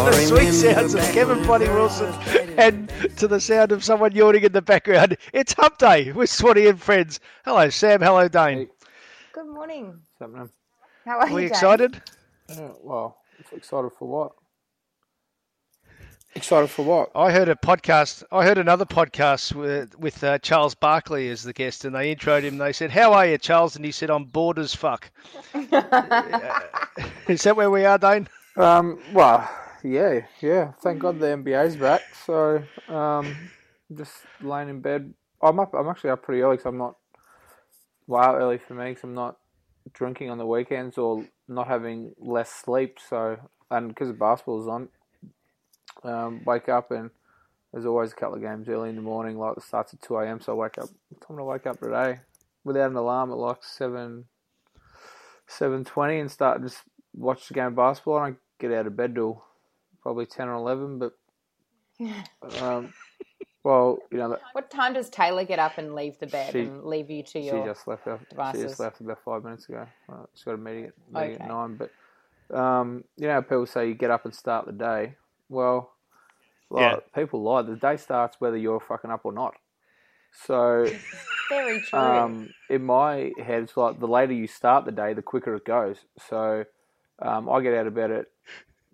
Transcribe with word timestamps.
The 0.00 0.26
sweet 0.26 0.52
sounds 0.52 0.94
of 0.94 1.02
Kevin 1.12 1.42
Bloody 1.42 1.68
Wilson 1.68 2.12
and 2.58 2.88
to 3.16 3.26
the 3.28 3.40
sound 3.40 3.72
of 3.72 3.82
someone 3.84 4.12
yawning 4.12 4.44
in 4.44 4.52
the 4.52 4.62
background. 4.62 5.16
It's 5.32 5.52
Hump 5.54 5.78
Day 5.78 6.12
with 6.12 6.30
Swanee 6.30 6.68
and 6.68 6.80
friends. 6.80 7.18
Hello, 7.44 7.68
Sam. 7.70 8.00
Hello, 8.00 8.28
Dane. 8.28 8.68
Good 9.32 9.46
morning. 9.46 10.00
Something. 10.18 10.48
How 11.04 11.18
are 11.18 11.28
you? 11.28 11.32
Are 11.32 11.36
we 11.36 11.42
you, 11.42 11.48
Dave? 11.48 11.56
excited? 11.56 12.02
Yeah, 12.48 12.70
well, 12.82 13.18
excited 13.52 13.90
for 13.98 14.08
what? 14.08 14.32
Excited 16.36 16.70
for 16.70 16.84
what? 16.84 17.10
I 17.16 17.32
heard 17.32 17.48
a 17.48 17.56
podcast. 17.56 18.22
I 18.30 18.44
heard 18.44 18.58
another 18.58 18.84
podcast 18.84 19.52
with 19.52 19.98
with 19.98 20.22
uh, 20.22 20.38
Charles 20.38 20.76
Barkley 20.76 21.28
as 21.28 21.42
the 21.42 21.52
guest, 21.52 21.84
and 21.84 21.92
they 21.94 22.14
introed 22.14 22.42
him. 22.42 22.56
They 22.56 22.72
said, 22.72 22.92
"How 22.92 23.12
are 23.14 23.26
you, 23.26 23.36
Charles?" 23.36 23.74
And 23.74 23.84
he 23.84 23.90
said, 23.90 24.10
"I'm 24.10 24.24
bored 24.24 24.58
as 24.60 24.72
fuck." 24.72 25.10
Is 25.54 27.42
that 27.42 27.56
where 27.56 27.70
we 27.70 27.84
are, 27.84 27.98
Dane? 27.98 28.28
Um, 28.56 29.00
well, 29.12 29.50
yeah, 29.82 30.20
yeah. 30.40 30.72
Thank 30.82 31.00
God 31.00 31.18
the 31.18 31.26
NBA's 31.26 31.74
back. 31.74 32.02
So, 32.24 32.62
um, 32.88 33.36
just 33.92 34.12
laying 34.40 34.68
in 34.68 34.80
bed. 34.80 35.12
I'm 35.42 35.58
up. 35.58 35.74
I'm 35.74 35.88
actually 35.88 36.10
up 36.10 36.22
pretty 36.22 36.42
early 36.42 36.58
because 36.58 36.66
I'm 36.66 36.78
not. 36.78 36.94
Wow, 38.06 38.36
early 38.36 38.58
for 38.58 38.74
me 38.74 38.90
because 38.90 39.02
I'm 39.02 39.14
not 39.14 39.36
drinking 39.92 40.30
on 40.30 40.38
the 40.38 40.46
weekends 40.46 40.96
or 40.96 41.26
not 41.48 41.66
having 41.66 42.12
less 42.18 42.50
sleep. 42.52 42.98
So, 43.08 43.36
and 43.68 43.88
because 43.88 44.08
the 44.08 44.14
basketball's 44.14 44.68
on, 44.68 44.90
um, 46.04 46.42
wake 46.44 46.68
up 46.68 46.90
and 46.90 47.10
there's 47.72 47.86
always 47.86 48.12
a 48.12 48.14
couple 48.16 48.34
of 48.36 48.42
games 48.42 48.68
early 48.68 48.88
in 48.90 48.96
the 48.96 49.02
morning. 49.02 49.38
Like 49.38 49.56
it 49.56 49.62
starts 49.62 49.94
at 49.94 50.02
two 50.02 50.16
a.m. 50.16 50.40
So 50.40 50.52
I 50.52 50.56
wake 50.56 50.78
up. 50.78 50.88
Time 51.26 51.36
to 51.36 51.44
wake 51.44 51.66
up 51.66 51.78
today 51.80 52.18
without 52.64 52.90
an 52.90 52.96
alarm 52.96 53.30
at 53.30 53.36
like 53.38 53.62
seven, 53.62 54.24
seven 55.46 55.84
twenty 55.84 56.18
and 56.18 56.30
start 56.30 56.62
just 56.62 56.82
watch 57.14 57.48
the 57.48 57.54
game 57.54 57.66
of 57.66 57.76
basketball. 57.76 58.18
I 58.18 58.26
don't 58.30 58.38
get 58.58 58.72
out 58.72 58.86
of 58.86 58.96
bed 58.96 59.14
till 59.14 59.44
probably 60.02 60.26
ten 60.26 60.48
or 60.48 60.54
eleven, 60.54 60.98
but 60.98 61.12
um, 62.62 62.92
well, 63.62 63.98
you 64.10 64.18
know, 64.18 64.30
that- 64.30 64.40
What 64.52 64.70
time 64.70 64.94
does 64.94 65.10
Taylor 65.10 65.44
get 65.44 65.58
up 65.58 65.76
and 65.78 65.94
leave 65.94 66.18
the 66.18 66.26
bed 66.26 66.52
She- 66.52 66.60
and 66.60 66.84
leave 66.84 67.10
you 67.10 67.22
to 67.22 67.30
she 67.40 67.46
your? 67.46 67.64
just 67.66 67.86
left. 67.86 68.06
Up, 68.06 68.20
she 68.54 68.62
just 68.62 68.80
left 68.80 69.00
about 69.00 69.18
five 69.24 69.44
minutes 69.44 69.68
ago. 69.68 69.86
She's 70.34 70.44
got 70.44 70.54
a 70.54 70.56
meeting, 70.56 70.86
at, 70.86 70.92
meeting 71.12 71.34
Okay. 71.36 71.44
at 71.44 71.48
nine. 71.48 71.76
But 71.78 72.56
um, 72.56 73.04
you 73.16 73.26
know, 73.28 73.34
how 73.34 73.40
people 73.42 73.66
say 73.66 73.86
you 73.88 73.94
get 73.94 74.10
up 74.10 74.24
and 74.24 74.34
start 74.34 74.66
the 74.66 74.72
day. 74.72 75.14
Well, 75.50 75.92
like, 76.70 76.82
Yeah. 76.92 76.96
people 77.14 77.42
lie. 77.42 77.62
The 77.62 77.76
day 77.76 77.98
starts 77.98 78.36
whether 78.40 78.56
you're 78.56 78.80
fucking 78.80 79.10
up 79.10 79.22
or 79.24 79.32
not. 79.32 79.54
So. 80.46 80.86
Very 81.50 81.80
true. 81.82 82.00
Um, 82.00 82.50
in 82.70 82.84
my 82.86 83.32
head, 83.44 83.64
it's 83.64 83.76
like 83.76 83.98
the 83.98 84.06
later 84.06 84.32
you 84.32 84.46
start 84.46 84.84
the 84.84 84.92
day, 84.92 85.14
the 85.14 85.22
quicker 85.22 85.56
it 85.56 85.64
goes. 85.64 85.98
So 86.28 86.64
um, 87.20 87.48
I 87.48 87.60
get 87.60 87.74
out 87.74 87.88
of 87.88 87.94
bed 87.94 88.12
at 88.12 88.26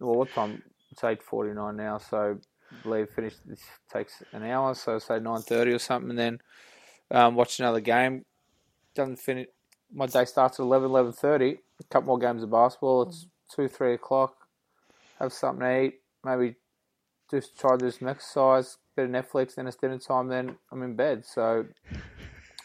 well, 0.01 0.17
what 0.17 0.33
time? 0.33 0.63
It's 0.91 1.05
eight 1.05 1.23
forty 1.23 1.53
nine 1.53 1.77
now. 1.77 1.99
So 1.99 2.39
I 2.73 2.77
believe 2.83 3.11
finish 3.11 3.35
this 3.45 3.61
takes 3.93 4.23
an 4.33 4.43
hour. 4.45 4.75
So 4.75 4.99
say 4.99 5.19
nine 5.21 5.43
thirty 5.43 5.73
or 5.73 5.79
something, 5.79 6.11
and 6.11 6.19
then 6.19 6.39
um, 7.11 7.35
watch 7.35 7.61
another 7.61 7.81
game. 7.81 8.25
Doesn't 8.95 9.19
finish. 9.19 9.49
My 9.93 10.07
day 10.07 10.25
starts 10.25 10.59
at 10.59 10.65
11, 10.65 10.89
11.30. 10.91 11.59
A 11.81 11.85
couple 11.85 12.09
more 12.09 12.19
games 12.19 12.43
of 12.43 12.51
basketball. 12.51 13.03
It's 13.03 13.27
two, 13.55 13.69
three 13.69 13.95
o'clock. 13.95 14.35
Have 15.21 15.33
something 15.33 15.61
to 15.61 15.81
eat. 15.83 15.95
Maybe 16.27 16.57
just 17.31 17.59
try 17.59 17.77
this 17.77 17.99
some 17.99 18.09
exercise. 18.09 18.79
Bit 18.97 19.07
of 19.07 19.11
Netflix. 19.11 19.55
Then 19.55 19.67
it's 19.67 19.77
dinner 19.77 19.99
time. 19.99 20.29
Then 20.29 20.57
I'm 20.73 20.83
in 20.83 20.97
bed. 20.97 21.25
So. 21.25 21.67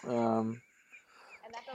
Um, 0.07 0.61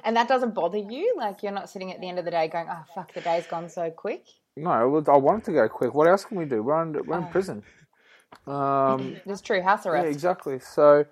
and 0.05 0.17
that 0.17 0.29
doesn't 0.29 0.55
bother 0.55 0.79
you? 0.79 1.15
Like 1.17 1.43
you're 1.43 1.53
not 1.53 1.71
sitting 1.71 1.93
at 1.93 2.01
the 2.01 2.09
end 2.09 2.19
of 2.19 2.25
the 2.25 2.31
day 2.31 2.49
going, 2.49 2.67
"Oh 2.71 2.85
fuck, 2.95 3.13
the 3.13 3.21
day's 3.21 3.47
gone 3.47 3.69
so 3.69 3.91
quick." 3.91 4.25
No, 4.57 4.71
I 4.71 5.17
want 5.17 5.43
it 5.43 5.45
to 5.47 5.53
go 5.53 5.69
quick. 5.69 5.95
What 5.95 6.09
else 6.09 6.25
can 6.25 6.39
we 6.39 6.47
do? 6.47 6.63
We're, 6.63 6.81
under, 6.81 7.03
we're 7.03 7.19
in 7.19 7.27
prison. 7.27 7.63
Um, 8.47 9.17
It's 9.27 9.43
true. 9.43 9.61
House 9.61 9.85
arrest. 9.85 10.07
yeah, 10.07 10.11
exactly. 10.11 10.59
So, 10.61 11.05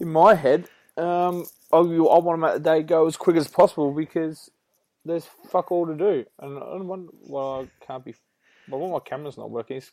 in 0.00 0.08
my 0.08 0.34
head, 0.34 0.68
um, 0.98 1.46
I, 1.72 1.78
I 1.78 1.80
want 1.80 2.34
to 2.34 2.36
make 2.36 2.52
the 2.54 2.60
day 2.60 2.82
go 2.82 3.06
as 3.06 3.16
quick 3.16 3.36
as 3.36 3.48
possible 3.48 3.90
because 3.92 4.50
there's 5.04 5.26
fuck 5.50 5.72
all 5.72 5.86
to 5.86 5.94
do. 5.94 6.26
And 6.38 6.58
I 6.58 6.60
don't 6.60 6.86
want, 6.86 7.08
well, 7.22 7.62
I 7.62 7.84
can't 7.86 8.04
be. 8.04 8.14
Well, 8.68 8.88
my 8.88 8.98
camera's 8.98 9.38
not 9.38 9.50
working. 9.50 9.78
It's 9.78 9.92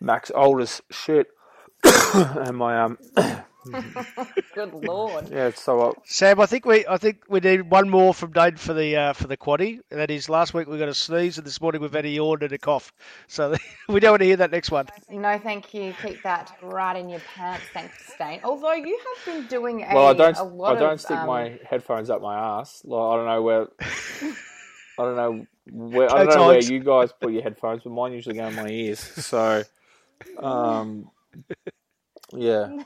Max 0.00 0.30
old 0.34 0.60
as 0.60 0.82
shit. 0.90 1.28
and 2.14 2.56
my 2.56 2.80
um, 2.80 2.98
Good 4.54 4.72
lord. 4.72 5.28
yeah. 5.32 5.48
it's 5.48 5.62
So 5.62 5.80
uh, 5.80 5.92
Sam, 6.04 6.40
I 6.40 6.46
think 6.46 6.64
we 6.64 6.86
I 6.86 6.96
think 6.96 7.24
we 7.28 7.40
need 7.40 7.70
one 7.70 7.88
more 7.88 8.14
from 8.14 8.32
Dane 8.32 8.56
for 8.56 8.72
the 8.72 8.96
uh, 8.96 9.12
for 9.12 9.26
the 9.26 9.36
quaddy. 9.36 9.80
That 9.90 10.10
is, 10.10 10.28
last 10.28 10.54
week 10.54 10.68
we 10.68 10.78
got 10.78 10.88
a 10.88 10.94
sneeze, 10.94 11.38
and 11.38 11.46
this 11.46 11.60
morning 11.60 11.80
we've 11.82 11.92
had 11.92 12.04
a 12.04 12.08
yawn 12.08 12.42
and 12.42 12.52
a 12.52 12.58
cough. 12.58 12.92
So 13.26 13.54
we 13.88 14.00
don't 14.00 14.12
want 14.12 14.20
to 14.20 14.26
hear 14.26 14.36
that 14.36 14.50
next 14.50 14.70
one. 14.70 14.86
No, 15.10 15.38
thank 15.38 15.74
you. 15.74 15.94
Keep 16.02 16.22
that 16.22 16.56
right 16.62 16.96
in 16.96 17.08
your 17.08 17.20
pants. 17.34 17.64
Thanks, 17.72 18.14
Stain. 18.14 18.40
Although 18.44 18.74
you 18.74 18.98
have 18.98 19.34
been 19.34 19.46
doing 19.46 19.82
a, 19.82 19.94
well, 19.94 20.06
I 20.08 20.12
don't. 20.14 20.36
a 20.36 20.42
lot 20.42 20.76
I 20.76 20.80
don't 20.80 20.92
of, 20.94 21.00
stick 21.00 21.16
um, 21.18 21.26
my 21.26 21.58
headphones 21.68 22.10
up 22.10 22.22
my 22.22 22.60
ass. 22.60 22.82
Like 22.84 23.00
I 23.00 23.16
don't 23.16 23.26
know 23.26 23.42
where. 23.42 23.66
I 24.98 25.02
don't 25.02 25.16
know 25.16 25.46
where. 25.70 26.12
I 26.12 26.24
don't 26.24 26.36
know 26.36 26.46
where 26.48 26.60
you 26.60 26.80
guys 26.80 27.12
put 27.12 27.32
your 27.32 27.42
headphones, 27.42 27.82
but 27.84 27.90
mine 27.90 28.12
usually 28.12 28.36
go 28.36 28.46
in 28.46 28.54
my 28.54 28.68
ears. 28.68 29.00
So, 29.00 29.62
um, 30.38 31.10
yeah. 32.32 32.82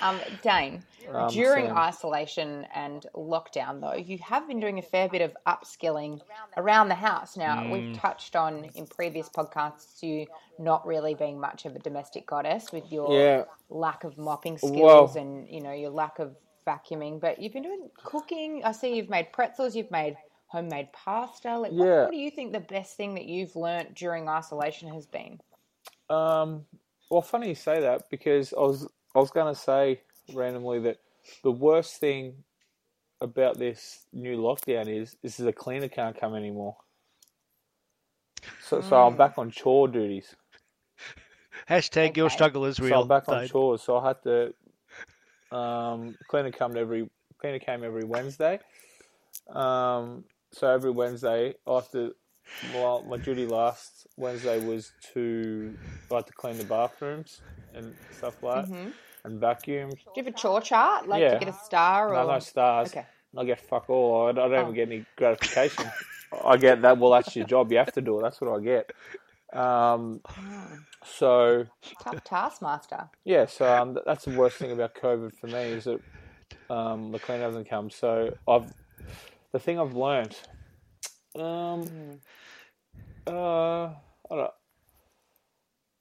Um, 0.00 0.20
Dane, 0.42 0.84
Um, 1.12 1.28
during 1.28 1.66
Sam. 1.66 1.76
isolation 1.76 2.64
and 2.72 3.04
lockdown, 3.16 3.80
though, 3.80 3.94
you 3.94 4.18
have 4.18 4.46
been 4.46 4.60
doing 4.60 4.78
a 4.78 4.82
fair 4.82 5.08
bit 5.08 5.22
of 5.22 5.36
upskilling 5.44 6.20
around 6.56 6.88
the 6.88 6.94
house. 6.94 7.36
Now, 7.36 7.56
Mm. 7.62 7.70
we've 7.72 7.96
touched 7.98 8.36
on 8.36 8.66
in 8.76 8.86
previous 8.86 9.28
podcasts 9.28 10.00
you 10.02 10.26
not 10.58 10.86
really 10.86 11.14
being 11.14 11.40
much 11.40 11.64
of 11.66 11.74
a 11.74 11.80
domestic 11.80 12.26
goddess 12.26 12.70
with 12.70 12.92
your 12.92 13.12
Yeah. 13.12 13.44
lack 13.70 14.04
of 14.04 14.16
mopping 14.18 14.56
skills 14.58 15.16
and 15.16 15.48
you 15.48 15.60
know 15.60 15.72
your 15.72 15.90
lack 15.90 16.20
of 16.20 16.36
vacuuming. 16.64 17.18
But 17.18 17.40
you've 17.40 17.52
been 17.52 17.64
doing 17.64 17.90
cooking. 17.96 18.62
I 18.64 18.70
see 18.72 18.94
you've 18.94 19.10
made 19.10 19.32
pretzels. 19.32 19.74
You've 19.74 19.90
made 19.90 20.16
homemade 20.46 20.92
pasta. 20.92 21.58
Like, 21.58 21.72
what, 21.72 21.86
Yeah. 21.86 22.02
what 22.04 22.12
do 22.12 22.18
you 22.18 22.30
think 22.30 22.52
the 22.52 22.60
best 22.60 22.96
thing 22.96 23.14
that 23.14 23.24
you've 23.24 23.56
learnt 23.56 23.94
during 23.94 24.28
isolation 24.28 24.88
has 24.94 25.06
been? 25.06 25.40
Um, 26.10 26.64
well, 27.10 27.22
funny 27.22 27.48
you 27.48 27.54
say 27.54 27.80
that 27.80 28.10
because 28.10 28.52
I 28.52 28.60
was 28.60 28.86
I 29.14 29.18
was 29.18 29.30
going 29.30 29.54
to 29.54 29.58
say 29.58 30.00
randomly 30.34 30.80
that 30.80 30.98
the 31.42 31.52
worst 31.52 31.98
thing 32.00 32.44
about 33.20 33.58
this 33.58 34.06
new 34.12 34.38
lockdown 34.38 34.88
is 34.88 35.16
is 35.22 35.36
the 35.36 35.52
cleaner 35.52 35.88
can't 35.88 36.18
come 36.18 36.34
anymore. 36.34 36.76
So, 38.62 38.80
so 38.80 38.96
I'm 39.06 39.16
back 39.16 39.38
on 39.38 39.50
chore 39.50 39.88
duties. 39.88 40.34
Hashtag 41.68 42.16
your 42.16 42.30
struggle 42.30 42.64
is 42.64 42.78
real. 42.78 42.88
So 42.88 42.94
real. 42.94 43.02
I'm 43.02 43.08
back 43.08 43.28
on 43.28 43.40
Dave. 43.40 43.50
chores, 43.50 43.82
so 43.82 43.96
I 43.98 44.08
had 44.08 44.22
to. 44.22 44.54
Um, 45.50 46.14
cleaner 46.28 46.50
come 46.50 46.76
every 46.76 47.10
cleaner 47.40 47.58
came 47.58 47.82
every 47.82 48.04
Wednesday. 48.04 48.60
Um, 49.48 50.24
so 50.52 50.70
every 50.70 50.90
Wednesday 50.90 51.54
after 51.66 52.10
well, 52.74 53.04
my 53.08 53.16
duty 53.16 53.46
last 53.46 54.06
Wednesday 54.16 54.64
was 54.64 54.92
to 55.14 55.76
like 56.10 56.26
to 56.26 56.32
clean 56.32 56.58
the 56.58 56.64
bathrooms 56.64 57.40
and 57.74 57.94
stuff 58.16 58.42
like 58.42 58.68
that, 58.68 58.92
and 59.24 59.40
vacuum. 59.40 59.90
Do 59.90 59.96
you 60.16 60.24
have 60.24 60.34
a 60.34 60.36
chore 60.36 60.60
chart? 60.60 61.08
Like 61.08 61.20
Yeah. 61.20 61.34
to 61.34 61.38
get 61.44 61.48
a 61.48 61.58
star 61.64 62.10
or 62.10 62.14
No, 62.14 62.32
no 62.32 62.38
stars. 62.40 62.88
Okay. 62.88 63.06
I 63.36 63.44
get 63.44 63.60
fuck 63.60 63.88
all. 63.90 64.26
I, 64.26 64.30
I 64.30 64.32
don't 64.32 64.52
Oh. 64.54 64.60
even 64.62 64.74
get 64.74 64.88
any 64.88 65.04
gratification. 65.16 65.84
I 66.44 66.56
get 66.56 66.82
that. 66.82 66.98
Well, 66.98 67.10
that's 67.12 67.34
your 67.36 67.46
job. 67.46 67.70
You 67.72 67.78
have 67.78 67.92
to 67.92 68.00
do 68.00 68.18
it. 68.18 68.22
That's 68.22 68.40
what 68.40 68.58
I 68.58 68.62
get. 68.62 68.90
Um, 69.52 70.20
so 71.04 71.64
tough 72.02 72.22
taskmaster? 72.24 73.08
yeah, 73.24 73.46
so 73.46 73.64
um, 73.74 73.98
that's 74.04 74.26
the 74.26 74.32
worst 74.36 74.56
thing 74.58 74.72
about 74.72 74.94
COVID 74.94 75.34
for 75.38 75.46
me 75.46 75.58
is 75.72 75.84
that 75.84 76.00
um, 76.68 77.12
the 77.12 77.18
clean 77.18 77.40
hasn't 77.40 77.68
come. 77.68 77.88
So 77.90 78.34
I've 78.46 78.70
the 79.52 79.58
thing 79.58 79.78
I've 79.80 79.94
learned. 79.94 80.36
Um, 81.36 82.20
uh, 83.26 83.84
I 83.86 83.94
don't. 84.30 84.50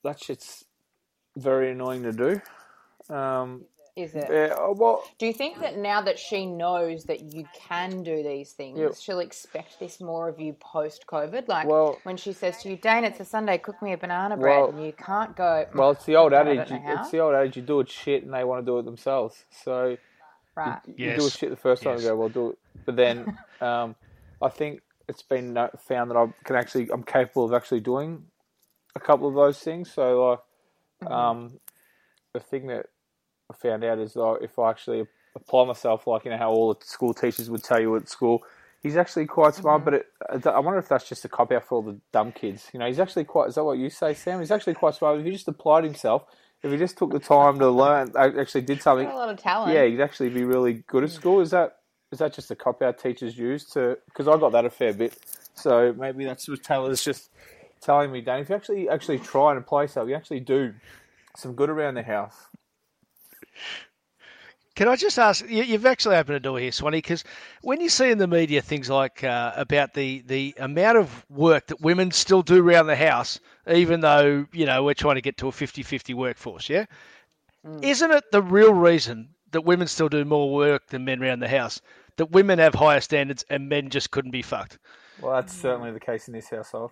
That 0.04 0.22
shit's 0.24 0.66
very 1.36 1.72
annoying 1.72 2.04
to 2.04 2.12
do. 2.12 3.14
Um, 3.14 3.66
Is 3.96 4.16
it? 4.16 4.28
yeah, 4.30 4.56
uh, 4.56 4.72
well, 4.74 5.04
Do 5.18 5.26
you 5.26 5.34
think 5.34 5.60
that 5.60 5.78
now 5.78 6.02
that 6.02 6.20
she 6.20 6.46
knows 6.46 7.06
that 7.06 7.34
you 7.34 7.46
can 7.56 8.04
do 8.04 8.24
these 8.24 8.54
things, 8.54 8.80
Yeah. 8.80 8.90
she'll 8.98 9.20
expect 9.20 9.80
this 9.80 10.00
more 10.00 10.30
of 10.30 10.40
you 10.40 10.54
post 10.54 11.06
COVID? 11.08 11.48
Like 11.48 11.68
Well- 11.68 12.00
when 12.04 12.16
she 12.18 12.32
says 12.34 12.62
to 12.64 12.70
you, 12.70 12.78
Dane, 12.78 13.04
it's 13.04 13.20
a 13.20 13.26
Sunday, 13.26 13.58
cook 13.58 13.82
me 13.82 13.94
a 13.94 13.98
banana 13.98 14.38
bread, 14.38 14.60
Well- 14.62 14.70
and 14.70 14.86
you 14.86 14.94
can't 14.94 15.36
go. 15.36 15.66
"Mm, 15.72 15.76
well, 15.76 15.92
it's 15.92 16.06
the 16.06 16.16
old 16.16 16.34
I 16.34 16.42
adage. 16.42 16.68
It's 16.72 17.12
the 17.12 17.20
old 17.20 17.34
adage. 17.36 17.58
You 17.58 17.64
do 17.64 17.80
it 17.82 17.90
shit, 17.90 18.24
and 18.24 18.34
they 18.34 18.44
want 18.44 18.64
to 18.66 18.66
do 18.72 18.78
it 18.80 18.84
themselves. 18.84 19.46
So 19.50 19.98
right. 20.56 20.80
you 20.86 20.94
do 20.94 21.04
Yes. 21.04 21.28
a 21.28 21.32
shit 21.32 21.50
the 21.50 21.56
first 21.56 21.84
time 21.84 21.94
Yes. 21.94 22.02
and 22.04 22.10
go, 22.12 22.16
well, 22.18 22.30
do 22.30 22.50
it. 22.52 22.60
But 22.86 22.96
then 22.96 23.38
um, 23.62 23.96
I 24.42 24.50
think 24.50 24.82
it's 25.08 25.24
been 25.24 25.58
found 25.88 26.12
that 26.12 26.18
I 26.18 26.28
can 26.44 26.56
actually, 26.56 26.90
I'm 26.92 27.04
capable 27.04 27.46
of 27.46 27.54
actually 27.54 27.80
doing 27.80 28.24
a 28.96 29.00
couple 29.00 29.28
of 29.28 29.36
those 29.36 29.60
things. 29.60 29.92
So, 29.92 30.24
like, 30.30 30.40
Mm-hmm. 31.04 31.14
um, 31.14 31.60
the 32.34 32.40
thing 32.40 32.66
that 32.68 32.88
I 33.52 33.54
found 33.56 33.84
out 33.84 34.00
is 34.00 34.14
that 34.14 34.40
if 34.42 34.58
I 34.58 34.72
actually 34.72 35.06
apply 35.36 35.66
myself, 35.66 36.08
like, 36.08 36.26
you 36.26 36.32
know, 36.32 36.38
how 36.38 36.50
all 36.50 36.74
the 36.74 36.84
school 36.84 37.14
teachers 37.14 37.52
would 37.52 37.64
tell 37.64 37.80
you 37.80 37.96
at 37.98 38.10
school, 38.10 38.42
he's 38.82 38.98
actually 38.98 39.28
quite 39.28 39.54
smart, 39.54 39.86
Mm-hmm. 39.86 39.98
but 40.32 40.38
it, 40.44 40.48
I 40.48 40.60
wonder 40.60 40.80
if 40.80 40.90
that's 40.90 41.08
just 41.08 41.24
a 41.24 41.30
cop 41.30 41.52
out 41.52 41.68
for 41.68 41.76
all 41.76 41.82
the 41.84 42.00
dumb 42.12 42.32
kids. 42.32 42.70
You 42.74 42.80
know, 42.80 42.88
he's 42.88 43.00
actually 43.00 43.26
quite, 43.26 43.50
is 43.50 43.56
that 43.56 43.64
what 43.64 43.78
you 43.78 43.92
say, 43.92 44.16
Sam? 44.16 44.40
He's 44.40 44.50
actually 44.50 44.74
quite 44.74 44.96
smart. 44.96 45.20
If 45.20 45.26
he 45.26 45.32
just 45.32 45.48
applied 45.48 45.84
himself, 45.84 46.24
if 46.64 46.72
he 46.72 46.78
just 46.80 46.98
took 46.98 47.12
the 47.12 47.20
time 47.20 47.60
to 47.60 47.70
learn, 47.70 48.12
actually 48.18 48.62
did 48.62 48.82
something, 48.82 49.06
Got 49.06 49.14
a 49.14 49.18
lot 49.18 49.30
of 49.30 49.38
talent. 49.38 49.76
yeah, 49.76 49.86
he'd 49.86 50.02
actually 50.02 50.30
be 50.30 50.44
really 50.46 50.84
good 50.88 51.04
at 51.04 51.12
school. 51.12 51.42
Is 51.42 51.52
that 51.52 51.77
is 52.12 52.20
that 52.20 52.34
just 52.34 52.52
a 52.52 52.56
cop 52.56 52.82
out 52.82 52.98
teachers 52.98 53.38
use 53.38 53.66
to? 53.72 53.98
Because 54.06 54.28
I 54.28 54.38
got 54.38 54.52
that 54.54 54.66
a 54.66 54.70
fair 54.70 54.94
bit. 54.94 55.18
So 55.56 55.94
maybe 55.98 56.26
that's 56.26 56.48
what 56.48 56.64
Taylor's 56.64 57.04
just 57.04 57.30
telling 57.82 58.12
me, 58.12 58.22
Dan. 58.22 58.40
If 58.40 58.50
you 58.50 58.56
actually 58.56 58.90
actually 58.90 59.20
try 59.20 59.52
and 59.52 59.60
apply 59.60 59.84
yourself, 59.84 60.08
you 60.08 60.16
actually 60.16 60.40
do 60.40 60.74
some 61.36 61.54
good 61.54 61.70
around 61.70 61.96
the 61.96 62.04
house. 62.04 62.36
Can 64.76 64.88
I 64.88 64.96
just 64.96 65.18
ask? 65.18 65.44
You, 65.50 65.64
you've 65.64 65.88
actually 65.88 66.18
opened 66.18 66.36
a 66.36 66.40
door 66.40 66.60
here, 66.60 66.72
Swanee, 66.72 67.00
because 67.00 67.24
when 67.62 67.82
you 67.82 67.90
see 67.90 68.12
in 68.12 68.20
the 68.20 68.28
media 68.28 68.62
things 68.62 68.92
like 68.92 69.24
uh, 69.24 69.52
about 69.56 69.96
the, 69.96 70.22
the 70.28 70.54
amount 70.60 71.00
of 71.00 71.26
work 71.30 71.68
that 71.68 71.82
women 71.82 72.12
still 72.12 72.44
do 72.44 72.64
around 72.64 72.86
the 72.86 72.96
house, 72.96 73.40
even 73.68 74.02
though 74.02 74.46
you 74.54 74.68
know 74.68 74.84
we're 74.84 74.94
trying 74.94 75.16
to 75.16 75.22
get 75.22 75.38
to 75.38 75.48
a 75.48 75.52
50-50 75.52 76.14
workforce, 76.14 76.70
yeah, 76.70 76.86
isn't 77.82 78.12
it 78.12 78.24
the 78.32 78.42
real 78.42 78.72
reason 78.72 79.30
that 79.52 79.62
women 79.62 79.88
still 79.88 80.10
do 80.10 80.26
more 80.26 80.54
work 80.54 80.88
than 80.88 81.06
men 81.06 81.22
around 81.22 81.40
the 81.40 81.48
house? 81.48 81.82
That 82.18 82.32
women 82.32 82.60
have 82.60 82.74
higher 82.74 83.02
standards 83.02 83.46
and 83.50 83.70
men 83.70 83.90
just 83.90 84.12
couldn't 84.12 84.32
be 84.32 84.42
fucked. 84.42 84.80
Well, 85.22 85.34
that's 85.34 85.54
certainly 85.54 85.92
the 85.92 86.00
case 86.00 86.28
in 86.28 86.34
this 86.34 86.50
household. 86.50 86.92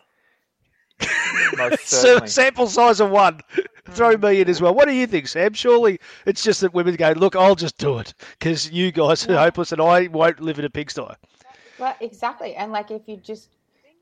Most 1.57 1.87
So 1.87 1.97
certainly. 1.97 2.27
sample 2.29 2.67
size 2.67 2.99
of 2.99 3.09
one. 3.09 3.41
Throw 3.89 4.15
me 4.17 4.41
in 4.41 4.49
as 4.49 4.61
well. 4.61 4.73
What 4.73 4.87
do 4.87 4.93
you 4.93 5.05
think, 5.07 5.27
Sam? 5.27 5.53
Surely 5.53 5.99
it's 6.25 6.43
just 6.43 6.61
that 6.61 6.73
women 6.73 6.95
go, 6.95 7.11
look, 7.11 7.35
I'll 7.35 7.55
just 7.55 7.77
do 7.77 7.99
it 7.99 8.13
because 8.39 8.71
you 8.71 8.91
guys 8.91 9.27
are 9.27 9.37
hopeless 9.37 9.71
and 9.71 9.81
I 9.81 10.07
won't 10.07 10.39
live 10.39 10.57
in 10.59 10.65
a 10.65 10.69
pigsty. 10.69 11.03
Well, 11.77 11.95
exactly. 11.99 12.55
And 12.55 12.71
like, 12.71 12.89
if 12.91 13.01
you 13.07 13.17
just, 13.17 13.49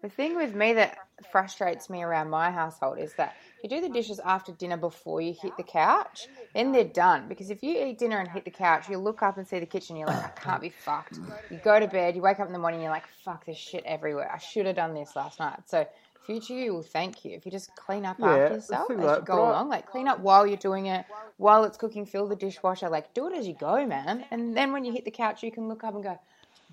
the 0.04 0.10
thing 0.10 0.36
with 0.36 0.54
me 0.54 0.74
that 0.74 0.98
frustrates 1.32 1.90
me 1.90 2.04
around 2.04 2.30
my 2.30 2.52
household 2.52 3.00
is 3.00 3.14
that 3.14 3.36
you 3.64 3.70
do 3.70 3.80
the 3.80 3.88
dishes 3.88 4.20
after 4.20 4.52
dinner 4.52 4.76
before 4.76 5.22
you 5.22 5.34
hit 5.42 5.56
the 5.56 5.64
couch, 5.64 6.28
then 6.54 6.74
they're 6.74 6.84
done. 6.84 7.30
Because 7.30 7.50
if 7.50 7.64
you 7.64 7.86
eat 7.86 8.00
dinner 8.00 8.20
and 8.20 8.30
hit 8.30 8.44
the 8.44 8.52
couch, 8.52 8.90
you 8.90 8.98
look 8.98 9.24
up 9.24 9.38
and 9.38 9.48
see 9.48 9.60
the 9.60 9.66
kitchen, 9.66 9.96
you're 9.96 10.08
like, 10.08 10.26
I 10.26 10.42
can't 10.42 10.62
be 10.62 10.68
fucked. 10.68 11.20
You 11.50 11.58
go 11.64 11.80
to 11.80 11.88
bed, 11.88 12.18
you 12.18 12.22
wake 12.22 12.42
up 12.42 12.48
in 12.48 12.54
the 12.54 12.60
morning, 12.60 12.82
you're 12.82 12.92
like, 12.92 13.08
fuck, 13.24 13.46
there's 13.46 13.58
shit 13.58 13.84
everywhere. 13.86 14.30
I 14.30 14.40
should 14.40 14.66
have 14.66 14.76
done 14.76 14.94
this 14.94 15.16
last 15.16 15.40
night. 15.40 15.62
So, 15.68 15.88
future 16.26 16.54
you 16.54 16.74
will 16.74 16.84
thank 16.84 17.24
you 17.24 17.32
if 17.32 17.46
you 17.46 17.52
just 17.52 17.74
clean 17.78 18.06
up 18.06 18.18
Yeah, 18.20 18.28
after 18.28 18.56
yourself 18.56 18.92
as 18.92 19.20
you 19.20 19.24
go 19.24 19.50
along. 19.50 19.70
Like, 19.70 19.90
clean 19.90 20.10
up 20.10 20.20
while 20.20 20.46
you're 20.46 20.58
doing 20.58 20.88
it, 20.88 21.06
while 21.38 21.64
it's 21.64 21.78
cooking, 21.78 22.06
fill 22.06 22.28
the 22.28 22.36
dishwasher. 22.36 22.90
Like, 22.90 23.14
do 23.14 23.28
it 23.28 23.38
as 23.38 23.48
you 23.48 23.56
go, 23.58 23.86
man. 23.86 24.26
And 24.32 24.56
then 24.56 24.74
when 24.74 24.84
you 24.84 24.92
hit 24.92 25.06
the 25.06 25.12
couch, 25.12 25.44
you 25.44 25.52
can 25.52 25.70
look 25.70 25.86
up 25.86 25.96
and 25.96 26.04
go, 26.04 26.20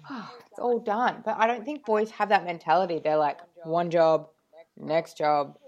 oh, 0.09 0.35
it's 0.51 0.59
all 0.59 0.79
done. 0.79 1.23
But 1.25 1.37
I 1.39 1.47
don't 1.47 1.65
think 1.65 1.85
boys 1.85 2.11
have 2.13 2.29
that 2.31 2.45
mentality. 2.45 3.01
They're 3.03 3.17
like, 3.17 3.39
one 3.65 3.91
job, 3.91 4.29
next 4.77 5.19
job, 5.19 5.59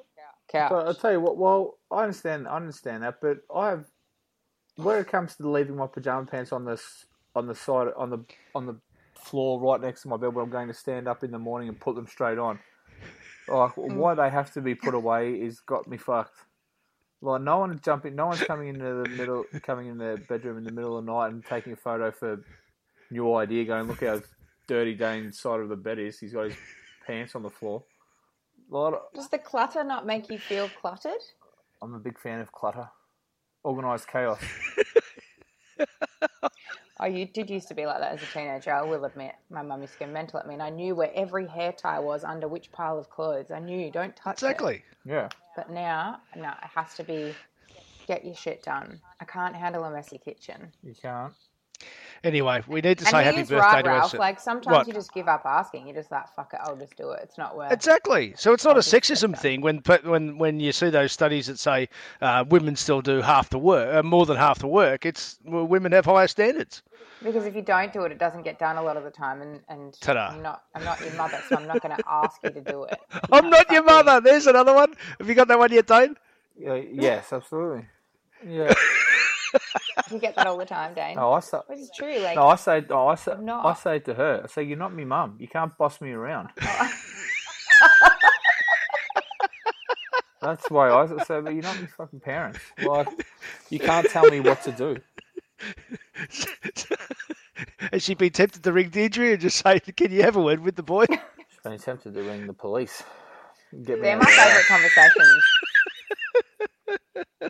couch. 0.50 0.70
But 0.70 0.86
I'll 0.86 0.94
tell 0.94 1.12
you 1.12 1.20
what. 1.20 1.36
Well, 1.36 1.78
I 1.90 2.02
understand. 2.02 2.48
I 2.48 2.56
understand 2.56 3.02
that, 3.02 3.20
but 3.20 3.38
I 3.54 3.70
have 3.70 3.86
where 4.76 5.00
it 5.00 5.08
comes 5.08 5.36
to 5.36 5.48
leaving 5.48 5.76
my 5.76 5.86
pajama 5.86 6.26
pants 6.26 6.52
on 6.52 6.64
this 6.64 7.06
on 7.34 7.46
the 7.46 7.54
side 7.54 7.88
on 7.96 8.10
the 8.10 8.24
on 8.54 8.66
the 8.66 8.76
floor 9.14 9.60
right 9.60 9.80
next 9.80 10.02
to 10.02 10.08
my 10.08 10.16
bed 10.16 10.34
when 10.34 10.44
I'm 10.44 10.50
going 10.50 10.68
to 10.68 10.74
stand 10.74 11.06
up 11.06 11.22
in 11.22 11.30
the 11.30 11.38
morning 11.38 11.68
and 11.68 11.78
put 11.78 11.94
them 11.94 12.06
straight 12.06 12.38
on. 12.38 12.58
Like 13.48 13.74
mm. 13.74 13.94
why 13.94 14.14
they 14.14 14.30
have 14.30 14.52
to 14.54 14.60
be 14.60 14.74
put 14.74 14.94
away 14.94 15.32
is 15.32 15.60
got 15.60 15.86
me 15.88 15.96
fucked. 15.96 16.38
Like 17.20 17.42
no 17.42 17.58
one's 17.58 17.80
jumping, 17.80 18.16
no 18.16 18.26
one's 18.26 18.42
coming 18.42 18.68
into 18.68 18.84
the 18.84 19.08
middle, 19.10 19.44
coming 19.62 19.86
in 19.86 19.98
the 19.98 20.20
bedroom 20.28 20.58
in 20.58 20.64
the 20.64 20.72
middle 20.72 20.98
of 20.98 21.04
the 21.04 21.12
night 21.12 21.28
and 21.28 21.44
taking 21.44 21.72
a 21.72 21.76
photo 21.76 22.10
for 22.10 22.40
new 23.12 23.34
idea. 23.34 23.64
Going, 23.64 23.88
look 23.88 24.02
how 24.02 24.20
dirty 24.66 24.94
Dane's 24.94 25.38
side 25.38 25.60
of 25.60 25.68
the 25.68 25.76
bed 25.76 25.98
is. 25.98 26.18
He's 26.18 26.32
got 26.32 26.46
his 26.46 26.56
pants 27.06 27.34
on 27.34 27.42
the 27.42 27.50
floor. 27.50 27.82
Like, 28.70 28.94
Does 29.14 29.28
the 29.28 29.38
clutter 29.38 29.84
not 29.84 30.06
make 30.06 30.30
you 30.30 30.38
feel 30.38 30.68
cluttered? 30.80 31.20
I'm 31.82 31.94
a 31.94 31.98
big 31.98 32.18
fan 32.18 32.40
of 32.40 32.52
clutter, 32.52 32.88
organized 33.62 34.08
chaos. 34.08 34.40
Oh, 37.02 37.06
you 37.06 37.26
did 37.26 37.50
used 37.50 37.66
to 37.66 37.74
be 37.74 37.84
like 37.84 37.98
that 37.98 38.12
as 38.12 38.22
a 38.22 38.26
teenager. 38.26 38.72
I 38.72 38.82
will 38.82 39.04
admit, 39.04 39.34
my 39.50 39.60
mum 39.60 39.80
used 39.80 39.94
to 39.94 39.98
go 39.98 40.06
mental 40.06 40.38
at 40.38 40.46
me, 40.46 40.54
and 40.54 40.62
I 40.62 40.70
knew 40.70 40.94
where 40.94 41.10
every 41.16 41.48
hair 41.48 41.72
tie 41.72 41.98
was 41.98 42.22
under 42.22 42.46
which 42.46 42.70
pile 42.70 42.96
of 42.96 43.10
clothes. 43.10 43.50
I 43.50 43.58
knew, 43.58 43.90
don't 43.90 44.14
touch 44.14 44.40
it. 44.40 44.46
Exactly. 44.46 44.84
Yeah. 45.04 45.28
But 45.56 45.68
now, 45.68 46.20
no, 46.36 46.50
it 46.50 46.70
has 46.76 46.94
to 46.94 47.02
be 47.02 47.34
get 48.06 48.24
your 48.24 48.36
shit 48.36 48.62
done. 48.62 49.00
I 49.20 49.24
can't 49.24 49.56
handle 49.56 49.82
a 49.82 49.90
messy 49.90 50.18
kitchen. 50.18 50.70
You 50.84 50.94
can't. 50.94 51.32
Anyway, 52.24 52.62
we 52.68 52.80
need 52.80 52.98
to 52.98 53.04
And 53.04 53.10
say 53.10 53.18
he 53.18 53.24
happy 53.24 53.40
is 53.40 53.48
birthday 53.48 53.66
right, 53.66 53.82
to 53.82 53.88
Ralph. 53.90 54.14
us. 54.14 54.14
Like 54.14 54.38
sometimes 54.38 54.76
What? 54.76 54.86
you 54.86 54.92
just 54.92 55.12
give 55.12 55.26
up 55.26 55.42
asking. 55.44 55.88
You're 55.88 55.96
just 55.96 56.12
like, 56.12 56.32
fuck 56.36 56.54
it, 56.54 56.60
I'll 56.62 56.76
just 56.76 56.96
do 56.96 57.10
it. 57.10 57.20
It's 57.24 57.36
not 57.36 57.56
worth. 57.56 57.72
Exactly. 57.72 58.32
So 58.36 58.52
it's 58.52 58.64
not 58.64 58.74
a 58.74 58.76
I'll 58.76 58.82
just 58.82 58.92
get 58.92 59.02
sexism 59.02 59.32
that. 59.32 59.40
thing 59.40 59.60
when 59.60 59.78
but 59.80 60.04
when 60.04 60.38
when 60.38 60.60
you 60.60 60.70
see 60.70 60.88
those 60.90 61.10
studies 61.10 61.48
that 61.48 61.58
say 61.58 61.88
uh, 62.20 62.44
women 62.48 62.76
still 62.76 63.00
do 63.02 63.22
half 63.22 63.50
the 63.50 63.58
work, 63.58 63.92
uh, 63.92 64.02
more 64.04 64.24
than 64.24 64.36
half 64.36 64.60
the 64.60 64.68
work. 64.68 65.04
It's 65.04 65.40
well, 65.44 65.64
women 65.66 65.90
have 65.90 66.04
higher 66.04 66.28
standards. 66.28 66.82
Because 67.24 67.44
if 67.44 67.56
you 67.56 67.62
don't 67.62 67.92
do 67.92 68.02
it, 68.04 68.12
it 68.12 68.18
doesn't 68.18 68.42
get 68.42 68.58
done 68.58 68.76
a 68.76 68.82
lot 68.82 68.96
of 68.96 69.02
the 69.02 69.10
time. 69.10 69.42
And 69.42 69.60
and 69.68 69.94
Ta-da. 70.00 70.28
I'm 70.28 70.42
not 70.42 70.62
I'm 70.76 70.84
not 70.84 71.00
your 71.00 71.12
mother, 71.14 71.40
so 71.48 71.56
I'm 71.56 71.66
not 71.66 71.80
going 71.82 71.96
to 71.96 72.04
ask 72.06 72.36
you 72.44 72.50
to 72.50 72.60
do 72.60 72.84
it. 72.84 73.00
You 73.14 73.20
I'm 73.32 73.50
can't 73.50 73.68
your 73.70 73.82
fucking- 73.82 73.84
mother. 74.06 74.20
There's 74.20 74.46
another 74.46 74.74
one. 74.74 74.94
Have 75.18 75.28
you 75.28 75.34
got 75.34 75.48
that 75.48 75.58
one 75.58 75.72
yet, 75.72 75.88
Dane? 75.88 76.16
Yeah, 76.56 76.76
yes, 76.76 77.32
absolutely. 77.32 77.86
Yeah. 78.46 78.72
You 80.10 80.18
get 80.18 80.34
that 80.36 80.46
all 80.46 80.58
the 80.58 80.66
time, 80.66 80.94
Dane. 80.94 81.16
No, 81.16 81.32
I 81.32 81.40
say. 81.40 81.58
Which 81.66 81.78
is 81.78 81.90
true. 81.94 82.18
Like 82.18 82.36
No, 82.36 82.48
I 82.48 82.56
say. 82.56 82.82
No, 82.88 83.08
I 83.08 83.14
say. 83.14 83.34
Not. 83.40 83.66
I 83.66 83.74
say 83.74 83.98
to 84.00 84.14
her. 84.14 84.40
I 84.44 84.46
say, 84.46 84.62
"You're 84.62 84.78
not 84.78 84.94
my 84.94 85.04
mum. 85.04 85.36
You 85.38 85.48
can't 85.48 85.76
boss 85.76 86.00
me 86.00 86.12
around." 86.12 86.48
Oh. 87.84 88.10
That's 90.40 90.70
why 90.70 90.90
I 90.90 91.06
say. 91.24 91.40
But 91.40 91.54
you're 91.54 91.62
not 91.62 91.80
me 91.80 91.86
fucking 91.86 92.20
parents. 92.20 92.58
Like, 92.82 93.08
you 93.70 93.78
can't 93.78 94.08
tell 94.08 94.28
me 94.28 94.40
what 94.40 94.62
to 94.62 94.72
do. 94.72 94.96
Has 97.92 98.02
she 98.02 98.14
been 98.14 98.30
tempted 98.30 98.62
to 98.64 98.72
ring 98.72 98.90
Deirdre 98.90 99.32
and 99.32 99.40
just 99.40 99.58
say, 99.58 99.78
"Can 99.80 100.10
you 100.10 100.22
have 100.22 100.36
a 100.36 100.42
word 100.42 100.60
with 100.60 100.76
the 100.76 100.82
boy?" 100.82 101.06
She's 101.08 101.58
been 101.62 101.78
tempted 101.78 102.14
to 102.14 102.22
ring 102.22 102.46
the 102.46 102.52
police. 102.52 103.02
Get 103.84 104.02
They're 104.02 104.18
my 104.18 104.24
favourite 104.24 104.66
conversations. 104.66 105.44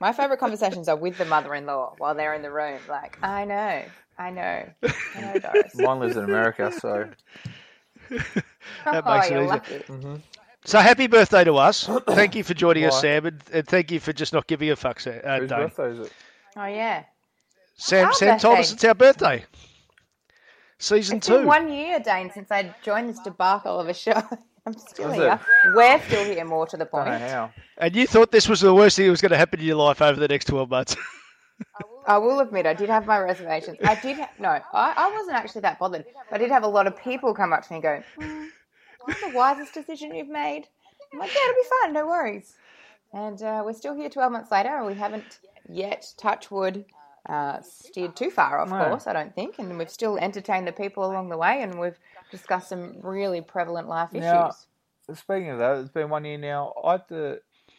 My 0.01 0.13
favourite 0.13 0.39
conversations 0.41 0.89
are 0.89 0.97
with 0.97 1.19
the 1.19 1.25
mother-in-law 1.25 1.95
while 1.99 2.15
they're 2.15 2.35
in 2.35 2.43
the 2.43 2.51
room. 2.51 2.79
Like, 2.89 3.19
I 3.23 3.45
know, 3.45 3.83
I 4.19 4.31
know, 4.31 4.65
I 5.17 5.21
know, 5.21 5.39
Doris. 5.39 5.75
Mine 5.75 6.01
lives 6.01 6.17
in 6.17 6.25
America, 6.25 6.73
so 6.73 7.09
That 8.11 9.05
oh, 9.07 9.15
makes 9.15 9.27
it 9.29 9.33
you're 9.33 9.43
easier. 9.45 9.47
lucky. 9.47 10.23
So 10.65 10.79
happy 10.79 11.07
birthday 11.09 11.45
to 11.45 11.57
us. 11.57 11.89
Thank 12.09 12.35
you 12.37 12.45
for 12.45 12.55
joining 12.55 12.85
us, 12.85 13.01
Sam, 13.01 13.27
and, 13.27 13.43
and 13.53 13.67
thank 13.67 13.91
you 13.91 13.99
for 13.99 14.13
just 14.13 14.33
not 14.33 14.47
giving 14.47 14.71
a 14.71 14.77
fuck, 14.77 15.01
Sam. 15.01 15.21
Uh, 15.25 15.41
Whose 15.41 15.49
Dane. 15.51 15.59
birthday 15.59 15.91
is 15.91 15.99
it? 16.07 16.13
Oh 16.57 16.67
yeah. 16.67 17.05
Sam, 17.75 18.07
Our 18.07 18.13
Sam 18.13 18.39
told 18.39 18.59
us 18.61 18.73
it's 18.73 18.85
our 18.85 18.95
birthday. 18.95 19.45
Season 20.79 21.17
It's 21.19 21.27
two. 21.27 21.39
been 21.39 21.47
one 21.47 21.73
year, 21.73 21.99
Dane, 22.01 22.31
since 22.33 22.51
I 22.53 22.75
joined 22.85 23.09
this 23.09 23.19
debacle 23.21 23.81
of 23.81 23.89
a 23.89 23.95
show. 23.95 24.23
I'm 24.65 24.75
still 24.79 25.11
Is 25.11 25.17
here. 25.17 25.41
We're 25.75 26.01
still 26.03 26.25
here. 26.25 26.45
More 26.45 26.67
to 26.69 26.77
the 26.77 26.85
I 26.85 26.97
don't 26.97 27.05
point. 27.07 27.21
know 27.21 27.29
how. 27.29 27.51
And 27.79 27.97
you 27.97 28.07
thought 28.07 28.31
this 28.31 28.49
was 28.49 28.61
the 28.61 28.73
worst 28.75 28.97
thing 28.97 29.07
that 29.07 29.11
was 29.11 29.21
going 29.21 29.33
to 29.33 29.37
happen 29.39 29.61
in 29.61 29.67
your 29.67 29.77
life 29.77 30.01
over 30.01 30.19
the 30.21 30.29
next 30.29 30.45
12 30.47 30.71
months. 30.71 30.97
I 32.07 32.19
will 32.19 32.41
admit, 32.41 32.67
I 32.67 32.75
did 32.75 32.89
have 32.89 33.07
my 33.07 33.19
reservations. 33.19 33.79
I 33.85 33.95
did. 33.97 34.19
Ha- 34.19 34.31
no, 34.39 34.49
I, 34.49 34.95
I 34.97 35.13
wasn't 35.17 35.37
actually 35.37 35.63
that 35.63 35.79
bothered. 35.79 36.05
But 36.31 36.37
I 36.37 36.39
did 36.39 36.51
have 36.51 36.63
a 36.65 36.69
lot 36.69 36.87
of 36.87 36.97
people 36.97 37.35
come 37.35 37.53
up 37.53 37.65
to 37.67 37.73
me 37.73 37.77
and 37.77 37.83
go, 37.83 38.03
mm, 38.21 38.49
"What's 39.05 39.21
the 39.21 39.31
wisest 39.35 39.75
decision 39.75 40.15
you've 40.15 40.29
made?" 40.29 40.65
I'm 41.13 41.19
like, 41.21 41.33
"Yeah, 41.35 41.41
it'll 41.43 41.55
be 41.55 41.69
fine. 41.83 41.93
No 41.93 42.07
worries." 42.07 42.55
And 43.13 43.41
uh, 43.43 43.63
we're 43.65 43.75
still 43.75 43.95
here 43.95 44.09
12 44.09 44.33
months 44.33 44.51
later, 44.51 44.77
and 44.77 44.87
we 44.87 44.95
haven't 44.95 45.39
yet, 45.69 46.07
touch 46.17 46.51
wood, 46.51 46.85
uh, 47.29 47.61
steered 47.63 48.17
too 48.17 48.31
far 48.31 48.59
of 48.61 48.71
No. 48.71 48.89
course. 48.89 49.07
I 49.07 49.13
don't 49.13 49.35
think, 49.35 49.59
and 49.59 49.79
we've 49.79 49.91
still 49.91 50.19
entertained 50.19 50.67
the 50.67 50.73
people 50.73 51.05
along 51.05 51.29
the 51.29 51.37
way, 51.37 51.63
and 51.63 51.79
we've 51.79 51.99
discussed 52.33 52.69
some 52.71 52.97
really 53.03 53.41
prevalent 53.41 53.87
life 53.89 54.11
issues. 54.13 54.23
Now- 54.25 54.51
Speaking 55.15 55.51
of 55.51 55.59
that, 55.59 55.79
it's 55.79 55.91
been 55.91 56.09
one 56.09 56.25
year 56.25 56.39
now. 56.39 56.73
I 56.83 56.93
had 56.93 57.09
to, 57.09 57.39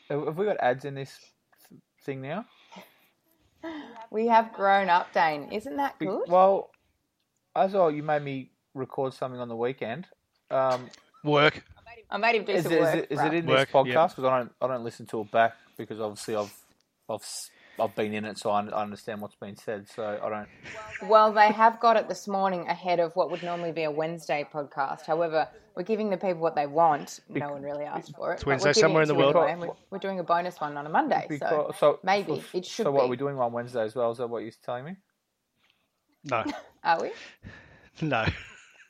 have 0.09 0.37
we 0.37 0.45
got 0.45 0.57
ads 0.61 0.85
in 0.85 0.93
this 0.95 1.17
thing 2.03 2.21
now? 2.21 2.45
We 4.11 4.27
have 4.27 4.51
grown 4.53 4.89
up, 4.89 5.11
Dane. 5.13 5.49
Isn't 5.51 5.77
that 5.77 5.97
Be- 5.97 6.05
good? 6.05 6.27
Well, 6.27 6.69
as 7.55 7.73
well, 7.73 7.89
you 7.89 8.03
made 8.03 8.21
me 8.21 8.51
record 8.73 9.13
something 9.13 9.39
on 9.39 9.47
the 9.47 9.55
weekend. 9.55 10.05
Um, 10.51 10.89
Work. 11.23 11.63
I 12.09 12.17
made 12.17 12.35
him 12.35 12.43
do 12.45 12.51
is, 12.51 12.63
some 12.63 12.73
it, 12.73 12.75
is, 12.75 12.81
work. 12.81 12.95
it, 12.95 13.07
is 13.09 13.19
it 13.21 13.33
in 13.33 13.45
Work, 13.47 13.67
this 13.67 13.73
podcast? 13.73 13.85
yeah. 13.93 14.07
Because 14.07 14.23
I 14.25 14.37
don't, 14.39 14.51
I 14.61 14.67
don't 14.67 14.83
listen 14.83 15.05
to 15.07 15.21
it 15.21 15.31
back 15.31 15.55
because 15.77 15.99
obviously 16.01 16.35
I've, 16.35 16.53
I've, 17.09 17.21
s- 17.21 17.49
I've 17.79 17.95
been 17.95 18.13
in 18.13 18.23
it, 18.25 18.37
so 18.37 18.51
I 18.51 18.61
understand 18.67 19.19
what's 19.21 19.35
been 19.35 19.55
said. 19.55 19.87
So 19.89 20.19
I 20.21 20.29
don't. 20.29 21.09
Well, 21.09 21.31
they 21.33 21.47
have 21.51 21.79
got 21.79 21.97
it 21.97 22.07
this 22.07 22.27
morning 22.27 22.67
ahead 22.67 22.99
of 22.99 23.15
what 23.15 23.31
would 23.31 23.41
normally 23.43 23.71
be 23.71 23.83
a 23.83 23.91
Wednesday 23.91 24.45
podcast. 24.53 25.05
However, 25.05 25.47
we're 25.75 25.81
giving 25.83 26.09
the 26.11 26.17
people 26.17 26.35
what 26.41 26.55
they 26.55 26.67
want. 26.67 27.19
No 27.29 27.49
one 27.49 27.63
really 27.63 27.85
asked 27.85 28.15
for 28.15 28.33
it. 28.33 28.37
but 28.39 28.45
Wednesday 28.45 28.69
we're 28.69 28.73
somewhere 28.73 29.01
it 29.01 29.09
in 29.09 29.15
the 29.15 29.15
world. 29.15 29.33
We're, 29.35 29.69
we're 29.89 29.97
doing 29.97 30.19
a 30.19 30.23
bonus 30.23 30.61
one 30.61 30.77
on 30.77 30.85
a 30.85 30.89
Monday, 30.89 31.25
so 31.29 31.29
Because, 31.29 31.75
so 31.79 31.99
maybe 32.03 32.41
so- 32.41 32.57
it 32.57 32.65
should 32.65 32.83
So 32.85 32.91
what 32.91 33.01
be. 33.01 33.05
are 33.05 33.09
we 33.09 33.17
doing 33.17 33.39
on 33.39 33.51
Wednesday 33.51 33.81
as 33.83 33.95
well? 33.95 34.11
Is 34.11 34.19
that 34.19 34.27
what 34.27 34.43
you're 34.43 34.51
telling 34.63 34.85
me? 34.85 34.95
No. 36.25 36.43
are 36.83 37.01
we? 37.01 37.11
No. 38.01 38.25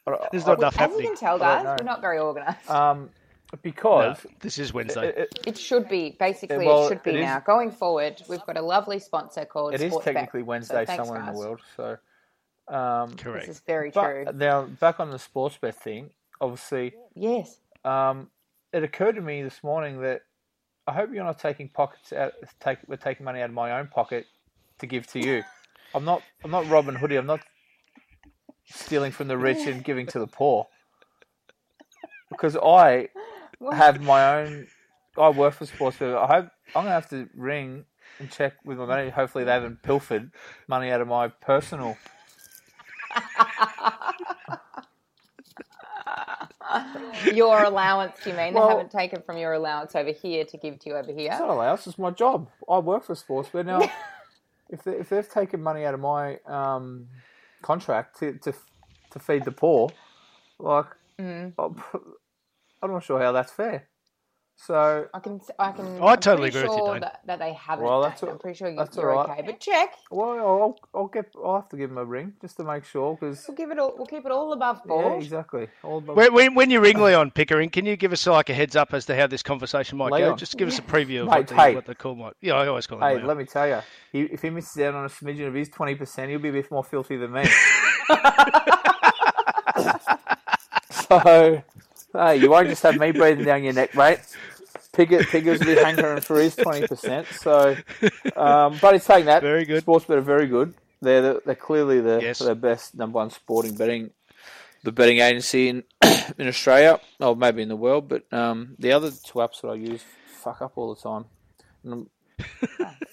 I- 0.08 0.28
There's 0.32 0.44
I- 0.46 0.48
not 0.48 0.58
enough 0.60 0.80
As 0.80 0.92
you 0.92 1.02
can 1.02 1.16
tell, 1.16 1.40
guys, 1.40 1.64
we're 1.66 1.86
not 1.86 2.02
very 2.02 2.20
organised. 2.20 2.70
Um, 2.70 3.10
No, 3.54 3.60
because 3.62 4.26
this 4.40 4.58
is 4.58 4.74
Wednesday. 4.74 5.10
it, 5.10 5.18
it, 5.18 5.40
it 5.48 5.58
should 5.58 5.88
be 5.88 6.16
basically. 6.20 6.66
well, 6.66 6.86
it 6.86 6.90
should 6.90 7.04
be 7.04 7.12
it 7.12 7.16
is- 7.18 7.22
now. 7.26 7.40
Going 7.40 7.72
forward, 7.72 8.22
we've 8.28 8.44
got 8.46 8.58
a 8.58 8.62
lovely 8.62 9.00
sponsor 9.00 9.46
called. 9.46 9.74
it 9.76 9.82
is 9.82 9.94
Sportsbet. 9.94 10.04
technically 10.04 10.42
So 10.42 10.46
Wednesday 10.46 10.86
thanks, 10.86 11.04
somewhere 11.04 11.20
in 11.20 11.34
the 11.34 11.40
world. 11.40 11.62
So, 11.78 11.98
um, 12.68 13.16
Correct. 13.16 13.46
This 13.48 13.58
is 13.58 13.62
very 13.66 13.92
true. 13.92 14.26
now 14.34 14.64
back 14.64 15.00
on 15.00 15.12
the 15.12 15.18
Sportsbet 15.18 15.76
thing. 15.76 16.10
Obviously, 16.42 16.94
Yes. 17.16 17.60
um, 17.86 18.30
it 18.72 18.84
occurred 18.84 19.16
to 19.16 19.22
me 19.22 19.44
this 19.44 19.64
morning 19.64 20.02
that 20.02 20.22
I 20.88 20.94
hope 20.94 21.12
you're 21.14 21.24
not 21.24 21.40
taking 21.40 21.70
pockets 21.70 22.12
out. 22.12 22.34
Take 22.60 22.80
we're 22.88 22.96
taking 22.98 23.24
money 23.24 23.40
out 23.42 23.50
of 23.50 23.54
my 23.56 23.78
own 23.80 23.88
pocket 23.88 24.26
to 24.80 24.88
give 24.88 25.06
to 25.08 25.20
you. 25.20 25.44
I'm 25.94 26.06
not. 26.06 26.24
I'm 26.44 26.50
not 26.50 26.68
Robin 26.70 26.96
Hoodie. 26.96 27.18
I'm 27.18 27.28
not 27.28 27.42
stealing 28.66 29.12
from 29.12 29.28
the 29.28 29.38
rich 29.38 29.68
and 29.68 29.84
giving 29.84 30.08
to 30.08 30.18
the 30.20 30.26
poor. 30.28 30.68
Because 32.32 32.58
I 32.58 33.10
have 33.72 34.02
my 34.02 34.42
own. 34.42 34.68
I 35.18 35.30
work 35.30 35.54
for 35.54 35.66
Sportsbet. 35.66 36.18
I 36.18 36.26
hope 36.26 36.50
I'm 36.76 36.84
gonna 36.84 36.90
have 36.90 37.10
to 37.10 37.30
ring 37.36 37.86
and 38.20 38.32
check 38.32 38.54
with 38.66 38.78
my 38.78 38.86
manager. 38.86 39.12
Hopefully, 39.12 39.44
they 39.44 39.52
haven't 39.52 39.82
pilfered 39.84 40.32
money 40.68 40.92
out 40.92 41.02
of 41.02 41.08
my 41.08 41.28
personal. 41.28 41.98
Your 47.32 47.64
allowance, 47.64 48.18
you 48.26 48.34
mean? 48.34 48.54
Well- 48.54 48.68
they 48.68 48.74
haven't 48.76 48.92
taken 48.92 49.22
from 49.22 49.38
your 49.38 49.54
allowance 49.54 49.96
over 49.96 50.12
here 50.12 50.44
to 50.46 50.58
give 50.58 50.80
to 50.80 50.90
you 50.90 50.96
over 50.96 51.12
here. 51.12 51.30
It's 51.32 51.40
not 51.40 51.50
allowance. 51.50 51.86
It's 51.88 51.98
my 52.00 52.12
job. 52.12 52.50
I 52.70 52.80
work 52.80 53.04
for 53.04 53.14
Sportsbet 53.16 53.66
now. 53.66 53.90
if 54.70 54.84
they, 54.84 54.94
if 54.94 55.10
they've 55.10 55.30
taken 55.30 55.62
money 55.62 55.86
out 55.86 55.94
of 55.94 56.00
my 56.00 56.38
um, 56.46 57.08
contract 57.62 58.20
to, 58.20 58.34
to 58.40 58.54
to 59.12 59.20
feed 59.20 59.46
the 59.46 59.52
poor, 59.52 59.90
like 60.60 60.88
Mm. 61.20 61.54
I'm, 62.84 62.90
I'm 62.90 62.94
not 62.96 63.04
sure 63.04 63.20
how 63.20 63.32
that's 63.32 63.52
fair. 63.52 63.88
So 64.56 65.08
I 65.14 65.20
can, 65.20 65.42
I 65.58 65.72
can. 65.72 66.00
I 66.00 66.06
I'm 66.12 66.20
totally 66.20 66.52
pretty 66.52 66.68
agree 66.68 66.70
with 66.70 66.78
you, 66.86 66.92
Dane. 66.94 67.02
that, 67.02 67.22
that 67.26 67.40
they 67.40 67.54
haven't. 67.54 67.86
Well, 67.86 68.02
that's 68.04 68.22
Dane. 68.22 68.30
all- 68.30 68.34
I'm 68.36 68.40
pretty 68.40 68.56
sure 68.58 68.70
you, 68.70 68.76
that's 68.78 68.96
you're 68.96 69.12
all 69.12 69.26
right. 69.28 69.40
okay. 69.40 69.48
But 69.48 69.60
check. 69.60 69.96
well, 70.12 70.30
I'll, 70.38 70.80
I'll 70.94 71.08
get. 71.08 71.34
I'll 71.44 71.56
have 71.56 71.70
to 71.70 71.76
give 71.76 71.90
them 71.90 71.98
a 71.98 72.06
ring 72.06 72.34
just 72.40 72.58
to 72.58 72.64
make 72.64 72.86
sure 72.86 73.18
because 73.20 73.44
We'll 73.48 73.58
give 73.58 73.72
it 73.72 73.80
all. 73.80 73.96
We'll 73.98 74.06
keep 74.06 74.26
it 74.28 74.32
all 74.32 74.54
above 74.54 74.84
board. 74.84 75.04
yeah, 75.06 75.10
board. 75.10 75.24
exactly. 75.24 75.68
All 75.82 75.98
about, 75.98 76.16
When, 76.16 76.34
when, 76.34 76.56
when 76.56 76.70
you 76.70 76.82
ring 76.82 76.98
Liam 76.98 77.34
Pickering, 77.34 77.72
can 77.72 77.86
you 77.88 77.98
give 77.98 78.14
us 78.14 78.28
like 78.28 78.50
a 78.50 78.54
heads 78.54 78.76
up 78.76 78.94
as 78.94 79.06
to 79.08 79.16
how 79.16 79.26
this 79.26 79.42
conversation 79.42 79.98
might 79.98 80.12
go? 80.12 80.18
Liam. 80.34 80.38
Just 80.38 80.56
give 80.56 80.68
us 80.68 80.78
a 80.78 80.84
preview 80.84 81.22
of 81.22 81.30
Mate, 81.30 81.38
what, 81.40 81.48
the, 81.48 81.56
hey. 81.56 81.76
what 81.76 81.86
the 81.88 81.96
call 81.96 82.16
might. 82.16 82.34
Yeah, 82.40 82.54
I 82.54 82.68
always 82.68 82.86
call 82.86 83.00
him 83.04 83.10
hey, 83.10 83.24
Liam. 83.24 83.28
let 83.28 83.38
me 83.38 83.46
tell 83.46 83.68
you, 83.68 83.80
he, 84.12 84.22
if 84.22 84.44
he 84.44 84.52
misses 84.52 84.80
out 84.84 84.94
on 84.94 85.06
a 85.06 85.10
smidgen 85.10 85.48
of 85.48 85.56
his 85.56 85.68
twenty 85.70 85.96
percent, 85.96 86.30
he'll 86.30 86.40
be 86.40 86.50
a 86.50 86.54
bit 86.54 86.70
more 86.72 86.84
filthy 86.84 87.18
than 87.18 87.32
me. 87.34 87.44
so, 90.92 91.64
hey, 92.14 92.38
you 92.38 92.50
won't 92.50 92.68
just 92.70 92.84
have 92.84 92.98
me 92.98 93.12
breathing 93.12 93.46
down 93.46 93.64
your 93.64 93.74
neck, 93.74 93.96
mate. 93.96 94.20
Piggott, 94.94 95.28
Piggott's 95.28 95.62
a 95.62 95.66
bit 95.66 95.84
hankering 95.84 96.22
for 96.22 96.40
his 96.40 96.56
twenty 96.56 96.88
percent. 96.88 97.28
So, 97.28 97.76
um, 98.36 98.78
but 98.80 98.94
he's 98.94 99.04
saying 99.04 99.26
that 99.26 99.42
Very 99.42 99.66
good. 99.66 99.84
Sportsbet 99.86 100.18
are 100.18 100.22
very 100.22 100.48
good. 100.48 100.74
They're 101.02 101.22
the, 101.22 101.42
they're 101.46 101.56
clearly 101.56 102.00
the 102.00 102.20
Yes. 102.22 102.40
the 102.40 102.56
best 102.56 102.96
number 102.96 103.16
one 103.18 103.30
sporting 103.32 103.76
betting 103.76 104.12
the 104.84 104.92
betting 104.92 105.20
agency 105.20 105.70
in 105.70 105.84
in 106.38 106.48
Australia, 106.48 107.00
or 107.20 107.36
maybe 107.36 107.62
in 107.64 107.70
the 107.70 107.76
world. 107.76 108.08
But 108.08 108.32
um, 108.32 108.76
the 108.80 108.92
other 108.92 109.10
two 109.10 109.40
apps 109.40 109.62
that 109.62 109.70
I 109.70 109.76
use 109.76 110.04
fuck 110.28 110.62
up 110.62 110.74
all 110.76 110.94
the 110.94 111.02
time. 111.02 111.26
And 111.84 111.94
I'm- 111.94 112.10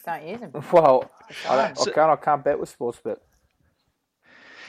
Don't 0.05 0.27
use 0.27 0.41
them. 0.41 0.53
well, 0.73 1.11
I, 1.49 1.57
don't, 1.57 1.79
So- 1.79 1.91
I 1.91 1.95
can't. 1.95 2.11
I 2.11 2.17
can't 2.17 2.45
bet 2.45 2.59
with 2.61 2.77
Sportsbet. 2.79 3.17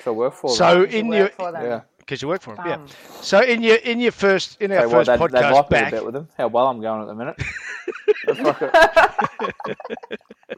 So 0.03 0.11
I 0.13 0.15
work 0.15 0.33
for 0.33 0.49
So 0.55 0.81
them. 0.83 0.91
You 0.91 0.97
in 0.99 1.07
work 1.09 1.33
your. 1.37 1.51
Yeah. 1.53 1.81
Because 2.11 2.21
you 2.21 2.27
work 2.27 2.41
for 2.41 2.55
him, 2.55 2.65
yeah. 2.67 2.77
So 3.21 3.39
in 3.39 3.63
your 3.63 3.77
in 3.77 4.01
your 4.01 4.11
first 4.11 4.61
in 4.61 4.69
our 4.73 4.79
Tell 4.79 4.89
you 4.89 4.95
what, 4.97 5.07
first 5.07 5.19
they'd, 5.19 5.31
they'd 5.31 5.39
podcast 5.39 5.53
like 5.53 5.71
me 5.71 5.77
back, 5.77 5.91
to 5.91 5.95
bet 5.95 6.05
with 6.05 6.13
them. 6.13 6.27
How 6.37 6.49
well 6.49 6.67
I'm 6.67 6.81
going 6.81 7.01
at 7.01 7.07
the 7.07 7.15
minute. 7.15 7.37
They'd. 8.27 8.35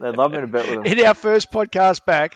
They'd 0.00 0.16
love 0.16 0.32
me 0.32 0.40
to 0.40 0.48
bet 0.48 0.68
with 0.68 0.82
them. 0.82 0.98
in 0.98 1.06
our 1.06 1.14
first 1.14 1.52
podcast 1.52 2.04
back, 2.04 2.34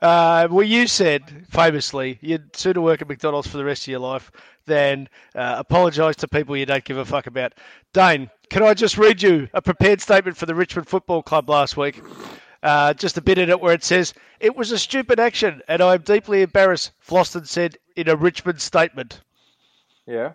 uh, 0.00 0.46
well, 0.48 0.64
you 0.64 0.86
said 0.86 1.44
famously 1.50 2.20
you'd 2.20 2.54
sooner 2.54 2.80
work 2.80 3.02
at 3.02 3.08
McDonald's 3.08 3.48
for 3.48 3.56
the 3.56 3.64
rest 3.64 3.82
of 3.82 3.88
your 3.88 3.98
life 3.98 4.30
than 4.66 5.08
uh, 5.34 5.56
apologise 5.58 6.14
to 6.16 6.28
people 6.28 6.56
you 6.56 6.64
don't 6.64 6.84
give 6.84 6.96
a 6.96 7.04
fuck 7.04 7.26
about. 7.26 7.54
Dane, 7.92 8.30
can 8.50 8.62
I 8.62 8.74
just 8.74 8.96
read 8.96 9.20
you 9.20 9.48
a 9.52 9.60
prepared 9.60 10.00
statement 10.00 10.36
for 10.36 10.46
the 10.46 10.54
Richmond 10.54 10.86
Football 10.86 11.24
Club 11.24 11.50
last 11.50 11.76
week? 11.76 12.00
Uh, 12.64 12.94
just 12.94 13.18
a 13.18 13.20
bit 13.20 13.36
in 13.36 13.50
it 13.50 13.60
where 13.60 13.74
it 13.74 13.84
says, 13.84 14.14
It 14.40 14.56
was 14.56 14.72
a 14.72 14.78
stupid 14.78 15.20
action 15.20 15.60
and 15.68 15.82
I 15.82 15.94
am 15.94 16.00
deeply 16.00 16.40
embarrassed, 16.40 16.92
Floston 17.06 17.46
said 17.46 17.76
in 17.94 18.08
a 18.08 18.16
Richmond 18.16 18.60
statement. 18.60 19.20
Yeah. 20.06 20.32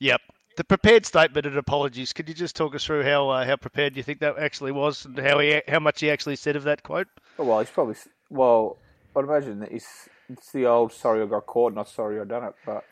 Yep. 0.00 0.20
The 0.58 0.64
prepared 0.64 1.06
statement 1.06 1.46
and 1.46 1.56
apologies. 1.56 2.12
Could 2.12 2.28
you 2.28 2.34
just 2.34 2.56
talk 2.56 2.74
us 2.74 2.84
through 2.84 3.04
how 3.04 3.30
uh, 3.30 3.44
how 3.44 3.56
prepared 3.56 3.96
you 3.96 4.02
think 4.02 4.20
that 4.20 4.38
actually 4.38 4.72
was 4.72 5.04
and 5.06 5.18
how 5.18 5.38
he 5.38 5.60
how 5.66 5.80
much 5.80 6.00
he 6.00 6.10
actually 6.10 6.36
said 6.36 6.56
of 6.56 6.64
that 6.64 6.82
quote? 6.82 7.08
Oh, 7.38 7.44
well, 7.44 7.60
he's 7.60 7.70
probably. 7.70 7.96
Well, 8.30 8.78
I'd 9.14 9.24
imagine 9.24 9.60
that 9.60 9.72
he's. 9.72 9.86
It's 10.30 10.52
the 10.52 10.66
old 10.66 10.92
"sorry 10.94 11.22
I 11.22 11.26
got 11.26 11.44
caught, 11.44 11.74
not 11.74 11.90
sorry 11.90 12.18
I 12.18 12.24
done 12.24 12.44
it." 12.44 12.54
But, 12.64 12.84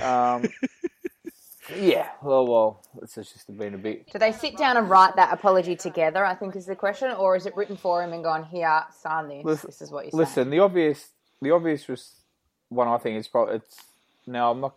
um, 0.00 0.48
yeah. 1.74 2.08
Well, 2.22 2.46
well, 2.46 2.82
it's 3.02 3.14
just 3.14 3.56
been 3.56 3.74
a 3.74 3.78
bit. 3.78 4.10
Do 4.12 4.18
they 4.18 4.32
sit 4.32 4.56
down 4.56 4.76
and 4.76 4.88
write 4.88 5.16
that 5.16 5.32
apology 5.32 5.76
together? 5.76 6.24
I 6.24 6.34
think 6.34 6.56
is 6.56 6.66
the 6.66 6.76
question, 6.76 7.10
or 7.12 7.36
is 7.36 7.46
it 7.46 7.56
written 7.56 7.76
for 7.76 8.02
him 8.02 8.12
and 8.12 8.22
gone 8.22 8.44
here, 8.44 8.84
sign 8.96 9.28
this. 9.28 9.44
Listen- 9.44 9.68
this 9.68 9.82
is 9.82 9.90
what 9.90 10.04
you 10.04 10.10
said. 10.10 10.18
Listen, 10.18 10.50
the 10.50 10.60
obvious, 10.60 11.10
the 11.42 11.50
obvious 11.50 11.88
was 11.88 12.14
one. 12.68 12.88
I 12.88 12.98
think 12.98 13.18
is 13.18 13.28
probably 13.28 13.56
it's 13.56 13.82
now. 14.26 14.50
I'm 14.50 14.60
not. 14.60 14.74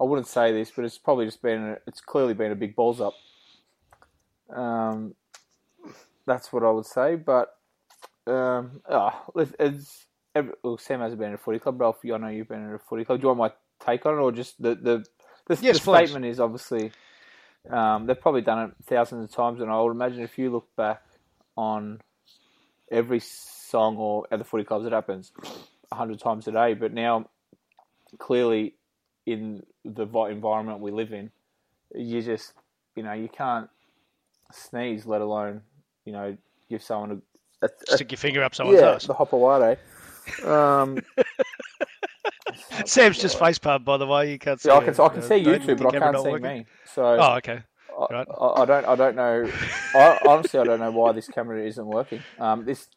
I 0.00 0.04
wouldn't 0.04 0.26
say 0.26 0.52
this, 0.52 0.70
but 0.70 0.84
it's 0.84 0.98
probably 0.98 1.26
just 1.26 1.42
been. 1.42 1.76
It's 1.86 2.00
clearly 2.00 2.34
been 2.34 2.52
a 2.52 2.56
big 2.56 2.74
balls 2.74 3.00
up. 3.00 3.14
Um, 4.54 5.14
that's 6.26 6.52
what 6.52 6.62
I 6.62 6.70
would 6.70 6.86
say. 6.86 7.16
But 7.16 7.56
um, 8.26 8.80
oh, 8.88 9.32
it's, 9.36 10.06
every, 10.34 10.52
well, 10.62 10.78
Sam 10.78 11.00
hasn't 11.00 11.20
been 11.20 11.30
at 11.30 11.34
a 11.34 11.38
footy 11.38 11.58
club, 11.58 11.78
but 11.78 11.96
I 12.04 12.16
know 12.18 12.28
you've 12.28 12.48
been 12.48 12.68
at 12.68 12.74
a 12.74 12.78
footy 12.78 13.04
club. 13.04 13.20
Do 13.20 13.24
you 13.24 13.34
want 13.34 13.38
my 13.38 13.84
take 13.84 14.06
on 14.06 14.14
it, 14.14 14.18
or 14.18 14.32
just 14.32 14.60
the 14.62 14.74
the 14.74 15.04
the, 15.60 15.66
Yes, 15.66 15.78
the 15.78 15.80
statement 15.80 16.24
is 16.24 16.40
obviously 16.40 16.92
um, 17.70 18.06
they've 18.06 18.20
probably 18.20 18.42
done 18.42 18.70
it 18.70 18.74
thousands 18.84 19.24
of 19.24 19.34
times, 19.34 19.60
and 19.60 19.70
I 19.70 19.80
would 19.80 19.92
imagine 19.92 20.20
if 20.22 20.38
you 20.38 20.50
look 20.50 20.68
back 20.76 21.02
on 21.56 22.00
every 22.90 23.20
song 23.20 23.96
or 23.96 24.26
at 24.30 24.38
the 24.38 24.44
footy 24.44 24.64
clubs, 24.64 24.86
it 24.86 24.92
happens 24.92 25.32
a 25.90 25.94
hundred 25.94 26.18
times 26.20 26.48
a 26.48 26.52
day. 26.52 26.74
But 26.74 26.92
now, 26.92 27.28
clearly, 28.18 28.74
in 29.26 29.62
the 29.84 30.06
environment 30.06 30.80
we 30.80 30.90
live 30.90 31.12
in, 31.12 31.30
you 31.94 32.22
just 32.22 32.52
you 32.96 33.02
know 33.02 33.12
you 33.12 33.28
can't 33.28 33.68
sneeze, 34.52 35.06
let 35.06 35.20
alone 35.20 35.62
you 36.04 36.12
know 36.12 36.36
give 36.68 36.82
someone 36.82 37.22
a, 37.62 37.66
a, 37.66 37.70
a 37.92 37.96
Stick 37.96 38.10
your 38.12 38.18
finger 38.18 38.42
up 38.42 38.54
someone's 38.54 38.80
yeah 38.80 38.88
ass. 38.94 39.06
the 39.06 39.14
hopawade. 39.14 39.78
Um, 40.44 40.98
Sam's 42.88 43.18
just 43.18 43.38
face 43.38 43.58
palm, 43.58 43.84
by 43.84 43.96
the 43.96 44.06
way. 44.06 44.30
You 44.32 44.38
can't 44.38 44.60
see. 44.60 44.68
yeah, 44.68 44.76
I 44.76 44.84
can. 44.84 44.94
I 45.00 45.08
can 45.08 45.18
Uh, 45.18 45.22
see 45.22 45.36
you 45.36 45.44
don't- 45.44 45.64
two, 45.66 45.76
but 45.76 45.86
I 45.94 45.98
can't 45.98 46.12
not 46.12 46.22
see 46.24 46.30
working? 46.30 46.58
me. 46.58 46.66
So 46.92 47.04
Oh, 47.04 47.34
okay. 47.36 47.60
I, 47.98 48.06
Right. 48.14 48.26
I, 48.40 48.46
I 48.46 48.64
don't. 48.64 48.86
I 48.86 48.94
don't 48.96 49.16
know. 49.16 49.50
I, 49.94 50.18
honestly, 50.26 50.58
I 50.60 50.64
don't 50.64 50.80
know 50.80 50.90
why 50.90 51.12
this 51.12 51.28
camera 51.28 51.62
isn't 51.64 51.86
working. 51.86 52.22
Um, 52.38 52.64
this, 52.64 52.88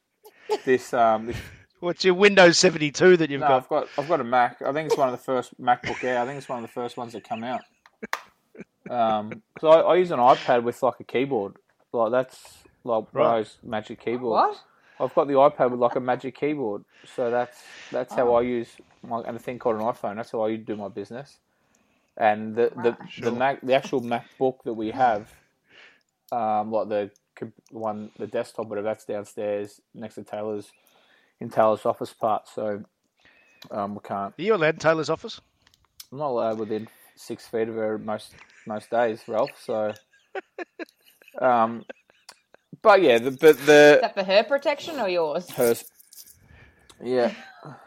this, 0.64 0.94
um, 0.94 1.28
this. 1.28 1.38
What's 1.82 2.04
your 2.06 2.14
Windows 2.16 2.58
72 2.58 3.18
that 3.18 3.30
you've 3.30 3.42
No, 3.42 3.48
got? 3.48 3.58
I've 3.64 3.70
got. 3.70 3.88
I've 3.98 4.08
got 4.08 4.22
a 4.22 4.24
Mac. 4.24 4.62
I 4.62 4.72
think 4.74 4.88
it's 4.88 4.98
one 4.98 5.10
of 5.10 5.12
the 5.18 5.24
first 5.24 5.60
MacBook 5.62 6.04
Air. 6.04 6.20
I 6.20 6.26
think 6.26 6.38
it's 6.38 6.48
one 6.50 6.60
of 6.64 6.68
the 6.70 6.72
first 6.74 6.96
ones 6.98 7.14
that 7.14 7.28
come 7.28 7.44
out. 7.44 7.62
Um, 8.90 9.42
so 9.60 9.70
I, 9.70 9.80
I 9.82 9.96
use 9.96 10.12
an 10.12 10.20
iPad 10.20 10.64
with 10.64 10.82
like 10.84 11.00
a 11.00 11.04
keyboard. 11.04 11.56
Like 11.92 12.12
that's 12.12 12.64
like 12.84 13.06
Right. 13.14 13.38
those 13.38 13.58
Magic 13.64 14.00
keyboard. 14.04 14.32
What? 14.32 14.62
I've 15.00 15.14
got 15.16 15.28
the 15.28 15.34
iPad 15.34 15.72
with 15.72 15.80
like 15.80 15.96
a 15.96 16.00
Magic 16.02 16.38
keyboard. 16.38 16.84
So 17.06 17.32
that's 17.32 17.72
that's 17.92 18.16
how 18.16 18.34
Oh. 18.34 18.36
I 18.36 18.42
use 18.42 18.70
my 19.04 19.22
and 19.22 19.38
a 19.38 19.40
thing 19.40 19.60
called 19.60 19.78
an 19.78 19.82
iPhone. 19.84 20.16
That's 20.18 20.32
how 20.32 20.44
I 20.46 20.56
do 20.58 20.76
my 20.76 20.90
business. 20.90 21.40
And 22.18 22.56
the 22.56 22.72
the, 22.76 22.98
Right. 22.98 23.00
the 23.18 23.32
Mac 23.32 23.62
the 23.62 23.74
actual 23.74 24.02
MacBook 24.02 24.64
that 24.66 24.74
we 24.74 24.92
have, 24.92 25.32
um, 26.32 26.72
like 26.72 26.90
the 26.90 27.12
one 27.72 28.12
the 28.18 28.28
desktop, 28.28 28.68
whatever 28.68 28.86
that's 28.88 29.06
downstairs 29.06 29.82
next 29.94 30.16
to 30.16 30.24
Taylor's 30.24 30.72
in 31.42 31.50
Taylor's 31.50 31.86
office 31.86 32.14
part. 32.14 32.48
So 32.48 32.84
um, 33.72 33.96
we 33.96 34.02
can't. 34.04 34.36
Are 34.38 34.44
you 34.44 34.56
allowed 34.56 34.76
in 34.76 34.80
Taylor's 34.80 35.10
office? 35.10 35.42
I'm 36.12 36.20
not 36.20 36.30
allowed 36.30 36.60
within 36.60 36.88
six 37.16 37.48
feet 37.48 37.70
of 37.70 37.76
her 37.76 37.98
most 37.98 38.36
most 38.66 38.90
days, 38.92 39.24
Ralph. 39.28 39.62
So, 39.64 39.94
um, 41.42 41.86
but 42.86 43.04
yeah, 43.04 43.20
the 43.20 43.32
but 43.32 43.58
Is 43.92 44.00
the 44.00 44.02
that 44.02 44.14
for 44.16 44.24
her 44.24 44.44
protection 44.44 45.00
or 45.00 45.10
yours? 45.10 45.52
hers, 45.56 45.86
yeah. 47.04 47.34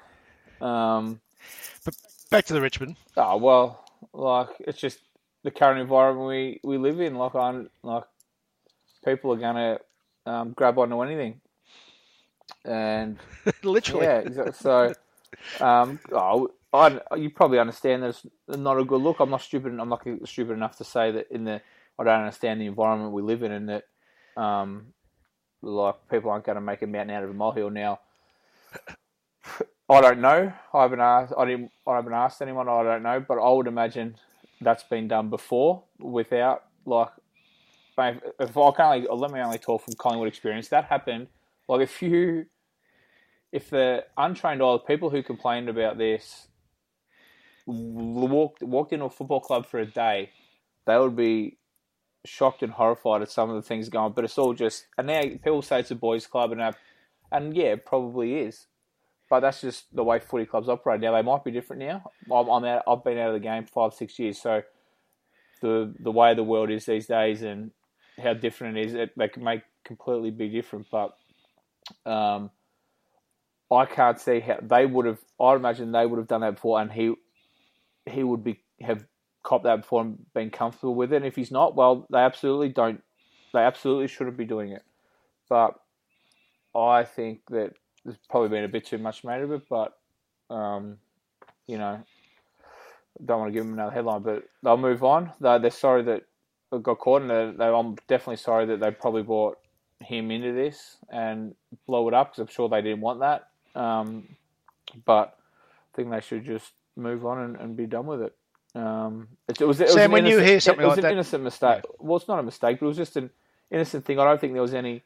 Um. 0.60 1.20
But 1.84 1.94
back 2.30 2.46
to 2.46 2.54
the 2.54 2.60
Richmond. 2.60 2.96
Oh 3.16 3.36
well, 3.38 3.84
like 4.12 4.48
it's 4.60 4.80
just 4.80 4.98
the 5.44 5.50
current 5.52 5.80
environment 5.80 6.28
we, 6.28 6.60
we 6.64 6.78
live 6.78 7.00
in. 7.00 7.16
Like 7.16 7.34
on 7.36 7.70
like 7.82 8.04
people 9.04 9.32
are 9.32 9.38
gonna 9.38 9.78
um, 10.26 10.52
grab 10.52 10.78
onto 10.78 11.02
anything, 11.02 11.40
and 12.64 13.18
Literally. 13.62 14.08
yeah, 14.08 14.18
exactly. 14.18 14.52
So, 14.54 14.94
um, 15.60 16.00
oh, 16.12 16.50
I, 16.72 17.00
you 17.16 17.30
probably 17.30 17.58
understand 17.60 18.02
that 18.02 18.10
it's 18.10 18.26
not 18.48 18.78
a 18.78 18.84
good 18.84 19.02
look. 19.02 19.20
I'm 19.20 19.30
not 19.30 19.42
stupid. 19.42 19.78
I'm 19.78 19.88
not 19.88 20.06
stupid 20.26 20.52
enough 20.52 20.78
to 20.78 20.84
say 20.84 21.12
that 21.12 21.28
in 21.30 21.44
the 21.44 21.62
I 21.98 22.04
don't 22.04 22.20
understand 22.20 22.60
the 22.60 22.66
environment 22.66 23.12
we 23.12 23.22
live 23.22 23.42
in, 23.42 23.52
and 23.52 23.68
that 23.68 23.84
um, 24.38 24.86
like 25.62 25.96
people 26.10 26.30
aren't 26.30 26.46
going 26.46 26.56
to 26.56 26.62
make 26.62 26.82
a 26.82 26.86
mountain 26.86 27.16
out 27.16 27.24
of 27.24 27.30
a 27.30 27.34
molehill 27.34 27.70
now. 27.70 28.00
I 29.90 30.00
don't 30.00 30.20
know. 30.20 30.52
I 30.74 30.82
haven't 30.82 31.00
asked. 31.00 31.32
I 31.36 31.44
didn't. 31.46 31.70
I 31.86 31.96
haven't 31.96 32.12
asked 32.12 32.42
anyone. 32.42 32.68
I 32.68 32.82
don't 32.82 33.02
know, 33.02 33.24
but 33.26 33.38
I 33.38 33.50
would 33.50 33.66
imagine 33.66 34.16
that's 34.60 34.84
been 34.84 35.08
done 35.08 35.30
before 35.30 35.84
without 35.98 36.64
like. 36.84 37.08
If, 38.00 38.56
I 38.56 38.70
can 38.70 38.84
only 38.84 39.06
let 39.10 39.32
me 39.32 39.40
only 39.40 39.58
talk 39.58 39.84
from 39.84 39.94
Collingwood 39.94 40.28
experience, 40.28 40.68
that 40.68 40.84
happened. 40.84 41.26
Like 41.68 41.80
if 41.80 42.00
you, 42.00 42.46
if 43.50 43.70
the 43.70 44.04
untrained 44.16 44.62
eye, 44.62 44.72
the 44.74 44.78
people 44.78 45.10
who 45.10 45.20
complained 45.20 45.68
about 45.68 45.98
this, 45.98 46.46
walked 47.66 48.62
walked 48.62 48.92
into 48.92 49.06
a 49.06 49.10
football 49.10 49.40
club 49.40 49.66
for 49.66 49.80
a 49.80 49.86
day, 49.86 50.30
they 50.86 50.96
would 50.96 51.16
be 51.16 51.57
shocked 52.28 52.62
and 52.62 52.72
horrified 52.72 53.22
at 53.22 53.30
some 53.30 53.50
of 53.50 53.56
the 53.56 53.62
things 53.62 53.88
going. 53.88 54.06
on, 54.06 54.12
But 54.12 54.24
it's 54.24 54.38
all 54.38 54.54
just 54.54 54.86
and 54.96 55.06
now 55.06 55.22
people 55.22 55.62
say 55.62 55.80
it's 55.80 55.90
a 55.90 55.94
boys' 55.94 56.26
club 56.26 56.52
and 56.52 56.60
that, 56.60 56.76
and 57.32 57.56
yeah, 57.56 57.72
it 57.72 57.86
probably 57.86 58.36
is. 58.36 58.66
But 59.30 59.40
that's 59.40 59.60
just 59.60 59.94
the 59.94 60.04
way 60.04 60.20
footy 60.20 60.46
clubs 60.46 60.68
operate 60.68 61.00
now. 61.00 61.12
They 61.12 61.22
might 61.22 61.44
be 61.44 61.50
different 61.50 61.82
now. 61.82 62.10
I'm, 62.32 62.48
I'm 62.48 62.64
out. 62.64 62.82
I've 62.88 63.04
been 63.04 63.18
out 63.18 63.28
of 63.28 63.34
the 63.34 63.40
game 63.40 63.66
five, 63.66 63.92
six 63.92 64.18
years, 64.18 64.40
so 64.40 64.62
the 65.60 65.94
the 65.98 66.12
way 66.12 66.34
the 66.34 66.42
world 66.44 66.70
is 66.70 66.86
these 66.86 67.06
days 67.06 67.42
and 67.42 67.72
how 68.22 68.34
different 68.34 68.76
it 68.76 68.86
is, 68.86 68.94
it, 68.94 69.10
they 69.16 69.30
make 69.38 69.62
completely 69.84 70.30
be 70.30 70.48
different. 70.48 70.86
But 70.90 71.16
um, 72.06 72.50
I 73.70 73.84
can't 73.84 74.20
see 74.20 74.40
how 74.40 74.58
they 74.62 74.86
would 74.86 75.06
have. 75.06 75.18
I'd 75.40 75.56
imagine 75.56 75.92
they 75.92 76.06
would 76.06 76.18
have 76.18 76.28
done 76.28 76.40
that 76.40 76.54
before, 76.56 76.80
and 76.80 76.90
he 76.90 77.14
he 78.06 78.22
would 78.22 78.42
be 78.42 78.60
have 78.80 79.04
copped 79.48 79.64
that 79.64 79.80
before 79.80 80.02
and 80.02 80.18
been 80.34 80.50
comfortable 80.50 80.94
with 80.94 81.12
it. 81.12 81.16
And 81.16 81.26
if 81.26 81.34
he's 81.34 81.50
not, 81.50 81.74
well, 81.74 82.06
they 82.10 82.18
absolutely 82.18 82.68
don't. 82.68 83.02
They 83.54 83.60
absolutely 83.60 84.08
shouldn't 84.08 84.36
be 84.36 84.44
doing 84.44 84.72
it. 84.72 84.82
But 85.48 85.74
I 86.76 87.04
think 87.04 87.40
that 87.50 87.72
there's 88.04 88.18
probably 88.28 88.50
been 88.50 88.64
a 88.64 88.68
bit 88.68 88.86
too 88.86 88.98
much 88.98 89.24
made 89.24 89.40
of 89.42 89.50
it. 89.52 89.62
But 89.68 89.96
um, 90.50 90.98
you 91.66 91.78
know, 91.78 92.02
don't 93.24 93.40
want 93.40 93.48
to 93.48 93.54
give 93.54 93.64
them 93.64 93.72
another 93.72 93.92
headline, 93.92 94.22
but 94.22 94.44
they'll 94.62 94.76
move 94.76 95.02
on. 95.02 95.32
They're, 95.40 95.58
they're 95.58 95.70
sorry 95.70 96.02
that 96.04 96.24
it 96.72 96.82
got 96.82 96.98
caught, 96.98 97.22
and 97.22 97.30
they're, 97.30 97.52
they're, 97.52 97.74
I'm 97.74 97.96
definitely 98.06 98.36
sorry 98.36 98.66
that 98.66 98.80
they 98.80 98.90
probably 98.90 99.22
brought 99.22 99.58
him 100.00 100.30
into 100.30 100.52
this 100.52 100.98
and 101.10 101.54
blow 101.86 102.06
it 102.08 102.14
up 102.14 102.32
because 102.32 102.42
I'm 102.42 102.54
sure 102.54 102.68
they 102.68 102.82
didn't 102.82 103.00
want 103.00 103.20
that. 103.20 103.48
Um, 103.74 104.36
but 105.04 105.36
I 105.92 105.96
think 105.96 106.10
they 106.10 106.20
should 106.20 106.44
just 106.44 106.72
move 106.96 107.24
on 107.24 107.38
and, 107.38 107.56
and 107.56 107.76
be 107.76 107.86
done 107.86 108.06
with 108.06 108.22
it. 108.22 108.34
Um, 108.74 109.28
it, 109.48 109.60
it 109.60 109.64
was, 109.66 109.80
it 109.80 109.88
Sam, 109.90 110.06
an 110.06 110.10
when 110.12 110.26
you 110.26 110.38
hear 110.38 110.60
something 110.60 110.84
it 110.84 110.86
was 110.86 110.96
like 110.96 110.98
an 110.98 111.02
that- 111.04 111.12
innocent 111.12 111.42
mistake. 111.44 111.82
Well, 111.98 112.18
it's 112.18 112.28
not 112.28 112.38
a 112.38 112.42
mistake, 112.42 112.78
but 112.80 112.86
it 112.86 112.88
was 112.88 112.96
just 112.96 113.16
an 113.16 113.30
innocent 113.70 114.04
thing. 114.04 114.18
I 114.18 114.24
don't 114.24 114.40
think 114.40 114.52
there 114.52 114.62
was 114.62 114.74
any 114.74 115.02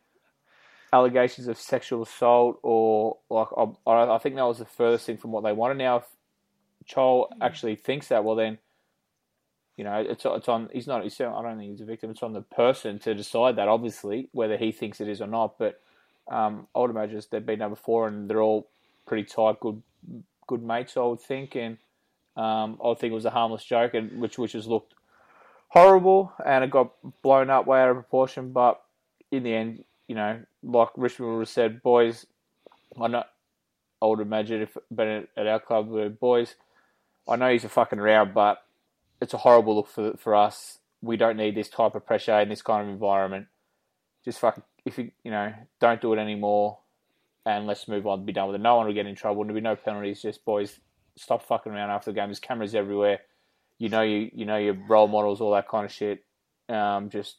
allegations 0.93 1.49
of 1.49 1.59
sexual 1.59 2.03
assault 2.03 2.59
or 2.63 3.17
like 3.31 3.49
I, 3.87 4.15
I 4.15 4.19
think 4.19 4.37
that 4.37 4.43
was 4.47 4.59
the 4.59 4.67
furthest 4.67 5.07
thing 5.07 5.17
from 5.17 5.33
what 5.33 5.43
they 5.43 5.53
wanted. 5.53 5.79
Now, 5.79 5.99
if 5.99 6.05
Chol 6.87 7.29
actually 7.41 7.77
thinks 7.77 8.09
that, 8.09 8.25
well 8.25 8.37
then, 8.37 8.59
you 9.77 9.85
know, 9.85 10.05
it's 10.07 10.25
it's 10.27 10.49
on. 10.49 10.69
He's 10.73 10.87
not. 10.87 11.03
He's, 11.03 11.19
I 11.21 11.25
don't 11.25 11.57
think 11.59 11.71
he's 11.71 11.81
a 11.81 11.87
victim. 11.87 12.11
It's 12.11 12.23
on 12.23 12.35
the 12.35 12.43
person 12.43 12.99
to 13.01 13.15
decide 13.15 13.57
that, 13.57 13.69
obviously, 13.69 14.29
whether 14.33 14.59
he 14.59 14.71
thinks 14.71 15.01
it 15.01 15.09
is 15.09 15.23
or 15.23 15.27
not. 15.27 15.59
But 15.59 15.81
um, 16.31 16.67
I 16.75 16.81
would 16.81 16.91
imagine 16.91 17.23
they've 17.31 17.45
been 17.45 17.61
done 17.61 17.71
before, 17.71 18.07
and 18.07 18.29
they're 18.29 18.43
all 18.43 18.69
pretty 19.07 19.25
tight, 19.25 19.61
good 19.61 19.83
good 20.47 20.63
mates. 20.63 20.97
I 20.97 21.01
would 21.01 21.21
think, 21.21 21.57
and 21.57 21.79
um, 22.37 22.79
I 22.85 22.95
think 22.95 23.13
it 23.13 23.15
was 23.15 23.25
a 23.25 23.31
harmless 23.31 23.65
joke, 23.65 23.95
and 23.95 24.21
which 24.21 24.39
which 24.39 24.53
has 24.53 24.67
looked 24.67 24.95
horrible, 25.69 26.33
and 26.45 26.65
it 26.65 26.71
got 26.71 26.93
blown 27.23 27.51
up 27.51 27.67
way 27.67 27.81
out 27.81 27.91
of 27.91 27.97
proportion. 27.97 28.53
But 28.53 28.81
in 29.31 29.43
the 29.43 29.55
end, 29.55 29.85
you 30.09 30.15
know, 30.15 30.41
like 30.63 30.89
Richmond 30.97 31.33
would 31.33 31.41
have 31.41 31.49
said, 31.49 31.83
boys, 31.83 32.27
I 33.01 33.09
know. 33.09 33.25
I 34.01 34.07
would 34.07 34.19
imagine 34.19 34.63
if 34.63 34.77
been 34.91 35.29
at, 35.37 35.47
our 35.47 35.61
club, 35.61 35.89
where 35.89 36.11
boys, 36.11 36.57
I 37.29 37.37
know 37.37 37.53
he's 37.53 37.63
a 37.63 37.69
fucking 37.69 38.01
around, 38.01 38.35
but 38.35 38.59
it's 39.21 39.33
a 39.33 39.39
horrible 39.39 39.77
look 39.77 39.87
for 39.87 40.17
for 40.17 40.35
us. 40.35 40.79
We 41.01 41.17
don't 41.17 41.37
need 41.37 41.55
this 41.55 41.69
type 41.69 41.95
of 41.95 42.05
pressure 42.05 42.41
in 42.41 42.49
this 42.49 42.63
kind 42.63 42.83
of 42.83 42.93
environment. 42.93 43.47
Just 44.25 44.41
fucking, 44.41 44.65
if 44.85 44.99
you 44.99 45.13
you 45.23 45.31
know, 45.31 45.53
don't 45.81 46.01
do 46.01 46.13
it 46.13 46.19
anymore, 46.19 46.79
and 47.47 47.67
let's 47.69 47.87
move 47.87 48.07
on. 48.07 48.25
Be 48.25 48.33
done 48.33 48.49
with 48.49 48.57
it. 48.57 48.63
No 48.63 48.77
one 48.77 48.87
will 48.87 48.95
get 48.95 49.07
in 49.07 49.15
trouble. 49.15 49.43
And 49.43 49.51
there'll 49.51 49.61
be 49.61 49.65
no 49.65 49.77
penalties. 49.77 50.23
Just 50.23 50.45
boys, 50.45 50.81
stop 51.17 51.43
fucking 51.43 51.73
around 51.73 51.91
after 51.91 52.11
the 52.11 52.15
game. 52.15 52.29
There's 52.29 52.41
cameras 52.41 52.75
everywhere. 52.75 53.21
You 53.79 53.89
know 53.89 54.03
you 54.03 54.31
you 54.33 54.45
know 54.45 54.59
your 54.59 54.77
role 54.89 55.09
models, 55.09 55.41
all 55.41 55.53
that 55.53 55.69
kind 55.69 55.85
of 55.85 55.93
shit. 55.93 56.25
Um, 56.69 57.11
just 57.11 57.39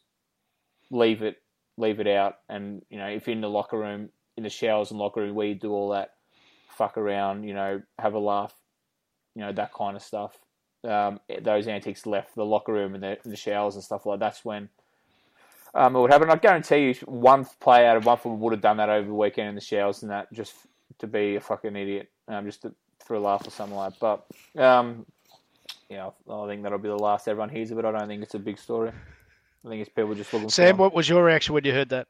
leave 0.91 1.21
it 1.21 1.37
leave 1.77 1.99
it 1.99 2.07
out. 2.07 2.37
And 2.49 2.83
you 2.89 2.97
know, 2.97 3.07
if 3.07 3.27
you're 3.27 3.35
in 3.35 3.41
the 3.41 3.49
locker 3.49 3.77
room, 3.77 4.09
in 4.37 4.43
the 4.43 4.49
showers 4.49 4.91
and 4.91 4.99
locker 4.99 5.21
room 5.21 5.35
where 5.35 5.47
you 5.47 5.55
do 5.55 5.71
all 5.71 5.89
that, 5.89 6.13
fuck 6.69 6.97
around, 6.97 7.43
you 7.43 7.53
know, 7.53 7.81
have 7.99 8.13
a 8.13 8.19
laugh, 8.19 8.53
you 9.35 9.41
know, 9.41 9.51
that 9.51 9.73
kind 9.73 9.95
of 9.95 10.01
stuff. 10.01 10.37
Um, 10.83 11.19
those 11.41 11.67
antics 11.67 12.05
left 12.05 12.35
the 12.35 12.45
locker 12.45 12.73
room 12.73 12.93
and 12.93 13.03
the, 13.03 13.17
and 13.23 13.31
the 13.31 13.37
showers 13.37 13.75
and 13.75 13.83
stuff 13.83 14.05
like 14.05 14.19
that. 14.19 14.25
That's 14.25 14.43
when 14.43 14.69
um, 15.73 15.95
it 15.95 15.99
would 15.99 16.11
happen. 16.11 16.29
I 16.29 16.35
guarantee 16.35 16.87
you, 16.87 16.93
one 17.05 17.45
player 17.61 17.87
out 17.87 17.97
of 17.97 18.05
one 18.05 18.17
football 18.17 18.37
would 18.37 18.53
have 18.53 18.61
done 18.61 18.77
that 18.77 18.89
over 18.89 19.07
the 19.07 19.13
weekend 19.13 19.49
in 19.49 19.55
the 19.55 19.61
showers 19.61 20.01
and 20.01 20.11
that 20.11 20.31
just 20.33 20.53
to 20.99 21.07
be 21.07 21.35
a 21.35 21.41
fucking 21.41 21.75
idiot, 21.75 22.09
um, 22.27 22.45
just 22.45 22.63
to, 22.63 22.73
for 23.05 23.15
a 23.15 23.19
laugh 23.19 23.47
or 23.47 23.51
something 23.51 23.75
like 23.75 23.99
that. 23.99 24.25
But 24.55 24.61
um, 24.61 25.05
yeah, 25.89 26.09
I 26.29 26.47
think 26.47 26.63
that'll 26.63 26.77
be 26.77 26.89
the 26.89 26.95
last 26.95 27.27
everyone 27.27 27.49
hears 27.49 27.71
of 27.71 27.79
it. 27.79 27.85
I 27.85 27.91
don't 27.91 28.07
think 28.07 28.23
it's 28.23 28.35
a 28.35 28.39
big 28.39 28.57
story. 28.57 28.91
I 29.65 29.69
think 29.69 29.81
it's 29.81 29.89
people 29.89 30.15
just 30.15 30.33
looking. 30.33 30.49
Sam, 30.49 30.75
for 30.75 30.83
what 30.83 30.93
was 30.93 31.07
your 31.07 31.23
reaction 31.23 31.53
when 31.53 31.63
you 31.63 31.71
heard 31.71 31.89
that? 31.89 32.07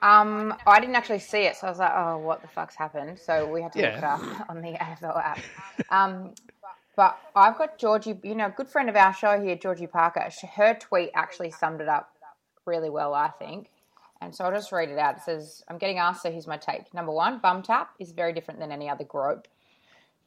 Um, 0.00 0.54
I 0.64 0.78
didn't 0.78 0.94
actually 0.94 1.18
see 1.18 1.42
it, 1.42 1.56
so 1.56 1.66
I 1.66 1.70
was 1.70 1.78
like, 1.80 1.92
"Oh, 1.92 2.18
what 2.18 2.40
the 2.40 2.48
fuck's 2.48 2.76
happened?" 2.76 3.18
So 3.18 3.50
we 3.50 3.62
had 3.62 3.72
to 3.72 3.80
look 3.80 3.94
it 3.94 4.04
up 4.04 4.20
on 4.48 4.60
the 4.60 4.72
AFL 4.72 5.16
app. 5.16 5.40
Um, 5.90 6.34
but 6.94 7.18
I've 7.34 7.56
got 7.58 7.78
Georgie, 7.78 8.18
you 8.22 8.34
know, 8.34 8.46
a 8.46 8.50
good 8.50 8.68
friend 8.68 8.88
of 8.88 8.96
our 8.96 9.12
show 9.12 9.40
here, 9.40 9.56
Georgie 9.56 9.86
Parker. 9.86 10.28
Her 10.54 10.74
tweet 10.74 11.10
actually 11.14 11.50
summed 11.50 11.80
it 11.80 11.88
up 11.88 12.12
really 12.64 12.90
well, 12.90 13.14
I 13.14 13.28
think. 13.28 13.70
And 14.20 14.34
so 14.34 14.44
I'll 14.44 14.52
just 14.52 14.72
read 14.72 14.90
it 14.90 14.98
out. 14.98 15.16
It 15.16 15.22
says, 15.22 15.62
"I'm 15.68 15.78
getting 15.78 15.98
asked, 15.98 16.22
so 16.22 16.30
here's 16.30 16.46
my 16.46 16.56
take. 16.56 16.92
Number 16.92 17.12
one, 17.12 17.38
bum 17.38 17.62
tap 17.62 17.94
is 17.98 18.12
very 18.12 18.32
different 18.32 18.60
than 18.60 18.72
any 18.72 18.88
other 18.88 19.04
grope. 19.04 19.46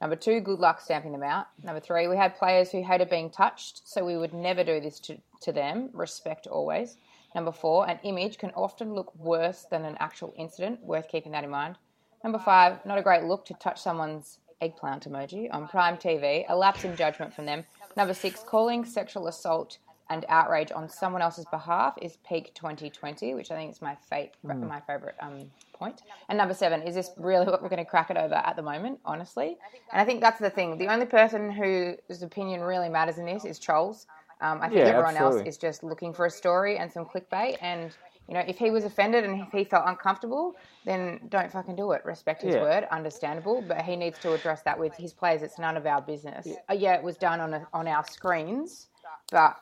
Number 0.00 0.16
two, 0.16 0.40
good 0.40 0.58
luck 0.58 0.80
stamping 0.80 1.12
them 1.12 1.22
out. 1.22 1.46
Number 1.62 1.78
three, 1.78 2.08
we 2.08 2.16
had 2.16 2.34
players 2.36 2.72
who 2.72 2.82
hated 2.82 3.08
being 3.08 3.30
touched, 3.30 3.86
so 3.86 4.04
we 4.04 4.16
would 4.16 4.34
never 4.34 4.64
do 4.64 4.80
this 4.80 4.98
to, 5.00 5.18
to 5.42 5.52
them. 5.52 5.90
Respect 5.92 6.48
always. 6.48 6.96
Number 7.36 7.52
four, 7.52 7.88
an 7.88 8.00
image 8.02 8.38
can 8.38 8.50
often 8.50 8.94
look 8.94 9.14
worse 9.14 9.64
than 9.70 9.84
an 9.84 9.96
actual 10.00 10.34
incident. 10.36 10.82
Worth 10.82 11.08
keeping 11.08 11.30
that 11.32 11.44
in 11.44 11.50
mind. 11.50 11.76
Number 12.24 12.40
five, 12.40 12.84
not 12.84 12.98
a 12.98 13.02
great 13.02 13.24
look 13.24 13.44
to 13.46 13.54
touch 13.54 13.80
someone's 13.80 14.38
eggplant 14.60 15.08
emoji 15.08 15.48
on 15.52 15.68
prime 15.68 15.96
TV. 15.96 16.46
A 16.48 16.56
lapse 16.56 16.84
in 16.84 16.96
judgment 16.96 17.32
from 17.32 17.46
them. 17.46 17.64
Number 17.96 18.14
six, 18.14 18.40
calling 18.40 18.84
sexual 18.84 19.28
assault 19.28 19.78
and 20.12 20.24
outrage 20.28 20.70
on 20.72 20.88
someone 20.88 21.22
else's 21.22 21.46
behalf 21.46 21.94
is 22.02 22.18
peak 22.28 22.54
2020, 22.54 23.34
which 23.34 23.50
I 23.50 23.56
think 23.56 23.72
is 23.72 23.82
my 23.82 23.96
fate, 24.08 24.32
my 24.42 24.80
favourite 24.80 25.14
um, 25.20 25.50
point. 25.72 26.02
And 26.28 26.38
number 26.38 26.54
seven, 26.54 26.82
is 26.82 26.94
this 26.94 27.10
really 27.16 27.46
what 27.46 27.62
we're 27.62 27.68
going 27.68 27.84
to 27.84 27.90
crack 27.90 28.10
it 28.10 28.16
over 28.16 28.34
at 28.34 28.56
the 28.56 28.62
moment, 28.62 29.00
honestly? 29.04 29.56
And 29.92 30.00
I 30.00 30.04
think 30.04 30.20
that's 30.20 30.38
the 30.38 30.50
thing. 30.50 30.78
The 30.78 30.88
only 30.88 31.06
person 31.06 31.50
whose 31.50 32.22
opinion 32.22 32.60
really 32.60 32.88
matters 32.88 33.18
in 33.18 33.26
this 33.26 33.44
is 33.44 33.58
Chol's. 33.58 34.06
Um, 34.40 34.58
I 34.60 34.68
think 34.68 34.80
Yeah, 34.80 34.88
everyone 34.88 35.16
else 35.16 35.36
is 35.46 35.56
just 35.56 35.82
looking 35.84 36.12
for 36.12 36.26
a 36.26 36.30
story 36.30 36.78
and 36.78 36.90
some 36.92 37.04
clickbait. 37.04 37.58
And, 37.60 37.96
you 38.28 38.34
know, 38.34 38.44
if 38.46 38.58
he 38.58 38.70
was 38.70 38.84
offended 38.84 39.24
and 39.24 39.40
if 39.40 39.52
he 39.52 39.64
felt 39.64 39.84
uncomfortable, 39.86 40.56
then 40.84 41.20
don't 41.28 41.50
fucking 41.52 41.76
do 41.76 41.92
it. 41.92 42.04
Respect 42.04 42.42
his 42.42 42.54
Yeah. 42.54 42.62
word, 42.62 42.88
understandable. 42.90 43.62
But 43.62 43.82
he 43.82 43.94
needs 43.96 44.18
to 44.20 44.32
address 44.32 44.62
that 44.62 44.78
with 44.78 44.96
his 44.96 45.12
players. 45.12 45.42
It's 45.42 45.58
none 45.58 45.76
of 45.76 45.86
our 45.86 46.00
business. 46.02 46.48
Uh, 46.68 46.74
yeah, 46.74 46.94
it 46.94 47.02
was 47.02 47.16
done 47.16 47.40
on, 47.40 47.54
a, 47.54 47.68
on 47.72 47.86
our 47.86 48.04
screens, 48.04 48.88
but 49.30 49.56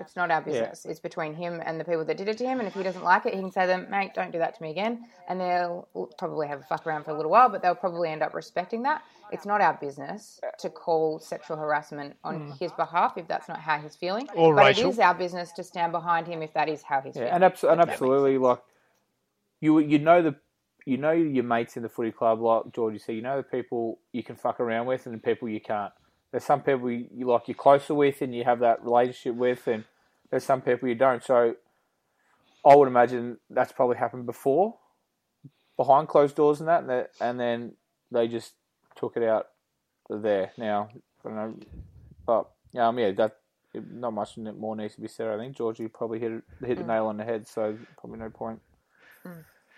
it's 0.00 0.16
not 0.16 0.30
our 0.30 0.40
business. 0.40 0.86
It's 0.86 1.00
between 1.00 1.34
him 1.34 1.62
and 1.64 1.78
the 1.78 1.84
people 1.84 2.04
that 2.04 2.16
did 2.16 2.28
it 2.28 2.38
to 2.38 2.44
him. 2.46 2.58
And 2.58 2.66
if 2.66 2.74
he 2.74 2.82
doesn't 2.82 3.04
like 3.04 3.26
it, 3.26 3.34
he 3.34 3.40
can 3.40 3.52
say 3.52 3.62
to 3.62 3.66
them, 3.66 3.86
mate, 3.90 4.12
don't 4.14 4.32
do 4.32 4.38
that 4.38 4.56
to 4.56 4.62
me 4.62 4.70
again. 4.70 5.04
And 5.28 5.40
they'll 5.40 5.88
probably 6.18 6.48
have 6.48 6.60
a 6.60 6.64
fuck 6.64 6.86
around 6.86 7.04
for 7.04 7.10
a 7.10 7.14
little 7.14 7.30
while, 7.30 7.48
but 7.48 7.62
they'll 7.62 7.74
probably 7.74 8.10
end 8.10 8.22
up 8.22 8.34
respecting 8.34 8.82
that. 8.84 9.02
It's 9.32 9.46
not 9.46 9.60
our 9.60 9.74
business 9.74 10.40
to 10.58 10.70
call 10.70 11.20
sexual 11.20 11.56
harassment 11.56 12.16
on 12.24 12.40
mm. 12.40 12.58
his 12.58 12.72
behalf 12.72 13.16
if 13.16 13.28
that's 13.28 13.48
not 13.48 13.60
how 13.60 13.78
he's 13.78 13.94
feeling. 13.94 14.28
Or 14.34 14.54
but 14.54 14.66
racial. 14.66 14.88
it 14.88 14.92
is 14.94 14.98
our 14.98 15.14
business 15.14 15.52
to 15.52 15.62
stand 15.62 15.92
behind 15.92 16.26
him 16.26 16.42
if 16.42 16.52
that 16.54 16.68
is 16.68 16.82
how 16.82 17.00
he's 17.00 17.14
Yeah, 17.14 17.22
feeling. 17.22 17.34
and, 17.34 17.44
abs- 17.44 17.64
and 17.64 17.80
if 17.80 17.86
that 17.86 17.86
makes 17.86 17.92
absolutely, 17.92 18.38
like 18.38 18.60
you 19.60 19.78
you 19.78 19.98
know 19.98 20.22
the 20.22 20.34
you 20.86 20.96
know 20.96 21.12
your 21.12 21.44
mates 21.44 21.76
in 21.76 21.82
the 21.82 21.88
footy 21.88 22.10
club, 22.10 22.40
like 22.40 22.72
Georgie 22.72 22.98
said, 22.98 23.14
you 23.14 23.22
know 23.22 23.36
the 23.36 23.42
people 23.42 24.00
you 24.12 24.22
can 24.22 24.36
fuck 24.36 24.60
around 24.60 24.86
with 24.86 25.06
and 25.06 25.14
the 25.14 25.18
people 25.18 25.48
you 25.48 25.60
can't. 25.60 25.92
There's 26.30 26.44
some 26.44 26.62
people 26.62 26.90
you, 26.90 27.06
you 27.12 27.26
like 27.26 27.48
you're 27.48 27.54
closer 27.56 27.94
with 27.94 28.22
and 28.22 28.34
you 28.34 28.44
have 28.44 28.60
that 28.60 28.84
relationship 28.84 29.34
with, 29.34 29.66
and 29.66 29.84
there's 30.30 30.44
some 30.44 30.60
people 30.60 30.88
you 30.88 30.94
don't. 30.94 31.24
So 31.24 31.56
I 32.64 32.74
would 32.76 32.88
imagine 32.88 33.38
that's 33.48 33.72
probably 33.72 33.96
happened 33.96 34.26
before, 34.26 34.76
behind 35.76 36.08
closed 36.08 36.36
doors 36.36 36.60
and 36.60 36.68
that, 36.68 36.80
and, 36.82 36.90
that, 36.90 37.10
and 37.20 37.40
then 37.40 37.72
they 38.12 38.28
just 38.28 38.52
took 38.94 39.16
it 39.16 39.22
out 39.24 39.48
there. 40.08 40.52
Now, 40.56 40.88
I 41.24 41.28
don't 41.28 41.36
know, 41.36 41.54
but 42.26 42.50
yeah 42.72 42.86
um, 42.86 42.98
yeah, 42.98 43.10
that 43.12 43.36
not 43.74 44.12
much 44.12 44.36
more 44.36 44.76
needs 44.76 44.94
to 44.96 45.00
be 45.00 45.08
said. 45.08 45.28
I 45.28 45.36
think 45.36 45.56
Georgie 45.56 45.88
probably 45.88 46.18
hit 46.20 46.32
it, 46.32 46.42
hit 46.64 46.78
Mm. 46.78 46.82
the 46.82 46.86
nail 46.86 47.06
on 47.06 47.16
the 47.16 47.24
head, 47.24 47.46
so 47.48 47.76
probably 47.98 48.18
no 48.18 48.30
point 48.30 48.60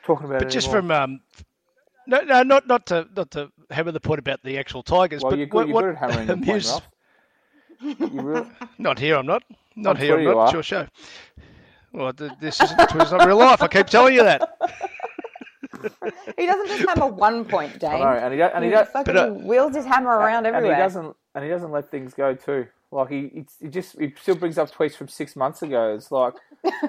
talking 0.05 0.27
about 0.27 0.41
But 0.41 0.49
it 0.49 0.51
just 0.51 0.69
anymore. 0.69 0.83
from 0.83 0.91
um, 0.91 1.21
no, 2.07 2.21
no, 2.23 2.43
not 2.43 2.67
not 2.67 2.87
to 2.87 3.07
not 3.17 3.31
to 3.33 3.51
hammer 3.71 3.93
the 3.93 4.01
point 4.01 4.19
about 4.19 4.43
the 4.43 4.59
actual 4.59 4.83
Tigers. 4.83 5.23
well, 5.23 5.31
but 5.31 5.39
you're 5.39 5.47
good, 5.47 5.57
what, 5.57 5.67
you're 5.69 5.75
what 5.75 5.83
good 5.85 5.95
at 5.95 5.99
hammering 5.99 6.27
the 6.27 6.35
point, 6.37 6.49
amused- 6.49 6.71
Ralph. 6.71 6.89
You 8.13 8.21
really, 8.21 8.47
Not 8.79 8.99
here, 8.99 9.17
I'm 9.17 9.27
not. 9.27 9.43
Not 9.75 9.97
I'm 9.97 10.03
here, 10.03 10.09
sure 10.09 10.19
I'm 10.19 10.25
not. 10.25 10.37
are. 10.37 10.45
It's 10.47 10.53
your 10.53 10.63
show. 10.63 10.87
Well, 11.93 12.13
this 12.13 12.61
isn't, 12.61 12.81
it's 12.81 13.11
not 13.11 13.27
real 13.27 13.37
life. 13.39 13.61
I 13.61 13.67
keep 13.69 13.87
telling 13.89 14.15
you 14.15 14.23
that. 14.23 14.41
He 16.37 16.47
doesn't 16.47 16.69
just 16.69 16.89
hammer 16.89 17.07
one 17.13 17.45
point, 17.45 17.79
Dane. 17.81 17.91
I 17.95 17.99
know, 17.99 18.07
and 18.25 18.33
he 18.33 18.39
don't, 18.39 18.55
and 18.55 18.65
he 18.65 18.71
He 18.71 18.77
don't, 18.77 18.89
fucking 18.89 19.15
But, 19.15 19.29
uh, 19.31 19.33
wheels 19.33 19.75
his 19.75 19.85
hammer 19.85 20.11
around 20.11 20.47
and 20.47 20.55
everywhere. 20.55 20.77
he 20.77 20.83
doesn't, 20.83 21.17
and 21.35 21.43
he 21.45 21.51
doesn't 21.51 21.73
let 21.73 21.91
things 21.91 22.15
go 22.15 22.35
too. 22.35 22.67
Like 22.93 23.09
he, 23.09 23.31
he, 23.35 23.47
he 23.63 23.69
just, 23.69 23.99
he 23.99 24.15
still 24.21 24.37
brings 24.37 24.59
up 24.59 24.71
tweets 24.71 24.95
from 24.95 25.09
six 25.09 25.35
months 25.35 25.63
ago. 25.63 25.95
It's 25.95 26.13
like 26.13 26.35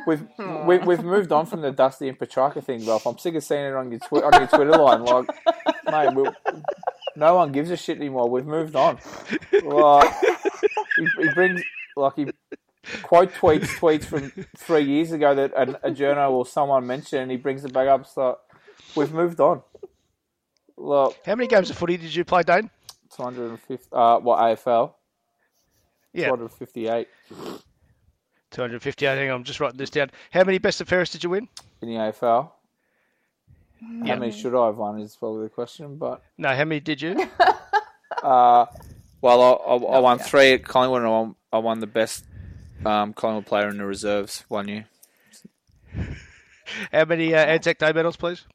we've, 0.08 0.26
we, 0.66 0.78
we've 0.80 1.04
moved 1.04 1.32
on 1.32 1.46
from 1.46 1.62
the 1.62 1.72
Dusty 1.72 2.08
and 2.10 2.18
Petrarca 2.18 2.62
thing, 2.62 2.86
Ralph. 2.86 3.06
I'm 3.08 3.18
sick 3.18 3.36
of 3.36 3.44
seeing 3.44 3.66
it 3.66 3.74
on 3.74 3.92
your 3.92 4.00
twi- 4.00 4.22
on 4.22 4.34
your 4.34 4.48
Twitter 4.48 4.72
line. 4.78 5.04
Like, 5.04 5.28
mate, 5.90 6.16
we, 6.16 6.30
no 7.16 7.36
one 7.36 7.52
gives 7.52 7.70
a 7.72 7.78
shit 7.78 7.98
anymore. 7.98 8.30
We've 8.30 8.46
moved 8.46 8.76
on. 8.76 9.00
Like, 9.64 10.14
he, 10.96 11.08
he 11.20 11.30
brings 11.34 11.62
like 11.96 12.16
he 12.16 12.28
quote 13.02 13.32
tweets 13.34 13.68
tweets 13.78 14.06
from 14.06 14.32
three 14.58 14.84
years 14.84 15.12
ago 15.12 15.36
that 15.36 15.54
a, 15.54 15.88
a 15.88 15.92
journal 15.92 16.34
or 16.34 16.46
someone 16.46 16.86
mentioned, 16.88 17.24
and 17.24 17.32
he 17.32 17.38
brings 17.38 17.64
it 17.66 17.74
back 17.74 17.88
up. 17.88 18.08
So 18.08 18.40
we've 18.96 19.14
moved 19.14 19.40
on. 19.40 19.62
Look, 20.76 21.16
How 21.26 21.36
many 21.36 21.48
games 21.48 21.70
of 21.70 21.78
footy 21.78 21.98
did 21.98 22.14
you 22.14 22.26
play, 22.26 22.44
Dane? 22.44 22.70
250. 23.16 23.88
Uh, 23.92 24.20
what 24.20 24.40
AFL? 24.40 24.94
Yeah, 26.14 26.28
258 26.28 27.08
250. 28.54 29.08
I 29.08 29.16
think 29.16 29.32
I'm 29.32 29.44
just 29.44 29.60
writing 29.60 29.78
this 29.78 29.90
down. 29.90 30.12
How 30.32 30.44
many 30.44 30.58
best 30.58 30.80
of 30.80 30.88
fairest 30.88 31.12
did 31.12 31.24
you 31.24 31.30
win? 31.30 31.50
in 31.82 31.90
the 31.90 31.96
AFL. 31.96 32.50
Yeah. 33.82 34.14
How 34.14 34.20
many 34.20 34.32
should 34.32 34.58
I 34.58 34.68
have 34.68 34.78
won 34.78 35.00
is 35.02 35.16
probably 35.16 35.44
the 35.44 35.50
question. 35.50 35.98
But 35.98 36.22
No, 36.38 36.50
how 36.50 36.64
many 36.64 36.80
did 36.80 37.02
you? 37.02 37.30
uh, 38.24 38.66
well, 39.22 39.42
I, 39.42 39.74
I, 39.74 39.98
I 39.98 40.00
won 40.00 40.20
three 40.20 40.54
at 40.54 40.64
Collingwood, 40.64 41.02
and 41.02 41.08
I 41.08 41.12
won, 41.12 41.36
I 41.52 41.58
won 41.58 41.80
the 41.80 41.88
best 41.88 42.26
um, 42.86 43.14
Collingwood 43.14 43.46
player 43.46 43.68
in 43.68 43.78
the 43.78 43.86
reserves 43.86 44.46
one 44.48 44.70
year. 44.70 44.86
How 46.92 47.06
many 47.06 47.36
uh, 47.36 47.46
Anzac 47.46 47.78
Day 47.78 47.92
medals, 47.92 48.16
please? 48.16 48.46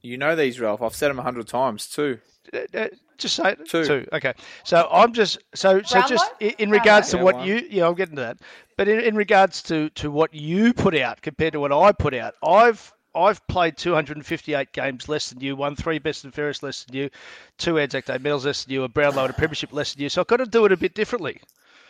You 0.00 0.16
know 0.16 0.36
these, 0.36 0.60
Ralph. 0.60 0.80
I've 0.80 0.94
said 0.94 1.08
them 1.08 1.18
a 1.18 1.22
hundred 1.22 1.48
times 1.48 1.88
too. 1.88 2.20
Uh, 2.52 2.58
uh, 2.72 2.88
just 3.18 3.36
say 3.36 3.52
it. 3.52 3.68
Two. 3.68 4.06
Okay. 4.12 4.32
So 4.64 4.88
I'm 4.90 5.12
just 5.12 5.38
so 5.54 5.82
so 5.82 6.02
Brownlow? 6.02 6.08
just 6.08 6.32
in, 6.40 6.50
in 6.58 6.70
Brownlow? 6.70 6.78
regards 6.78 7.10
to 7.10 7.18
Yeah, 7.18 7.22
what 7.22 7.36
one. 7.36 7.46
you 7.46 7.62
yeah 7.70 7.86
I'm 7.88 7.94
getting 7.94 8.16
to 8.16 8.22
that, 8.22 8.38
but 8.76 8.88
in, 8.88 9.00
in 9.00 9.16
regards 9.16 9.62
to 9.64 9.90
to 9.90 10.10
what 10.10 10.32
you 10.34 10.72
put 10.72 10.96
out 10.96 11.20
compared 11.22 11.52
to 11.54 11.60
what 11.60 11.72
I 11.72 11.92
put 11.92 12.14
out, 12.14 12.34
I've 12.42 12.92
I've 13.14 13.44
played 13.48 13.76
258 13.76 14.72
games 14.72 15.08
less 15.08 15.30
than 15.30 15.40
you, 15.40 15.56
won 15.56 15.74
three 15.76 15.98
best 15.98 16.24
and 16.24 16.32
fairest 16.32 16.62
less 16.62 16.84
than 16.84 16.94
you, 16.96 17.10
two 17.58 17.78
Anzac 17.78 18.04
Day 18.04 18.18
medals 18.18 18.46
less 18.46 18.64
than 18.64 18.72
you, 18.74 18.84
a 18.84 18.88
Brownlow 18.88 19.22
and 19.24 19.30
a 19.30 19.34
Premiership 19.34 19.72
less 19.72 19.94
than 19.94 20.02
you. 20.02 20.08
So 20.08 20.20
I've 20.20 20.26
got 20.28 20.36
to 20.38 20.46
do 20.46 20.64
it 20.66 20.72
a 20.72 20.76
bit 20.76 20.94
differently. 20.94 21.40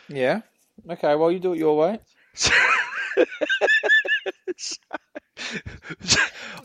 Yeah. 0.09 0.41
Okay. 0.89 1.15
Well, 1.17 1.31
you 1.31 1.39
do 1.39 1.53
it 1.53 1.59
your 1.59 1.77
way. 1.77 1.99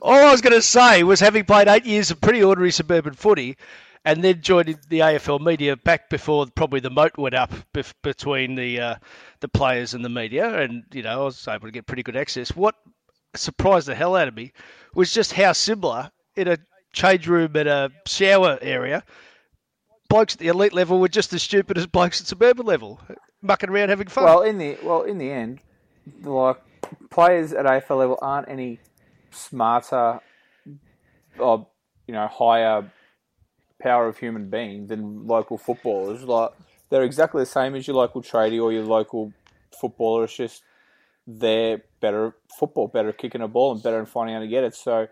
All 0.01 0.13
I 0.15 0.31
was 0.31 0.41
going 0.41 0.53
to 0.53 0.61
say 0.61 1.03
was 1.03 1.19
having 1.19 1.45
played 1.45 1.67
eight 1.67 1.85
years 1.85 2.11
of 2.11 2.19
pretty 2.21 2.43
ordinary 2.43 2.71
suburban 2.71 3.13
footy 3.13 3.57
and 4.05 4.23
then 4.23 4.41
joined 4.41 4.77
the 4.89 4.99
AFL 4.99 5.39
media 5.39 5.75
back 5.77 6.09
before 6.09 6.45
probably 6.55 6.79
the 6.79 6.89
moat 6.89 7.17
went 7.17 7.35
up 7.35 7.51
bef- 7.73 7.93
between 8.01 8.55
the 8.55 8.79
uh, 8.79 8.95
the 9.39 9.47
players 9.47 9.93
and 9.93 10.03
the 10.03 10.09
media, 10.09 10.59
and 10.59 10.83
you 10.91 11.03
know 11.03 11.21
I 11.21 11.23
was 11.23 11.47
able 11.47 11.67
to 11.67 11.71
get 11.71 11.87
pretty 11.87 12.03
good 12.03 12.17
access. 12.17 12.55
What 12.55 12.75
surprised 13.35 13.87
the 13.87 13.95
hell 13.95 14.15
out 14.15 14.27
of 14.27 14.35
me 14.35 14.51
was 14.93 15.13
just 15.13 15.33
how 15.33 15.53
similar 15.53 16.11
in 16.35 16.47
a 16.47 16.57
change 16.91 17.27
room 17.27 17.55
at 17.55 17.67
a 17.67 17.91
shower 18.05 18.59
area, 18.61 19.03
blokes 20.09 20.35
at 20.35 20.39
the 20.39 20.47
elite 20.47 20.73
level 20.73 20.99
were 20.99 21.07
just 21.07 21.33
as 21.33 21.41
stupid 21.41 21.77
as 21.77 21.87
blokes 21.87 22.21
at 22.21 22.27
suburban 22.27 22.65
level, 22.65 22.99
mucking 23.41 23.69
around 23.69 23.89
having 23.89 24.07
fun. 24.07 24.25
Well, 24.25 24.41
in 24.41 24.57
the 24.57 24.77
well, 24.83 25.03
in 25.03 25.17
the 25.17 25.31
end, 25.31 25.59
like 26.21 26.61
players 27.09 27.53
at 27.53 27.65
AFL 27.65 27.97
level 27.97 28.19
aren't 28.21 28.49
any 28.49 28.79
smarter 29.31 30.19
or 31.39 31.67
you 32.07 32.13
know 32.13 32.27
higher 32.27 32.91
power 33.83 34.07
of 34.07 34.17
human 34.17 34.49
being 34.49 34.87
than 34.87 35.27
local 35.27 35.57
footballers. 35.57 36.23
Like 36.23 36.51
they're 36.89 37.03
exactly 37.03 37.41
the 37.41 37.45
same 37.47 37.75
as 37.75 37.85
your 37.85 37.97
local 37.97 38.21
tradie 38.21 38.61
or 38.61 38.71
your 38.71 38.85
local 38.85 39.33
footballer. 39.79 40.23
It's 40.23 40.35
just 40.35 40.63
they're 41.27 41.81
better 41.99 42.27
at 42.27 42.33
football, 42.57 42.87
better 42.87 43.09
at 43.09 43.17
kicking 43.17 43.41
a 43.41 43.47
ball, 43.47 43.73
and 43.73 43.83
better 43.83 44.01
at 44.01 44.07
finding 44.07 44.35
how 44.35 44.41
to 44.41 44.47
get 44.47 44.63
it. 44.63 44.75
So, 44.75 45.07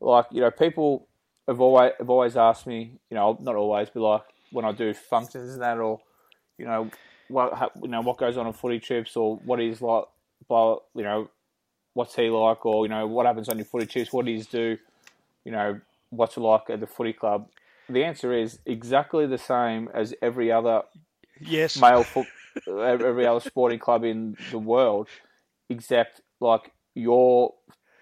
like 0.00 0.26
you 0.32 0.40
know, 0.40 0.50
people 0.50 1.06
have 1.46 1.60
always 1.60 1.92
have 1.98 2.10
always 2.10 2.36
asked 2.36 2.66
me, 2.66 2.92
you 3.10 3.14
know, 3.14 3.38
not 3.40 3.54
always, 3.56 3.88
but 3.92 4.00
like 4.00 4.22
when 4.50 4.64
I 4.64 4.72
do 4.72 4.94
functions 4.94 5.52
and 5.52 5.62
that, 5.62 5.78
or 5.78 6.00
you 6.56 6.64
know, 6.66 6.90
what 7.28 7.52
ha- 7.52 7.70
you 7.82 7.88
know 7.88 8.00
what 8.00 8.16
goes 8.16 8.36
on 8.36 8.46
on 8.46 8.52
footy 8.52 8.80
trips, 8.80 9.16
or 9.16 9.36
what 9.44 9.58
he's 9.58 9.82
like, 9.82 10.04
blah, 10.48 10.78
you 10.94 11.02
know, 11.02 11.30
what's 11.94 12.14
he 12.14 12.30
like, 12.30 12.64
or 12.64 12.86
you 12.86 12.90
know, 12.90 13.06
what 13.06 13.26
happens 13.26 13.48
on 13.48 13.58
your 13.58 13.66
footy 13.66 13.86
trips, 13.86 14.12
what 14.12 14.26
does 14.26 14.46
he 14.46 14.56
do, 14.56 14.78
you 15.44 15.52
know, 15.52 15.80
what's 16.10 16.36
it 16.36 16.40
like 16.40 16.70
at 16.70 16.80
the 16.80 16.86
footy 16.86 17.12
club. 17.12 17.48
The 17.88 18.04
answer 18.04 18.32
is 18.32 18.58
exactly 18.66 19.26
the 19.26 19.38
same 19.38 19.88
as 19.94 20.14
every 20.20 20.52
other 20.52 20.82
yes, 21.40 21.80
male 21.80 22.04
foot, 22.04 22.26
every 22.68 23.26
other 23.26 23.40
sporting 23.40 23.78
club 23.78 24.04
in 24.04 24.36
the 24.50 24.58
world, 24.58 25.08
except 25.70 26.20
like 26.40 26.72
your 26.94 27.54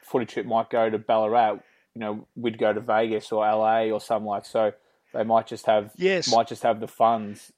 footy 0.03 0.27
trip 0.27 0.46
might 0.46 0.70
go 0.70 0.90
to 0.90 0.99
Ballarat. 0.99 1.59
You 1.94 2.01
know, 2.01 2.29
we'd 2.35 2.59
go 2.59 2.72
to 2.72 2.81
Vegas 2.81 3.33
or 3.33 3.44
LA 3.44 3.85
or 3.85 4.01
something 4.01 4.27
like. 4.27 4.44
So 4.44 4.72
they 5.14 5.22
might 5.25 5.46
just 5.46 5.66
have 5.66 5.92
Yes. 5.96 6.29
might 6.29 6.49
just 6.49 6.62
have 6.62 6.81
the 6.81 6.88
funds 6.88 7.53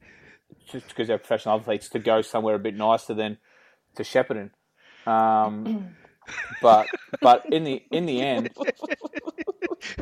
just 0.70 0.88
because 0.88 1.08
they're 1.08 1.18
professional 1.18 1.58
athletes 1.58 1.88
to 1.90 1.98
go 1.98 2.22
somewhere 2.22 2.54
a 2.54 2.58
bit 2.58 2.76
nicer 2.76 3.14
than 3.14 3.38
to 3.96 4.02
Shepparton. 4.02 4.50
Um, 5.06 5.94
but 6.62 6.86
but 7.22 7.46
in 7.50 7.64
the 7.64 7.82
in 7.90 8.06
the 8.06 8.20
end, 8.20 8.50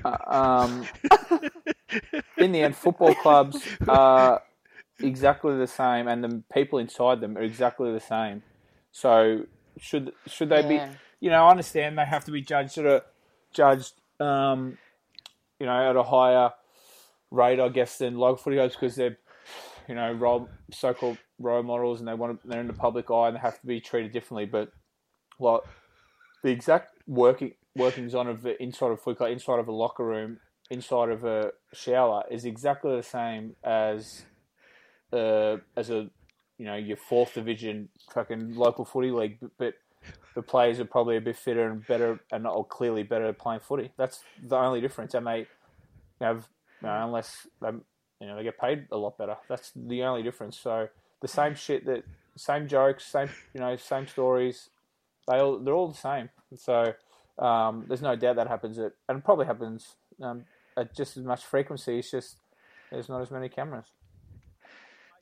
uh, 0.04 0.16
um, 0.26 0.86
in 2.38 2.52
the 2.52 2.62
end, 2.62 2.76
football 2.76 3.14
clubs 3.14 3.68
are 3.88 4.42
exactly 5.02 5.56
the 5.56 5.66
same, 5.66 6.08
and 6.08 6.22
the 6.24 6.42
people 6.52 6.78
inside 6.78 7.20
them 7.20 7.36
are 7.36 7.42
exactly 7.42 7.92
the 7.92 8.00
same. 8.00 8.42
So 8.92 9.46
should 9.78 10.12
should 10.26 10.48
they 10.48 10.62
Yeah. 10.62 10.68
be? 10.90 10.98
You 11.20 11.30
know, 11.30 11.46
I 11.46 11.50
understand 11.50 11.98
they 11.98 12.04
have 12.04 12.24
to 12.26 12.30
be 12.30 12.42
judged 12.42 12.78
at 12.78 12.86
a 12.86 13.04
judged, 13.52 13.94
um, 14.20 14.78
you 15.58 15.66
know, 15.66 15.90
at 15.90 15.96
a 15.96 16.02
higher 16.02 16.52
rate, 17.30 17.60
I 17.60 17.68
guess, 17.68 17.98
than 17.98 18.16
local 18.16 18.36
footy 18.36 18.56
clubs 18.56 18.74
because 18.74 18.96
they're, 18.96 19.18
you 19.88 19.94
know, 19.94 20.12
role 20.12 20.48
so-called 20.70 21.18
role 21.38 21.62
models, 21.62 22.00
and 22.00 22.08
they 22.08 22.14
want 22.14 22.40
to, 22.42 22.48
they're 22.48 22.60
in 22.60 22.66
the 22.66 22.72
public 22.72 23.10
eye, 23.10 23.28
and 23.28 23.36
they 23.36 23.40
have 23.40 23.60
to 23.60 23.66
be 23.66 23.80
treated 23.80 24.12
differently. 24.12 24.46
But 24.46 24.72
like 25.38 25.60
the 26.42 26.50
exact 26.50 26.92
working 27.06 27.54
workings 27.74 28.14
on 28.14 28.28
of 28.28 28.42
the 28.42 28.60
inside 28.62 28.86
of 28.86 28.92
a 28.92 28.96
footy 28.96 29.16
club, 29.16 29.30
inside 29.30 29.58
of 29.58 29.68
a 29.68 29.72
locker 29.72 30.04
room, 30.04 30.38
inside 30.70 31.10
of 31.10 31.24
a 31.24 31.52
shower 31.72 32.24
is 32.30 32.44
exactly 32.44 32.96
the 32.96 33.02
same 33.02 33.54
as 33.62 34.24
uh, 35.12 35.56
as 35.76 35.90
a 35.90 36.08
you 36.58 36.64
know 36.64 36.76
your 36.76 36.96
fourth 36.96 37.34
division 37.34 37.88
fucking 38.12 38.54
local 38.54 38.84
footy 38.84 39.10
league, 39.10 39.38
but, 39.40 39.50
but 39.58 39.74
the 40.34 40.42
players 40.42 40.80
are 40.80 40.84
probably 40.84 41.16
a 41.16 41.20
bit 41.20 41.36
fitter 41.36 41.68
and 41.68 41.86
better 41.86 42.20
and 42.32 42.46
or 42.46 42.64
clearly 42.64 43.02
better 43.02 43.26
at 43.26 43.38
playing 43.38 43.60
footy. 43.60 43.92
That's 43.96 44.22
the 44.42 44.56
only 44.56 44.80
difference, 44.80 45.14
and 45.14 45.26
they 45.26 45.46
have 46.20 46.48
you 46.82 46.88
know, 46.88 47.04
unless 47.04 47.46
they 47.60 47.68
you 48.20 48.26
know 48.26 48.36
they 48.36 48.42
get 48.42 48.58
paid 48.58 48.86
a 48.90 48.96
lot 48.96 49.18
better. 49.18 49.36
That's 49.48 49.72
the 49.74 50.02
only 50.02 50.22
difference. 50.22 50.58
So 50.58 50.88
the 51.20 51.28
same 51.28 51.54
shit 51.54 51.86
that 51.86 52.04
same 52.36 52.68
jokes, 52.68 53.06
same 53.06 53.30
you 53.54 53.60
know 53.60 53.76
same 53.76 54.06
stories. 54.06 54.70
They 55.28 55.38
all 55.38 55.58
they're 55.58 55.74
all 55.74 55.88
the 55.88 55.94
same. 55.94 56.30
So 56.56 56.94
um, 57.38 57.84
there's 57.88 58.02
no 58.02 58.16
doubt 58.16 58.36
that 58.36 58.48
happens 58.48 58.78
at 58.78 58.92
and 59.08 59.24
probably 59.24 59.46
happens 59.46 59.96
um, 60.22 60.44
at 60.76 60.94
just 60.94 61.16
as 61.16 61.24
much 61.24 61.44
frequency. 61.44 61.98
It's 61.98 62.10
just 62.10 62.38
there's 62.90 63.08
not 63.08 63.20
as 63.22 63.30
many 63.30 63.48
cameras. 63.48 63.86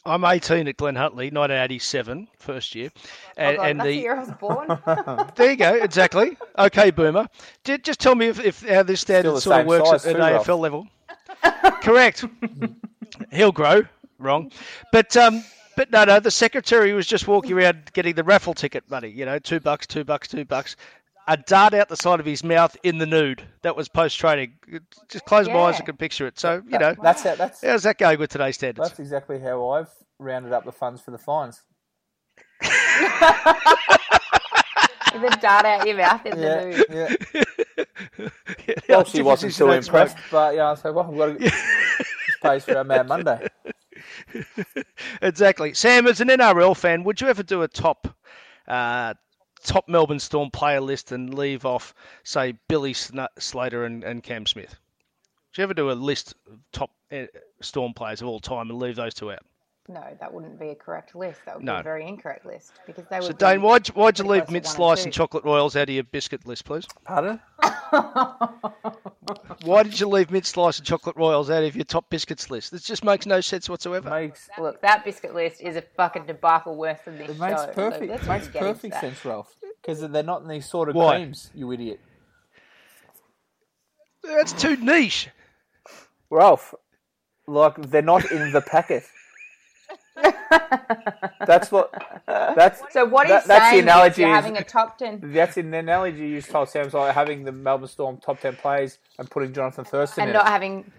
I'm 0.07 0.23
18 0.23 0.69
at 0.69 0.77
Glen 0.77 0.97
Huntly, 0.97 1.31
1987, 1.33 2.29
first 2.39 2.75
year, 2.75 2.91
and, 3.39 3.57
oh 3.57 3.61
God, 3.61 3.71
and 3.71 3.81
that's 3.81 3.87
the 3.87 3.91
the 3.95 4.01
year 4.01 4.15
I 4.15 4.21
was 4.21 4.31
born. 4.33 5.31
there 5.37 5.51
you 5.53 5.57
go, 5.57 5.75
exactly. 5.77 6.37
Okay, 6.59 6.91
Boomer. 6.91 7.27
Ju- 7.65 7.79
Just 7.79 8.01
tell 8.01 8.15
me 8.15 8.27
if, 8.27 8.39
if 8.39 8.69
how 8.69 8.83
this 8.83 9.01
standard 9.01 9.41
sort 9.41 9.63
of 9.63 9.67
works 9.67 9.89
size 9.89 10.05
at, 10.05 10.17
too, 10.17 10.21
at 10.23 10.33
Ralph. 10.33 10.47
AFL 10.47 10.59
level. 10.59 10.89
Correct. 11.81 12.25
He'll 13.33 13.53
grow. 13.53 13.83
Wrong, 14.19 14.53
but 14.93 15.17
um, 15.17 15.43
but 15.77 15.91
no, 15.91 16.05
no. 16.05 16.21
The 16.21 16.31
secretary 16.31 16.93
was 16.93 17.07
just 17.07 17.27
walking 17.27 17.53
around 17.53 17.91
getting 17.95 18.15
the 18.15 18.23
raffle 18.25 18.55
ticket 18.55 18.89
money. 18.89 19.09
You 19.09 19.25
know, 19.25 19.39
two 19.39 19.59
bucks, 19.59 19.87
two 19.87 20.05
bucks, 20.05 20.29
two 20.29 20.45
bucks. 20.45 20.77
A 21.27 21.37
dart 21.39 21.73
out 21.75 21.89
the 21.89 21.97
side 21.97 22.21
of 22.21 22.27
his 22.27 22.45
mouth 22.45 22.77
in 22.83 22.99
the 22.99 23.07
nude. 23.07 23.43
That 23.63 23.77
was 23.77 23.89
post 23.89 24.19
training. 24.19 24.55
Just 25.09 25.25
close 25.25 25.49
my 25.49 25.55
eyes, 25.55 25.81
I 25.81 25.85
can 25.85 25.97
picture 25.97 26.27
it. 26.27 26.39
So 26.39 26.63
you 26.69 26.79
know, 26.79 26.95
That's 27.03 27.23
how, 27.23 27.35
that's 27.35 27.63
how's 27.63 27.83
that 27.85 27.97
going 27.99 28.19
with 28.19 28.31
today's 28.31 28.57
standards? 28.57 28.89
that's 28.89 29.01
exactly 29.01 29.39
how 29.41 29.69
I've 29.71 29.89
rounded 30.19 30.53
up 30.53 30.65
the 30.65 30.73
funds 30.73 31.01
for 31.01 31.11
the 31.13 31.19
fines. 31.19 31.63
With 35.15 35.33
a 35.33 35.37
dart 35.41 35.65
out 35.65 35.87
your 35.87 35.97
mouth 35.97 36.27
in 36.27 36.41
the 36.41 36.65
nude. 36.65 36.85
yeah. 36.91 37.15
Yeah, 38.67 38.75
Well, 38.89 39.05
she 39.05 39.23
wasn't 39.23 39.51
is 39.53 39.57
too 39.59 39.67
you 39.67 39.71
don't 39.71 39.83
smoke. 39.85 40.09
impressed, 40.09 40.17
but 40.33 40.55
yeah, 40.57 40.73
I 40.73 40.75
said, 40.75 40.93
well, 40.95 41.09
I've 41.11 41.17
got 41.17 41.39
to. 41.39 41.53
This 42.27 42.37
pays 42.43 42.65
for 42.65 42.77
our 42.79 42.85
Mad 42.85 43.07
Monday. 43.07 43.47
Exactly. 45.23 45.73
Sam, 45.75 46.07
as 46.09 46.21
an 46.21 46.29
NRL 46.29 46.77
fan, 46.77 47.05
would 47.05 47.21
you 47.21 47.29
ever 47.29 47.43
do 47.45 47.63
a 47.63 47.69
top 47.69 48.09
uh, 48.67 49.15
top 49.65 49.89
Melbourne 49.89 50.21
Storm 50.21 50.51
player 50.51 50.81
list 50.81 51.11
and 51.11 51.35
leave 51.35 51.67
off, 51.67 51.95
say, 52.23 52.55
Billy 52.69 52.95
Slater 52.95 53.85
and, 53.85 54.05
and 54.05 54.23
Cam 54.23 54.47
Smith? 54.47 54.77
Do 55.53 55.61
you 55.61 55.65
ever 55.65 55.75
do 55.75 55.91
a 55.91 55.93
list 55.93 56.35
of 56.51 56.59
top 56.73 56.91
uh, 57.11 57.25
Storm 57.61 57.95
players 57.95 58.23
of 58.23 58.29
all 58.29 58.41
time 58.41 58.71
and 58.71 58.79
leave 58.79 58.97
those 58.97 59.15
two 59.15 59.33
out? 59.33 59.45
No, 59.87 60.03
that 60.19 60.33
wouldn't 60.33 60.59
be 60.59 60.71
a 60.71 60.75
correct 60.75 61.15
list. 61.15 61.41
That 61.45 61.57
would 61.57 61.65
No. 61.65 61.75
be 61.75 61.81
a 61.81 61.83
very 61.83 62.07
incorrect 62.09 62.47
list 62.47 62.73
because 62.87 63.05
they 63.11 63.17
would. 63.21 63.27
So, 63.27 63.33
Dane, 63.33 63.61
why'd, 63.61 63.87
why'd 63.89 64.19
you 64.19 64.25
leave 64.25 64.43
close 64.43 64.47
to 64.47 64.53
mint 64.53 64.67
slice 64.67 65.01
two. 65.01 65.05
and 65.05 65.13
chocolate 65.13 65.45
royals 65.45 65.77
out 65.77 65.89
of 65.91 65.95
your 65.95 66.05
biscuit 66.05 66.47
list, 66.47 66.65
please? 66.65 66.87
Pardon? 67.05 67.39
Why 69.63 69.83
did 69.83 70.01
you 70.01 70.09
leave 70.09 70.31
mint 70.31 70.47
slice 70.47 70.79
and 70.79 70.87
chocolate 70.87 71.17
royals 71.17 71.51
out 71.51 71.65
of 71.65 71.77
your 71.77 71.85
top 71.85 72.09
biscuits 72.09 72.51
list? 72.51 72.71
This 72.71 72.83
just 72.85 73.05
makes 73.05 73.27
no 73.27 73.43
sense 73.43 73.69
whatsoever. 73.69 74.09
Makes 74.09 74.49
Look, 74.59 74.81
that 74.81 75.05
biscuit 75.05 75.35
list 75.35 75.61
is 75.61 75.77
a 75.77 75.83
fucking 75.83 76.27
debacle 76.27 76.77
worse 76.77 77.01
than 77.05 77.19
this 77.19 77.29
it 77.31 77.39
makes 77.39 77.61
show. 77.61 77.73
perfect 77.75 78.11
let's 78.11 78.25
it 78.25 78.29
makes 78.29 78.49
perfect 78.49 79.01
sense, 79.01 79.25
Ralph. 79.25 79.55
Because 79.83 80.01
they're 80.01 80.23
not 80.23 80.43
in 80.43 80.49
these 80.49 80.69
sort 80.69 80.89
of 80.89 80.95
Why? 80.95 81.17
creams, 81.17 81.51
you 81.55 81.71
idiot. 81.73 82.01
That's 84.23 84.53
too 84.55 84.77
niche. 84.77 85.29
Ralph, 86.31 86.75
like 87.47 87.77
they're 87.91 88.01
not 88.03 88.31
in 88.33 88.53
the 88.53 88.63
packet. 88.63 89.05
That's 91.47 91.71
what. 91.71 91.93
That's 92.27 92.81
So 92.93 93.05
what 93.05 93.29
that- 93.29 93.41
he's 93.43 93.49
that's 93.49 93.73
the 93.75 93.81
analogy 93.81 94.13
is 94.13 94.19
you're 94.19 94.29
having 94.35 94.57
a 94.57 94.65
top 94.65 94.99
ten. 94.99 95.21
That's 95.23 95.57
in 95.57 95.71
the 95.71 95.79
analogy 95.79 96.29
you 96.29 96.39
just 96.41 96.51
told 96.51 96.69
Sam's 96.69 96.95
like 96.95 97.15
having 97.15 97.45
the 97.45 97.53
Melbourne 97.53 97.89
Storm 97.89 98.19
top 98.19 98.41
ten 98.41 98.57
players 98.57 98.99
and 99.19 99.31
putting 99.31 99.53
Jonathan 99.53 99.85
Thurston 99.85 100.23
and 100.23 100.31
in. 100.31 100.35
not 100.35 100.47
it. 100.47 100.51
having, 100.51 100.91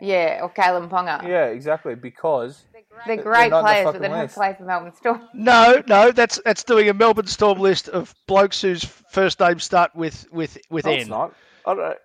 yeah, 0.00 0.40
or 0.42 0.50
Kalyn 0.50 0.88
Ponga. 0.88 1.26
Yeah, 1.26 1.46
exactly. 1.46 1.94
Because 1.94 2.64
They're 2.72 3.16
They're 3.16 3.24
great 3.24 3.50
not 3.50 3.62
the 3.62 3.66
players, 3.66 3.84
but 3.92 4.00
they 4.00 4.08
don't 4.08 4.18
list. 4.18 4.34
play 4.34 4.54
for 4.58 4.64
Melbourne 4.64 4.94
Storm. 4.94 5.22
No, 5.34 5.82
no, 5.86 6.10
that's 6.10 6.40
that's 6.44 6.64
doing 6.64 6.88
a 6.88 6.94
Melbourne 6.94 7.26
Storm 7.26 7.58
list 7.60 7.88
of 7.88 8.14
blokes 8.26 8.60
whose 8.60 8.84
first 8.84 9.40
names 9.40 9.64
start 9.64 9.94
with 9.94 10.26
with 10.32 10.58
with 10.70 10.84
no, 10.84 10.92
N. 10.92 10.98
it's 11.00 11.08
not. 11.08 11.34
I 11.66 11.74
don't, 11.74 11.98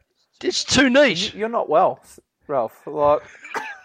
It's 0.44 0.64
too 0.64 0.90
niche. 0.90 1.34
you're 1.34 1.50
not 1.50 1.70
well, 1.70 2.00
Ralph. 2.48 2.80
Like 2.86 3.22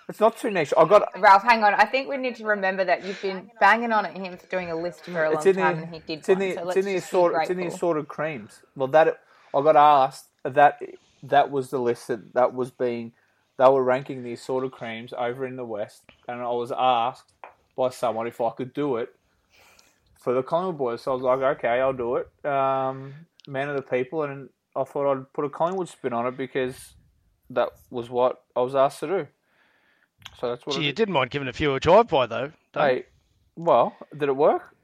it's 0.09 0.21
not 0.21 0.39
too 0.39 0.51
niche. 0.51 0.73
I 0.77 0.87
got. 0.87 1.09
Ralph, 1.21 1.43
hang 1.43 1.63
on. 1.63 1.75
I 1.75 1.85
think 1.85 2.09
we 2.09 2.17
need 2.17 2.37
to 2.37 2.45
remember 2.45 2.85
that 2.85 3.05
you've 3.05 3.21
been 3.21 3.51
banging 3.61 3.93
on 3.93 4.07
at 4.07 4.17
him 4.17 4.37
for 4.39 4.47
doing 4.47 4.71
a 4.71 4.77
list 4.77 5.05
for 5.05 5.25
a 5.25 5.31
long 5.31 5.43
time, 5.43 5.55
the. 5.55 5.63
and 5.63 5.95
he 5.95 6.01
did 6.01 6.19
It's 6.21 6.29
in 6.29 6.39
one. 6.39 6.49
the. 6.49 6.55
so 6.55 6.69
It's 6.69 6.77
in 6.79 6.85
the 6.87 6.97
assorted. 6.97 7.39
It's 7.43 7.51
in 7.51 7.57
the 7.59 7.67
assorted 7.67 8.09
creams. 8.09 8.61
Well, 8.75 8.89
that 8.89 9.21
I 9.55 9.63
got 9.63 9.77
asked 9.77 10.27
that 10.45 10.81
that 11.25 11.51
was 11.51 11.71
the 11.71 11.79
list 11.79 12.09
that 12.09 12.33
that 12.35 12.55
was 12.55 12.71
being. 12.71 13.13
They 13.59 13.69
were 13.69 13.83
ranking 13.83 14.23
the 14.23 14.33
assorted 14.33 14.71
creams 14.71 15.13
over 15.13 15.45
in 15.47 15.57
the 15.57 15.65
west, 15.65 16.03
and 16.27 16.41
I 16.41 16.51
was 16.51 16.73
asked 16.77 17.33
by 17.77 17.91
someone 17.91 18.27
if 18.27 18.41
I 18.41 18.51
could 18.51 18.73
do 18.73 18.97
it 18.97 19.15
for 20.19 20.33
the 20.33 20.43
Collingwood 20.43 20.79
boys. 20.79 21.03
So 21.03 21.13
I 21.13 21.15
was 21.15 21.23
like, 21.23 21.59
okay, 21.59 21.81
I'll 21.81 21.93
do 21.93 22.17
it. 22.17 22.29
Um, 22.47 23.15
man 23.47 23.69
of 23.69 23.77
the 23.77 23.83
people, 23.83 24.23
and 24.23 24.49
I 24.75 24.85
thought 24.85 25.11
I'd 25.13 25.33
put 25.33 25.45
a 25.45 25.51
Collingwood 25.51 25.89
spin 25.89 26.13
on 26.13 26.27
it 26.27 26.37
because 26.37 26.95
that 27.51 27.71
was 27.91 28.09
what 28.09 28.43
I 28.57 28.61
was 28.61 28.75
asked 28.75 29.01
to 29.01 29.07
do. 29.07 29.27
So 30.41 30.49
that's 30.51 30.65
what. 30.67 30.77
Gee, 30.77 30.83
you 30.83 30.89
did. 30.89 30.97
didn't 30.97 31.15
mind 31.15 31.31
giving 31.31 31.49
a 31.49 31.53
few 31.53 31.75
a 31.75 31.81
drive 31.81 32.09
by 32.09 32.27
though. 32.27 32.53
don't 32.73 32.89
you? 32.89 32.95
Hey, 32.97 33.05
well, 33.57 33.97
did 34.17 34.29
it 34.29 34.37
work? 34.37 34.75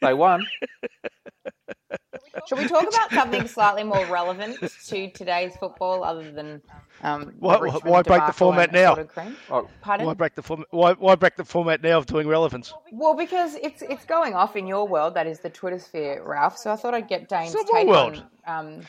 They 0.00 0.14
won. 0.14 0.46
Should 2.48 2.58
we 2.58 2.68
talk 2.68 2.86
about 2.86 3.10
something 3.10 3.48
slightly 3.48 3.82
more 3.82 4.04
relevant 4.06 4.58
to 4.86 5.10
today's 5.10 5.56
football, 5.56 6.04
other 6.04 6.30
than 6.30 6.62
um, 7.02 7.34
Why- 7.38 7.58
the 7.58 7.80
why 7.84 8.02
break 8.02 8.24
the 8.26 8.32
format 8.32 8.72
now? 8.72 8.96
Oh, 9.50 9.68
Pardon? 9.80 10.06
Why 10.06 10.14
break 10.14 10.34
the 10.34 10.42
form- 10.42 10.64
why, 10.70 10.92
why 10.94 11.14
break 11.16 11.36
the 11.36 11.44
format 11.44 11.82
now 11.82 11.98
of 11.98 12.06
doing 12.06 12.28
relevance? 12.28 12.72
Well, 12.92 13.14
because 13.16 13.56
it's 13.56 13.82
it's 13.82 14.04
going 14.04 14.34
off 14.34 14.56
in 14.56 14.66
your 14.66 14.86
world, 14.86 15.14
that 15.14 15.26
is 15.26 15.40
the 15.40 15.50
Twitter 15.50 15.78
sphere, 15.78 16.22
Ralph. 16.24 16.56
So 16.58 16.70
I 16.70 16.76
thought 16.76 16.94
I'd 16.94 17.08
get 17.08 17.28
Dane's 17.28 17.54
It's 17.54 17.70
take 17.70 17.88
world. 17.88 18.24
on 18.46 18.66
um, 18.76 18.80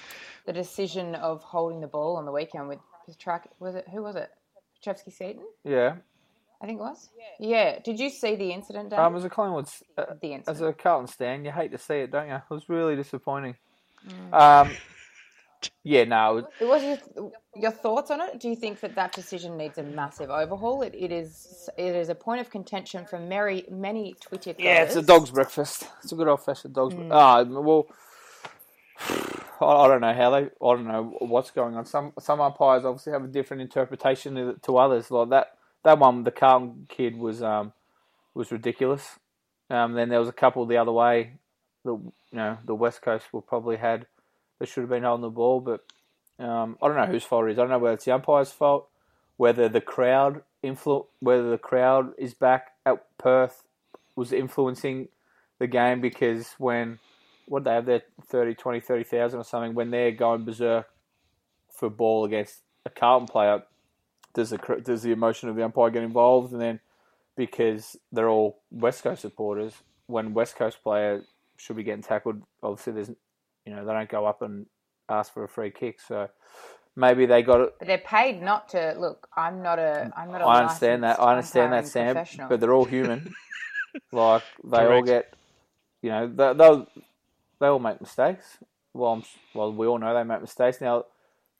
the 0.45 0.53
decision 0.53 1.15
of 1.15 1.41
holding 1.43 1.81
the 1.81 1.87
ball 1.87 2.17
on 2.17 2.25
the 2.25 2.31
weekend 2.31 2.67
with 2.67 2.79
his 3.07 3.15
track. 3.15 3.49
Was 3.59 3.75
it 3.75 3.87
who 3.91 4.03
was 4.03 4.15
it? 4.15 4.29
Petrevski-Seton, 4.83 5.43
yeah. 5.63 5.95
I 6.61 6.65
think 6.65 6.79
it 6.79 6.81
was. 6.81 7.09
Yeah. 7.39 7.79
Did 7.79 7.99
you 7.99 8.09
see 8.09 8.35
the 8.35 8.51
incident, 8.51 8.89
Dane? 8.89 8.99
Um, 8.99 9.15
as 9.15 9.23
a 9.23 9.29
Collingwood, 9.29 9.67
s- 9.67 9.83
uh, 9.97 10.05
the 10.21 10.33
as 10.33 10.39
incident. 10.47 10.69
a 10.69 10.73
Carlton 10.73 11.07
stan, 11.07 11.45
you 11.45 11.51
hate 11.51 11.71
to 11.71 11.77
see 11.77 11.95
it, 11.99 12.11
don't 12.11 12.27
you? 12.27 12.35
It 12.35 12.41
was 12.49 12.67
really 12.67 12.95
disappointing. 12.97 13.55
Mm. 14.07 14.33
Um, 14.67 14.71
yeah, 15.83 16.03
no, 16.03 16.37
it- 16.39 16.45
It 16.59 16.67
was 16.67 16.83
your, 16.83 17.31
your 17.55 17.71
thoughts 17.71 18.11
on 18.11 18.19
it? 18.21 18.39
Do 18.41 18.49
you 18.49 18.55
think 18.57 18.81
that 18.81 18.93
that 18.95 19.13
decision 19.13 19.55
needs 19.57 19.77
a 19.77 19.83
massive 19.83 20.29
overhaul? 20.29 20.81
It, 20.81 20.93
it 20.95 21.11
is 21.13 21.69
it 21.77 21.95
is 21.95 22.09
a 22.09 22.15
point 22.15 22.41
of 22.41 22.49
contention 22.49 23.05
for 23.05 23.19
many 23.19 23.65
many 23.71 24.15
Twitter. 24.19 24.53
yeah, 24.57 24.83
it's 24.83 24.95
a 24.97 25.01
dog's 25.01 25.31
breakfast. 25.31 25.87
It's 26.03 26.11
a 26.11 26.15
good 26.15 26.27
old 26.27 26.43
fashioned 26.43 26.73
dog's. 26.75 26.93
Mm. 26.93 27.07
bre- 27.09 27.13
Ah, 27.13 27.43
well, 27.43 27.87
I, 29.61 29.87
don't 29.87 30.01
know 30.01 30.13
how 30.13 30.29
they. 30.31 30.37
I 30.37 30.75
don't 30.75 30.87
know 30.87 31.15
what's 31.19 31.51
going 31.51 31.75
on. 31.75 31.85
Some 31.85 32.13
some 32.19 32.41
umpires 32.41 32.85
obviously 32.85 33.13
have 33.13 33.23
a 33.23 33.27
different 33.27 33.61
interpretation 33.61 34.35
to, 34.35 34.55
to 34.63 34.77
others. 34.77 35.11
Like 35.11 35.29
that 35.29 35.57
that 35.83 35.99
one, 35.99 36.23
the 36.23 36.31
Carlton 36.31 36.87
kid 36.89 37.17
was 37.17 37.41
um 37.41 37.73
was 38.33 38.51
ridiculous. 38.51 39.19
Um, 39.69 39.93
then 39.93 40.09
there 40.09 40.19
was 40.19 40.29
a 40.29 40.33
couple 40.33 40.65
the 40.65 40.77
other 40.77 40.91
way. 40.91 41.33
The 41.83 41.93
you 41.93 42.13
know 42.33 42.57
the 42.65 42.75
West 42.75 43.01
Coast 43.01 43.27
will 43.31 43.41
probably 43.41 43.77
had 43.77 44.07
they 44.59 44.65
should 44.65 44.81
have 44.81 44.89
been 44.89 45.03
holding 45.03 45.21
the 45.23 45.29
ball, 45.29 45.61
but 45.61 45.85
um, 46.43 46.77
I 46.81 46.87
don't 46.87 46.97
know 46.97 47.05
whose 47.05 47.23
fault 47.23 47.47
it 47.47 47.51
is. 47.51 47.59
I 47.59 47.61
don't 47.61 47.69
know 47.69 47.79
whether 47.79 47.95
it's 47.95 48.05
the 48.05 48.13
umpire's 48.13 48.51
fault, 48.51 48.87
whether 49.37 49.69
the 49.69 49.81
crowd 49.81 50.41
influ- 50.63 51.07
whether 51.19 51.49
the 51.49 51.57
crowd 51.57 52.13
is 52.17 52.33
back 52.33 52.71
at 52.85 53.05
Perth 53.17 53.63
was 54.15 54.33
influencing 54.33 55.07
the 55.59 55.67
game 55.67 56.01
because 56.01 56.55
when 56.57 56.99
what 57.49 57.63
they 57.63 57.71
have 57.71 57.85
there 57.85 58.03
30, 58.27 58.55
20, 58.55 58.79
30,000 58.79 59.39
or 59.39 59.43
something 59.43 59.73
when 59.73 59.89
they're 59.91 60.11
going 60.11 60.45
berserk 60.45 60.87
for 61.75 61.89
ball 61.89 62.25
against 62.25 62.61
a 62.85 62.89
Carlton 62.89 63.27
player, 63.27 63.63
does 64.33 64.51
the 64.51 64.57
does 64.83 65.01
the 65.01 65.11
emotion 65.11 65.49
of 65.49 65.55
the 65.55 65.63
umpire 65.65 65.89
get 65.89 66.03
involved? 66.03 66.53
And 66.53 66.61
then 66.61 66.79
because 67.35 67.97
they're 68.11 68.29
all 68.29 68.61
West 68.71 69.03
Coast 69.03 69.21
supporters, 69.21 69.73
when 70.05 70.33
West 70.33 70.55
Coast 70.55 70.83
player 70.83 71.23
should 71.57 71.75
be 71.75 71.83
getting 71.83 72.03
tackled, 72.03 72.41
obviously 72.61 72.93
there's 72.93 73.09
you 73.65 73.75
know 73.75 73.85
they 73.85 73.93
don't 73.93 74.09
go 74.09 74.25
up 74.25 74.41
and 74.41 74.67
ask 75.09 75.33
for 75.33 75.43
a 75.43 75.49
free 75.49 75.71
kick. 75.71 75.99
So 75.99 76.29
maybe 76.95 77.25
they 77.25 77.41
got 77.41 77.61
it. 77.61 77.73
But 77.79 77.87
they're 77.87 77.97
paid 77.97 78.41
not 78.41 78.69
to 78.69 78.95
look. 78.97 79.27
I'm 79.35 79.63
not 79.63 79.79
a. 79.79 80.11
I'm 80.15 80.31
not 80.31 80.41
a. 80.41 80.45
I 80.45 80.61
understand 80.61 81.03
that. 81.03 81.19
I 81.19 81.31
understand 81.31 81.73
that, 81.73 81.87
Sam. 81.87 82.47
But 82.47 82.59
they're 82.59 82.73
all 82.73 82.85
human. 82.85 83.33
like 84.11 84.43
they 84.63 84.85
all 84.85 85.01
get, 85.01 85.33
you 86.01 86.09
know, 86.09 86.27
they 86.27 86.53
they'll 86.53 86.87
they 87.59 87.67
all 87.67 87.79
make 87.79 88.01
mistakes. 88.01 88.57
Well, 88.93 89.13
I'm, 89.13 89.23
well, 89.53 89.71
we 89.73 89.87
all 89.87 89.99
know 89.99 90.13
they 90.13 90.23
make 90.23 90.41
mistakes. 90.41 90.81
Now, 90.81 91.05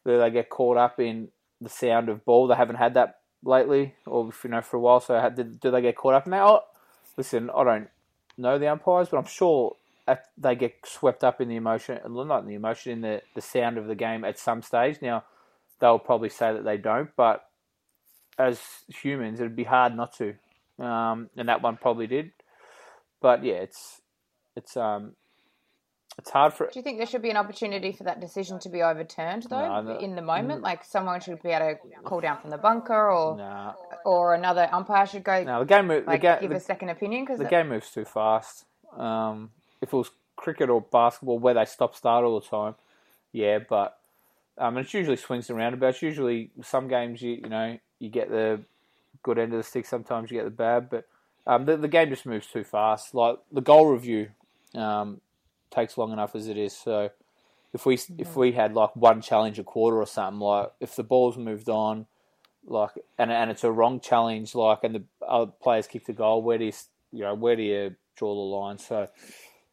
do 0.06 0.18
they 0.18 0.32
get 0.32 0.50
caught 0.50 0.78
up 0.78 1.00
in 1.00 1.30
the 1.62 1.70
sound 1.70 2.10
of 2.10 2.26
ball? 2.26 2.48
They 2.48 2.56
haven't 2.56 2.78
had 2.78 2.94
that 2.96 3.20
lately, 3.44 3.96
or 4.06 4.32
you 4.44 4.50
know, 4.50 4.62
for 4.62 4.78
a 4.78 4.80
while. 4.80 5.00
So, 5.00 5.30
do 5.36 5.72
they 5.72 5.82
get 5.82 5.96
caught 5.96 6.16
up 6.16 6.26
in 6.26 6.32
that? 6.32 6.44
Oh, 6.44 6.62
listen, 7.18 7.50
I 7.50 7.64
don't 7.64 7.90
know 8.38 8.58
the 8.58 8.72
umpires, 8.72 9.10
but 9.10 9.18
I'm 9.18 9.26
sure 9.26 9.76
they 10.38 10.56
get 10.56 10.76
swept 10.86 11.24
up 11.24 11.40
in 11.40 11.50
the 11.50 11.56
emotion, 11.56 12.00
not 12.08 12.40
in 12.40 12.48
the 12.48 12.56
emotion, 12.56 12.94
in 12.94 13.02
the 13.02 13.22
the 13.36 13.42
sound 13.42 13.78
of 13.78 13.88
the 13.88 13.96
game 13.96 14.24
at 14.24 14.40
some 14.40 14.62
stage. 14.62 14.98
Now, 15.02 15.24
they'll 15.80 16.00
probably 16.00 16.30
say 16.30 16.54
that 16.54 16.64
they 16.64 16.78
don't, 16.78 17.10
but 17.16 17.46
as 18.38 18.60
humans, 18.88 19.40
it'd 19.40 19.56
be 19.56 19.66
hard 19.66 19.96
not 19.96 20.14
to. 20.18 20.34
Um, 20.84 21.30
and 21.36 21.50
that 21.50 21.62
one 21.62 21.78
probably 21.78 22.08
did. 22.08 22.32
But 23.22 23.44
yeah, 23.44 23.56
it's 23.56 24.02
it's 24.56 24.78
um 24.78 25.14
it's 26.18 26.32
hard 26.32 26.54
for 26.54 26.66
Do 26.66 26.72
you 26.76 26.82
think 26.84 26.98
there 26.98 27.08
should 27.08 27.22
be 27.22 27.30
an 27.30 27.38
opportunity 27.38 27.92
for 27.92 28.04
that 28.04 28.20
decision 28.20 28.60
to 28.60 28.70
be 28.70 28.82
overturned, 28.82 29.44
though, 29.44 29.82
No, 29.82 29.98
in 30.00 30.16
the 30.16 30.22
moment? 30.22 30.62
Like 30.62 30.84
someone 30.84 31.22
should 31.22 31.42
be 31.42 31.50
able 31.50 31.76
to 31.76 32.02
call 32.04 32.20
down 32.20 32.42
from 32.42 32.50
the 32.50 32.58
bunker, 32.58 33.10
or 33.10 33.76
or 34.06 34.34
another 34.34 34.68
umpire 34.72 35.06
should 35.06 35.24
go 35.24 35.44
no 35.44 35.60
the 35.60 35.66
game 35.66 35.88
move 35.88 36.06
like 36.06 36.22
the, 36.22 36.28
ga- 36.28 36.40
give 36.42 36.50
the, 36.50 36.58
a 36.58 36.60
second 36.60 36.90
opinion 36.90 37.24
because 37.24 37.40
the 37.40 37.46
game 37.46 37.70
moves 37.70 37.90
too 37.92 38.06
fast. 38.06 38.66
Um, 38.98 39.52
if 39.82 39.94
it 39.94 39.96
was 39.96 40.12
cricket 40.36 40.70
or 40.70 40.82
basketball 40.82 41.40
where 41.40 41.54
they 41.54 41.66
stop 41.66 41.96
start 41.96 42.26
all 42.26 42.40
the 42.40 42.46
time, 42.46 42.76
yeah, 43.32 43.60
but 43.60 43.98
um, 44.58 44.78
it's 44.78 44.94
usually 44.94 45.16
swings 45.16 45.50
and 45.50 45.58
roundabouts. 45.58 46.02
Usually, 46.02 46.50
some 46.64 46.90
games 46.90 47.22
you 47.22 47.36
you 47.36 47.50
know 47.50 47.78
you 48.00 48.10
get 48.10 48.30
the 48.30 48.60
good 49.24 49.40
end 49.40 49.54
of 49.54 49.60
the 49.60 49.64
stick. 49.64 49.86
Sometimes 49.86 50.32
you 50.32 50.38
get 50.38 50.44
the 50.44 50.50
bad, 50.50 50.90
but 50.90 51.08
um, 51.48 51.66
the 51.66 51.78
the 51.78 51.88
game 51.88 52.10
just 52.10 52.26
moves 52.26 52.48
too 52.48 52.66
fast. 52.66 53.16
Like 53.16 53.38
the 53.54 53.62
goal 53.62 53.86
review 53.88 54.30
um, 54.76 55.22
takes 55.72 55.98
long 55.98 56.12
enough 56.12 56.36
as 56.36 56.48
it 56.48 56.58
is. 56.58 56.76
So 56.76 57.10
if 57.74 57.86
we 57.86 58.00
if 58.18 58.36
we 58.36 58.52
had 58.52 58.74
like 58.74 58.96
one 58.96 59.22
challenge 59.22 59.60
a 59.60 59.64
quarter 59.64 59.98
or 59.98 60.08
something, 60.08 60.40
like 60.40 60.72
if 60.80 60.96
the 60.96 61.04
ball's 61.04 61.38
moved 61.38 61.70
on, 61.70 62.06
like 62.66 62.92
and 63.18 63.32
and 63.32 63.52
it's 63.52 63.64
a 63.64 63.72
wrong 63.72 64.00
challenge, 64.00 64.56
like 64.56 64.84
and 64.84 64.96
the 64.96 65.04
other 65.28 65.52
players 65.62 65.88
kick 65.88 66.06
the 66.06 66.14
goal, 66.14 66.42
where 66.42 66.58
do 66.58 66.66
you 66.66 66.74
you 67.12 67.24
know 67.24 67.36
where 67.36 67.56
do 67.56 67.64
you 67.64 67.96
draw 68.16 68.34
the 68.34 68.56
line? 68.58 68.78
So. 68.78 69.08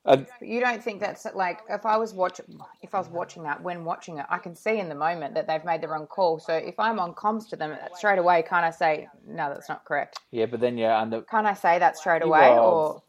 Uh, 0.04 0.18
you 0.40 0.60
don't 0.60 0.80
think 0.80 1.00
that's 1.00 1.26
like 1.34 1.58
if 1.68 1.84
I 1.84 1.96
was 1.96 2.14
watch 2.14 2.40
if 2.80 2.94
I 2.94 2.98
was 2.98 3.08
watching 3.08 3.42
that 3.42 3.60
when 3.60 3.84
watching 3.84 4.18
it, 4.18 4.26
I 4.30 4.38
can 4.38 4.54
see 4.54 4.78
in 4.78 4.88
the 4.88 4.94
moment 4.94 5.34
that 5.34 5.48
they've 5.48 5.64
made 5.64 5.80
the 5.80 5.88
wrong 5.88 6.06
call. 6.06 6.38
So 6.38 6.54
if 6.54 6.78
I'm 6.78 7.00
on 7.00 7.12
comms 7.12 7.48
to 7.48 7.56
them 7.56 7.76
straight 7.96 8.20
away, 8.20 8.44
can't 8.48 8.64
I 8.64 8.70
say 8.70 9.08
no, 9.26 9.48
that's 9.52 9.68
not 9.68 9.84
correct? 9.84 10.20
yeah, 10.30 10.46
but 10.46 10.60
then 10.60 10.78
yeah, 10.78 11.00
under 11.00 11.22
Can't 11.22 11.44
I 11.44 11.54
say 11.54 11.80
that 11.80 11.96
straight 11.98 12.22
away? 12.22 12.38
are- 12.38 12.60
Or 12.60 13.02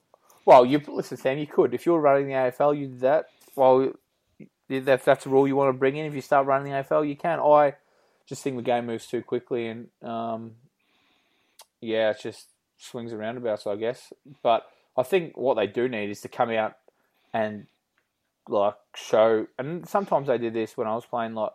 Well, 0.47 0.65
you 0.65 0.81
listen, 0.87 1.17
Sam. 1.17 1.37
You 1.37 1.45
could 1.45 1.73
if 1.73 1.85
you 1.85 1.91
were 1.91 1.99
running 1.99 2.27
the 2.27 2.33
AFL, 2.33 2.79
you 2.79 2.87
did 2.87 3.01
that. 3.01 3.25
Well, 3.57 3.91
if 4.69 5.03
that's 5.03 5.25
a 5.25 5.29
rule 5.29 5.45
you 5.45 5.57
want 5.57 5.67
to 5.67 5.77
bring 5.77 5.97
in, 5.97 6.05
if 6.05 6.15
you 6.15 6.21
start 6.21 6.47
running 6.47 6.71
the 6.71 6.77
AFL, 6.79 7.05
you 7.05 7.17
can. 7.17 7.41
I 7.41 7.75
just 8.25 8.43
think 8.43 8.55
the 8.55 8.61
game 8.61 8.85
moves 8.85 9.07
too 9.07 9.21
quickly, 9.21 9.67
and 9.67 9.89
um, 10.01 10.53
yeah, 11.81 12.11
it 12.11 12.21
just 12.21 12.47
swings 12.77 13.11
and 13.11 13.19
roundabouts, 13.19 13.67
I 13.67 13.75
guess. 13.75 14.13
But 14.41 14.65
I 14.95 15.03
think 15.03 15.35
what 15.35 15.55
they 15.55 15.67
do 15.67 15.89
need 15.89 16.09
is 16.09 16.21
to 16.21 16.29
come 16.29 16.51
out 16.51 16.77
and 17.33 17.67
like 18.47 18.75
show. 18.95 19.47
And 19.59 19.85
sometimes 19.85 20.27
they 20.27 20.37
did 20.37 20.53
this 20.53 20.77
when 20.77 20.87
I 20.87 20.95
was 20.95 21.05
playing. 21.05 21.33
Like 21.33 21.51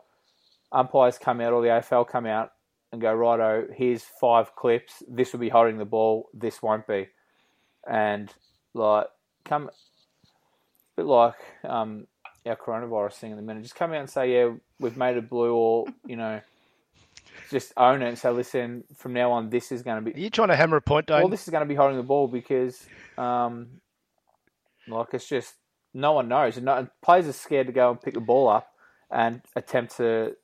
umpires 0.71 1.17
come 1.17 1.41
out, 1.41 1.55
or 1.55 1.63
the 1.63 1.69
AFL 1.69 2.07
come 2.07 2.27
out 2.27 2.53
and 2.93 3.01
go, 3.01 3.15
righto, 3.15 3.69
here's 3.75 4.03
five 4.21 4.55
clips. 4.55 5.03
This 5.09 5.33
will 5.33 5.41
be 5.41 5.49
holding 5.49 5.79
the 5.79 5.87
ball. 5.87 6.29
This 6.35 6.61
won't 6.61 6.87
be 6.87 7.09
and 7.87 8.33
like 8.75 9.07
come 9.45 9.69
a 9.69 9.71
bit 10.97 11.07
like 11.07 11.35
um, 11.65 12.07
our 12.47 12.57
coronavirus 12.57 13.15
thing 13.15 13.31
in 13.31 13.37
the 13.37 13.43
minute. 13.43 13.63
Just 13.63 13.75
come 13.75 13.93
out 13.93 14.01
and 14.01 14.11
say, 14.11 14.33
yeah, 14.33 14.51
we've 14.79 14.97
made 14.97 15.17
it 15.17 15.29
blue, 15.29 15.55
or 15.55 15.87
you 16.07 16.17
know, 16.17 16.41
just 17.51 17.73
own 17.77 18.03
it 18.03 18.09
and 18.09 18.19
say, 18.19 18.31
listen, 18.31 18.85
from 18.97 19.13
now 19.13 19.33
on, 19.33 19.51
this 19.51 19.73
is 19.73 19.83
going 19.83 20.03
to 20.03 20.11
be. 20.11 20.17
Are 20.17 20.23
you 20.23 20.31
trying 20.31 20.49
to 20.49 20.57
hammer 20.57 20.77
a 20.77 20.83
point, 20.83 21.07
Dane? 21.07 21.21
well, 21.21 21.29
this 21.29 21.43
is 21.43 21.51
going 21.51 21.63
to 21.63 21.69
be 21.69 21.75
holding 21.75 21.97
the 21.97 22.03
ball 22.03 22.29
because, 22.29 22.87
um, 23.19 23.81
like 24.89 25.09
it's 25.13 25.29
just 25.29 25.55
no 25.95 26.13
one 26.13 26.29
knows, 26.29 26.57
and, 26.57 26.67
no, 26.67 26.77
and 26.77 26.89
players 27.03 27.29
are 27.29 27.33
scared 27.33 27.67
to 27.67 27.73
go 27.73 27.91
and 27.91 28.01
pick 28.01 28.15
the 28.15 28.21
ball 28.21 28.49
up 28.49 28.69
and 29.11 29.43
attempt 29.57 29.97
to 29.99 30.35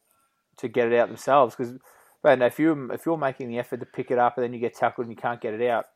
to 0.59 0.69
get 0.69 0.93
it 0.93 0.99
out 0.99 1.09
themselves 1.09 1.55
because. 1.55 1.75
But 2.21 2.43
if 2.43 2.59
you 2.59 2.91
if 2.93 3.07
you're 3.07 3.17
making 3.17 3.49
the 3.49 3.61
effort 3.61 3.79
to 3.79 3.87
pick 3.87 4.11
it 4.11 4.19
up 4.19 4.37
and 4.37 4.45
then 4.45 4.53
you 4.53 4.59
get 4.59 4.75
tackled 4.75 5.07
and 5.07 5.17
you 5.17 5.17
can't 5.17 5.41
get 5.41 5.55
it 5.55 5.71
out, 5.71 5.87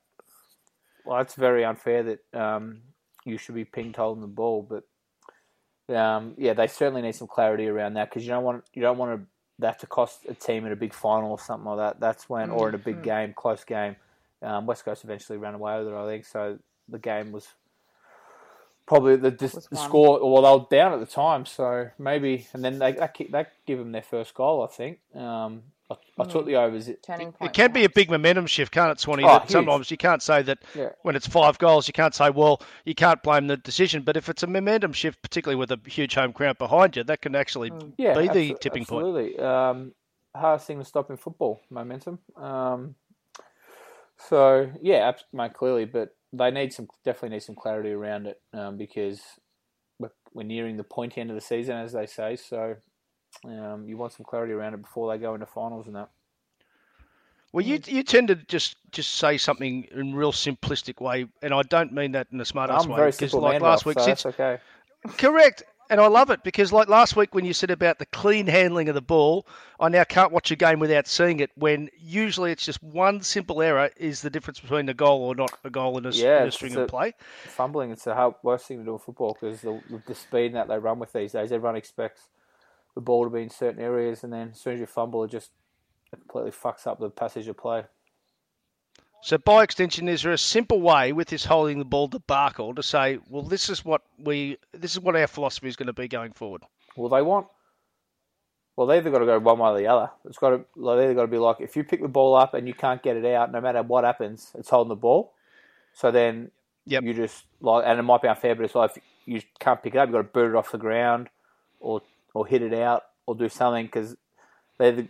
well, 1.04 1.20
it's 1.20 1.34
very 1.34 1.64
unfair 1.64 2.02
that 2.02 2.40
um, 2.40 2.82
you 3.24 3.38
should 3.38 3.54
be 3.54 3.64
pinged 3.64 3.96
holding 3.96 4.20
the 4.20 4.26
ball. 4.26 4.62
But 4.68 5.94
um, 5.94 6.34
yeah, 6.38 6.54
they 6.54 6.66
certainly 6.66 7.02
need 7.02 7.14
some 7.14 7.28
clarity 7.28 7.66
around 7.66 7.94
that 7.94 8.10
because 8.10 8.24
you 8.24 8.30
don't 8.30 8.44
want 8.44 8.64
you 8.74 8.82
don't 8.82 8.98
want 8.98 9.20
to, 9.20 9.26
that 9.58 9.78
to 9.80 9.86
cost 9.86 10.26
a 10.28 10.34
team 10.34 10.66
in 10.66 10.72
a 10.72 10.76
big 10.76 10.94
final 10.94 11.30
or 11.30 11.38
something 11.38 11.66
like 11.66 11.78
that. 11.78 12.00
That's 12.00 12.28
when, 12.28 12.50
or 12.50 12.68
in 12.68 12.74
a 12.74 12.78
big 12.78 13.02
game, 13.02 13.34
close 13.34 13.64
game. 13.64 13.96
Um, 14.40 14.66
West 14.66 14.84
Coast 14.84 15.04
eventually 15.04 15.38
ran 15.38 15.54
away 15.54 15.78
with 15.78 15.88
it, 15.88 15.94
I 15.94 16.06
think. 16.06 16.24
So 16.24 16.58
the 16.88 16.98
game 16.98 17.30
was 17.30 17.46
probably 18.86 19.16
the, 19.16 19.30
the, 19.30 19.66
the 19.70 19.76
score. 19.76 20.18
Well, 20.20 20.42
they 20.42 20.76
were 20.76 20.82
down 20.82 20.92
at 20.92 21.00
the 21.00 21.06
time, 21.06 21.46
so 21.46 21.90
maybe, 21.98 22.48
and 22.52 22.64
then 22.64 22.78
they 22.78 22.92
that, 22.92 23.16
that 23.30 23.52
give 23.66 23.78
them 23.78 23.92
their 23.92 24.02
first 24.02 24.34
goal, 24.34 24.62
I 24.62 24.66
think. 24.66 24.98
Um, 25.14 25.62
I, 26.18 26.22
I 26.22 26.24
took 26.26 26.46
the 26.46 26.56
overs. 26.56 26.90
turning 27.06 27.32
point. 27.32 27.50
It 27.50 27.54
can 27.54 27.72
be 27.72 27.84
a 27.84 27.88
big 27.90 28.10
momentum 28.10 28.46
shift, 28.46 28.72
can't 28.72 28.90
it, 28.92 29.00
Swanee? 29.00 29.24
Oh, 29.24 29.28
that 29.28 29.42
huge. 29.42 29.50
sometimes 29.50 29.90
you 29.90 29.96
can't 29.96 30.22
say 30.22 30.42
that 30.42 30.58
Yeah. 30.74 30.90
when 31.02 31.16
it's 31.16 31.26
five 31.26 31.58
goals, 31.58 31.86
you 31.88 31.92
can't 31.92 32.14
say, 32.14 32.30
well, 32.30 32.60
you 32.84 32.94
can't 32.94 33.22
blame 33.22 33.46
the 33.46 33.56
decision. 33.56 34.02
But 34.02 34.16
if 34.16 34.28
it's 34.28 34.42
a 34.42 34.46
momentum 34.46 34.92
shift, 34.92 35.22
particularly 35.22 35.56
with 35.58 35.70
a 35.72 35.80
huge 35.88 36.14
home 36.14 36.32
crowd 36.32 36.58
behind 36.58 36.96
you, 36.96 37.04
that 37.04 37.22
can 37.22 37.34
actually 37.34 37.70
yeah, 37.96 38.14
be 38.14 38.28
the 38.28 38.52
abso- 38.54 38.60
tipping 38.60 38.84
point. 38.84 39.06
absolutely. 39.06 39.38
Um, 39.38 39.92
hardest 40.34 40.66
thing 40.66 40.78
to 40.78 40.84
stop 40.84 41.10
in 41.10 41.16
football, 41.16 41.60
momentum. 41.70 42.18
Um, 42.36 42.94
so 44.16 44.70
yeah, 44.80 45.08
abs- 45.08 45.24
mate, 45.32 45.54
clearly, 45.54 45.84
but 45.84 46.14
they 46.32 46.50
need 46.50 46.72
some 46.72 46.88
definitely 47.04 47.36
need 47.36 47.42
some 47.42 47.54
clarity 47.56 47.90
around 47.90 48.26
it 48.26 48.40
um, 48.54 48.76
because 48.76 49.20
we're, 49.98 50.12
we're 50.32 50.44
nearing 50.44 50.76
the 50.76 50.84
pointy 50.84 51.20
end 51.20 51.30
of 51.30 51.34
the 51.34 51.40
season, 51.40 51.76
as 51.76 51.92
they 51.92 52.06
say. 52.06 52.36
So 52.36 52.76
um, 53.44 53.84
you 53.86 53.96
want 53.96 54.12
some 54.12 54.24
clarity 54.24 54.52
around 54.52 54.74
it 54.74 54.82
before 54.82 55.12
they 55.12 55.20
go 55.20 55.34
into 55.34 55.46
finals 55.46 55.86
and 55.86 55.96
that. 55.96 56.10
Well, 57.52 57.64
you 57.64 57.78
you 57.86 58.02
tend 58.02 58.28
to 58.28 58.34
just 58.36 58.76
just 58.92 59.14
say 59.16 59.36
something 59.36 59.84
in 59.92 60.14
real 60.14 60.32
simplistic 60.32 61.00
way, 61.02 61.26
and 61.42 61.52
I 61.52 61.62
don't 61.62 61.92
mean 61.92 62.12
that 62.12 62.28
in 62.32 62.40
a 62.40 62.44
smart 62.46 62.70
ass 62.70 62.84
I'm 62.84 62.90
way. 62.90 62.96
very 62.96 63.12
simple 63.12 63.40
like 63.40 63.60
man, 63.60 63.62
last 63.62 63.84
week, 63.84 63.98
so 63.98 64.06
since 64.06 64.24
okay. 64.24 64.58
correct, 65.18 65.62
and 65.90 66.00
I 66.00 66.06
love 66.06 66.30
it 66.30 66.42
because 66.44 66.72
like 66.72 66.88
last 66.88 67.14
week 67.14 67.34
when 67.34 67.44
you 67.44 67.52
said 67.52 67.70
about 67.70 67.98
the 67.98 68.06
clean 68.06 68.46
handling 68.46 68.88
of 68.88 68.94
the 68.94 69.02
ball, 69.02 69.46
I 69.78 69.90
now 69.90 70.04
can't 70.04 70.32
watch 70.32 70.50
a 70.50 70.56
game 70.56 70.78
without 70.78 71.06
seeing 71.06 71.40
it. 71.40 71.50
When 71.54 71.90
usually 72.00 72.52
it's 72.52 72.64
just 72.64 72.82
one 72.82 73.20
simple 73.20 73.60
error 73.60 73.90
is 73.98 74.22
the 74.22 74.30
difference 74.30 74.58
between 74.58 74.88
a 74.88 74.94
goal 74.94 75.20
or 75.20 75.34
not 75.34 75.52
a 75.62 75.68
goal 75.68 75.98
in 75.98 76.06
a, 76.06 76.10
Yeah, 76.10 76.42
in 76.42 76.48
a 76.48 76.52
string 76.52 76.74
of 76.74 76.84
a- 76.84 76.86
play. 76.86 77.12
fumbling 77.44 77.90
it's 77.90 78.04
the 78.04 78.34
worst 78.42 78.66
thing 78.66 78.78
to 78.78 78.84
do 78.84 78.94
in 78.94 78.98
football 78.98 79.36
because 79.38 79.60
the, 79.60 79.78
the 80.06 80.14
speed 80.14 80.54
that 80.54 80.68
they 80.68 80.78
run 80.78 80.98
with 80.98 81.12
these 81.12 81.32
days, 81.32 81.52
everyone 81.52 81.76
expects 81.76 82.28
the 82.94 83.00
ball 83.00 83.24
to 83.24 83.30
be 83.30 83.42
in 83.42 83.50
certain 83.50 83.82
areas, 83.82 84.24
and 84.24 84.32
then 84.32 84.50
as 84.52 84.60
soon 84.60 84.74
as 84.74 84.80
you 84.80 84.86
fumble, 84.86 85.24
it 85.24 85.30
just 85.30 85.50
completely 86.10 86.50
fucks 86.50 86.86
up 86.86 87.00
the 87.00 87.10
passage 87.10 87.48
of 87.48 87.56
play. 87.56 87.84
So, 89.22 89.38
by 89.38 89.62
extension, 89.62 90.08
is 90.08 90.22
there 90.22 90.32
a 90.32 90.38
simple 90.38 90.80
way 90.80 91.12
with 91.12 91.28
this 91.28 91.44
holding 91.44 91.78
the 91.78 91.84
ball 91.84 92.08
debacle 92.08 92.74
to 92.74 92.82
say, 92.82 93.18
well, 93.28 93.44
this 93.44 93.70
is 93.70 93.84
what 93.84 94.02
we, 94.18 94.58
this 94.72 94.92
is 94.92 95.00
what 95.00 95.14
our 95.14 95.28
philosophy 95.28 95.68
is 95.68 95.76
going 95.76 95.86
to 95.86 95.92
be 95.92 96.08
going 96.08 96.32
forward? 96.32 96.62
Well, 96.96 97.08
they 97.08 97.22
want. 97.22 97.46
Well, 98.74 98.86
they 98.86 98.96
either 98.96 99.10
got 99.10 99.18
to 99.18 99.26
go 99.26 99.38
one 99.38 99.58
way 99.58 99.68
or 99.68 99.78
the 99.78 99.86
other. 99.86 100.10
It's 100.24 100.38
got 100.38 100.50
to. 100.50 100.64
Like, 100.74 100.98
they 100.98 101.04
either 101.04 101.14
got 101.14 101.22
to 101.22 101.28
be 101.28 101.38
like, 101.38 101.60
if 101.60 101.76
you 101.76 101.84
pick 101.84 102.02
the 102.02 102.08
ball 102.08 102.34
up 102.34 102.54
and 102.54 102.66
you 102.66 102.74
can't 102.74 103.02
get 103.02 103.16
it 103.16 103.24
out, 103.24 103.52
no 103.52 103.60
matter 103.60 103.82
what 103.82 104.02
happens, 104.04 104.50
it's 104.58 104.70
holding 104.70 104.88
the 104.88 104.96
ball. 104.96 105.34
So 105.94 106.10
then 106.10 106.50
Yep. 106.86 107.04
you 107.04 107.14
just 107.14 107.44
like, 107.60 107.84
and 107.86 107.98
it 107.98 108.02
might 108.02 108.22
be 108.22 108.28
unfair, 108.28 108.54
but 108.54 108.64
it's 108.64 108.74
like 108.74 108.96
if 108.96 109.02
you 109.24 109.40
can't 109.60 109.82
pick 109.82 109.94
it 109.94 109.98
up, 109.98 110.08
you've 110.08 110.14
got 110.14 110.22
to 110.22 110.24
boot 110.24 110.50
it 110.50 110.56
off 110.56 110.72
the 110.72 110.78
ground, 110.78 111.28
or 111.80 112.02
or 112.34 112.46
hit 112.46 112.62
it 112.62 112.74
out, 112.74 113.04
or 113.26 113.34
do 113.36 113.48
something 113.48 113.86
because 113.86 114.16
they, 114.78 114.88
in 114.90 115.08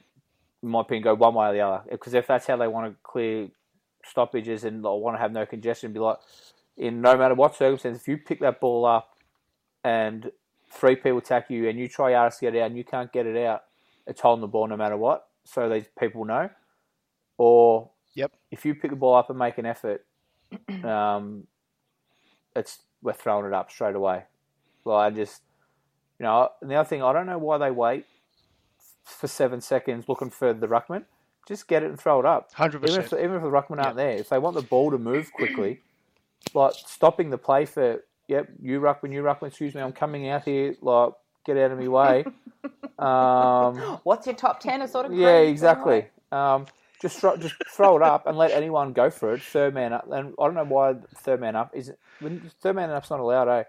my 0.63 0.83
opinion, 0.83 1.05
go 1.05 1.15
one 1.15 1.35
way 1.35 1.49
or 1.49 1.53
the 1.55 1.61
other. 1.61 1.85
Because 1.91 2.15
if 2.15 2.27
that's 2.29 2.47
how 2.47 2.57
they 2.57 2.69
want 2.69 2.93
to 2.93 2.99
clear 3.05 3.49
stoppages 4.05 4.65
and 4.65 4.83
want 4.83 5.17
to 5.17 5.21
have 5.21 5.33
no 5.33 5.47
congestion, 5.47 5.93
be 5.93 6.01
like, 6.01 6.19
in 6.77 7.03
no 7.03 7.17
matter 7.17 7.35
what 7.35 7.57
circumstance, 7.57 7.99
if 7.99 8.09
you 8.09 8.19
pick 8.19 8.41
that 8.41 8.61
ball 8.61 8.87
up 8.87 9.17
and 9.85 10.33
three 10.73 10.97
people 10.97 11.19
attack 11.19 11.51
you 11.51 11.69
and 11.69 11.79
you 11.79 11.89
try 11.89 12.15
hardest 12.15 12.41
to 12.41 12.47
get 12.47 12.55
it 12.57 12.61
out 12.61 12.67
and 12.69 12.79
you 12.79 12.85
can't 12.85 13.13
get 13.13 13.27
it 13.27 13.37
out, 13.47 13.65
it's 14.07 14.21
holding 14.23 14.43
the 14.43 14.49
ball 14.49 14.69
no 14.69 14.77
matter 14.77 14.97
what. 14.97 15.29
So 15.45 15.69
these 15.69 15.87
people 15.99 16.25
know. 16.27 16.51
or 17.39 17.91
Yep. 18.15 18.33
if 18.51 18.65
you 18.65 18.75
pick 18.75 18.91
the 18.91 18.97
ball 18.97 19.17
up 19.17 19.31
and 19.31 19.39
make 19.39 19.59
an 19.59 19.67
effort, 19.67 20.05
um, 20.85 21.47
it's 22.57 22.81
we're 23.03 23.13
throwing 23.15 23.47
it 23.47 23.53
up 23.55 23.71
straight 23.71 23.97
away. 23.97 24.25
Well, 24.85 24.97
I 24.99 25.11
just, 25.11 25.43
you 26.23 26.29
know, 26.29 26.51
and 26.61 26.71
the 26.71 26.77
other 26.77 26.89
thing, 26.89 27.03
I 27.03 27.13
don't 27.13 27.27
know 27.27 27.37
why 27.37 27.59
they 27.59 27.73
wait 27.73 28.07
for 29.03 29.27
seven 29.27 29.61
seconds 29.61 30.09
looking 30.09 30.31
for 30.31 30.53
the 30.53 30.69
ruckman. 30.69 31.05
Just 31.49 31.67
get 31.67 31.83
it 31.83 31.91
and 31.91 31.99
throw 31.99 32.21
it 32.21 32.27
up. 32.27 32.55
100%. 32.55 32.77
Even 32.89 33.01
if, 33.01 33.13
even 33.13 33.35
if 33.35 33.43
the 33.43 33.51
ruckman 33.51 33.85
aren't 33.85 33.97
there, 33.97 34.13
if 34.13 34.29
they 34.29 34.39
want 34.39 34.55
the 34.55 34.63
ball 34.63 34.93
to 34.93 34.99
move 34.99 35.33
quickly, 35.33 35.81
like 36.55 36.75
stopping 36.75 37.31
the 37.31 37.39
play 37.39 37.65
for, 37.65 38.05
yep, 38.29 38.49
you 38.63 38.79
ruckman, 38.81 39.13
you 39.13 39.21
ruckman, 39.25 39.49
excuse 39.49 39.75
me, 39.75 39.81
I'm 39.81 39.91
coming 39.91 40.29
out 40.29 40.45
here, 40.45 40.77
like 40.81 41.13
get 41.45 41.57
out 41.57 41.73
of 41.73 41.81
my 41.81 41.89
way. 41.89 42.25
um, 43.01 43.99
What's 44.05 44.29
your 44.29 44.37
top 44.37 44.61
ten? 44.61 44.81
A 44.81 44.87
sort 44.87 45.07
of 45.07 45.15
yeah, 45.15 45.39
exactly. 45.39 46.07
Um, 46.31 46.67
just 47.01 47.19
throw, 47.19 47.37
just 47.37 47.57
throw 47.75 47.97
it 47.97 48.03
up 48.03 48.29
and 48.29 48.39
let 48.39 48.53
anyone 48.53 48.93
go 48.93 49.11
for 49.11 49.35
it. 49.35 49.43
Third 49.43 49.75
man 49.75 49.93
up, 49.93 50.07
and 50.09 50.35
I 50.39 50.45
don't 50.45 50.55
know 50.55 50.63
why 50.63 50.95
third 51.17 51.41
man 51.41 51.57
up 51.57 51.75
is 51.75 51.93
when 52.21 52.49
third 52.61 52.77
man 52.77 52.91
up's 52.91 53.11
not 53.11 53.19
allowed. 53.19 53.49
Eh? 53.49 53.65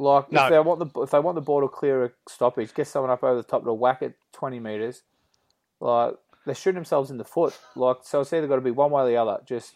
Like 0.00 0.32
No. 0.32 0.44
if 0.44 0.50
they 0.50 0.58
want 0.60 0.78
the 0.94 1.00
if 1.02 1.10
they 1.10 1.18
want 1.20 1.34
the 1.34 1.42
ball 1.42 1.60
to 1.60 1.68
clear 1.68 2.04
a 2.06 2.10
stoppage, 2.26 2.72
get 2.72 2.86
someone 2.86 3.10
up 3.10 3.22
over 3.22 3.36
the 3.36 3.42
top 3.42 3.64
to 3.64 3.72
whack 3.74 4.00
it 4.00 4.16
twenty 4.32 4.58
meters. 4.58 5.02
Like 5.78 6.14
they're 6.46 6.54
shooting 6.54 6.76
themselves 6.76 7.10
in 7.10 7.18
the 7.18 7.24
foot. 7.24 7.56
Like 7.76 7.98
so, 8.02 8.20
it's 8.22 8.32
either 8.32 8.46
got 8.46 8.54
to 8.56 8.60
be 8.62 8.70
one 8.70 8.90
way 8.90 9.02
or 9.02 9.06
the 9.08 9.16
other. 9.16 9.40
Just 9.44 9.74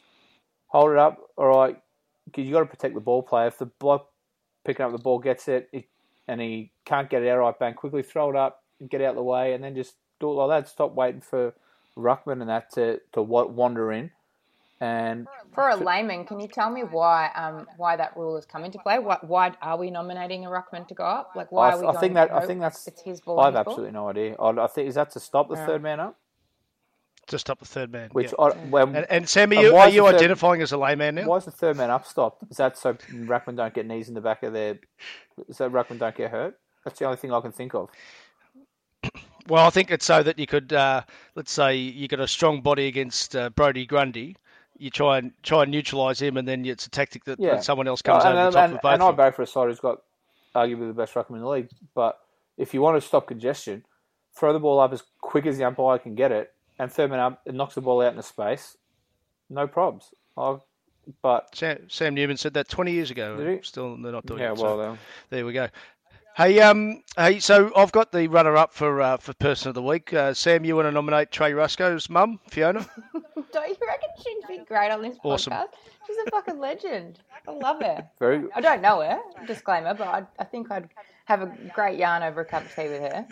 hold 0.69 0.93
it 0.93 0.99
up. 0.99 1.19
All 1.37 1.49
right, 1.49 1.77
'cause 2.33 2.45
you 2.45 2.53
got 2.53 2.61
to 2.61 2.67
protect 2.67 2.95
the 2.95 3.01
ball 3.01 3.23
player. 3.23 3.49
If 3.49 3.59
the 3.59 3.67
bloke 3.67 4.09
picking 4.65 4.87
up 4.87 4.93
the 4.93 4.99
ball 4.99 5.19
gets 5.19 5.47
it, 5.47 5.69
he, 5.73 5.89
and 6.27 6.41
he 6.41 6.73
can't 6.87 7.11
get 7.11 7.23
it 7.23 7.29
out 7.29 7.41
right, 7.41 7.59
bang, 7.59 7.75
quickly 7.75 8.03
throw 8.03 8.31
it 8.31 8.37
up 8.37 8.63
and 8.81 8.89
get 8.89 9.03
out 9.03 9.11
of 9.11 9.17
the 9.17 9.23
way, 9.23 9.53
and 9.53 9.63
then 9.63 9.75
just 9.77 9.97
do 10.21 10.31
it 10.31 10.35
like 10.35 10.65
that. 10.65 10.71
Stop 10.71 10.95
waiting 10.95 11.21
for 11.21 11.53
ruckman 11.99 12.41
and 12.41 12.49
that 12.49 12.71
to 12.73 13.01
to 13.13 13.21
wa- 13.23 13.45
wander 13.45 13.93
in. 13.93 14.11
And 14.85 15.27
For 15.55 15.71
a 15.71 15.77
layman, 15.77 16.27
can 16.27 16.41
you 16.41 16.49
tell 16.49 16.71
me 16.71 16.83
why 16.83 17.31
um, 17.35 17.67
why 17.79 17.97
that 17.97 18.15
rule 18.17 18.35
has 18.35 18.45
come 18.45 18.65
into 18.65 18.79
play? 18.79 18.99
Why, 18.99 19.17
why 19.23 19.53
are 19.63 19.79
we 19.79 19.91
nominating 19.91 20.45
a 20.45 20.51
ruckman 20.51 20.87
to 20.89 20.95
go 20.95 21.05
up? 21.05 21.31
Like 21.35 21.51
why 21.51 21.71
I, 21.71 21.73
are 21.73 21.81
we? 21.81 21.87
I 21.87 22.01
think 22.01 22.15
that 22.15 22.31
I 22.33 22.45
think 22.47 22.61
that's 22.61 22.87
it's 22.87 23.01
his 23.01 23.21
ball. 23.21 23.41
I've 23.41 23.55
his 23.55 23.65
ball? 23.65 23.73
absolutely 23.73 23.93
no 23.93 24.09
idea. 24.11 24.35
I, 24.39 24.51
I 24.51 24.67
think 24.67 24.89
is 24.89 24.97
that 24.97 25.11
to 25.13 25.21
stop 25.21 25.49
the 25.49 25.57
third 25.57 25.83
man 25.83 26.01
up, 26.01 26.19
To 27.29 27.39
stop 27.39 27.61
the 27.61 27.65
third 27.77 27.91
man. 27.93 28.11
which 28.13 28.33
yeah. 28.39 28.45
I, 28.45 28.57
well, 28.67 28.89
and, 28.89 29.07
and 29.09 29.29
Sam, 29.29 29.53
are 29.53 29.55
and 29.55 29.63
you, 29.63 29.73
why 29.73 29.81
are 29.83 29.89
you 29.89 30.03
the 30.03 30.11
third- 30.11 30.17
identifying 30.17 30.61
as 30.61 30.73
a 30.73 30.77
layman 30.77 31.15
now? 31.15 31.27
Why 31.29 31.39
is 31.39 31.47
the 31.47 31.51
third 31.51 31.77
man 31.79 31.91
up 31.91 32.05
stopped? 32.07 32.45
Is 32.51 32.59
that 32.59 32.77
so 32.77 32.93
ruckman 33.33 33.57
don't 33.57 33.73
get 33.73 33.87
knees 33.87 34.09
in 34.09 34.15
the 34.15 34.21
back 34.21 34.43
of 34.43 34.53
their? 34.53 34.79
Is 35.49 35.59
that 35.59 35.73
ruckman 35.73 35.99
don't 35.99 36.15
get 36.15 36.31
hurt? 36.31 36.59
That's 36.85 36.99
the 36.99 37.07
only 37.07 37.17
thing 37.17 37.33
I 37.33 37.41
can 37.41 37.53
think 37.53 37.75
of. 37.75 37.89
Well, 39.49 39.67
I 39.67 39.71
think 39.71 39.91
it's 39.91 40.07
so 40.07 40.23
that 40.23 40.39
you 40.39 40.47
could, 40.47 40.73
uh, 40.73 41.03
let's 41.35 41.53
say, 41.53 41.77
you 41.77 42.09
got 42.09 42.21
a 42.21 42.29
strong 42.29 42.63
body 42.63 42.87
against 42.87 43.37
uh, 43.37 43.51
Brodie 43.51 43.87
Grundy. 43.87 44.37
You 44.77 44.91
try 44.91 45.19
and 45.19 45.33
try 45.43 45.63
and 45.63 45.71
neutralise 45.71 46.21
him, 46.21 46.37
and 46.37 46.47
then 46.47 46.65
it's 46.65 46.87
a 46.87 46.91
tactic 46.91 47.25
that, 47.25 47.39
Yeah, 47.39 47.53
that 47.57 47.65
someone 47.65 47.87
else 47.87 48.03
comes 48.03 48.25
Oh, 48.25 48.29
over 48.29 48.39
and, 48.39 48.49
the 48.49 48.51
top 48.51 48.65
and, 48.65 48.75
of 48.75 48.81
both. 48.83 48.93
and 48.95 49.03
I 49.03 49.13
go 49.13 49.31
for 49.33 49.43
a 49.43 49.47
side 49.47 49.69
who's 49.69 49.81
got 49.81 50.03
arguably 50.55 50.89
the 50.89 50.95
best 50.95 51.15
ruckman 51.15 51.37
in 51.37 51.41
the 51.43 51.49
league. 51.49 51.69
But 51.95 52.19
if 52.57 52.75
you 52.75 52.81
want 52.81 53.01
to 53.01 53.07
stop 53.07 53.27
congestion, 53.29 53.85
throw 54.37 54.53
the 54.53 54.59
ball 54.61 54.81
up 54.81 54.93
as 54.93 55.03
quick 55.21 55.47
as 55.47 55.59
the 55.59 55.65
umpire 55.65 55.99
can 55.99 56.15
get 56.15 56.33
it, 56.33 56.53
and 56.79 56.91
third 56.91 57.11
man 57.11 57.21
up, 57.21 57.43
it 57.47 57.55
knocks 57.55 57.75
the 57.75 57.81
ball 57.81 58.03
out 58.03 58.11
into 58.11 58.23
space. 58.23 58.77
No 59.49 59.69
probs. 59.69 60.07
I, 60.37 60.57
but 61.23 61.55
Sam, 61.55 61.87
Sam 61.89 62.15
Newman 62.15 62.37
said 62.37 62.55
that 62.55 62.69
20 62.69 62.93
years 62.93 63.11
ago. 63.11 63.59
Still, 63.63 63.97
they're 64.01 64.13
not 64.13 64.27
doing 64.27 64.41
yeah, 64.41 64.53
it. 64.53 64.59
well, 64.59 64.77
so 64.79 64.99
there 65.31 65.45
we 65.45 65.53
go. 65.53 65.69
Hey, 66.37 66.61
um, 66.61 67.03
hey. 67.17 67.39
So 67.39 67.71
I've 67.77 67.93
got 67.93 68.11
the 68.11 68.27
runner-up 68.29 68.73
for 68.73 69.01
uh, 69.01 69.17
for 69.19 69.33
person 69.35 69.69
of 69.69 69.75
the 69.75 69.83
week. 69.83 70.13
Uh, 70.13 70.35
Sam, 70.35 70.65
you 70.65 70.75
want 70.75 70.87
to 70.87 70.93
nominate 70.93 71.31
Trey 71.31 71.53
Rusco's 71.53 72.11
mum, 72.11 72.41
Fiona? 72.49 72.81
Don't 73.53 73.69
you 73.69 73.77
reckon 73.87 74.09
she'd 74.19 74.41
be 74.49 74.65
great 74.65 74.91
on 74.91 75.01
this 75.03 75.17
Awesome. 75.23 75.53
podcast? 75.53 75.67
She's 76.07 76.17
a 76.27 76.31
fucking 76.31 76.59
legend. 76.59 77.21
I 77.47 77.53
love 77.53 77.81
her. 77.81 78.09
very 78.19 78.45
I 78.55 78.61
don't 78.61 78.83
know 78.83 79.01
her, 79.01 79.19
disclaimer, 79.47 79.95
but 79.95 80.07
I, 80.09 80.25
I 80.39 80.45
think 80.45 80.71
I'd 80.71 80.89
have 81.27 81.41
a 81.43 81.47
great 81.75 81.99
yarn 81.99 82.23
over 82.23 82.41
a 82.41 82.45
cup 82.45 82.65
of 82.65 82.75
tea 82.75 82.89
with 82.89 83.01
her. 83.01 83.27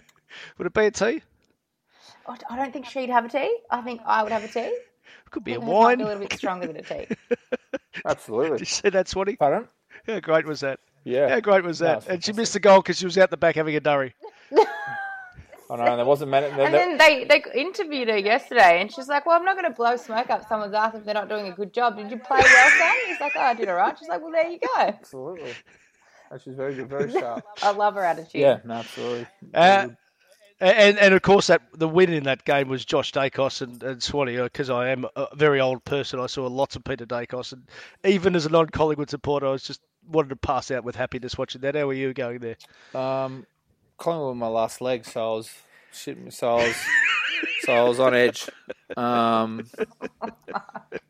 Would 0.58 0.66
it 0.68 0.72
be 0.74 0.86
a 0.86 0.90
tea? 0.90 1.22
I 2.26 2.36
I 2.48 2.56
don't 2.56 2.72
think 2.72 2.86
she'd 2.86 3.10
have 3.10 3.24
a 3.24 3.28
tea. 3.28 3.58
I 3.70 3.82
think 3.82 4.00
I 4.06 4.22
would 4.22 4.32
have 4.32 4.44
a 4.44 4.48
tea. 4.48 4.60
It 4.60 5.30
could 5.30 5.44
be 5.44 5.52
a 5.54 5.60
Hers 5.60 5.64
might 5.66 5.72
wine. 5.72 5.98
be 5.98 6.04
a 6.04 6.06
little 6.06 6.22
bit 6.22 6.32
stronger 6.38 6.66
than 6.68 6.76
a 6.76 6.82
tea. 6.82 7.06
absolutely. 8.06 8.58
Did 8.58 8.60
you 8.60 8.66
see 8.66 8.88
that, 8.90 9.08
Swanee? 9.08 9.36
Pardon? 9.36 9.68
How 10.06 10.20
great 10.20 10.46
was 10.46 10.60
that? 10.60 10.78
Yeah. 11.04 11.28
How 11.28 11.40
great 11.40 11.64
was 11.64 11.78
that? 11.80 11.98
it's 11.98 12.06
and 12.08 12.24
she 12.24 12.32
missed 12.32 12.52
the 12.52 12.60
goal 12.60 12.80
because 12.80 12.98
she 12.98 13.04
was 13.04 13.18
out 13.18 13.30
the 13.30 13.36
back 13.36 13.56
having 13.56 13.74
a 13.76 13.80
durry. 13.80 14.14
I 15.70 15.76
know, 15.76 15.84
and 15.84 15.98
there 16.00 16.04
wasn't 16.04 16.30
many. 16.30 16.54
There, 16.54 16.66
And 16.66 16.74
then 16.74 16.98
they, 16.98 17.24
they 17.24 17.42
interviewed 17.54 18.08
her 18.08 18.18
yesterday, 18.18 18.82
and 18.82 18.92
she's 18.92 19.08
like, 19.08 19.24
"Well, 19.24 19.38
I'm 19.38 19.44
not 19.44 19.56
going 19.56 19.70
to 19.70 19.74
blow 19.74 19.96
smoke 19.96 20.28
up 20.28 20.46
someone's 20.46 20.74
ass 20.74 20.94
if 20.94 21.04
they're 21.04 21.14
not 21.14 21.30
doing 21.30 21.48
a 21.48 21.52
good 21.52 21.72
job. 21.72 21.96
Did 21.96 22.10
you 22.10 22.18
play 22.18 22.40
well, 22.42 22.70
Sam?" 22.78 22.94
He's 23.06 23.20
like, 23.20 23.32
"Oh, 23.36 23.40
I 23.40 23.54
did 23.54 23.68
all 23.70 23.76
right." 23.76 23.98
She's 23.98 24.08
like, 24.08 24.20
"Well, 24.20 24.32
there 24.32 24.50
you 24.50 24.58
go." 24.58 24.80
absolutely. 24.80 25.54
And 26.30 26.42
she's 26.42 26.54
very 26.54 26.74
good, 26.74 26.90
very 26.90 27.10
sharp. 27.10 27.44
I 27.62 27.70
love 27.70 27.94
her 27.94 28.04
attitude. 28.04 28.40
yeah, 28.42 28.58
no, 28.64 28.74
absolutely. 28.74 29.26
Uh, 29.54 29.88
and 30.60 30.98
and 30.98 31.14
of 31.14 31.22
course 31.22 31.46
that 31.48 31.62
the 31.74 31.88
win 31.88 32.12
in 32.12 32.24
that 32.24 32.44
game 32.44 32.68
was 32.68 32.84
Josh 32.84 33.12
Daicos 33.12 33.62
and, 33.62 33.82
and 33.82 34.02
Swanee 34.02 34.36
because 34.42 34.68
I 34.68 34.90
am 34.90 35.06
a 35.16 35.28
very 35.34 35.60
old 35.60 35.84
person. 35.84 36.20
I 36.20 36.26
saw 36.26 36.46
lots 36.46 36.76
of 36.76 36.84
Peter 36.84 37.06
Daicos, 37.06 37.52
and 37.52 37.66
even 38.04 38.36
as 38.36 38.46
a 38.46 38.50
non-Collingwood 38.50 39.10
supporter, 39.10 39.46
I 39.46 39.50
was 39.50 39.62
just 39.62 39.80
wanted 40.08 40.30
to 40.30 40.36
pass 40.36 40.70
out 40.70 40.84
with 40.84 40.96
happiness 40.96 41.36
watching 41.38 41.60
that. 41.62 41.74
How 41.74 41.86
were 41.86 41.92
you 41.92 42.12
going 42.12 42.38
there? 42.38 42.56
Um, 43.00 43.46
Collingwood 43.98 44.28
were 44.28 44.34
my 44.34 44.48
last 44.48 44.80
leg, 44.80 45.04
so 45.04 45.20
I 45.20 45.36
was 45.36 45.50
shit. 45.92 46.32
So 46.32 46.72
so 47.60 47.72
I 47.72 47.88
was 47.88 48.00
on 48.00 48.14
edge. 48.14 48.48
Um, 48.96 49.66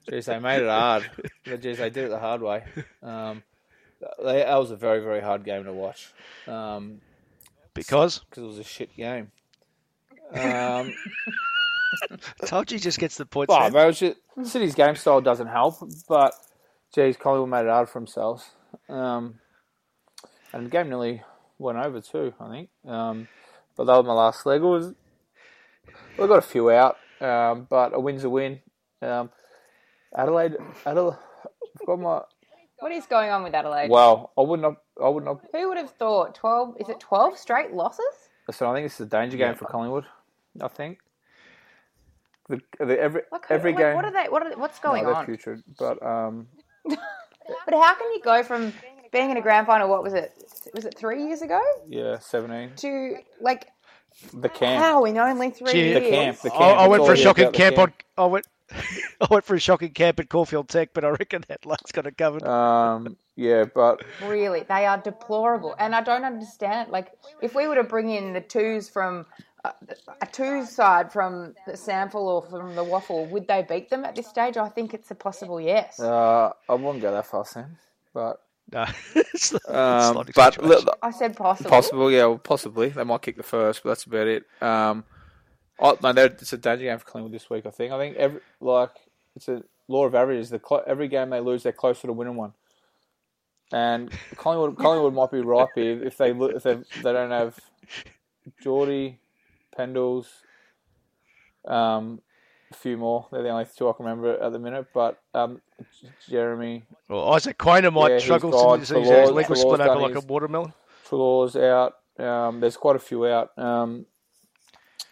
geez, 0.09 0.26
they 0.26 0.38
made 0.38 0.62
it 0.62 0.68
hard. 0.68 1.11
Geez, 1.45 1.78
they 1.78 1.90
did 1.90 2.05
it 2.05 2.11
the 2.11 2.18
hard 2.18 2.43
way. 2.43 2.64
Um, 3.03 3.43
they, 4.22 4.38
that 4.38 4.59
was 4.59 4.70
a 4.70 4.76
very, 4.76 5.01
very 5.01 5.20
hard 5.20 5.45
game 5.45 5.64
to 5.64 5.72
watch 5.72 6.12
um, 6.47 7.01
Because 7.74 8.18
because 8.20 8.43
it 8.43 8.47
was 8.47 8.59
a 8.59 8.64
shit 8.64 8.95
game. 8.97 9.30
Um, 10.34 10.93
told 12.47 12.70
you 12.70 12.78
just 12.78 12.99
gets 12.99 13.16
the 13.16 13.26
points. 13.26 13.53
Sam. 13.53 13.72
but 13.72 13.93
just, 13.93 14.16
City's 14.45 14.74
game 14.74 14.97
style 14.97 15.20
doesn't 15.20 15.49
help, 15.49 15.76
but 16.09 16.34
geez, 16.95 17.16
Collingwood 17.16 17.51
made 17.51 17.66
it 17.66 17.70
hard 17.70 17.88
for 17.88 17.99
themselves. 18.01 18.51
Um, 18.88 19.38
and 20.52 20.66
the 20.66 20.70
game 20.70 20.88
nearly 20.88 21.22
went 21.58 21.78
over 21.78 22.00
too, 22.00 22.34
I 22.40 22.50
think. 22.50 22.68
Um, 22.86 23.28
but 23.76 23.84
that 23.84 23.96
was 23.96 24.06
my 24.06 24.12
last 24.12 24.44
leg. 24.46 24.60
It 24.60 24.64
was 24.64 24.94
we 26.18 26.26
got 26.26 26.38
a 26.38 26.42
few 26.42 26.70
out, 26.70 26.96
um, 27.20 27.66
but 27.68 27.94
a 27.94 28.00
win's 28.00 28.24
a 28.24 28.30
win. 28.30 28.60
Um, 29.00 29.30
Adelaide, 30.16 30.56
Adelaide, 30.86 31.16
I've 31.80 31.86
got 31.86 31.98
my 31.98 32.20
What 32.80 32.92
is 32.92 33.06
going 33.06 33.30
on 33.30 33.42
with 33.42 33.54
Adelaide? 33.54 33.90
well. 33.90 34.32
I 34.36 34.42
wouldn't. 34.42 34.76
I 35.02 35.08
wouldn't. 35.08 35.40
Who 35.52 35.68
would 35.68 35.78
have 35.78 35.90
thought 35.90 36.34
twelve? 36.34 36.76
Is 36.78 36.88
it 36.88 37.00
twelve 37.00 37.38
straight 37.38 37.72
losses? 37.72 38.04
So 38.50 38.68
I 38.70 38.74
think 38.74 38.84
this 38.86 38.94
is 39.00 39.06
a 39.06 39.10
danger 39.10 39.36
game 39.38 39.54
for 39.54 39.64
Collingwood. 39.66 40.04
I 40.60 40.68
think. 40.68 40.98
The, 42.48 42.60
the, 42.78 43.00
every 43.00 43.22
Like, 43.32 43.46
who- 43.46 43.54
every 43.54 43.72
like, 43.72 43.80
game. 43.80 43.94
What 43.94 44.04
are 44.04 44.12
they? 44.12 44.28
What 44.28 44.42
are, 44.42 44.58
what's 44.58 44.78
going 44.80 45.04
no, 45.04 45.10
they're 45.10 45.18
on? 45.20 45.26
putrid, 45.26 45.62
but 45.78 46.04
um, 46.04 46.48
But 47.64 47.74
how 47.74 47.95
can 47.95 48.12
you 48.12 48.20
go 48.22 48.43
from 48.43 48.72
being 49.12 49.30
in 49.30 49.36
a 49.36 49.40
grand 49.43 49.66
final? 49.66 49.88
What 49.88 50.03
was 50.03 50.14
it? 50.14 50.32
Was 50.74 50.84
it 50.84 50.97
three 50.97 51.24
years 51.26 51.43
ago? 51.43 51.61
yeah, 51.88 52.18
seventeen. 52.18 52.72
To 52.76 53.16
like 53.40 53.68
The 54.34 54.49
camp. 54.49 54.82
how 54.82 55.05
in 55.05 55.18
only 55.18 55.51
three 55.51 55.72
Gee, 55.72 55.78
years? 55.88 56.03
The 56.03 56.11
camp. 56.11 56.40
The 56.40 56.53
I, 56.55 56.59
camp. 56.59 56.78
I 56.80 56.84
It's 56.84 56.90
went 56.90 57.07
for 57.07 57.12
a 57.12 57.16
shocking 57.16 57.47
the 57.47 57.53
camp 57.53 57.78
on. 57.78 57.93
I 58.16 58.26
went. 58.26 58.47
I 59.20 59.26
went 59.30 59.45
for 59.45 59.55
a 59.55 59.61
shocking 59.61 59.90
camp 59.90 60.18
at 60.18 60.30
Caulfield 60.30 60.68
Tech, 60.68 60.90
but 60.95 61.05
I 61.05 61.11
reckon 61.11 61.45
Adelaide's 61.51 61.93
got 61.93 62.07
it 62.07 62.16
covered. 62.16 62.43
Um, 62.45 63.16
yeah, 63.36 63.64
but 63.64 64.03
Really, 64.24 64.61
they 64.62 64.86
are 64.86 64.97
deplorable, 64.99 65.74
and 65.78 65.95
I 65.95 66.01
don't 66.03 66.24
understand. 66.24 66.90
Like, 66.90 67.12
if 67.43 67.55
we 67.55 67.66
were 67.66 67.74
to 67.74 67.84
bring 67.84 68.09
in 68.09 68.32
the 68.32 68.40
twos 68.40 68.88
from 68.88 69.26
a 69.64 70.26
two 70.32 70.64
side 70.66 71.12
from 71.12 71.54
the 71.66 71.72
SANFL 71.72 72.14
or 72.14 72.42
from 72.42 72.74
the 72.74 72.84
WAFL, 72.84 73.28
would 73.30 73.46
they 73.46 73.62
beat 73.62 73.90
them 73.90 74.04
at 74.04 74.16
this 74.16 74.26
stage? 74.26 74.56
I 74.56 74.68
think 74.68 74.92
it's 74.94 75.10
a 75.10 75.14
possible 75.14 75.60
yes. 75.60 76.00
uh, 76.00 76.52
I 76.68 76.74
wouldn't 76.74 77.02
go 77.02 77.12
that 77.12 77.26
far, 77.26 77.44
Sam. 77.44 77.78
But 78.12 78.40
No, 78.72 78.84
it's 79.14 79.52
not, 79.52 79.62
it's 79.62 79.68
um, 79.70 80.14
not 80.14 80.30
but 80.34 80.54
situation. 80.54 80.84
look, 80.86 80.98
I 81.02 81.10
said 81.10 81.36
possible. 81.36 81.70
possible, 81.70 82.10
yeah, 82.10 82.26
well, 82.26 82.38
possibly 82.38 82.88
they 82.88 83.04
might 83.04 83.22
kick 83.22 83.36
the 83.36 83.42
first, 83.42 83.82
but 83.82 83.90
that's 83.90 84.04
about 84.04 84.26
it. 84.26 84.44
Um, 84.60 85.04
I, 85.80 86.12
no, 86.12 86.24
it's 86.24 86.52
a 86.52 86.58
danger 86.58 86.84
game 86.84 86.98
for 86.98 87.04
Collingwood 87.04 87.32
this 87.32 87.50
week. 87.50 87.66
I 87.66 87.70
think. 87.70 87.92
I 87.92 87.98
think 87.98 88.16
every 88.16 88.40
like 88.60 88.90
it's 89.34 89.48
a 89.48 89.62
law 89.88 90.06
of 90.06 90.14
averages. 90.14 90.50
The 90.50 90.58
clo- 90.58 90.84
every 90.86 91.08
game 91.08 91.30
they 91.30 91.40
lose, 91.40 91.62
they're 91.62 91.72
closer 91.72 92.06
to 92.06 92.12
winning 92.12 92.36
one. 92.36 92.52
And 93.72 94.10
Collingwood, 94.36 94.76
Collingwood 94.78 95.14
might 95.14 95.30
be 95.30 95.40
ripe 95.40 95.70
here 95.74 96.02
if 96.04 96.18
they 96.18 96.30
if 96.30 96.62
they, 96.62 96.74
they 96.74 97.12
don't 97.12 97.30
have 97.30 97.58
Geordie, 98.62 99.18
Pendles, 99.76 100.26
um, 101.66 102.20
a 102.70 102.74
few 102.74 102.96
more. 102.96 103.26
They're 103.30 103.42
the 103.42 103.48
only 103.50 103.66
two 103.76 103.88
I 103.88 103.92
can 103.92 104.06
remember 104.06 104.40
at 104.40 104.52
the 104.52 104.58
minute. 104.58 104.86
But 104.92 105.20
um, 105.34 105.60
Jeremy, 106.28 106.84
Well, 107.08 107.32
Isaac 107.32 107.58
Quaynor 107.58 107.92
might 107.92 108.12
Yeah, 108.12 108.18
struggle 108.18 108.52
since 108.52 108.88
his 108.88 109.10
leg 109.30 109.48
was 109.48 109.60
split 109.60 109.80
over 109.80 110.00
like 110.00 110.14
a 110.14 110.20
watermelon. 110.20 110.72
Treloar's 111.04 111.56
out. 111.56 111.94
Um, 112.18 112.60
there's 112.60 112.76
quite 112.76 112.96
a 112.96 113.00
few 113.00 113.26
out. 113.26 113.56
Um, 113.58 114.06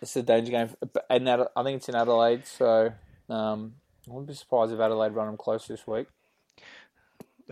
It's 0.03 0.17
a 0.17 0.23
danger 0.23 0.51
game, 0.53 0.71
and 1.11 1.29
I 1.29 1.63
think 1.63 1.77
it's 1.77 1.89
in 1.89 1.95
Adelaide, 1.95 2.47
so 2.47 2.93
um, 3.29 3.75
I 4.09 4.13
wouldn't 4.13 4.29
be 4.29 4.35
surprised 4.35 4.73
if 4.73 4.81
Adelaide 4.81 5.13
run 5.13 5.27
them 5.27 5.37
close 5.37 5.67
this 5.67 5.87
week. 5.87 6.07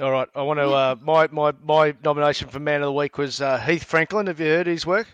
All 0.01 0.13
right, 0.13 0.29
I 0.35 0.43
want 0.43 0.61
to. 0.61 0.71
Uh, 0.71 0.95
my 1.03 1.27
my 1.29 1.53
my 1.63 1.95
nomination 2.05 2.49
for 2.49 2.61
man 2.61 2.83
of 2.83 2.87
the 2.87 2.93
week 2.93 3.19
was 3.19 3.41
uh, 3.41 3.59
Heath 3.59 3.83
Franklin. 3.83 4.29
Have 4.29 4.39
you 4.39 4.47
heard 4.47 4.67
his 4.69 4.87
work? 4.87 5.09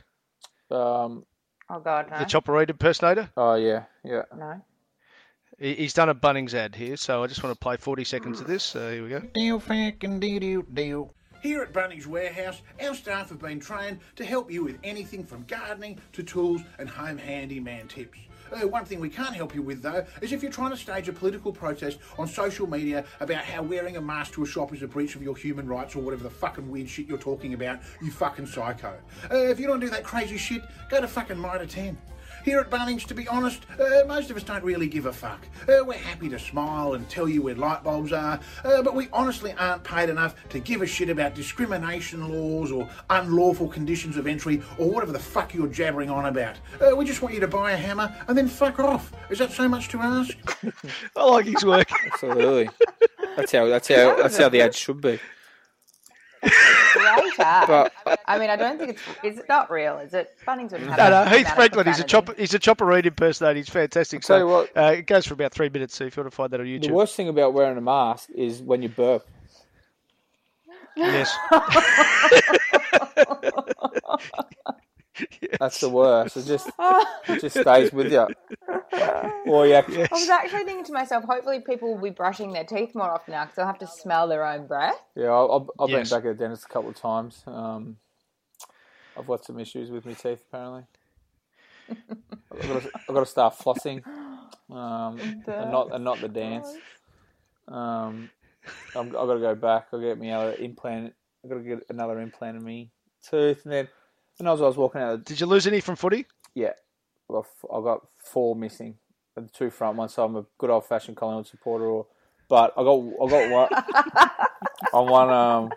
Um, 0.70 1.24
Oh 1.71 1.81
God, 1.81 2.11
no. 2.11 2.19
The 2.19 2.25
Chopper 2.25 2.53
Read 2.53 2.71
impersonator. 2.71 3.31
oh 3.37 3.55
yeah, 3.55 3.85
yeah. 4.05 4.23
no. 4.37 4.61
He- 5.59 5.75
He's 5.75 5.95
done 5.95 6.09
a 6.09 6.15
Bunnings 6.15 6.53
ad 6.55 6.75
here, 6.75 6.97
so 6.97 7.23
I 7.23 7.27
just 7.27 7.43
want 7.43 7.55
to 7.55 7.59
play 7.59 7.77
40 7.77 8.05
seconds 8.05 8.41
of 8.41 8.47
this. 8.47 8.62
So 8.65 8.93
here 8.93 9.03
we 9.03 9.09
go. 9.09 9.21
Deal 9.21 9.61
fucking 9.61 10.21
deal 10.21 10.62
deal. 10.62 11.15
Here 11.43 11.62
at 11.62 11.73
Bunnings 11.73 12.07
Warehouse, 12.07 12.62
our 12.83 12.95
staff 12.95 13.29
have 13.29 13.39
been 13.39 13.61
trained 13.61 14.01
to 14.17 14.25
help 14.25 14.51
you 14.51 14.65
with 14.65 14.79
anything 14.83 15.25
from 15.25 15.45
gardening 15.45 16.01
to 16.15 16.23
tools 16.23 16.62
and 16.79 16.89
home 16.89 17.19
handyman 17.19 17.87
tips. 17.87 18.19
Uh, 18.55 18.68
one 18.68 18.84
thing 18.84 19.00
we 19.00 19.09
can't 19.09 19.34
help 19.34 19.55
you 19.55 19.62
with 19.62 19.82
though 19.82 20.05
is 20.20 20.32
if 20.32 20.42
you're 20.42 20.52
trying 20.52 20.70
to 20.70 20.76
stage 20.76 21.09
a 21.09 21.12
political 21.12 21.52
protest 21.52 21.98
on 22.18 22.28
social 22.28 22.68
media 22.68 23.05
about 23.20 23.44
how 23.44 23.62
wearing 23.62 23.96
a 23.96 24.00
mask 24.00 24.32
to 24.32 24.42
a 24.42 24.46
shop 24.46 24.72
is 24.72 24.82
a 24.82 24.86
breach 24.86 25.16
of 25.16 25.22
your 25.22 25.36
human 25.36 25.66
rights 25.66 25.96
or 25.96 26.00
whatever 26.00 26.22
the 26.22 26.30
fucking 26.30 26.68
weird 26.70 26.88
shit 26.88 27.07
you're 27.07 27.18
talking 27.18 27.55
about, 27.55 27.80
you 28.02 28.11
fucking 28.11 28.46
psycho. 28.46 28.96
Uh, 29.30 29.36
if 29.36 29.59
you 29.59 29.66
don't 29.66 29.80
do 29.80 29.90
that 29.90 30.05
crazy 30.05 30.36
shit, 30.36 30.62
go 30.88 31.00
to 31.00 31.09
fucking 31.09 31.38
Mitre 31.38 31.66
10. 31.66 31.96
Here 32.45 32.61
at 32.61 32.68
Bunnings, 32.68 33.07
to 33.07 33.14
be 33.14 33.26
honest, 33.26 33.62
uh, 33.80 34.05
most 34.07 34.30
of 34.30 34.36
us 34.36 34.42
don't 34.42 34.62
really 34.62 34.86
give 34.86 35.07
a 35.07 35.12
fuck. 35.14 35.40
Uh, 35.66 35.82
we're 35.82 35.95
happy 35.95 36.28
to 36.28 36.38
smile 36.38 36.92
and 36.92 37.09
tell 37.09 37.26
you 37.26 37.40
where 37.40 37.55
light 37.55 37.82
bulbs 37.82 38.12
are, 38.12 38.38
uh, 38.64 38.82
but 38.82 38.95
we 38.95 39.09
honestly 39.14 39.55
aren't 39.55 39.82
paid 39.82 40.11
enough 40.11 40.34
to 40.51 40.61
give 40.61 40.82
a 40.82 40.86
shit 40.86 41.09
about 41.09 41.34
discrimination 41.34 42.28
laws 42.28 42.70
or 42.70 42.86
unlawful 43.09 43.66
conditions 43.66 44.18
of 44.18 44.26
entry 44.26 44.61
or 44.76 44.90
whatever 44.90 45.12
the 45.12 45.18
fuck 45.18 45.55
you're 45.55 45.68
jabbering 45.68 46.11
on 46.11 46.26
about. 46.26 46.57
Uh, 46.82 46.95
we 46.95 47.07
just 47.07 47.22
want 47.22 47.32
you 47.34 47.40
to 47.40 47.49
buy 47.49 47.72
a 47.72 47.76
hammer 47.78 48.14
and 48.28 48.36
then 48.36 48.47
fuck 48.47 48.78
off. 48.78 49.11
Is 49.30 49.38
that 49.38 49.51
so 49.51 49.66
much 49.66 49.88
to 49.88 50.01
ask? 50.01 50.36
I 51.16 51.24
like 51.24 51.47
his 51.47 51.64
work. 51.64 51.88
Absolutely. 52.12 52.68
That's 53.36 53.53
how. 53.53 53.66
That's 53.68 53.88
how. 53.88 54.16
That's 54.16 54.36
how 54.36 54.51
the 54.51 54.61
ad 54.61 54.74
should 54.74 55.01
be. 55.01 55.18
Great 56.95 57.38
ad. 57.40 57.90
But 58.05 58.20
I 58.26 58.38
mean, 58.38 58.51
I 58.51 58.57
don't 58.57 58.78
think 58.78 58.92
it's. 58.92 59.03
Is 59.22 59.38
it 59.38 59.49
not 59.49 59.70
real? 59.70 59.99
Is 59.99 60.14
it? 60.14 60.34
Bunnings 60.47 60.72
would 60.72 60.80
have 60.82 60.97
No, 60.99 61.11
no, 61.11 61.24
Heath 61.24 61.40
amount 61.42 61.57
Franklin. 61.57 61.86
He's 61.86 62.01
a 62.01 62.05
chopper. 62.05 62.34
He's 62.38 62.55
a 62.55 62.59
Chopper 62.59 62.84
Read 62.86 63.07
impersonator. 63.07 63.57
He's 63.57 63.68
fantastic. 63.68 64.22
tell 64.22 64.38
you 64.38 64.42
So 64.42 64.47
what- 64.49 64.76
uh, 64.76 64.92
it 64.92 65.07
goes 65.07 65.26
for 65.26 65.34
about 65.34 65.53
three 65.53 65.68
minutes. 65.68 65.95
So 65.97 66.05
if 66.05 66.16
you 66.16 66.22
want 66.22 66.32
to 66.32 66.36
find 66.36 66.51
that 66.53 66.61
on 66.61 66.66
YouTube. 66.66 66.88
the 66.88 66.95
worst 66.95 67.16
thing 67.16 67.28
about 67.28 67.53
wearing 67.53 67.76
a 67.76 67.80
mask 67.80 68.30
is 68.34 68.62
when 68.62 68.82
you 68.82 68.88
burp. 68.88 69.26
yes. 70.97 71.36
That's 75.61 75.81
the 75.81 75.89
worst. 75.89 76.37
It 76.37 76.45
just 76.47 76.69
it 77.29 77.41
just 77.41 77.59
stays 77.61 77.93
with 77.93 78.11
you. 78.12 78.27
Or 79.47 79.67
you 79.67 79.75
actually, 79.75 80.03
I 80.05 80.09
was 80.12 80.29
actually 80.29 80.65
thinking 80.65 80.85
to 80.87 80.93
myself, 80.93 81.25
hopefully 81.25 81.61
people 81.61 81.95
will 81.95 82.03
be 82.03 82.11
brushing 82.11 82.53
their 82.53 82.65
teeth 82.65 82.95
more 82.95 83.11
often 83.11 83.33
now 83.33 83.43
because 83.45 83.57
they'll 83.57 83.67
have 83.67 83.79
to 83.79 83.87
smell 83.87 84.27
their 84.29 84.45
own 84.47 84.67
breath. 84.67 84.97
yeah, 85.15 85.31
I- 85.31 85.57
I've, 85.57 85.71
I've 85.79 85.91
Yes. 85.91 86.11
been 86.11 86.19
back 86.19 86.27
at 86.31 86.39
the 86.39 86.45
dentist 86.45 86.65
a 86.65 86.69
couple 86.69 86.91
of 86.91 86.97
times. 86.97 87.43
Um, 87.47 87.97
I've 89.17 89.27
got 89.27 89.45
some 89.45 89.59
issues 89.61 89.91
with 89.91 90.07
my 90.07 90.12
teeth 90.15 90.43
apparently. 90.49 90.85
I've 91.91 92.69
got 92.69 92.83
to, 92.83 92.91
I've 93.09 93.15
got 93.15 93.21
to 93.21 93.27
start 93.27 93.55
flossing, 93.59 94.03
um, 94.71 95.21
and 95.47 95.71
not 95.71 95.93
and 95.93 96.05
not 96.05 96.21
the 96.21 96.29
dance. 96.29 96.69
Um, 97.69 98.31
I'm, 98.95 99.09
I've 99.09 99.12
got 99.12 99.35
to 99.35 99.41
go 99.41 99.55
back. 99.55 99.89
I'll 99.93 100.01
get 100.01 100.19
me 100.19 100.33
other 100.33 100.55
implant. 100.55 101.15
I've 101.45 101.51
got 101.51 101.57
to 101.57 101.62
get 101.62 101.85
another 101.91 102.21
implant 102.21 102.57
in 102.57 102.65
me 102.65 102.91
tooth, 103.29 103.65
and 103.65 103.73
then 103.73 103.89
and 104.39 104.49
as 104.49 104.61
I 104.61 104.64
was 104.64 104.76
walking 104.76 105.01
out, 105.01 105.24
Did 105.24 105.41
you 105.41 105.47
lose 105.47 105.66
any 105.66 105.80
from 105.80 105.97
footy? 105.97 106.26
yeah, 106.55 106.72
I 107.30 107.32
got, 107.32 107.47
got 107.82 108.07
four 108.18 108.55
missing, 108.57 108.97
the 109.37 109.49
two 109.53 109.70
front 109.70 109.97
ones. 109.97 110.14
So 110.14 110.24
I'm 110.24 110.37
a 110.37 110.45
good 110.59 110.70
old 110.70 110.87
fashioned 110.87 111.16
Collingwood 111.16 111.47
supporter. 111.47 111.87
Or, 111.87 112.07
but 112.49 112.72
I 112.76 112.82
got 112.82 112.99
I 112.99 113.28
got 113.30 113.51
one. 113.51 114.39
on 114.93 115.09
one 115.11 115.30
um, 115.30 115.70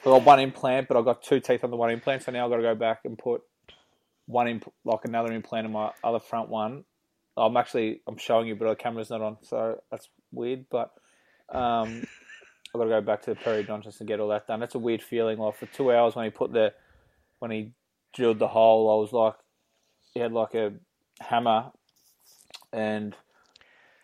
I 0.00 0.04
got 0.04 0.24
one 0.24 0.40
implant, 0.40 0.88
but 0.88 0.96
I 0.96 1.02
got 1.02 1.22
two 1.22 1.40
teeth 1.40 1.64
on 1.64 1.70
the 1.70 1.76
one 1.76 1.90
implant. 1.90 2.22
So 2.22 2.32
now 2.32 2.44
I've 2.44 2.50
got 2.50 2.56
to 2.56 2.62
go 2.62 2.74
back 2.74 3.00
and 3.04 3.18
put 3.18 3.42
one 4.26 4.48
imp- 4.48 4.72
like 4.84 5.00
another 5.04 5.32
implant 5.32 5.66
in 5.66 5.72
my 5.72 5.90
other 6.04 6.20
front 6.20 6.48
one. 6.48 6.84
I'm 7.36 7.56
actually 7.56 8.00
I'm 8.06 8.16
showing 8.16 8.48
you, 8.48 8.56
but 8.56 8.68
the 8.68 8.74
camera's 8.76 9.10
not 9.10 9.22
on, 9.22 9.36
so 9.42 9.80
that's 9.90 10.08
weird. 10.32 10.66
But 10.70 10.90
um, 11.50 12.04
I've 12.74 12.78
got 12.80 12.84
to 12.84 12.90
go 12.90 13.00
back 13.00 13.22
to 13.22 13.30
the 13.34 13.36
periodontist 13.36 14.00
and 14.00 14.08
get 14.08 14.20
all 14.20 14.28
that 14.28 14.46
done. 14.46 14.60
That's 14.60 14.74
a 14.74 14.78
weird 14.80 15.02
feeling. 15.02 15.38
Like 15.38 15.56
for 15.56 15.66
two 15.66 15.92
hours 15.92 16.16
when 16.16 16.24
he 16.24 16.30
put 16.30 16.52
the 16.52 16.72
when 17.38 17.50
he 17.50 17.72
drilled 18.14 18.38
the 18.38 18.48
hole, 18.48 18.90
I 18.90 19.00
was 19.00 19.12
like, 19.12 19.34
he 20.14 20.20
had 20.20 20.32
like 20.32 20.54
a 20.54 20.72
hammer, 21.20 21.70
and 22.72 23.14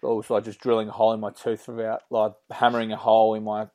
I 0.03 0.07
was 0.07 0.31
like 0.31 0.45
just 0.45 0.61
drilling 0.61 0.89
a 0.89 0.93
hole 0.93 1.13
in 1.13 1.21
my 1.21 1.31
tooth 1.31 1.63
for 1.63 1.75
about 1.75 2.03
like 2.11 2.33
hammering 2.51 2.93
a 2.93 2.97
hole 2.97 3.35
in 3.35 3.45
my 3.45 3.69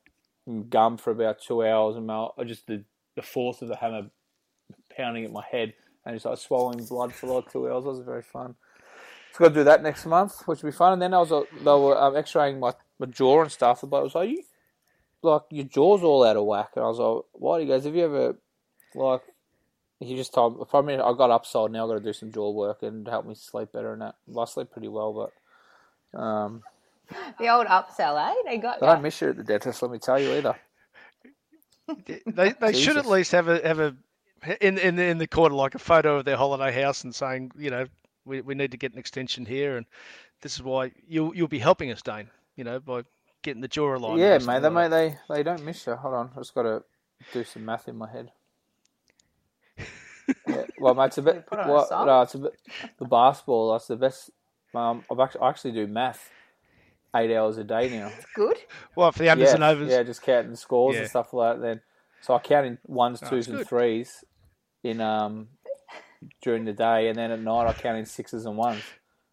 gum 0.69 0.97
for 0.97 1.11
about 1.11 1.41
two 1.41 1.65
hours, 1.65 1.95
and 1.95 2.07
my 2.07 2.27
I 2.37 2.43
just 2.43 2.67
the 2.67 2.83
the 3.15 3.21
force 3.21 3.61
of 3.61 3.67
the 3.67 3.75
hammer 3.75 4.09
pounding 4.95 5.25
at 5.25 5.31
my 5.31 5.43
head, 5.49 5.73
and 6.05 6.15
just 6.15 6.25
like 6.25 6.37
swallowing 6.37 6.85
blood 6.85 7.13
for 7.13 7.27
like 7.27 7.51
two 7.51 7.69
hours. 7.69 7.85
It 7.85 7.89
was 7.89 7.99
very 7.99 8.23
fun. 8.23 8.55
So 9.33 9.39
got 9.39 9.49
to 9.49 9.55
do 9.55 9.63
that 9.65 9.83
next 9.83 10.05
month, 10.05 10.47
which 10.47 10.63
will 10.63 10.71
be 10.71 10.75
fun. 10.75 10.93
And 10.93 11.01
then 11.01 11.13
I 11.13 11.19
was 11.19 11.31
uh, 11.31 11.41
they 11.57 11.65
were 11.65 12.01
um, 12.01 12.15
X-raying 12.15 12.59
my, 12.59 12.73
my 12.99 13.05
jaw 13.07 13.41
and 13.41 13.51
stuff. 13.51 13.81
The 13.81 13.87
bloke 13.87 14.03
was 14.03 14.15
like, 14.15 14.29
"You 14.29 14.43
like 15.21 15.43
your 15.51 15.65
jaw's 15.65 16.03
all 16.03 16.23
out 16.23 16.37
of 16.37 16.45
whack," 16.45 16.71
and 16.75 16.85
I 16.85 16.87
was 16.87 16.99
like, 16.99 17.23
"What?" 17.33 17.61
He 17.61 17.67
goes, 17.67 17.85
"Have 17.85 17.95
you 17.95 18.05
ever 18.05 18.35
like?" 18.95 19.21
He 19.99 20.15
just 20.15 20.33
told 20.33 20.59
me. 20.59 20.65
I 20.73 20.81
mean, 20.81 21.01
I 21.01 21.13
got 21.13 21.31
upside. 21.31 21.71
Now 21.71 21.85
I 21.85 21.87
got 21.89 21.93
to 21.95 22.03
do 22.05 22.13
some 22.13 22.31
jaw 22.31 22.51
work 22.51 22.83
and 22.83 23.07
help 23.07 23.25
me 23.25 23.35
sleep 23.35 23.71
better. 23.73 23.93
And 23.93 24.01
that 24.01 24.15
well, 24.27 24.45
I 24.45 24.49
sleep 24.49 24.71
pretty 24.71 24.87
well, 24.87 25.31
but 26.13 26.19
um, 26.19 26.63
The 27.39 27.49
old 27.49 27.67
upsell, 27.67 28.17
eh? 28.29 28.35
They 28.45 28.57
got 28.57 28.81
I 28.81 28.87
you. 28.87 28.93
don't 28.93 29.01
miss 29.03 29.21
you 29.21 29.29
at 29.29 29.37
the 29.37 29.43
dentist. 29.43 29.81
Let 29.81 29.91
me 29.91 29.99
tell 29.99 30.19
you 30.19 30.33
either. 30.33 30.55
They 32.27 32.53
they 32.59 32.73
should 32.73 32.97
at 32.97 33.07
least 33.07 33.31
have 33.31 33.47
a 33.47 33.67
have 33.67 33.79
a 33.79 33.95
in 34.61 34.77
in 34.77 34.95
the, 34.95 35.03
in 35.05 35.17
the 35.17 35.27
corner 35.27 35.55
like 35.55 35.75
a 35.75 35.79
photo 35.79 36.17
of 36.17 36.25
their 36.25 36.37
holiday 36.37 36.71
house 36.71 37.03
and 37.03 37.13
saying 37.13 37.51
you 37.57 37.71
know 37.71 37.85
we, 38.25 38.41
we 38.41 38.53
need 38.55 38.71
to 38.71 38.77
get 38.77 38.93
an 38.93 38.99
extension 38.99 39.45
here 39.45 39.75
and 39.77 39.85
this 40.41 40.55
is 40.55 40.63
why 40.63 40.91
you'll 41.07 41.35
you'll 41.35 41.47
be 41.47 41.59
helping 41.59 41.91
us, 41.91 42.01
Dane. 42.01 42.29
You 42.55 42.63
know 42.63 42.79
by 42.79 43.03
getting 43.41 43.61
the 43.61 43.67
jaw 43.67 43.95
aligned. 43.95 44.19
Yeah, 44.19 44.37
mate. 44.37 44.61
They, 44.61 44.69
mate, 44.69 44.89
they 44.89 45.17
they 45.29 45.43
don't 45.43 45.63
miss 45.63 45.87
you. 45.87 45.95
Hold 45.95 46.13
on, 46.13 46.29
I 46.35 46.39
just 46.39 46.53
got 46.53 46.63
to 46.63 46.83
do 47.33 47.43
some 47.43 47.65
math 47.65 47.87
in 47.87 47.97
my 47.97 48.09
head. 48.09 48.31
Yeah, 50.47 50.63
well, 50.79 50.95
mate, 50.95 51.05
it's 51.05 51.17
a 51.17 51.21
bit. 51.21 51.45
Put 51.47 51.59
a 51.59 51.67
Well, 51.67 51.87
no, 52.05 52.21
it's 52.21 52.35
a 52.35 52.39
bit. 52.39 52.53
The 52.97 53.05
basketball. 53.05 53.71
That's 53.73 53.87
the 53.87 53.95
best. 53.95 54.29
Um, 54.73 55.03
I've 55.11 55.19
actually 55.19 55.41
I 55.41 55.49
actually 55.49 55.71
do 55.71 55.87
math 55.87 56.29
eight 57.15 57.35
hours 57.35 57.57
a 57.57 57.63
day 57.63 57.89
now. 57.89 58.07
It's 58.15 58.25
good. 58.35 58.57
Well, 58.95 59.11
for 59.11 59.19
the 59.19 59.25
unders 59.29 59.39
yeah, 59.47 59.55
and 59.55 59.63
overs. 59.63 59.89
yeah, 59.91 60.03
just 60.03 60.21
counting 60.21 60.55
scores 60.55 60.95
Yeah. 60.95 61.01
and 61.01 61.09
stuff 61.09 61.33
like 61.33 61.55
that. 61.55 61.61
Then, 61.61 61.81
so 62.21 62.35
I 62.35 62.39
count 62.39 62.67
in 62.67 62.77
ones, 62.85 63.19
twos, 63.19 63.29
that's 63.31 63.47
and 63.47 63.57
good. 63.57 63.67
threes 63.67 64.23
in 64.83 65.01
um 65.01 65.47
during 66.41 66.65
the 66.65 66.73
day, 66.73 67.07
and 67.07 67.17
then 67.17 67.31
at 67.31 67.39
night 67.39 67.67
I 67.67 67.73
count 67.73 67.97
in 67.97 68.05
sixes 68.05 68.45
and 68.45 68.57
ones 68.57 68.83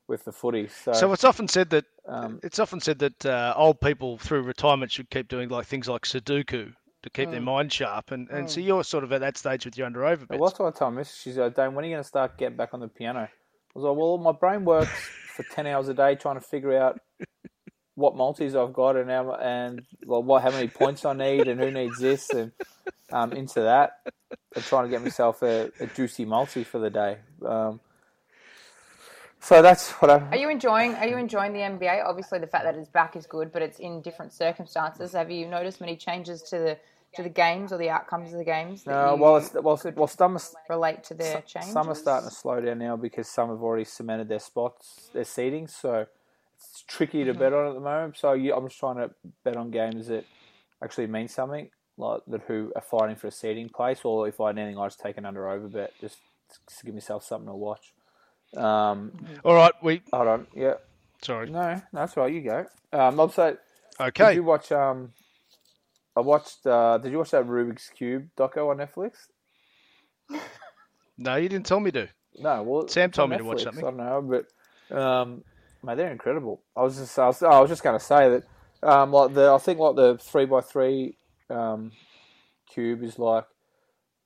with 0.09 0.25
the 0.25 0.33
footy. 0.33 0.69
So, 0.69 0.93
So 0.93 1.13
it's 1.13 1.25
often 1.25 1.49
said 1.49 1.71
that 1.71 1.85
um, 2.07 2.39
it's 2.43 2.59
often 2.61 2.81
said 2.81 3.01
that 3.01 3.27
uh, 3.27 3.53
old 3.57 3.81
people 3.81 4.19
through 4.19 4.43
retirement 4.43 4.93
should 4.93 5.11
keep 5.11 5.29
doing 5.29 5.49
like 5.49 5.67
things 5.67 5.89
like 5.89 6.03
Sudoku 6.03 6.73
to 7.07 7.11
keep 7.11 7.29
Mm. 7.29 7.33
their 7.33 7.41
mind 7.41 7.73
sharp. 7.73 8.11
And, 8.11 8.29
and 8.31 8.51
so 8.51 8.61
you're 8.61 8.83
sort 8.85 9.05
of 9.05 9.13
at 9.13 9.21
that 9.21 9.37
stage 9.37 9.65
with 9.65 9.79
your 9.79 9.87
under 9.87 10.05
over 10.05 10.27
Well, 10.29 10.41
bits. 10.41 10.51
that's 10.51 10.59
what 10.61 10.75
I 10.75 10.79
told 10.79 10.95
Miss. 10.95 11.15
She's 11.15 11.37
like, 11.37 11.55
Dane, 11.55 11.75
when 11.75 11.85
are 11.85 11.89
you 11.89 11.95
going 11.95 12.03
to 12.03 12.09
start 12.09 12.37
getting 12.37 12.57
back 12.57 12.75
on 12.75 12.81
the 12.81 12.89
piano? 12.89 13.21
I 13.21 13.29
was 13.75 13.85
like, 13.85 13.97
well, 13.97 14.19
my 14.19 14.33
brain 14.33 14.65
works 14.65 14.91
for 15.37 15.45
10 15.45 15.67
hours 15.67 15.89
a 15.89 15.95
day 15.95 16.17
trying 16.17 16.35
to 16.35 16.41
figure 16.41 16.77
out 16.77 16.99
what 17.95 18.17
multis 18.17 18.57
I've 18.57 18.73
got 18.73 18.97
and 18.97 19.09
how, 19.09 19.35
and 19.35 19.83
well, 20.05 20.23
what, 20.23 20.43
how 20.43 20.51
many 20.51 20.67
points 20.69 21.05
I 21.05 21.13
need 21.13 21.47
and 21.47 21.61
who 21.61 21.71
needs 21.71 22.01
this 22.01 22.33
and 22.33 22.51
um, 23.13 23.33
into 23.33 23.61
that 23.61 23.93
and 24.55 24.65
trying 24.65 24.85
to 24.85 24.91
get 24.91 25.03
myself 25.03 25.43
a, 25.43 25.71
a 25.79 25.87
juicy 25.87 26.25
multi 26.25 26.65
for 26.65 26.79
the 26.79 26.91
day. 26.91 27.19
Um, 27.47 27.81
so 29.39 29.63
that's 29.63 29.93
what 29.93 30.11
I. 30.11 30.19
Are 30.31 30.37
you 30.37 30.49
enjoying? 30.51 30.95
Are 30.95 31.07
you 31.07 31.19
enjoying 31.19 31.53
the 31.53 31.61
NBA? 31.61 32.05
Obviously, 32.05 32.41
the 32.41 32.49
fact 32.49 32.65
that 32.65 32.75
it's 32.75 32.89
back 32.89 33.15
is 33.15 33.27
good, 33.27 33.53
but 33.53 33.63
it's 33.63 33.79
in 33.79 34.01
different 34.03 34.33
circumstances. 34.33 35.13
Have 35.13 35.31
you 35.31 35.47
noticed 35.47 35.81
many 35.81 35.95
changes 35.95 36.43
to 36.51 36.59
the 36.59 36.79
to 37.17 37.23
the 37.23 37.29
games 37.29 37.73
or 37.73 37.79
the 37.79 37.91
outcomes 37.91 38.33
of 38.33 38.39
the 38.39 38.45
games? 38.45 38.85
that 38.85 38.93
No, 38.93 39.15
you 39.15 39.21
well, 39.21 39.37
it's, 39.37 39.53
well, 39.55 39.77
could 39.77 39.97
well, 39.97 40.07
some, 40.07 40.37
are- 40.37 40.41
relate 40.69 41.05
to 41.05 41.15
their 41.15 41.43
changes. 41.43 41.73
some 41.73 41.89
are 41.89 41.95
starting 41.95 42.29
to 42.29 42.35
slow 42.35 42.61
down 42.61 42.79
now 42.79 42.97
because 42.97 43.29
some 43.29 43.49
have 43.51 43.63
already 43.63 43.85
cemented 43.85 44.29
their 44.29 44.39
spots, 44.39 45.11
their 45.13 45.25
seating. 45.25 45.67
So 45.67 46.07
it's 46.59 46.85
tricky 46.87 47.25
to 47.25 47.35
bet 47.35 47.53
on 47.53 47.69
at 47.69 47.75
the 47.75 47.81
moment. 47.81 48.17
So 48.17 48.33
yeah, 48.33 48.55
I'm 48.55 48.67
just 48.69 48.79
trying 48.79 48.97
to 48.97 49.11
bet 49.45 49.57
on 49.57 49.71
games 49.71 50.09
that 50.09 50.25
actually 50.83 51.07
mean 51.07 51.29
something, 51.29 51.71
like 51.97 52.21
that 52.29 52.43
who 52.47 52.73
are 52.77 52.83
fighting 52.83 53.17
for 53.17 53.27
a 53.29 53.33
seating 53.33 53.69
place, 53.69 54.01
or 54.05 54.29
if 54.29 54.41
I 54.41 54.49
had 54.49 54.59
anything, 54.59 54.79
I 54.79 54.87
just 54.87 55.01
take 55.01 55.17
an 55.17 55.27
under 55.27 55.49
over 55.49 55.69
bet 55.69 55.93
just 56.01 56.19
to 56.79 56.85
give 56.87 56.95
myself 56.95 57.25
something 57.25 57.49
to 57.49 57.55
watch. 57.55 57.93
Um, 58.57 59.13
All 59.45 59.55
right, 59.55 59.73
we 59.83 60.03
hold 60.13 60.29
on, 60.29 60.47
yeah, 60.55 60.75
sorry. 61.23 61.51
no, 61.51 61.81
that's 61.93 62.17
right, 62.17 62.33
you 62.33 62.43
go. 62.43 62.67
Um, 62.93 63.19
also, 63.21 63.57
Okay. 64.01 64.29
did 64.29 64.35
you 64.37 64.45
watch? 64.45 64.71
Um, 64.73 65.13
I 66.17 66.21
watched. 66.21 66.67
Uh, 66.67 66.99
did 66.99 67.13
you 67.13 67.19
watch 67.19 67.31
that 67.33 67.47
Rubik's 67.47 67.91
Cube 67.91 68.29
doco 68.37 68.71
on 68.71 68.79
Netflix? 68.79 69.29
No, 71.19 71.37
you 71.37 71.49
didn't 71.49 71.67
tell 71.67 71.81
me 71.81 71.91
to. 71.93 72.09
No, 72.39 72.63
well, 72.63 72.89
Sam 72.89 73.11
told 73.11 73.31
me 73.31 73.39
to 73.39 73.45
watch 73.45 73.63
something. 73.63 73.83
I 73.83 73.89
don't 73.89 73.97
know, 73.97 74.45
but 74.91 74.97
um, 74.97 75.45
mate, 75.83 75.97
they're 75.97 76.13
incredible. 76.13 76.63
I 76.77 76.83
was 76.83 76.99
just, 76.99 77.19
I 77.19 77.27
was, 77.27 77.43
I 77.43 77.61
was 77.61 77.71
just 77.71 77.83
going 77.83 77.99
to 77.99 78.05
say 78.05 78.29
that, 78.29 78.43
um, 78.87 79.13
like 79.13 79.33
the, 79.33 79.51
I 79.51 79.59
think 79.59 79.79
like 79.79 79.97
the 79.97 80.19
three 80.19 80.45
by 80.45 80.61
three 80.61 81.17
um, 81.49 81.93
cube 82.69 83.03
is 83.03 83.19
like 83.19 83.45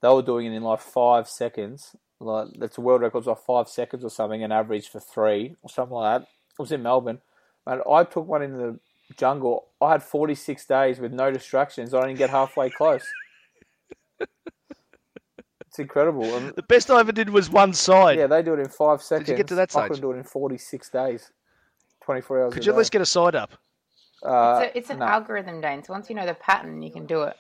they 0.03 0.09
were 0.09 0.22
doing 0.22 0.47
it 0.47 0.57
in 0.57 0.62
like 0.62 0.80
five 0.80 1.28
seconds. 1.28 1.95
Like 2.18 2.49
that's 2.59 2.78
a 2.78 2.80
world 2.80 3.03
record, 3.03 3.24
like 3.26 3.38
five 3.38 3.68
seconds 3.68 4.05
or 4.05 4.11
something, 4.11 4.43
an 4.43 4.53
average 4.53 4.88
for 4.88 5.01
three 5.01 5.55
or 5.62 5.70
something 5.70 5.95
like 5.95 6.22
that. 6.22 6.26
It 6.26 6.62
was 6.62 6.72
in 6.72 6.82
Melbourne, 6.82 7.20
and 7.66 7.80
I 7.88 8.05
took 8.05 8.26
one 8.26 8.43
in 8.43 8.59
the 8.59 8.80
jungle. 9.17 9.69
I 9.81 9.93
had 9.93 10.03
forty 10.03 10.35
six 10.35 10.67
days 10.67 10.99
with 11.01 11.13
no 11.13 11.31
distractions. 11.31 11.95
I 11.95 12.01
didn't 12.07 12.19
get 12.19 12.31
halfway 12.31 12.71
close. 12.71 13.07
It's 15.67 15.79
incredible. 15.79 16.25
And 16.25 16.53
The 16.57 16.65
best 16.65 16.91
I 16.91 16.99
ever 16.99 17.13
did 17.13 17.31
was 17.31 17.49
one 17.49 17.73
side. 17.73 18.19
yeah, 18.19 18.27
they 18.27 18.43
do 18.43 18.55
it 18.55 18.59
in 18.59 18.69
five 18.69 19.01
seconds. 19.03 19.27
Did 19.27 19.33
you 19.35 19.37
get 19.37 19.47
to 19.49 19.55
that 19.55 19.71
I 19.77 19.87
stage? 19.87 19.93
can 19.93 20.01
do 20.01 20.11
it 20.11 20.17
in 20.17 20.25
46 20.25 20.91
days. 20.91 21.31
24 22.03 22.43
hours 22.43 22.55
Could 22.55 22.63
a 22.63 22.67
you 22.67 22.73
at 22.73 22.75
day. 22.75 22.79
least 22.79 22.91
get 22.93 23.03
a 23.03 23.07
side 23.07 23.37
up? 23.37 23.53
Uh, 24.23 24.63
So 24.63 24.71
it's 24.75 24.91
an 24.91 24.99
no, 24.99 25.05
algorithm, 25.07 25.61
Dane. 25.61 25.85
So 25.85 25.93
once 25.93 26.11
you 26.11 26.17
know 26.17 26.27
the 26.27 26.35
pattern, 26.35 26.83
you 26.83 26.91
can 26.91 27.07
do 27.07 27.23
it. 27.23 27.37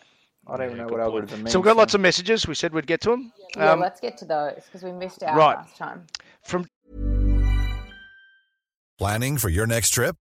I 0.46 0.56
don't 0.56 0.66
even 0.66 0.78
know 0.78 0.86
what 0.86 1.00
algorithm 1.00 1.40
means. 1.40 1.50
So 1.50 1.58
we've 1.58 1.64
got 1.64 1.76
lots 1.76 1.94
of 1.94 2.00
messages. 2.00 2.46
We 2.46 2.54
said 2.54 2.72
we'd 2.72 2.86
get 2.86 3.00
to 3.00 3.10
them. 3.10 3.32
Yeah, 3.56 3.72
Um, 3.72 3.80
let's 3.80 3.98
get 4.00 4.16
to 4.18 4.24
those 4.24 4.62
because 4.64 4.84
we 4.84 4.92
missed 4.92 5.24
out 5.24 5.36
right. 5.36 5.56
last 5.56 5.76
time. 5.76 6.06
from 6.44 6.66
Planning 8.98 9.38
for 9.38 9.48
your 9.48 9.66
next 9.66 9.90
trip? 9.90 10.16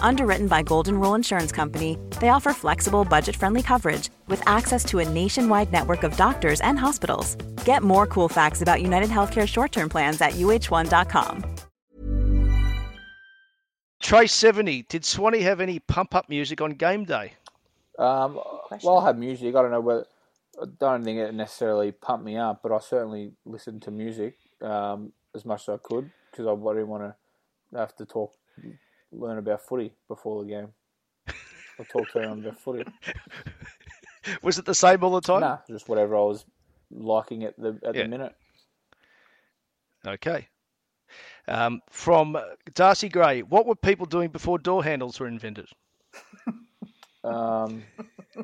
Underwritten 0.00 0.46
by 0.46 0.62
Golden 0.62 0.98
Rule 0.98 1.14
Insurance 1.14 1.52
Company, 1.52 1.98
they 2.20 2.28
offer 2.28 2.52
flexible, 2.52 3.04
budget 3.04 3.36
friendly 3.36 3.62
coverage 3.62 4.10
with 4.28 4.46
access 4.46 4.84
to 4.86 4.98
a 4.98 5.08
nationwide 5.08 5.72
network 5.72 6.02
of 6.02 6.16
doctors 6.16 6.60
and 6.60 6.78
hospitals. 6.78 7.36
Get 7.64 7.82
more 7.82 8.06
cool 8.06 8.28
facts 8.28 8.62
about 8.62 8.82
United 8.82 9.08
Healthcare 9.08 9.48
short 9.48 9.72
term 9.72 9.88
plans 9.88 10.20
at 10.20 10.32
uh1.com. 10.32 11.44
Trace 14.02 14.32
seventy. 14.32 14.82
Did 14.82 15.04
Swanee 15.04 15.42
have 15.42 15.60
any 15.60 15.78
pump 15.78 16.14
up 16.14 16.28
music 16.28 16.60
on 16.60 16.72
game 16.72 17.04
day? 17.04 17.34
Um, 17.98 18.40
well, 18.82 18.98
I 18.98 19.06
have 19.06 19.16
music. 19.16 19.54
I 19.54 19.62
don't 19.62 19.70
know 19.70 19.80
whether. 19.80 20.06
I 20.60 20.66
don't 20.78 21.04
think 21.04 21.18
it 21.18 21.32
necessarily 21.34 21.92
pumped 21.92 22.24
me 22.24 22.36
up, 22.36 22.60
but 22.62 22.72
I 22.72 22.80
certainly 22.80 23.32
listened 23.44 23.82
to 23.82 23.90
music 23.90 24.36
um, 24.60 25.12
as 25.34 25.44
much 25.44 25.62
as 25.68 25.74
I 25.74 25.78
could 25.82 26.10
because 26.30 26.46
I 26.46 26.54
didn't 26.74 26.88
want 26.88 27.04
to 27.04 27.78
have 27.78 27.94
to 27.96 28.04
talk, 28.04 28.32
learn 29.12 29.38
about 29.38 29.60
footy 29.62 29.92
before 30.08 30.42
the 30.42 30.48
game. 30.50 30.68
I 31.28 31.84
talk 31.84 32.10
to 32.12 32.18
them 32.20 32.44
about 32.44 32.58
footy. 32.58 32.84
Was 34.42 34.58
it 34.58 34.64
the 34.64 34.74
same 34.74 35.02
all 35.04 35.10
the 35.12 35.20
time? 35.20 35.40
Nah, 35.40 35.58
just 35.68 35.88
whatever 35.88 36.16
I 36.16 36.20
was 36.20 36.44
liking 36.90 37.44
at 37.44 37.56
the 37.58 37.78
at 37.84 37.94
Yeah. 37.94 38.02
the 38.02 38.08
minute. 38.08 38.34
Okay. 40.06 40.48
Um, 41.48 41.80
from 41.90 42.38
Darcy 42.74 43.08
Gray, 43.08 43.42
what 43.42 43.66
were 43.66 43.74
people 43.74 44.06
doing 44.06 44.30
before 44.30 44.58
door 44.58 44.82
handles 44.84 45.18
were 45.18 45.26
invented? 45.26 45.68
Um, 47.24 47.82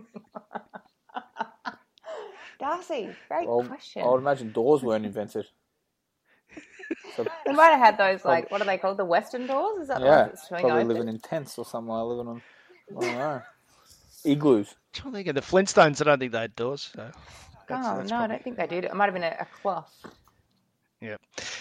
Darcy, 2.58 3.14
great 3.28 3.48
well, 3.48 3.62
question. 3.64 4.02
I 4.02 4.08
would 4.08 4.18
imagine 4.18 4.50
doors 4.52 4.82
weren't 4.82 5.06
invented. 5.06 5.46
So, 7.16 7.26
We 7.46 7.52
might 7.54 7.70
have 7.70 7.80
had 7.80 7.98
those 7.98 8.24
like 8.24 8.50
what 8.50 8.60
are 8.60 8.64
they 8.64 8.78
called? 8.78 8.96
The 8.96 9.04
Western 9.04 9.46
doors? 9.46 9.82
Is 9.82 9.88
that 9.88 10.00
the 10.00 10.06
yeah, 10.06 10.22
ones 10.22 10.32
that 10.32 10.46
swing 10.46 10.60
probably 10.60 10.78
open? 10.82 10.88
living 10.88 11.08
in 11.08 11.18
tents 11.20 11.58
or 11.58 11.64
something. 11.64 11.92
like 11.92 12.04
living 12.04 12.28
on, 12.28 12.42
I 12.90 13.00
don't 13.00 13.14
know, 13.14 13.42
igloos. 14.24 14.70
I'm 14.70 14.76
trying 14.92 15.12
to 15.12 15.18
think 15.18 15.28
of 15.28 15.34
the 15.34 15.40
Flintstones. 15.40 16.00
I 16.00 16.04
don't 16.04 16.18
think 16.18 16.32
they 16.32 16.40
had 16.40 16.56
doors. 16.56 16.90
So 16.94 17.10
that's, 17.68 17.86
oh 17.86 17.96
that's 17.98 18.10
no, 18.10 18.18
I 18.18 18.26
don't 18.26 18.42
think 18.42 18.56
they 18.56 18.66
did. 18.66 18.84
It 18.84 18.94
might 18.94 19.06
have 19.06 19.14
been 19.14 19.24
a, 19.24 19.36
a 19.40 19.46
cloth. 19.60 19.92
Yeah. 21.00 21.16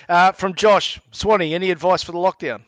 Uh, 0.10 0.32
from 0.32 0.56
Josh 0.56 1.00
Swanee, 1.12 1.54
any 1.54 1.70
advice 1.70 2.02
for 2.02 2.12
the 2.12 2.18
lockdown? 2.18 2.62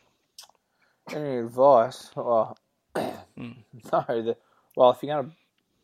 Any 1.12 1.38
advice? 1.38 2.10
Oh, 2.16 2.54
Hmm. 2.94 3.52
no. 3.92 4.04
The, 4.08 4.36
well, 4.76 4.90
if 4.90 5.02
you're 5.02 5.16
gonna, 5.16 5.32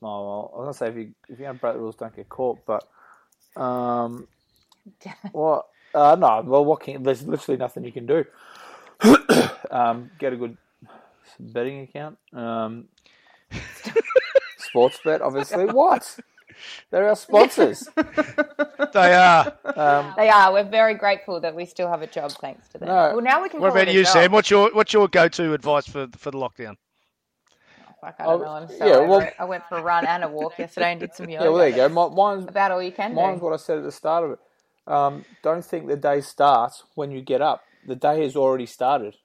oh, 0.02 0.26
well, 0.26 0.52
I 0.54 0.58
was 0.58 0.64
gonna 0.64 0.74
say 0.74 0.88
if 0.88 0.96
you 0.96 1.14
if 1.28 1.38
you're 1.38 1.48
gonna 1.48 1.58
break 1.58 1.74
the 1.74 1.80
rules, 1.80 1.96
don't 1.96 2.14
get 2.14 2.28
caught. 2.28 2.58
But, 2.66 2.86
um, 3.60 4.28
what? 5.32 5.66
Uh, 5.96 6.14
no. 6.16 6.42
Well, 6.44 6.64
what 6.64 6.80
can? 6.80 7.02
There's 7.02 7.26
literally 7.26 7.58
nothing 7.58 7.84
you 7.84 7.92
can 7.92 8.06
do. 8.06 8.24
um, 9.70 10.10
get 10.18 10.32
a 10.32 10.36
good 10.36 10.56
betting 11.40 11.80
account. 11.82 12.18
Um, 12.32 12.88
Sportsbet, 14.74 15.20
obviously. 15.20 15.66
What? 15.66 16.18
They're 16.90 17.08
our 17.08 17.16
sponsors. 17.16 17.88
They 18.92 19.12
are. 19.14 19.52
Um, 19.64 20.14
They 20.16 20.30
are. 20.30 20.52
We're 20.52 20.64
very 20.64 20.94
grateful 20.94 21.40
that 21.40 21.54
we 21.54 21.66
still 21.66 21.88
have 21.88 22.00
a 22.00 22.06
job 22.06 22.32
thanks 22.32 22.68
to 22.68 22.78
them. 22.78 22.88
No. 22.88 23.12
Well, 23.14 23.20
now 23.20 23.42
we 23.42 23.48
can. 23.50 23.60
What 23.60 23.70
about 23.72 23.92
you, 23.92 24.04
job. 24.04 24.12
Sam? 24.12 24.32
What's 24.32 24.50
your 24.50 24.70
what's 24.72 24.92
your 24.92 25.06
go 25.08 25.28
to 25.28 25.52
advice 25.52 25.86
for 25.86 26.06
for 26.16 26.30
the 26.30 26.38
lockdown? 26.38 26.76
Fuck, 28.00 28.14
I 28.18 28.24
don't 28.24 28.40
Oh, 28.40 28.44
know. 28.44 28.50
I'm 28.52 28.68
so 28.68 28.86
yeah, 28.86 28.98
well- 29.06 29.28
I 29.38 29.44
went 29.44 29.64
for 29.68 29.76
a 29.78 29.82
run 29.82 30.06
and 30.06 30.24
a 30.24 30.28
walk 30.28 30.58
yesterday 30.58 30.92
and 30.92 31.00
did 31.00 31.14
some 31.14 31.28
yoga. 31.28 31.44
yeah, 31.44 31.50
well, 31.50 31.58
there 31.58 31.68
you 31.68 31.76
go. 31.76 31.88
That's 31.88 32.10
Mi- 32.10 32.16
Mine's 32.16 32.46
About 32.48 32.70
all 32.70 32.82
you 32.82 32.92
can 32.92 33.14
Mine's 33.14 33.40
do. 33.40 33.44
what 33.44 33.52
I 33.52 33.56
said 33.56 33.78
at 33.78 33.84
the 33.84 33.92
start 33.92 34.24
of 34.24 34.30
it. 34.32 34.38
Um, 34.86 35.24
don't 35.42 35.64
think 35.64 35.86
the 35.86 35.96
day 35.96 36.20
starts 36.20 36.84
when 36.94 37.10
you 37.10 37.20
get 37.20 37.42
up. 37.42 37.62
The 37.86 37.96
day 37.96 38.22
has 38.22 38.36
already 38.36 38.66
started. 38.66 39.16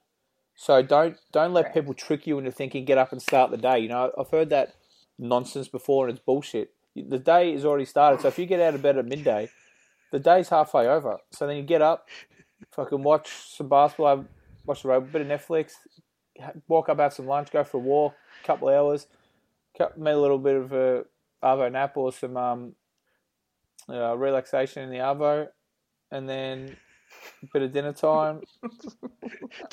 So 0.56 0.82
don't 0.82 1.18
don't 1.32 1.54
let 1.54 1.74
people 1.74 1.94
trick 1.94 2.28
you 2.28 2.38
into 2.38 2.52
thinking 2.52 2.86
get 2.86 2.98
up 2.98 3.12
and 3.12 3.22
start 3.22 3.52
the 3.52 3.58
day. 3.58 3.80
You 3.80 3.90
know, 3.90 4.12
I've 4.18 4.30
heard 4.30 4.50
that 4.50 4.76
nonsense 5.18 5.68
before 5.68 6.08
and 6.08 6.16
it's 6.16 6.24
bullshit. 6.24 6.74
The 6.96 7.20
day 7.20 7.54
is 7.54 7.66
already 7.66 7.86
started. 7.86 8.22
So 8.22 8.28
if 8.28 8.38
you 8.38 8.46
get 8.46 8.60
out 8.60 8.76
of 8.76 8.82
bed 8.82 8.98
at 8.98 9.06
midday, 9.06 9.50
the 10.12 10.20
day's 10.20 10.50
halfway 10.50 10.88
over. 10.88 11.18
So 11.32 11.48
then 11.48 11.58
you 11.58 11.64
get 11.64 11.82
up, 11.82 12.10
fucking 12.72 13.02
watch 13.02 13.30
some 13.30 13.70
basketball, 13.70 14.26
watch 14.66 14.84
the 14.84 14.90
road, 14.90 15.12
bit 15.12 15.22
of 15.22 15.28
Netflix, 15.28 15.74
walk 16.68 16.90
up, 16.90 17.00
have 17.00 17.14
some 17.14 17.28
lunch, 17.28 17.52
go 17.52 17.64
for 17.64 17.78
a 17.78 17.80
walk, 17.80 18.14
a 18.44 18.48
couple 18.48 18.70
of 18.70 18.76
hours, 18.76 19.08
cut- 19.78 19.98
make 19.98 20.14
a 20.14 20.18
little 20.18 20.38
bit 20.38 20.58
of 20.58 20.74
a 20.74 21.06
arvo 21.42 21.72
nap 21.72 21.96
or 21.98 22.12
some 22.12 22.38
um, 22.38 22.76
uh, 23.92 24.16
relaxation 24.16 24.84
in 24.84 24.90
the 24.90 24.98
arvo, 24.98 25.48
and 26.12 26.28
then 26.28 26.76
a 27.44 27.48
bit 27.54 27.62
of 27.62 27.72
dinner 27.72 27.94
time. 27.94 28.42
Do 28.62 28.70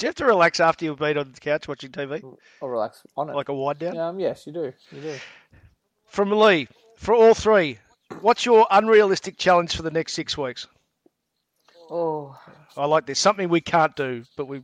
you 0.00 0.06
have 0.08 0.14
to 0.16 0.24
relax 0.24 0.60
after 0.60 0.84
you've 0.84 0.98
been 0.98 1.18
on 1.18 1.32
the 1.32 1.40
couch 1.40 1.68
watching 1.68 1.90
TV, 1.90 2.22
I'll 2.62 2.68
relax 2.68 3.02
on 3.16 3.30
it. 3.30 3.34
like 3.34 3.48
a 3.48 3.54
wind 3.54 3.78
down? 3.78 3.96
um, 3.96 4.20
yes, 4.20 4.46
you 4.46 4.52
do. 4.52 4.72
You 4.92 5.00
do. 5.00 5.14
From 6.06 6.30
Lee, 6.30 6.68
for 6.96 7.14
all 7.14 7.34
three, 7.34 7.78
what's 8.20 8.44
your 8.44 8.66
unrealistic 8.70 9.36
challenge 9.36 9.76
for 9.76 9.82
the 9.82 9.90
next 9.90 10.14
six 10.14 10.36
weeks? 10.36 10.66
Oh, 11.90 12.36
I 12.76 12.86
like 12.86 13.06
this. 13.06 13.18
Something 13.18 13.48
we 13.48 13.60
can't 13.60 13.94
do, 13.96 14.24
but 14.36 14.46
we 14.46 14.62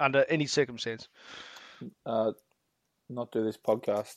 under 0.00 0.24
any 0.28 0.46
circumstance. 0.46 1.08
Uh, 2.06 2.32
not 3.08 3.32
do 3.32 3.44
this 3.44 3.56
podcast. 3.58 4.16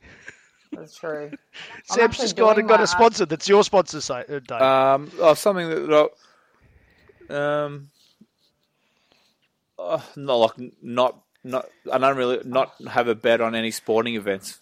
that's 0.72 0.96
true. 0.96 1.30
I'm 1.32 1.38
Sam's 1.84 2.16
just 2.18 2.36
got, 2.36 2.58
and 2.58 2.68
got 2.68 2.80
a 2.80 2.86
sponsor 2.86 3.26
that's 3.26 3.48
your 3.48 3.64
sponsor, 3.64 4.00
say, 4.00 4.24
uh, 4.28 4.40
Dave. 4.40 4.62
Um, 4.62 5.10
oh, 5.18 5.34
something 5.34 5.68
that, 5.68 6.10
that 7.28 7.36
um, 7.36 7.90
uh, 9.78 10.00
not 10.16 10.34
like 10.34 10.72
not 10.82 11.22
not 11.44 11.68
and 11.92 12.04
unreal 12.04 12.28
not 12.28 12.38
really 12.38 12.40
not 12.44 12.74
have 12.88 13.08
a 13.08 13.14
bet 13.14 13.40
on 13.40 13.54
any 13.54 13.70
sporting 13.70 14.14
events 14.14 14.60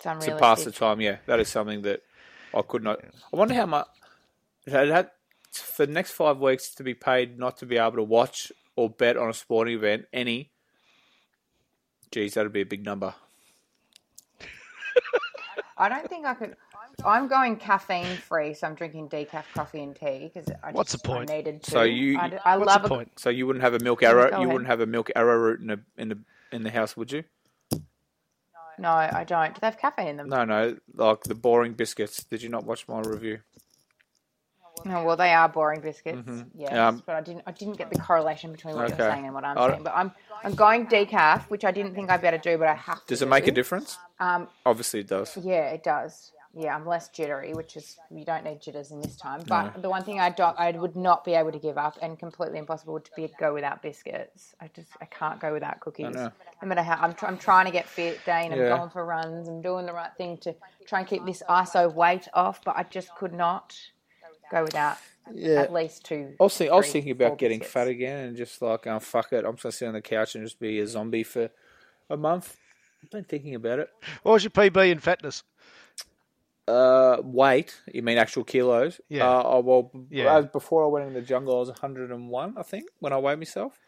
to 0.00 0.36
pass 0.38 0.64
the 0.64 0.70
time. 0.70 1.00
Yeah, 1.00 1.16
that 1.26 1.40
is 1.40 1.48
something 1.48 1.82
that 1.82 2.02
I 2.54 2.62
could 2.62 2.82
not. 2.82 3.00
I 3.32 3.36
wonder 3.36 3.54
how 3.54 3.66
much 3.66 3.86
it 4.66 4.72
had, 4.72 4.88
had 4.88 5.10
for 5.52 5.86
the 5.86 5.92
next 5.92 6.12
five 6.12 6.38
weeks 6.38 6.74
to 6.74 6.82
be 6.82 6.94
paid 6.94 7.38
not 7.38 7.56
to 7.58 7.66
be 7.66 7.76
able 7.76 7.96
to 7.96 8.02
watch 8.02 8.52
or 8.76 8.90
bet 8.90 9.16
on 9.16 9.28
a 9.28 9.34
sporting 9.34 9.74
event. 9.74 10.06
Any, 10.12 10.50
geez, 12.10 12.34
that'd 12.34 12.52
be 12.52 12.62
a 12.62 12.66
big 12.66 12.84
number. 12.84 13.14
I 15.78 15.88
don't 15.88 16.08
think 16.08 16.24
I 16.26 16.34
could. 16.34 16.56
I'm 17.04 17.28
going 17.28 17.56
caffeine 17.56 18.16
free, 18.16 18.54
so 18.54 18.66
I'm 18.66 18.74
drinking 18.74 19.10
decaf 19.10 19.44
coffee 19.54 19.82
and 19.82 19.94
tea 19.94 20.30
because 20.32 20.48
I 20.62 20.68
just, 20.68 20.74
What's 20.74 20.92
just, 20.92 21.02
the 21.02 21.08
point? 21.08 21.30
I 21.30 21.36
needed 21.36 21.62
to. 21.64 21.70
So 21.70 21.82
you- 21.82 22.18
I, 22.18 22.38
I 22.44 22.56
What's 22.56 22.68
love 22.68 22.82
the 22.82 22.86
a 22.86 22.88
point? 22.90 23.12
So 23.18 23.28
you 23.28 23.46
wouldn't 23.46 23.62
have 23.62 23.74
a 23.74 23.80
milk 23.80 24.02
arrow. 24.02 24.28
You 24.28 24.34
ahead. 24.36 24.46
wouldn't 24.48 24.66
have 24.68 24.80
a 24.80 24.86
milk 24.86 25.10
arrowroot 25.14 25.60
in 25.60 25.66
the 25.66 25.80
in 25.98 26.08
the 26.08 26.18
in 26.52 26.62
the 26.62 26.70
house, 26.70 26.96
would 26.96 27.12
you? 27.12 27.24
No, 28.78 28.90
I 28.90 29.24
don't. 29.24 29.54
Do 29.54 29.60
they 29.60 29.66
have 29.68 29.78
caffeine 29.78 30.08
in 30.08 30.16
them? 30.18 30.28
No, 30.28 30.44
no. 30.44 30.76
Like 30.94 31.22
the 31.22 31.34
boring 31.34 31.72
biscuits. 31.72 32.24
Did 32.24 32.42
you 32.42 32.48
not 32.50 32.64
watch 32.64 32.86
my 32.88 33.00
review? 33.00 33.40
No, 34.86 35.02
well, 35.04 35.16
they 35.16 35.32
are 35.34 35.48
boring 35.48 35.80
biscuits. 35.80 36.44
Yes, 36.54 36.72
Um, 36.72 37.02
but 37.04 37.16
I 37.16 37.20
didn't. 37.20 37.42
I 37.46 37.52
didn't 37.52 37.76
get 37.76 37.90
the 37.90 37.98
correlation 37.98 38.52
between 38.52 38.76
what 38.76 38.84
Okay. 38.86 38.96
you're 38.96 39.10
saying 39.12 39.24
and 39.24 39.34
what 39.34 39.44
I'm 39.44 39.58
I- 39.58 39.70
saying. 39.70 39.82
But 39.82 39.92
I'm 39.96 40.12
I'm 40.44 40.54
going 40.54 40.86
decaf, 40.86 41.42
which 41.50 41.64
I 41.64 41.70
didn't 41.72 41.94
think 41.94 42.10
I'd 42.10 42.22
better 42.22 42.38
do, 42.38 42.56
but 42.58 42.68
I 42.68 42.74
have 42.74 43.00
to. 43.00 43.06
Does 43.06 43.22
it 43.22 43.28
make 43.28 43.46
a 43.48 43.52
difference? 43.52 43.98
Um, 44.20 44.48
Obviously, 44.64 45.00
it 45.00 45.08
does. 45.08 45.36
yeah, 45.38 45.70
it 45.70 45.82
does. 45.82 46.32
Yeah, 46.58 46.74
I'm 46.74 46.86
less 46.86 47.08
jittery, 47.10 47.52
which 47.52 47.76
is 47.76 47.98
you 48.10 48.24
don't 48.24 48.44
need 48.44 48.62
jitters 48.62 48.90
in 48.90 49.00
this 49.00 49.16
time. 49.16 49.42
But 49.46 49.82
the 49.82 49.90
one 49.90 50.04
thing 50.04 50.20
I 50.20 50.30
don't, 50.30 50.58
I 50.58 50.70
would 50.70 50.96
not 50.96 51.22
be 51.24 51.34
able 51.34 51.52
to 51.52 51.58
give 51.58 51.76
up, 51.76 51.98
and 52.00 52.18
completely 52.18 52.58
impossible 52.58 52.94
would 52.94 53.10
be 53.16 53.30
go 53.38 53.52
without 53.52 53.82
biscuits. 53.82 54.54
I 54.60 54.68
just 54.68 54.88
I 55.00 55.04
can't 55.06 55.38
go 55.40 55.52
without 55.52 55.80
cookies. 55.80 56.14
No 56.14 56.32
matter 56.62 56.82
how 56.82 56.96
I'm, 57.02 57.12
tr- 57.12 57.26
I'm 57.26 57.36
trying 57.38 57.66
to 57.66 57.72
get 57.72 57.86
fit, 57.86 58.20
Dane. 58.24 58.52
I'm 58.52 58.58
Yeah. 58.60 58.76
going 58.78 58.88
for 58.90 59.04
runs. 59.04 59.48
I'm 59.48 59.60
doing 59.60 59.84
the 59.84 59.92
right 59.92 60.12
thing 60.16 60.38
to 60.38 60.54
try 60.86 61.00
and 61.00 61.08
keep 61.08 61.26
this 61.26 61.42
ISO 61.48 61.92
weight 61.92 62.28
off, 62.32 62.60
but 62.64 62.74
I 62.76 62.84
just 62.84 63.14
could 63.16 63.34
not 63.34 63.76
go 64.50 64.62
without 64.64 64.98
Yeah. 65.32 65.60
at 65.62 65.72
least 65.72 66.04
two. 66.04 66.34
I 66.40 66.42
was, 66.42 66.56
think, 66.56 66.70
I 66.70 66.74
was 66.76 66.90
thinking 66.90 67.12
about 67.12 67.38
getting 67.38 67.58
biscuits. 67.58 67.72
fat 67.72 67.88
again 67.88 68.28
and 68.28 68.36
just 68.36 68.60
like, 68.62 68.86
oh, 68.86 68.98
fuck 69.00 69.32
it. 69.32 69.44
I'm 69.44 69.56
just 69.56 69.62
going 69.62 69.70
to 69.72 69.76
sit 69.76 69.88
on 69.88 69.94
the 69.94 70.00
couch 70.02 70.34
and 70.34 70.44
just 70.44 70.58
be 70.60 70.78
a 70.80 70.86
zombie 70.86 71.22
for 71.24 71.50
a 72.10 72.16
month. 72.16 72.56
I've 73.02 73.10
been 73.10 73.24
thinking 73.24 73.54
about 73.54 73.78
it. 73.80 73.88
What 74.22 74.32
was 74.32 74.44
your 74.44 74.50
PB 74.50 74.90
in 74.90 74.98
fatness? 74.98 75.42
Uh, 76.68 77.18
weight? 77.22 77.80
You 77.92 78.02
mean 78.02 78.18
actual 78.18 78.42
kilos? 78.42 79.00
Yeah. 79.08 79.28
Uh, 79.28 79.42
oh, 79.44 79.60
well, 79.60 79.90
Yeah. 80.10 80.40
before 80.40 80.84
I 80.84 80.88
went 80.88 81.06
in 81.06 81.14
the 81.14 81.22
jungle, 81.22 81.56
I 81.56 81.60
was 81.60 81.68
101, 81.68 82.54
I 82.58 82.62
think, 82.62 82.86
when 82.98 83.12
I 83.12 83.18
weighed 83.18 83.38
myself. 83.38 83.78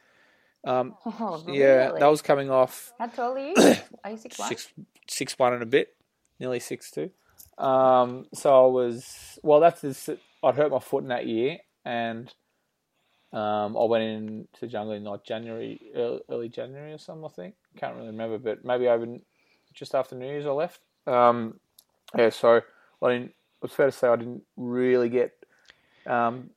Um, 0.64 0.94
Oh, 1.06 1.42
yeah, 1.48 1.86
really? 1.88 2.00
that 2.00 2.06
was 2.06 2.22
coming 2.22 2.50
off 2.50 2.92
How 2.98 3.06
tall 3.06 3.32
are 3.34 3.38
you? 3.38 3.54
Are 4.04 4.10
you 4.10 4.16
six 4.18 4.38
one? 4.38 4.48
six 4.48 4.68
six 5.08 5.38
one 5.38 5.54
and 5.54 5.62
a 5.62 5.66
bit, 5.66 5.94
nearly 6.40 6.58
six 6.60 6.90
two. 6.90 7.10
Um, 7.58 8.26
so 8.34 8.64
I 8.64 8.66
was 8.68 9.38
well. 9.42 9.60
That's 9.60 9.80
this, 9.80 10.10
I'd 10.42 10.54
hurt 10.54 10.70
my 10.70 10.78
foot 10.78 11.02
in 11.02 11.08
that 11.08 11.26
year, 11.26 11.58
and 11.84 12.32
um, 13.32 13.76
I 13.76 13.84
went 13.84 14.04
into 14.04 14.92
in 14.92 15.04
like 15.04 15.24
January, 15.24 15.80
early, 16.30 16.48
January 16.48 16.92
or 16.92 16.98
something. 16.98 17.24
I 17.24 17.28
think 17.28 17.54
can't 17.76 17.94
really 17.96 18.08
remember, 18.08 18.38
but 18.38 18.64
maybe 18.64 18.88
over 18.88 19.06
just 19.74 19.94
after 19.94 20.16
New 20.16 20.26
Year's 20.26 20.46
I 20.46 20.50
left. 20.50 20.80
Um, 21.06 21.60
yeah, 22.16 22.30
so 22.30 22.62
I 23.02 23.12
didn't. 23.12 23.34
It's 23.62 23.74
fair 23.74 23.86
to 23.86 23.92
say 23.92 24.08
I 24.08 24.16
didn't 24.16 24.42
really 24.56 25.08
get 25.08 25.32
um, 26.06 26.50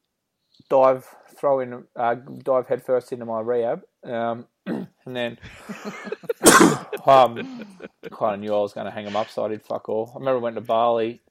dive 0.69 1.07
throw 1.35 1.59
in 1.59 1.83
uh, 1.95 2.15
dive 2.15 2.67
headfirst 2.67 3.11
into 3.11 3.25
my 3.25 3.41
rehab, 3.41 3.81
um, 4.03 4.45
and 4.65 4.87
then 5.05 5.37
um, 7.05 7.65
kind 8.11 8.35
of 8.35 8.39
knew 8.39 8.53
I 8.53 8.59
was 8.59 8.73
going 8.73 8.85
to 8.85 8.91
hang 8.91 9.07
him 9.07 9.15
up, 9.15 9.29
so 9.29 9.43
I 9.43 9.49
did 9.49 9.63
fuck 9.63 9.89
all. 9.89 10.11
I 10.15 10.19
remember 10.19 10.39
I 10.39 10.41
went 10.43 10.55
to 10.55 10.61
Bali 10.61 11.21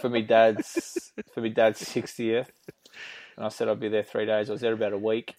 for 0.00 0.08
my 0.08 0.20
dad's 0.20 1.12
for 1.32 1.40
my 1.40 1.48
dad's 1.48 1.80
sixtieth, 1.86 2.50
and 3.36 3.44
I 3.46 3.48
said 3.48 3.68
I'd 3.68 3.80
be 3.80 3.88
there 3.88 4.02
three 4.02 4.26
days. 4.26 4.48
I 4.48 4.52
was 4.52 4.60
there 4.60 4.72
about 4.72 4.92
a 4.92 4.98
week, 4.98 5.34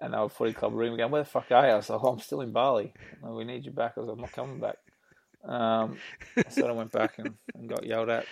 and 0.00 0.14
they 0.14 0.18
were 0.18 0.28
footy 0.28 0.52
club 0.52 0.74
room 0.74 0.94
again. 0.94 1.10
Where 1.10 1.22
the 1.22 1.28
fuck 1.28 1.50
are 1.52 1.66
you? 1.66 1.72
I 1.72 1.76
was 1.76 1.90
like, 1.90 2.02
oh, 2.02 2.08
I'm 2.12 2.20
still 2.20 2.40
in 2.40 2.52
Bali. 2.52 2.92
"Oh, 3.24 3.36
we 3.36 3.44
need 3.44 3.64
you 3.64 3.72
back. 3.72 3.94
I 3.96 4.00
was 4.00 4.08
like, 4.08 4.16
I'm 4.16 4.20
not 4.22 4.32
coming 4.32 4.60
back. 4.60 4.76
Um, 5.44 5.98
so 6.50 6.66
I 6.66 6.72
went 6.72 6.92
back 6.92 7.18
and, 7.18 7.34
and 7.54 7.68
got 7.68 7.86
yelled 7.86 8.10
at. 8.10 8.26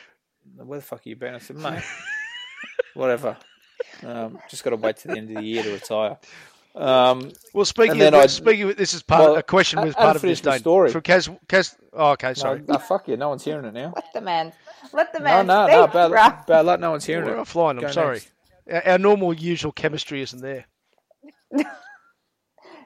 Where 0.57 0.79
the 0.79 0.85
fuck 0.85 1.01
are 1.07 1.09
you 1.09 1.17
been? 1.17 1.35
I 1.35 1.39
said, 1.39 1.57
mate, 1.57 1.83
whatever. 2.95 3.37
Um, 4.05 4.39
just 4.49 4.65
got 4.65 4.71
to 4.71 4.77
wait 4.77 4.97
to 4.99 5.09
the 5.09 5.17
end 5.19 5.31
of 5.31 5.37
the 5.37 5.43
year 5.43 5.63
to 5.63 5.73
retire. 5.73 6.19
Um, 6.75 7.33
Well, 7.55 7.65
speaking 7.65 7.93
of, 7.93 7.99
then 7.99 8.15
I- 8.15 8.27
speaking 8.27 8.71
of, 8.71 8.77
this 8.77 8.95
is 8.95 9.03
part 9.03 9.23
Well, 9.23 9.33
of, 9.33 9.39
a 9.39 9.43
question 9.43 9.79
I- 9.81 9.85
was 9.87 9.95
part 9.95 10.17
of 10.17 10.23
haven't 10.23 10.29
this 10.31 10.41
finished 10.41 10.61
story. 10.61 10.91
From 10.93 11.03
Kaz, 11.03 11.39
Kaz, 11.49 11.77
oh, 11.93 12.11
okay, 12.13 12.29
no, 12.29 12.33
sorry. 12.35 12.63
no, 12.69 12.79
fuck 12.79 13.09
you. 13.09 13.17
No 13.17 13.31
one's 13.31 13.45
hearing 13.45 13.65
it 13.65 13.75
now. 13.75 13.93
Let 13.97 14.13
the 14.13 14.21
man. 14.21 14.53
Let 14.93 15.13
the 15.13 15.19
No, 15.19 15.25
man 15.25 15.47
no, 15.47 15.67
speak, 15.67 15.77
no. 15.77 15.87
Bad, 15.89 16.11
bruh. 16.13 16.47
bad 16.47 16.67
luck. 16.67 16.81
No 16.81 16.91
one's 16.93 17.05
hearing 17.05 17.25
We're 17.27 17.37
it. 17.39 17.41
offline, 17.41 17.71
I'm 17.71 17.81
Go 17.81 17.91
sorry. 17.91 18.15
next. 18.17 18.31
Our, 18.87 18.93
our 18.93 18.99
normal, 18.99 19.35
usual 19.35 19.73
chemistry 19.73 20.23
isn't 20.23 20.41
there. 20.41 20.67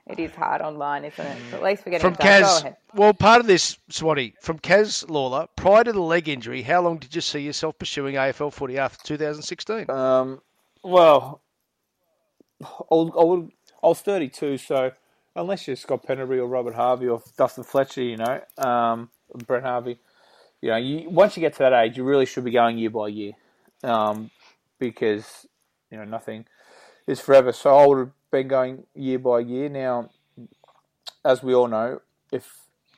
It 0.05 0.19
is 0.19 0.35
hard 0.35 0.61
online, 0.63 1.05
isn't 1.05 1.25
it? 1.25 1.39
But 1.51 1.59
at 1.59 1.63
least 1.63 1.87
we're 1.87 1.93
getting 1.93 2.03
From 2.03 2.15
it 2.15 2.19
done. 2.19 2.43
Go 2.43 2.47
Kaz, 2.49 2.61
ahead. 2.61 2.77
well, 2.93 3.15
part 3.15 3.41
of 3.41 3.47
this, 3.47 3.79
Swati, 3.89 4.35
from 4.43 4.59
Kaz 4.59 5.09
Lawler, 5.09 5.47
prior 5.55 5.85
to 5.85 5.93
the 5.93 6.01
leg 6.03 6.29
injury, 6.29 6.61
how 6.61 6.83
long 6.83 6.99
did 6.99 7.15
you 7.15 7.21
see 7.21 7.39
yourself 7.41 7.79
pursuing 7.79 8.17
AFL 8.17 8.53
footy 8.53 8.79
after 8.79 8.99
2016? 9.07 9.89
Um, 9.89 10.43
well, 10.83 11.41
I 12.61 12.67
was, 12.91 13.13
I, 13.17 13.25
would, 13.25 13.51
I 13.83 13.89
was 13.89 14.01
32, 14.01 14.59
so 14.59 14.93
unless 15.35 15.67
you're 15.67 15.77
Scott 15.77 16.05
Pendlebury 16.05 16.39
or 16.39 16.47
Robert 16.47 16.75
Harvey 16.75 17.09
or 17.09 17.23
Dustin 17.37 17.65
Fletcher, 17.65 18.03
you 18.03 18.17
know, 18.17 18.41
um, 18.59 19.11
Harvey, 19.49 19.99
you 20.61 20.71
know, 20.71 20.77
you, 20.77 21.11
once 21.11 21.37
you 21.37 21.41
get 21.41 21.55
to 21.55 21.59
that 21.61 21.73
age, 21.73 21.97
you 21.97 22.05
really 22.05 22.27
should 22.27 22.45
be 22.45 22.53
going 22.53 22.79
year 22.79 22.91
by 22.91 23.09
year, 23.09 23.33
um, 23.83 24.31
because 24.79 25.47
you 25.91 25.99
know 25.99 26.05
nothing 26.05 26.45
is 27.07 27.21
forever. 27.21 27.51
So 27.53 27.77
I 27.77 27.87
would 27.87 27.99
have 27.99 28.11
been 28.31 28.49
going 28.49 28.85
year 28.95 29.19
by 29.19 29.41
year. 29.41 29.69
Now, 29.69 30.11
as 31.25 31.43
we 31.43 31.55
all 31.55 31.67
know, 31.67 32.01
if 32.31 32.49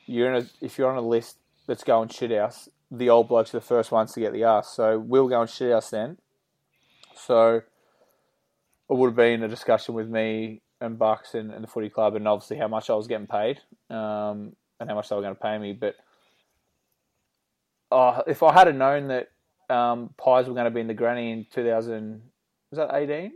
you're 0.05 0.33
in 0.33 0.43
a 0.43 0.65
if 0.65 0.77
you're 0.77 0.91
on 0.91 0.97
a 0.97 1.07
list 1.07 1.37
that's 1.65 1.83
going 1.83 2.09
shit 2.09 2.31
house, 2.31 2.69
the 2.91 3.09
old 3.09 3.27
blokes 3.27 3.55
are 3.55 3.59
the 3.59 3.65
first 3.65 3.91
ones 3.91 4.13
to 4.13 4.19
get 4.19 4.33
the 4.33 4.43
ass. 4.43 4.69
So 4.69 4.99
we'll 4.99 5.27
go 5.27 5.41
and 5.41 5.49
shit 5.49 5.71
house 5.71 5.89
then. 5.89 6.17
So 7.15 7.55
it 7.57 7.63
would 8.89 9.07
have 9.07 9.15
been 9.15 9.41
a 9.41 9.47
discussion 9.47 9.95
with 9.95 10.07
me 10.07 10.61
and 10.81 10.99
Bucks 10.99 11.35
and, 11.35 11.51
and 11.51 11.63
the 11.63 11.67
footy 11.67 11.89
club, 11.89 12.15
and 12.15 12.27
obviously 12.27 12.57
how 12.57 12.67
much 12.67 12.89
I 12.89 12.95
was 12.95 13.07
getting 13.07 13.27
paid, 13.27 13.59
um, 13.89 14.55
and 14.79 14.89
how 14.89 14.95
much 14.95 15.09
they 15.09 15.15
were 15.15 15.21
going 15.21 15.35
to 15.35 15.41
pay 15.41 15.57
me. 15.57 15.73
But 15.73 15.95
uh, 17.91 18.21
if 18.27 18.43
I 18.43 18.53
had 18.53 18.73
known 18.75 19.07
that 19.07 19.29
um, 19.69 20.13
pies 20.17 20.47
were 20.47 20.53
going 20.53 20.65
to 20.65 20.71
be 20.71 20.81
in 20.81 20.87
the 20.87 20.93
granny 20.93 21.31
in 21.31 21.45
2000, 21.53 22.21
was 22.71 22.77
that 22.77 22.93
18? 22.93 23.33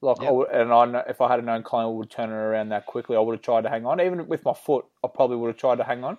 Like, 0.00 0.20
I 0.20 0.30
would, 0.32 0.50
and 0.50 0.72
I 0.72 0.84
know, 0.86 1.02
if 1.08 1.20
I 1.20 1.30
had 1.30 1.44
known 1.44 1.62
Collingwood 1.62 1.96
would 1.96 2.10
turn 2.10 2.30
it 2.30 2.32
around 2.32 2.70
that 2.70 2.86
quickly, 2.86 3.16
I 3.16 3.20
would 3.20 3.34
have 3.34 3.42
tried 3.42 3.62
to 3.62 3.68
hang 3.68 3.86
on. 3.86 4.00
Even 4.00 4.26
with 4.26 4.44
my 4.44 4.52
foot, 4.52 4.84
I 5.04 5.06
probably 5.06 5.36
would 5.36 5.46
have 5.46 5.56
tried 5.56 5.76
to 5.76 5.84
hang 5.84 6.02
on. 6.02 6.18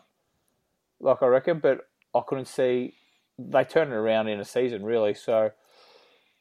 Like 1.02 1.22
I 1.22 1.28
reckon, 1.28 1.60
but 1.60 1.90
I 2.16 2.22
couldn't 2.26 2.48
see 2.48 2.94
they 3.38 3.64
turned 3.64 3.92
it 3.92 3.96
around 3.96 4.28
in 4.28 4.40
a 4.40 4.46
season 4.46 4.84
really. 4.86 5.14
So 5.14 5.52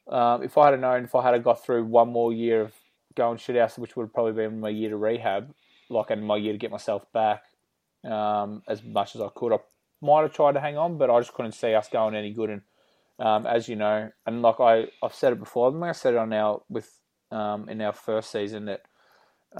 um, 0.07 0.43
if 0.43 0.57
I 0.57 0.71
had 0.71 0.79
known, 0.79 1.03
if 1.03 1.15
I 1.15 1.31
had 1.31 1.43
got 1.43 1.63
through 1.63 1.85
one 1.85 2.09
more 2.09 2.31
year 2.31 2.61
of 2.61 2.73
going 3.15 3.37
shit 3.37 3.55
house, 3.55 3.77
which 3.77 3.95
would 3.95 4.13
probably 4.13 4.33
been 4.33 4.59
my 4.59 4.69
year 4.69 4.89
to 4.89 4.97
rehab, 4.97 5.53
like 5.89 6.09
and 6.09 6.25
my 6.25 6.37
year 6.37 6.53
to 6.53 6.57
get 6.59 6.71
myself 6.71 7.11
back 7.13 7.43
um, 8.05 8.63
as 8.67 8.83
much 8.83 9.15
as 9.15 9.21
I 9.21 9.29
could, 9.33 9.53
I 9.53 9.57
might 10.01 10.23
have 10.23 10.33
tried 10.33 10.53
to 10.53 10.59
hang 10.59 10.77
on, 10.77 10.97
but 10.97 11.09
I 11.09 11.19
just 11.19 11.33
couldn't 11.33 11.53
see 11.53 11.73
us 11.73 11.87
going 11.89 12.15
any 12.15 12.31
good. 12.31 12.49
And 12.49 12.61
um, 13.19 13.47
as 13.47 13.69
you 13.69 13.75
know, 13.75 14.11
and 14.25 14.41
like 14.41 14.59
I, 14.59 14.87
I've 15.01 15.13
said 15.13 15.33
it 15.33 15.39
before, 15.39 15.69
I 15.69 15.71
think 15.71 15.83
I 15.83 15.91
said 15.93 16.13
it 16.13 16.17
on 16.17 16.33
our 16.33 16.61
with 16.69 16.91
um, 17.31 17.69
in 17.69 17.81
our 17.81 17.93
first 17.93 18.31
season 18.31 18.65
that 18.65 18.81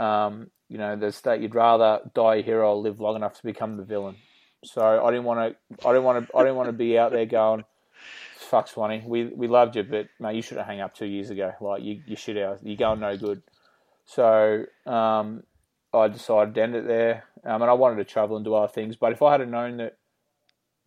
um, 0.02 0.52
you 0.70 0.78
know 0.78 0.96
there's 0.96 1.22
that 1.22 1.42
you'd 1.42 1.56
rather 1.56 2.00
die 2.14 2.36
a 2.36 2.42
hero 2.42 2.72
or 2.72 2.76
live 2.76 3.00
long 3.00 3.16
enough 3.16 3.38
to 3.38 3.44
become 3.44 3.78
the 3.78 3.84
villain. 3.84 4.16
So 4.64 4.82
I 4.82 5.12
didn't 5.12 5.26
want 5.26 5.56
to, 5.56 5.88
I 5.88 5.92
didn't 5.92 6.06
want 6.06 6.28
to, 6.28 6.38
I 6.38 6.42
didn't 6.42 6.56
want 6.56 6.70
to 6.70 6.74
be 6.74 6.98
out 6.98 7.12
there 7.12 7.26
going, 7.26 7.66
"Fuck 8.54 8.68
Swanee, 8.68 9.02
we 9.04 9.26
we 9.26 9.48
loved 9.48 9.76
you, 9.76 9.82
but 9.82 10.10
mate, 10.20 10.36
you 10.36 10.44
should 10.44 10.58
have 10.58 10.68
hung 10.68 10.80
up 10.80 10.94
two 10.94 11.08
years 11.08 11.32
ago. 11.32 11.54
Like 11.60 11.82
you, 11.82 12.04
you 12.06 12.16
should 12.16 12.36
have, 12.36 12.60
you're 12.62 12.78
going 12.78 13.00
no 13.00 13.18
good." 13.18 13.42
So 14.06 14.66
um, 14.86 15.42
I 15.92 16.08
decided 16.08 16.54
to 16.54 16.62
end 16.62 16.76
it 16.76 16.86
there, 16.86 17.24
um, 17.44 17.64
and 17.64 17.72
I 17.72 17.74
wanted 17.74 17.96
to 17.96 18.04
travel 18.04 18.36
and 18.36 18.46
do 18.46 18.54
other 18.54 18.72
things. 18.72 18.96
But 18.96 19.12
if 19.12 19.24
I 19.24 19.32
had 19.32 19.50
known 19.50 19.78
that, 19.78 19.98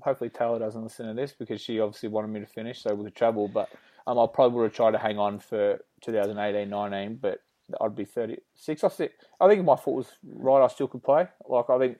hopefully 0.00 0.30
Taylor 0.30 0.60
doesn't 0.60 0.80
listen 0.80 1.08
to 1.08 1.14
this 1.14 1.32
because 1.36 1.60
she 1.60 1.80
obviously 1.80 2.08
wanted 2.08 2.28
me 2.28 2.38
to 2.38 2.46
finish, 2.46 2.84
so 2.84 2.94
we 2.94 3.06
could 3.06 3.16
travel. 3.16 3.48
But 3.48 3.68
um, 4.06 4.16
I 4.16 4.26
probably 4.32 4.58
would 4.58 4.66
have 4.66 4.76
tried 4.76 4.92
to 4.92 4.98
hang 4.98 5.18
on 5.18 5.40
for 5.40 5.80
2018-19, 6.06 7.20
but 7.20 7.40
I'd 7.80 7.96
be 7.96 8.04
36. 8.04 8.84
I 8.84 8.88
think, 8.90 9.10
I 9.40 9.48
think 9.48 9.64
my 9.64 9.74
foot 9.74 9.94
was 9.94 10.12
right, 10.24 10.62
I 10.62 10.68
still 10.68 10.86
could 10.86 11.02
play. 11.02 11.26
Like 11.48 11.68
I 11.68 11.78
think, 11.80 11.98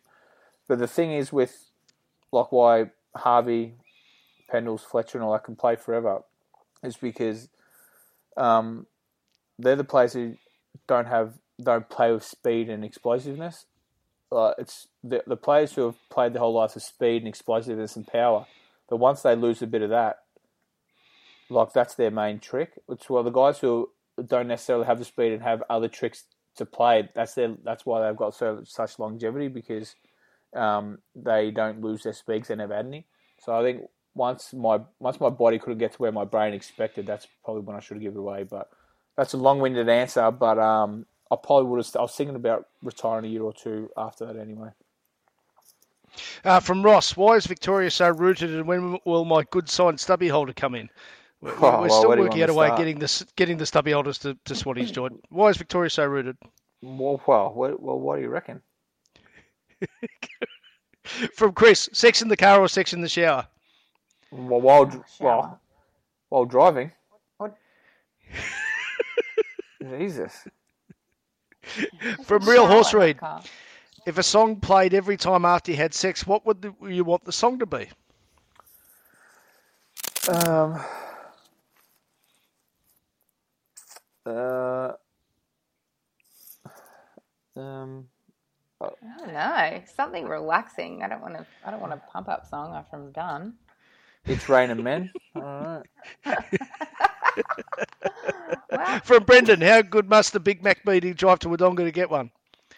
but 0.69 0.79
the 0.79 0.87
thing 0.87 1.11
is 1.11 1.33
with 1.33 1.71
like 2.31 2.53
why 2.53 2.93
Harvey, 3.17 3.75
Pendles, 4.53 4.81
Fletcher, 4.81 5.19
and 5.19 5.25
all 5.25 5.33
that 5.33 5.45
can 5.45 5.57
play 5.57 5.77
forever, 5.77 6.23
is 6.83 6.97
because 6.97 7.49
um, 8.37 8.87
they're 9.59 9.77
the 9.77 9.85
players 9.85 10.13
who 10.13 10.37
don't 10.87 11.07
have 11.07 11.35
don't 11.63 11.89
play 11.89 12.13
with 12.13 12.25
speed 12.25 12.69
and 12.69 12.85
explosiveness. 12.85 13.67
Uh, 14.31 14.53
it's 14.59 14.89
the 15.03 15.23
the 15.27 15.37
players 15.37 15.75
who 15.75 15.87
have 15.87 15.97
played 16.11 16.33
their 16.33 16.41
whole 16.41 16.55
life 16.55 16.75
with 16.75 16.83
speed 16.83 17.23
and 17.23 17.29
explosiveness 17.29 17.97
and 17.97 18.07
power. 18.07 18.47
But 18.89 18.99
once 18.99 19.23
they 19.23 19.35
lose 19.35 19.63
a 19.63 19.67
bit 19.67 19.83
of 19.83 19.91
that, 19.91 20.19
like 21.49 21.73
that's 21.73 21.95
their 21.95 22.11
main 22.11 22.41
trick. 22.41 22.73
It's 22.89 23.09
well 23.09 23.23
the 23.23 23.31
guys 23.31 23.59
who 23.59 23.91
don't 24.25 24.49
necessarily 24.49 24.87
have 24.87 24.99
the 24.99 25.05
speed 25.05 25.33
and 25.33 25.43
have 25.43 25.63
other 25.69 25.89
tricks 25.89 26.25
to 26.57 26.67
play. 26.67 27.09
That's 27.15 27.35
their 27.35 27.55
that's 27.65 27.87
why 27.87 28.07
they've 28.07 28.17
got 28.17 28.35
so 28.35 28.63
such 28.65 28.99
longevity 28.99 29.49
because 29.49 29.95
um, 30.55 30.99
they 31.15 31.51
don't 31.51 31.81
lose 31.81 32.03
their 32.03 32.13
speed 32.13 32.45
they 32.45 32.57
never 32.57 32.75
had 32.75 32.87
any. 32.87 33.07
So 33.41 33.55
I 33.55 33.63
think 33.63 33.83
once 34.17 34.53
my 34.53 34.81
once 34.99 35.21
my 35.21 35.29
body 35.29 35.59
couldn't 35.59 35.79
get 35.79 35.93
to 35.93 35.99
where 35.99 36.13
my 36.13 36.25
brain 36.25 36.55
expected, 36.55 37.07
that's 37.07 37.29
probably 37.45 37.63
when 37.63 37.77
I 37.77 37.81
should 37.81 37.97
have 37.97 38.03
given 38.03 38.19
it 38.19 38.21
away. 38.21 38.43
But 38.45 38.71
that's 39.17 39.35
a 39.35 39.37
long-winded 39.37 39.89
answer. 39.89 40.31
But 40.31 40.59
um, 40.59 41.07
I 41.31 41.37
probably 41.37 41.69
would 41.71 41.85
have. 41.85 41.97
I 41.97 42.03
was 42.03 42.15
thinking 42.15 42.37
about 42.37 42.67
retiring 42.83 43.27
a 43.27 43.29
year 43.29 43.43
or 43.43 43.53
two 43.53 43.91
after 43.97 44.27
that 44.27 44.37
anyway. 44.37 44.71
Uh, 46.45 46.61
from 46.61 46.83
Ross, 46.83 47.17
why 47.17 47.35
is 47.35 47.47
Victoria 47.47 47.91
so 47.91 48.09
rooted, 48.09 48.55
and 48.55 48.67
when 48.67 48.99
will 49.05 49.27
my 49.27 49.45
good 49.51 49.69
sign 49.69 49.99
stubby 49.99 50.29
holder 50.29 50.55
come 50.55 50.75
in? 50.75 50.89
We're, 51.43 51.53
Oh, 51.53 51.83
we're 51.83 51.89
well, 51.89 51.91
still 51.91 52.09
where 52.09 52.17
do 52.17 52.23
you 52.23 52.29
working 52.29 52.43
out 52.43 52.49
a 52.51 52.55
way 52.55 52.71
of 52.71 52.79
getting 52.79 52.99
the 52.99 53.27
getting 53.37 53.59
the 53.59 53.67
stubby 53.67 53.93
holders 53.93 54.19
to, 54.19 54.37
to 54.47 54.55
Swannies, 54.55 54.93
Jordan. 54.93 55.21
Why 55.29 55.49
is 55.49 55.59
Victoria 55.59 55.91
so 55.91 56.07
rooted? 56.07 56.37
Well, 56.83 57.21
well, 57.27 57.53
what, 57.53 57.83
well, 57.83 58.01
what 58.01 58.17
do 58.17 58.23
you 58.23 58.29
reckon? 58.29 58.63
From 61.35 61.53
Chris, 61.53 61.89
sex 61.93 62.23
in 62.23 62.29
the 62.29 62.37
car 62.37 62.61
or 62.61 62.69
sex 62.69 62.95
in 62.95 63.03
the 63.03 63.09
shower? 63.09 63.47
Well, 64.31 64.61
while 64.61 64.87
dr- 64.87 65.05
well, 65.21 65.61
while 66.29 66.45
driving. 66.45 66.93
What? 67.39 67.57
Jesus. 69.83 70.47
From 72.25 72.45
Real 72.45 72.67
Shower 72.67 72.69
Horse 72.69 72.93
in 72.93 72.99
the 72.99 73.05
Read, 73.07 73.19
car. 73.19 73.43
if 74.07 74.19
a 74.19 74.23
song 74.23 74.57
played 74.57 74.95
every 74.95 75.17
time 75.17 75.45
after 75.45 75.71
you 75.73 75.77
had 75.77 75.95
sex, 75.95 76.27
what 76.27 76.47
would 76.47 76.63
the, 76.63 76.75
you 76.89 77.05
want 77.05 77.25
the 77.25 77.33
song 77.33 77.59
to 77.59 77.67
be? 77.67 77.89
Um. 80.29 80.81
Uh. 84.25 84.93
Um. 87.57 88.09
I 88.81 88.89
don't 89.19 89.33
know. 89.33 89.83
Something 89.95 90.27
relaxing. 90.27 91.03
I 91.03 91.09
don't 91.09 91.23
want 91.23 91.35
to. 91.35 91.47
I 91.65 91.71
don't 91.71 91.81
want 91.81 91.93
a 91.95 92.03
pump 92.13 92.29
up 92.29 92.47
song 92.47 92.75
after 92.75 92.97
I'm 92.97 93.13
done. 93.13 93.55
It's 94.27 94.49
raining 94.49 94.83
men. 94.83 95.11
All 95.35 95.83
right. 96.25 96.35
From 99.05 99.25
Brendan, 99.25 99.61
how 99.61 99.83
good 99.83 100.09
must 100.09 100.33
the 100.33 100.41
Big 100.41 100.63
Mac 100.63 100.85
be 100.85 101.01
to 101.01 101.15
drive 101.15 101.39
to 101.41 101.49
Wodonga 101.49 101.79
to 101.85 101.91
get 101.93 102.11
one? 102.11 102.31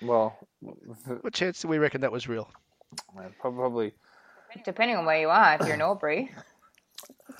Well, 0.03 0.39
What 0.61 1.33
chance 1.33 1.63
do 1.63 1.69
we 1.69 1.79
reckon 1.79 2.01
that 2.03 2.13
was 2.13 2.29
real? 2.29 2.51
probably. 3.41 3.93
Depending 4.65 4.97
on 4.97 5.05
where 5.05 5.21
you 5.21 5.29
are, 5.29 5.55
if 5.55 5.61
you're 5.67 5.75
in 5.75 5.81
Albury, 5.83 6.31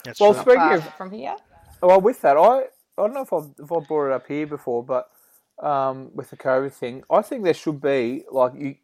That's 0.03 0.19
Well, 0.19 0.33
true. 0.33 0.41
speaking 0.43 0.59
far 0.59 0.75
of 0.75 0.93
from 0.95 1.11
here. 1.11 1.35
Well, 1.81 2.01
with 2.01 2.21
that, 2.21 2.37
I 2.37 2.59
I 2.59 3.03
don't 3.03 3.13
know 3.13 3.21
if 3.21 3.31
I've, 3.33 3.49
if 3.57 3.71
I 3.71 3.79
brought 3.79 4.07
it 4.07 4.13
up 4.13 4.27
here 4.27 4.45
before, 4.45 4.83
but 4.83 5.09
um, 5.59 6.11
with 6.13 6.29
the 6.29 6.37
COVID 6.37 6.71
thing, 6.73 7.03
I 7.09 7.21
think 7.21 7.43
there 7.43 7.53
should 7.53 7.81
be 7.81 8.25
like 8.31 8.53
you 8.55 8.75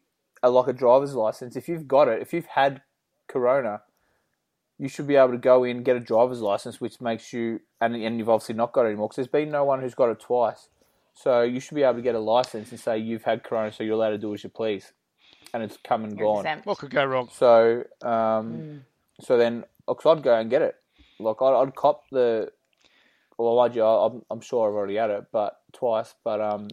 a, 0.42 0.50
like 0.50 0.66
a 0.68 0.72
driver's 0.72 1.14
license. 1.14 1.54
If 1.56 1.68
you've 1.68 1.86
got 1.86 2.08
it, 2.08 2.20
if 2.22 2.32
you've 2.32 2.46
had 2.46 2.82
Corona, 3.28 3.82
you 4.78 4.88
should 4.88 5.06
be 5.06 5.16
able 5.16 5.32
to 5.32 5.38
go 5.38 5.64
in 5.64 5.82
get 5.82 5.96
a 5.96 6.00
driver's 6.00 6.40
license, 6.40 6.80
which 6.80 7.00
makes 7.00 7.32
you 7.32 7.60
and 7.80 7.94
and 7.96 8.18
you've 8.18 8.28
obviously 8.28 8.54
not 8.54 8.72
got 8.72 8.82
it 8.82 8.88
anymore 8.88 9.08
because 9.08 9.16
there's 9.16 9.28
been 9.28 9.50
no 9.50 9.64
one 9.64 9.80
who's 9.80 9.94
got 9.94 10.10
it 10.10 10.20
twice. 10.20 10.68
So 11.14 11.42
you 11.42 11.60
should 11.60 11.74
be 11.76 11.82
able 11.82 11.94
to 11.94 12.02
get 12.02 12.14
a 12.14 12.18
license 12.20 12.70
and 12.72 12.78
say 12.80 12.98
you've 12.98 13.22
had 13.24 13.42
Corona, 13.42 13.72
so 13.72 13.82
you're 13.82 13.94
allowed 13.94 14.10
to 14.10 14.18
do 14.18 14.34
as 14.34 14.44
you 14.44 14.50
please, 14.50 14.92
and 15.54 15.62
it's 15.62 15.78
come 15.82 16.04
and 16.04 16.18
You're 16.18 16.26
gone. 16.34 16.40
exempt. 16.44 16.66
What 16.66 16.76
could 16.78 16.90
go 16.90 17.04
wrong? 17.06 17.30
So, 17.32 17.84
um, 18.02 18.84
so 19.20 19.38
then, 19.38 19.64
because 19.88 20.18
I'd 20.18 20.22
go 20.22 20.34
and 20.38 20.50
get 20.50 20.60
it. 20.60 20.74
Like 21.18 21.40
I'd, 21.40 21.54
I'd 21.62 21.74
cop 21.74 22.04
the. 22.12 22.52
Well, 23.38 23.56
mind 23.56 23.74
you, 23.74 23.82
I- 23.82 24.06
I'm, 24.06 24.22
I'm 24.30 24.40
sure 24.42 24.68
I've 24.68 24.74
already 24.74 24.96
had 24.96 25.08
it, 25.10 25.24
but 25.32 25.58
twice. 25.72 26.14
But 26.22 26.42
um, 26.42 26.68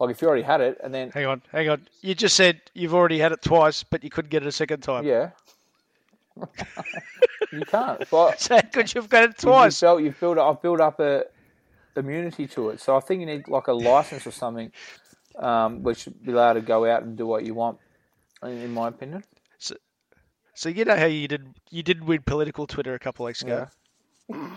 like 0.00 0.10
if 0.10 0.20
you 0.20 0.26
already 0.26 0.42
had 0.42 0.60
it, 0.60 0.78
and 0.82 0.92
then 0.92 1.10
Hang 1.12 1.26
on, 1.26 1.42
hang 1.52 1.68
on. 1.68 1.86
You 2.02 2.16
just 2.16 2.34
said 2.34 2.60
you've 2.74 2.94
already 2.94 3.18
had 3.20 3.30
it 3.30 3.42
twice, 3.42 3.84
but 3.84 4.02
you 4.02 4.10
couldn't 4.10 4.30
get 4.30 4.42
it 4.42 4.48
a 4.48 4.52
second 4.52 4.80
time. 4.82 5.04
yeah, 5.06 5.30
you 7.52 7.64
can't. 7.66 8.04
But 8.10 8.40
So 8.40 8.56
how 8.56 8.62
could 8.62 8.94
you've 8.94 9.08
got 9.08 9.24
it 9.24 9.28
you've 9.30 9.36
twice? 9.38 9.80
built, 9.80 10.02
you've 10.02 10.18
built, 10.18 10.38
I've 10.38 10.60
built 10.62 10.80
up 10.80 11.00
a 11.00 11.24
immunity 11.96 12.46
to 12.48 12.70
it. 12.70 12.80
So 12.80 12.96
I 12.96 13.00
think 13.00 13.20
you 13.20 13.26
need 13.26 13.48
like 13.48 13.68
a 13.68 13.72
license 13.72 14.26
or 14.26 14.32
something, 14.32 14.72
um, 15.38 15.82
which 15.82 15.98
should 16.02 16.22
be 16.24 16.32
allowed 16.32 16.54
to 16.54 16.60
go 16.60 16.84
out 16.86 17.02
and 17.02 17.16
do 17.16 17.26
what 17.26 17.44
you 17.44 17.54
want. 17.54 17.78
In 18.42 18.50
in 18.60 18.72
my 18.74 18.88
opinion, 18.88 19.24
So 20.56 20.68
you 20.68 20.84
know 20.84 20.96
how 20.96 21.06
you 21.06 21.26
did 21.28 21.46
you 21.70 21.82
did 21.82 22.04
win 22.04 22.22
political 22.22 22.66
Twitter 22.66 22.94
a 22.94 22.98
couple 22.98 23.24
of 23.24 23.28
weeks 23.30 23.42
ago. 23.42 23.66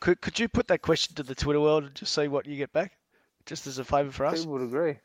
Could 0.00 0.20
could 0.20 0.38
you 0.38 0.48
put 0.48 0.66
that 0.68 0.82
question 0.82 1.14
to 1.16 1.22
the 1.22 1.34
Twitter 1.34 1.60
world 1.60 1.84
and 1.84 1.94
just 1.94 2.12
see 2.14 2.28
what 2.28 2.46
you 2.46 2.56
get 2.56 2.72
back, 2.72 2.92
just 3.46 3.66
as 3.66 3.78
a 3.78 3.84
favour 3.84 4.10
for 4.10 4.26
us? 4.26 4.40
people 4.40 4.52
would 4.52 4.62
agree. 4.62 4.98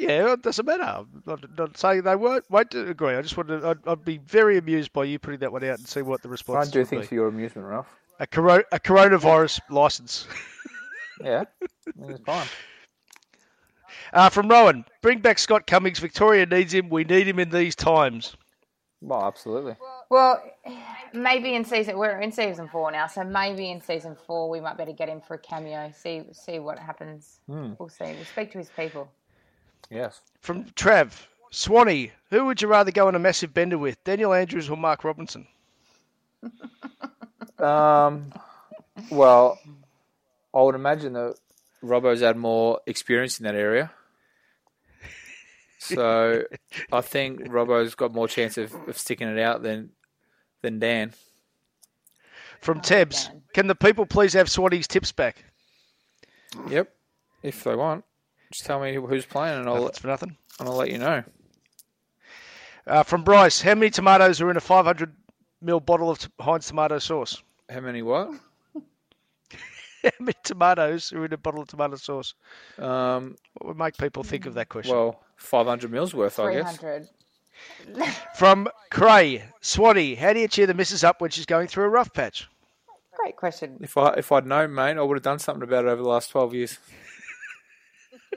Yeah, 0.00 0.32
it 0.32 0.40
doesn't 0.42 0.64
matter. 0.64 0.82
I'm 0.82 1.22
not, 1.26 1.44
not 1.58 1.76
saying 1.76 2.02
they 2.04 2.16
won't 2.16 2.50
won't 2.50 2.72
agree. 2.72 3.14
I 3.14 3.20
just 3.20 3.36
want 3.36 3.50
to. 3.50 3.68
I'd, 3.68 3.86
I'd 3.86 4.02
be 4.02 4.16
very 4.16 4.56
amused 4.56 4.94
by 4.94 5.04
you 5.04 5.18
putting 5.18 5.40
that 5.40 5.52
one 5.52 5.62
out 5.62 5.78
and 5.78 5.86
see 5.86 6.00
what 6.00 6.22
the 6.22 6.28
response 6.30 6.68
don't 6.68 6.72
do 6.72 6.78
would 6.80 6.88
things 6.88 7.02
be. 7.02 7.06
for 7.08 7.14
your 7.16 7.28
amusement, 7.28 7.68
Ralph. 7.68 7.86
A, 8.18 8.26
coro- 8.26 8.64
a 8.72 8.80
coronavirus 8.80 9.60
license. 9.70 10.26
Yeah, 11.22 11.44
it's 12.08 12.20
fine. 12.24 12.46
Uh, 14.14 14.30
from 14.30 14.48
Rowan, 14.48 14.86
bring 15.02 15.18
back 15.18 15.38
Scott 15.38 15.66
Cummings. 15.66 15.98
Victoria 15.98 16.46
needs 16.46 16.72
him. 16.72 16.88
We 16.88 17.04
need 17.04 17.28
him 17.28 17.38
in 17.38 17.50
these 17.50 17.76
times. 17.76 18.34
Well, 19.02 19.24
absolutely. 19.24 19.76
Well, 20.08 20.42
maybe 21.12 21.54
in 21.54 21.66
season 21.66 21.98
we're 21.98 22.18
in 22.20 22.32
season 22.32 22.68
four 22.68 22.90
now, 22.90 23.06
so 23.06 23.22
maybe 23.22 23.70
in 23.70 23.82
season 23.82 24.16
four 24.26 24.48
we 24.48 24.60
might 24.60 24.78
better 24.78 24.92
get 24.92 25.10
him 25.10 25.20
for 25.20 25.34
a 25.34 25.38
cameo. 25.38 25.92
See 25.94 26.22
see 26.32 26.58
what 26.58 26.78
happens. 26.78 27.40
Hmm. 27.46 27.72
We'll 27.78 27.90
see. 27.90 28.04
We'll 28.04 28.24
speak 28.24 28.52
to 28.52 28.58
his 28.58 28.70
people. 28.70 29.10
Yes. 29.88 30.20
From 30.40 30.64
Trav, 30.64 31.12
Swanee, 31.50 32.12
who 32.30 32.46
would 32.46 32.60
you 32.60 32.68
rather 32.68 32.90
go 32.90 33.08
on 33.08 33.14
a 33.14 33.18
massive 33.18 33.54
bender 33.54 33.78
with, 33.78 34.02
Daniel 34.04 34.34
Andrews 34.34 34.68
or 34.68 34.76
Mark 34.76 35.04
Robinson? 35.04 35.46
Um, 37.60 38.32
well, 39.10 39.58
I 40.54 40.62
would 40.62 40.74
imagine 40.74 41.12
that 41.12 41.36
Robbo's 41.82 42.20
had 42.20 42.36
more 42.36 42.80
experience 42.86 43.38
in 43.38 43.44
that 43.44 43.54
area. 43.54 43.90
So 45.78 46.44
I 46.92 47.00
think 47.00 47.40
Robbo's 47.48 47.94
got 47.94 48.14
more 48.14 48.28
chance 48.28 48.56
of, 48.58 48.74
of 48.88 48.98
sticking 48.98 49.28
it 49.28 49.38
out 49.38 49.62
than 49.62 49.90
than 50.62 50.78
Dan. 50.78 51.12
From 52.60 52.80
Tebs, 52.80 53.30
can 53.54 53.66
the 53.66 53.74
people 53.74 54.04
please 54.04 54.34
have 54.34 54.48
Swanee's 54.48 54.86
tips 54.86 55.12
back? 55.12 55.44
Yep. 56.68 56.92
If 57.42 57.64
they 57.64 57.74
want, 57.74 58.04
just 58.50 58.66
tell 58.66 58.80
me 58.80 58.94
who's 58.94 59.26
playing 59.26 59.58
and 59.60 59.68
I'll 59.68 59.84
That's 59.84 59.98
for 59.98 60.08
nothing. 60.08 60.36
and 60.58 60.68
I'll 60.68 60.76
let 60.76 60.90
you 60.90 60.98
know. 60.98 61.22
Uh, 62.86 63.02
from 63.02 63.22
Bryce, 63.22 63.60
how 63.60 63.74
many 63.74 63.90
tomatoes 63.90 64.40
are 64.40 64.50
in 64.50 64.56
a 64.56 64.60
500 64.60 65.14
ml 65.64 65.84
bottle 65.84 66.10
of 66.10 66.18
t- 66.18 66.28
Heinz 66.40 66.66
tomato 66.68 66.98
sauce? 66.98 67.42
How 67.68 67.80
many 67.80 68.02
what? 68.02 68.30
How 70.02 70.10
many 70.18 70.32
tomatoes 70.44 71.12
are 71.12 71.24
in 71.26 71.32
a 71.32 71.36
bottle 71.36 71.60
of 71.62 71.68
tomato 71.68 71.96
sauce? 71.96 72.34
Um, 72.78 73.36
What 73.54 73.68
would 73.68 73.76
make 73.78 73.96
people 73.98 74.22
think 74.24 74.46
of 74.46 74.54
that 74.54 74.68
question? 74.70 74.96
well, 74.96 75.20
five 75.36 75.66
hundred 75.66 75.92
mils 75.92 76.14
worth, 76.14 76.38
I 76.40 76.44
Three 76.46 76.54
guess. 76.54 76.76
hundred. 76.76 77.08
From 78.34 78.68
Cray, 78.90 79.44
Swanee, 79.60 80.14
how 80.14 80.32
do 80.32 80.40
you 80.40 80.48
cheer 80.48 80.66
the 80.66 80.72
missus 80.74 81.04
up 81.04 81.20
when 81.20 81.30
she's 81.30 81.44
going 81.44 81.68
through 81.68 81.84
a 81.84 81.88
rough 81.90 82.12
patch? 82.14 82.48
Great 83.14 83.36
question. 83.36 83.76
If 83.82 83.98
I 83.98 84.14
if 84.14 84.32
I'd 84.32 84.46
known, 84.46 84.74
mate, 84.74 84.96
I 84.96 85.02
would 85.02 85.16
have 85.16 85.22
done 85.22 85.38
something 85.38 85.62
about 85.62 85.84
it 85.84 85.88
over 85.88 86.02
the 86.02 86.08
last 86.08 86.30
twelve 86.30 86.54
years. 86.54 86.78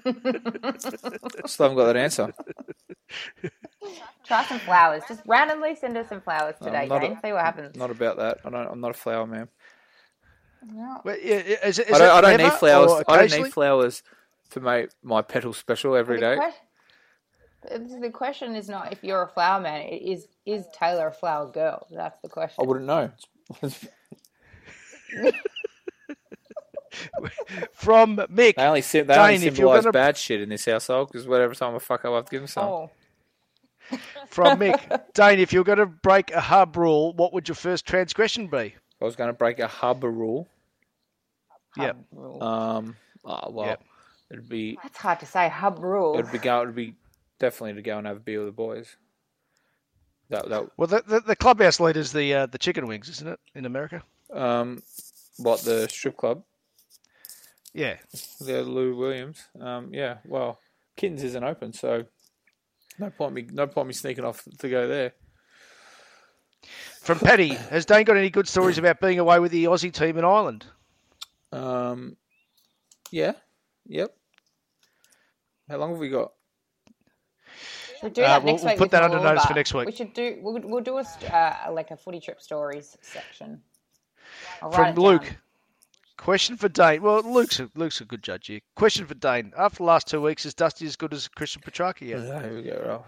Still 1.45 1.70
haven't 1.70 1.78
got 1.78 1.86
that 1.86 1.95
answer. 1.97 2.34
Try 4.26 4.43
some 4.45 4.60
flowers. 4.60 5.04
Just 5.08 5.22
randomly 5.26 5.76
send 5.76 5.97
us 5.97 6.10
some 6.10 6.22
flowers 6.22 6.56
today, 6.62 6.88
not 6.88 7.04
a- 7.04 7.18
See 7.24 7.32
what 7.32 7.41
happens. 7.43 7.76
Not 7.76 7.91
about 7.91 8.18
that. 8.18 8.39
I 8.45 8.49
don't. 8.49 8.68
I'm 8.68 8.82
not 8.82 8.91
a 8.91 8.95
flower 8.95 9.26
man. 9.28 9.47
No. 10.66 11.01
Well, 11.04 11.18
yeah, 11.22 11.36
Is, 11.66 11.80
it- 11.80 11.89
is 11.89 11.95
I 11.95 11.97
don't, 11.99 12.26
I 12.26 12.38
don't 12.38 12.38
need 12.45 12.54
flowers. 12.54 13.04
I 13.08 13.26
don't 13.28 13.43
need 13.43 13.54
flowers 13.54 14.04
to 14.51 14.60
make 14.60 14.89
my 15.04 15.22
petals 15.22 15.58
special 15.58 15.95
every 15.95 16.20
day. 16.20 16.36
The, 17.70 17.80
que- 17.80 17.99
the 18.01 18.10
question 18.10 18.56
is 18.56 18.70
not 18.70 18.91
if 18.91 19.04
you're 19.04 19.24
a 19.24 19.28
flower 19.30 19.62
man. 19.62 19.82
It 19.82 20.01
is 20.01 20.28
is 20.45 20.66
Taylor 20.74 21.08
a 21.08 21.12
flower 21.14 21.49
girl? 21.51 21.88
That's 21.91 22.20
the 22.22 22.30
question. 22.30 22.64
I 22.64 22.68
wouldn't 22.68 22.86
know. 22.86 23.12
From 27.74 28.18
Mick, 28.18 28.56
They 28.56 28.64
only 28.66 28.82
sim- 28.82 29.08
they 29.08 29.16
only 29.16 29.38
Dane, 29.38 29.48
if 29.48 29.58
you're 29.58 29.68
symbolise 29.68 29.84
gonna- 29.84 29.91
bad 29.94 30.18
shit 30.18 30.41
in 30.41 30.50
this 30.50 30.66
household 30.66 31.10
because 31.12 31.28
whatever 31.28 31.54
time 31.54 31.76
I 31.76 31.80
fuck 31.80 32.06
up, 32.06 32.12
I 32.12 32.16
have 32.18 32.26
to 32.26 32.32
give 32.32 32.41
them 32.41 32.48
some. 32.48 32.66
Oh, 32.66 32.91
from 34.28 34.60
Mick, 34.62 35.02
Dane, 35.14 35.39
if 35.39 35.52
you're 35.54 35.64
going 35.64 35.78
to 35.80 35.86
break 35.86 36.32
a 36.32 36.39
hub 36.41 36.78
rule, 36.78 37.14
what 37.14 37.34
would 37.34 37.48
your 37.48 37.56
first 37.56 37.86
transgression 37.86 38.48
be? 38.48 38.58
If 38.68 39.02
I 39.02 39.06
was 39.06 39.16
going 39.16 39.30
to 39.30 39.34
break 39.34 39.60
a 39.60 39.68
hub 39.68 40.04
rule. 40.04 40.48
Yep. 41.78 41.98
Um. 42.41 42.96
ah, 43.26 43.48
well, 43.50 43.66
Yep. 43.68 43.84
it'd 44.32 44.50
be 44.50 44.78
that's 44.84 44.98
hard 44.98 45.20
to 45.22 45.26
say. 45.26 45.50
Hub 45.50 45.80
rule. 45.80 46.14
it'd 46.20 46.32
be 46.32 46.38
go 46.38 46.62
it'd 46.62 46.76
be 46.76 46.94
definitely 47.39 47.74
to 47.74 47.82
go 47.82 47.98
and 47.98 48.06
have 48.08 48.18
a 48.18 48.20
beer 48.20 48.39
with 48.39 48.48
the 48.50 48.52
boys. 48.52 48.96
That 50.30 50.48
that 50.50 50.70
Well, 50.78 50.88
the, 50.88 51.04
the, 51.06 51.20
the 51.22 51.36
clubhouse 51.36 51.80
leader's 51.80 52.12
the 52.12 52.34
uh, 52.34 52.46
the 52.46 52.58
chicken 52.60 52.88
wings, 52.88 53.10
isn't 53.10 53.28
it, 53.28 53.39
in 53.56 53.66
America? 53.66 54.04
um, 54.32 54.82
what 55.38 55.62
the 55.62 55.88
strip 55.89 56.16
club? 56.16 56.44
Yeah. 57.74 57.97
The 58.39 58.61
Lou 58.63 58.95
Williams. 58.95 59.41
Um, 59.59 59.89
yeah. 59.93 60.17
Well, 60.26 60.59
Kittens 60.95 61.24
isn't 61.24 61.43
open, 61.43 61.74
so 61.74 62.05
No 62.99 63.09
point 63.09 63.34
me, 63.34 63.47
no 63.51 63.65
point 63.67 63.88
me 63.88 63.93
sneaking 63.93 64.24
off 64.26 64.43
to 64.59 64.69
go 64.69 64.88
there. 64.88 65.13
From 67.01 67.19
Paddy, 67.19 67.49
has 67.49 67.86
Dane 67.86 68.05
got 68.05 68.15
any 68.15 68.30
good 68.30 68.47
stories 68.47 68.78
about 68.78 69.01
being 69.01 69.19
away 69.19 69.39
with 69.39 69.51
the 69.51 69.65
Aussie 69.65 69.91
team 69.91 70.17
in 70.17 70.24
Ireland? 70.24 70.65
Um, 71.51 72.15
yeah, 73.11 73.34
yep. 73.86 74.15
How 75.69 75.78
long 75.78 75.89
have 75.91 75.99
we 75.99 76.09
got? 76.09 76.32
We'll 78.01 78.11
do 78.11 78.21
Uh, 78.21 78.28
that 78.28 78.43
we'll- 78.43 78.53
next 78.53 78.63
we'll 78.65 78.78
put 78.78 78.91
that 78.91 79.03
under 79.03 79.17
Morba. 79.17 79.24
notice 79.24 79.45
for 79.45 79.53
next 79.53 79.74
week. 79.74 79.86
We 79.88 79.91
should 79.93 80.13
do. 80.13 80.39
We'll, 80.41 80.59
we'll 80.61 80.84
do 80.84 80.97
a 80.97 81.01
uh, 81.34 81.71
like 81.71 81.91
a 81.91 81.97
footy 81.97 82.19
trip 82.19 82.41
stories 82.41 82.97
section. 83.01 83.61
I'll 84.61 84.71
From 84.71 84.86
it 84.88 84.95
down. 85.24 85.36
Luke. 86.24 86.26
Question 86.26 86.57
for 86.57 86.69
Dane. 86.69 87.01
Well, 87.01 87.21
Luke's 87.24 87.59
a, 87.59 87.69
Luke's 87.76 88.01
a 88.01 88.05
good 88.05 88.24
judge 88.24 88.47
here. 88.47 88.61
Question 88.76 89.05
for 89.05 89.13
Dane. 89.13 89.51
After 89.57 89.78
the 89.78 89.84
last 89.84 90.07
two 90.07 90.21
weeks, 90.21 90.45
is 90.45 90.53
Dusty 90.53 90.86
as 90.86 90.95
good 90.95 91.13
as 91.13 91.28
Christian 91.28 91.61
Petracca 91.61 92.01
yet? 92.07 92.21
Yeah, 92.21 92.41
here 92.41 92.55
we 92.55 92.63
go, 92.63 92.82
Ralph. 92.86 93.05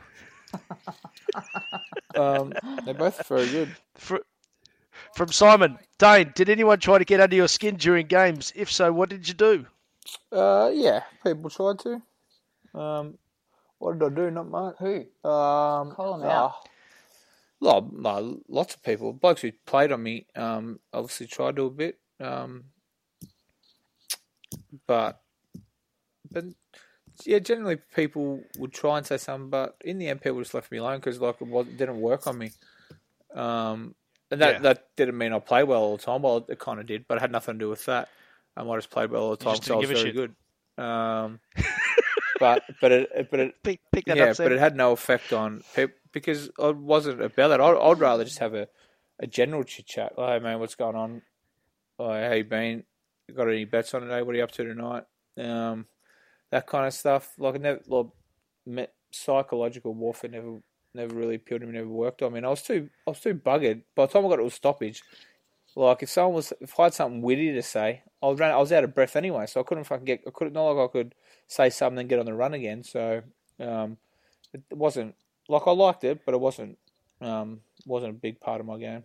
um, 2.16 2.54
they're 2.86 2.94
both 2.94 3.26
very 3.28 3.50
good. 3.50 3.70
Fr- 3.96 4.18
From 5.16 5.32
Simon. 5.32 5.80
Dane, 5.98 6.32
did 6.36 6.50
anyone 6.50 6.80
try 6.80 6.98
to 6.98 7.06
get 7.06 7.22
under 7.22 7.36
your 7.36 7.48
skin 7.48 7.78
during 7.78 8.08
games? 8.08 8.52
If 8.56 8.72
so, 8.72 8.92
what 8.92 9.10
did 9.10 9.28
you 9.28 9.34
do? 9.34 9.66
Uh, 10.32 10.72
yeah, 10.74 11.04
people 11.24 11.50
tried 11.50 11.80
to. 11.80 12.02
Um, 12.80 13.18
what 13.80 13.98
did 13.98 14.06
I 14.06 14.16
do? 14.16 14.32
Not 14.32 14.50
much. 14.50 14.76
Who? 14.80 14.96
Um, 15.28 15.92
Call 15.92 16.16
'em 16.16 16.24
out. 16.24 16.54
ah, 16.54 16.62
lot, 17.62 17.86
lots 18.50 18.76
of 18.76 18.84
people. 18.84 19.14
Blokes 19.14 19.42
who 19.42 19.52
played 19.66 19.92
on 19.92 20.04
me, 20.04 20.28
um, 20.36 20.80
obviously 20.94 21.28
tried 21.28 21.56
to 21.56 21.64
a 21.66 21.70
bit. 21.72 21.98
Um, 22.20 22.66
but, 24.88 25.22
but 26.32 26.46
yeah, 27.26 27.40
generally 27.40 27.78
people 27.96 28.42
would 28.58 28.74
try 28.74 28.98
and 28.98 29.06
say 29.06 29.18
something, 29.18 29.50
but 29.50 29.76
in 29.84 29.98
the 29.98 30.08
end, 30.08 30.22
people 30.22 30.40
just 30.40 30.54
left 30.54 30.72
me 30.72 30.78
alone 30.80 30.98
because 30.98 31.20
like 31.20 31.38
it 31.42 31.78
didn't 31.78 32.00
work 32.02 32.28
on 32.28 32.38
me. 32.38 32.52
Um, 33.34 33.96
and 34.32 34.42
that 34.42 34.56
Yeah. 34.56 34.60
that 34.62 34.88
didn't 34.96 35.18
mean 35.18 35.34
I 35.34 35.40
played 35.40 35.64
well 35.64 35.82
all 35.82 35.98
the 35.98 36.04
time. 36.04 36.22
Well, 36.22 36.46
it 36.50 36.60
kind 36.60 36.80
of 36.80 36.86
did, 36.86 37.08
but 37.08 37.18
it 37.18 37.22
had 37.22 37.32
nothing 37.32 37.56
to 37.56 37.60
do 37.60 37.70
with 37.70 37.86
that. 37.86 38.10
Um, 38.58 38.70
I 38.70 38.76
just 38.78 38.90
played 38.90 39.12
well 39.12 39.24
all 39.24 39.30
the 39.32 39.38
time 39.38 39.56
because 39.56 39.72
I 39.72 39.76
was 39.76 39.90
very 39.90 40.10
a 40.10 40.14
good. 40.14 40.36
Um, 40.78 41.40
but 42.40 42.64
but 42.82 42.92
it 42.92 43.28
but 43.32 43.40
it 43.40 43.64
Pick, 43.64 43.80
pick 43.92 44.08
yeah, 44.08 44.32
up, 44.32 44.38
but 44.38 44.52
it 44.52 44.60
had 44.60 44.76
no 44.76 44.92
effect 44.92 45.32
on 45.34 45.64
people 45.76 45.96
because 46.12 46.50
I 46.60 46.70
wasn't 46.70 47.22
about 47.22 47.50
that. 47.50 47.62
I'd, 47.62 47.78
I'd 47.78 48.00
rather 48.00 48.24
just 48.24 48.40
have 48.40 48.54
a, 48.54 48.68
a 49.20 49.28
general 49.28 49.64
chit 49.64 49.86
chat. 49.86 50.18
Like, 50.18 50.40
hey 50.40 50.44
man, 50.44 50.60
what's 50.60 50.76
going 50.76 50.96
on? 50.96 51.22
Like, 52.00 52.24
how 52.28 52.34
you 52.34 52.44
been? 52.44 52.84
Got 53.34 53.48
any 53.48 53.66
bets 53.66 53.94
on 53.94 54.02
today? 54.02 54.22
What 54.22 54.36
are 54.36 54.38
you 54.38 54.44
up 54.44 54.52
to 54.52 54.64
tonight? 54.64 55.04
Um, 55.38 55.88
that 56.52 56.68
kind 56.68 56.86
of 56.86 56.94
stuff. 56.94 57.34
Like, 57.38 57.56
I 57.56 57.58
never, 57.58 57.82
like 57.88 58.08
psychological 59.16 59.94
warfare 59.94 60.30
never 60.30 60.60
never 60.94 61.16
really 61.16 61.36
appealed 61.36 61.62
to 61.62 61.68
me. 61.68 61.74
Never 61.74 61.88
worked 61.88 62.22
on 62.22 62.34
mean, 62.34 62.46
I 62.46 62.50
was 62.50 62.62
too 62.62 62.90
I 63.08 63.12
was 63.12 63.20
too 63.20 63.36
buggered. 63.36 63.82
By 63.96 64.06
the 64.06 64.14
time 64.14 64.26
I 64.26 64.30
got 64.30 64.38
to 64.38 64.46
a 64.46 64.52
stoppage, 64.52 65.04
like 65.76 66.04
if 66.04 66.10
someone 66.10 66.36
was 66.36 66.54
if 66.62 66.80
I 66.80 66.84
had 66.84 66.94
something 66.94 67.22
witty 67.22 67.52
to 67.54 67.62
say, 67.62 68.04
I 68.22 68.28
was 68.28 68.42
I 68.42 68.56
was 68.58 68.72
out 68.72 68.84
of 68.84 68.96
breath 68.96 69.16
anyway, 69.16 69.46
so 69.48 69.60
I 69.60 69.64
couldn't 69.64 69.86
fucking 69.86 70.06
get. 70.06 70.24
I 70.28 70.32
couldn't 70.34 70.54
not 70.54 70.72
like 70.72 70.90
I 70.90 70.92
could 70.92 71.16
say 71.48 71.70
something 71.70 72.00
and 72.00 72.10
get 72.10 72.20
on 72.20 72.26
the 72.26 72.34
run 72.34 72.54
again. 72.54 72.84
So 72.84 73.22
um, 73.60 73.98
it 74.54 74.64
wasn't 74.72 75.16
like 75.50 75.64
I 75.66 75.72
liked 75.72 76.04
it, 76.04 76.22
but 76.26 76.34
it 76.34 76.42
wasn't 76.42 76.78
um, 77.22 77.62
wasn't 77.86 78.12
a 78.12 78.20
big 78.20 78.40
part 78.40 78.62
of 78.62 78.68
my 78.68 78.78
game. 78.78 79.04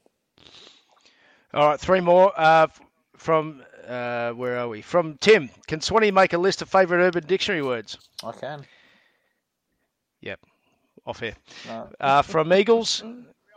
All 1.52 1.68
right, 1.68 1.80
three 1.80 2.00
more. 2.00 2.32
Uh, 2.36 2.68
from 3.20 3.62
uh, 3.86 4.30
where 4.32 4.58
are 4.58 4.68
we? 4.68 4.80
From 4.80 5.18
Tim. 5.18 5.50
Can 5.66 5.80
Swanee 5.80 6.10
make 6.10 6.32
a 6.32 6.38
list 6.38 6.62
of 6.62 6.68
favourite 6.70 7.02
Urban 7.02 7.26
Dictionary 7.26 7.62
words? 7.62 7.98
I 8.24 8.32
can. 8.32 8.64
Yep, 10.22 10.40
off 11.06 11.20
here. 11.20 11.34
No. 11.66 11.88
Uh, 12.00 12.22
from 12.22 12.52
Eagles. 12.52 13.04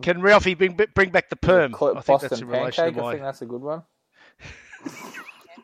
Can 0.01 0.21
Ralphie 0.21 0.55
bring 0.55 0.77
bring 0.95 1.11
back 1.11 1.29
the 1.29 1.35
perm? 1.35 1.73
Cl- 1.73 1.91
I 1.91 2.01
think 2.01 2.05
Boston 2.07 2.29
that's 2.29 2.41
in 2.41 2.47
relation 2.47 2.83
pancake. 2.83 3.01
to 3.01 3.05
I 3.05 3.11
think 3.11 3.23
that's 3.23 3.41
a 3.41 3.45
good 3.45 3.61
one. 3.61 3.83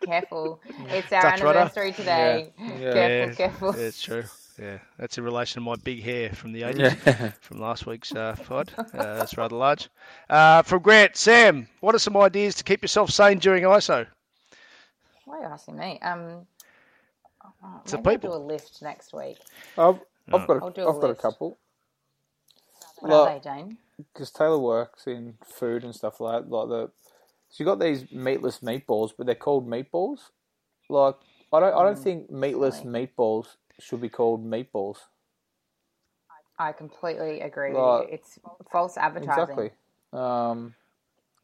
Careful. 0.05 0.61
It's 0.87 1.11
our 1.11 1.21
Dutch 1.21 1.41
rudder. 1.41 1.59
anniversary 1.59 1.91
today. 1.91 2.53
Yeah. 2.57 2.93
Careful, 2.93 3.35
careful. 3.35 3.75
Yeah, 3.75 3.85
it's 3.85 4.01
true. 4.01 4.23
Yeah, 4.59 4.79
that's 4.97 5.17
in 5.17 5.23
relation 5.23 5.61
to 5.61 5.65
my 5.69 5.75
big 5.77 6.03
hair 6.03 6.31
from 6.31 6.51
the 6.51 6.63
80s, 6.63 7.33
from 7.41 7.59
last 7.59 7.85
week's 7.85 8.13
uh, 8.13 8.35
pod. 8.45 8.71
Uh, 8.77 8.83
that's 8.93 9.37
rather 9.37 9.55
large. 9.55 9.89
Uh, 10.29 10.61
from 10.63 10.81
Grant, 10.81 11.15
Sam, 11.15 11.67
what 11.79 11.95
are 11.95 11.99
some 11.99 12.17
ideas 12.17 12.55
to 12.55 12.63
keep 12.65 12.81
yourself 12.81 13.09
sane 13.09 13.39
during 13.39 13.63
ISO? 13.63 14.05
Why 15.25 15.37
are 15.37 15.41
you 15.41 15.47
asking 15.47 15.77
me? 15.77 15.99
Um, 16.01 16.45
oh, 17.45 17.79
It's 17.83 17.91
the 17.91 17.97
maybe 17.99 18.09
I'll 18.09 18.15
people. 18.17 18.29
do 18.31 18.35
a 18.35 18.43
lift 18.45 18.81
next 18.81 19.13
week. 19.13 19.37
I've, 19.77 19.99
I've 20.33 20.45
got 20.47 20.57
a, 20.57 20.61
I'll 20.63 20.69
do 20.71 20.81
a 20.87 20.93
I've 20.93 21.01
got 21.01 21.09
a 21.11 21.15
couple 21.15 21.57
What 22.99 23.11
Well- 23.11 23.23
are 23.27 23.33
they, 23.39 23.49
Dane? 23.49 23.77
because 24.13 24.31
Taylor 24.31 24.57
works 24.59 25.07
in 25.07 25.35
food 25.45 25.83
and 25.83 25.93
stuff 25.93 26.19
like 26.21 26.43
that. 26.43 26.49
Like 26.49 26.69
the 26.69 26.91
so 27.49 27.55
you 27.63 27.65
got 27.65 27.79
these 27.81 28.09
meatless 28.13 28.59
meatballs, 28.59 29.11
but 29.17 29.25
they're 29.25 29.35
called 29.35 29.67
meatballs. 29.67 30.19
Like 30.89 31.15
I 31.51 31.59
don't 31.59 31.73
I 31.73 31.77
Mm. 31.77 31.83
don't 31.85 31.99
think 31.99 32.29
meatless 32.31 32.81
meatballs 32.81 33.47
should 33.79 34.01
be 34.01 34.09
called 34.09 34.45
meatballs. 34.45 34.97
I 36.57 36.71
completely 36.73 37.39
agree 37.41 37.71
Right. 37.73 38.01
with 38.01 38.09
you. 38.09 38.13
It's 38.15 38.39
false 38.71 38.97
advertising. 38.97 39.41
Exactly. 39.43 39.71
Um, 40.11 40.75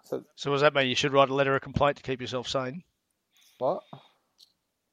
so 0.04 0.24
So 0.36 0.52
does 0.52 0.62
that 0.62 0.74
mean 0.74 0.88
you 0.88 0.96
should 0.96 1.14
write 1.14 1.30
a 1.30 1.34
letter 1.34 1.56
of 1.56 1.62
complaint 1.62 1.98
to 1.98 2.04
keep 2.04 2.20
yourself 2.22 2.48
sane? 2.48 2.84
what? 3.60 3.82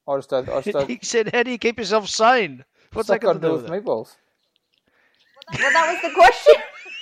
I 0.07 0.15
just 0.17 0.29
don't. 0.29 0.47
I 0.49 0.61
just 0.61 0.71
don't. 0.73 0.89
he 0.89 0.99
said, 1.01 1.33
"How 1.33 1.43
do 1.43 1.51
you 1.51 1.57
keep 1.57 1.77
yourself 1.79 2.07
sane?" 2.07 2.63
What's 2.93 3.09
that 3.09 3.19
got 3.21 3.33
to 3.33 3.39
do 3.39 3.53
with 3.53 3.65
it? 3.65 3.71
meatballs? 3.71 4.15
Well, 5.59 5.71
that 5.73 5.93
was 5.93 6.01
the 6.01 6.15
question. 6.15 6.55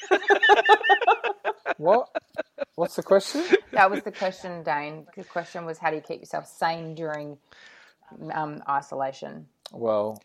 What? 1.78 2.10
What's 2.76 2.96
the 2.96 3.02
question? 3.04 3.44
that 3.72 3.89
was 3.89 4.04
the 4.04 4.12
question, 4.12 4.62
Dane. 4.64 5.08
The 5.16 5.24
question 5.24 5.66
was, 5.66 5.80
how 5.80 5.89
do 5.89 5.96
you 5.96 6.02
keep 6.02 6.20
yourself 6.20 6.46
sane 6.46 6.94
during 6.94 7.38
um, 8.34 8.62
isolation? 8.70 9.48
Well, 9.72 10.22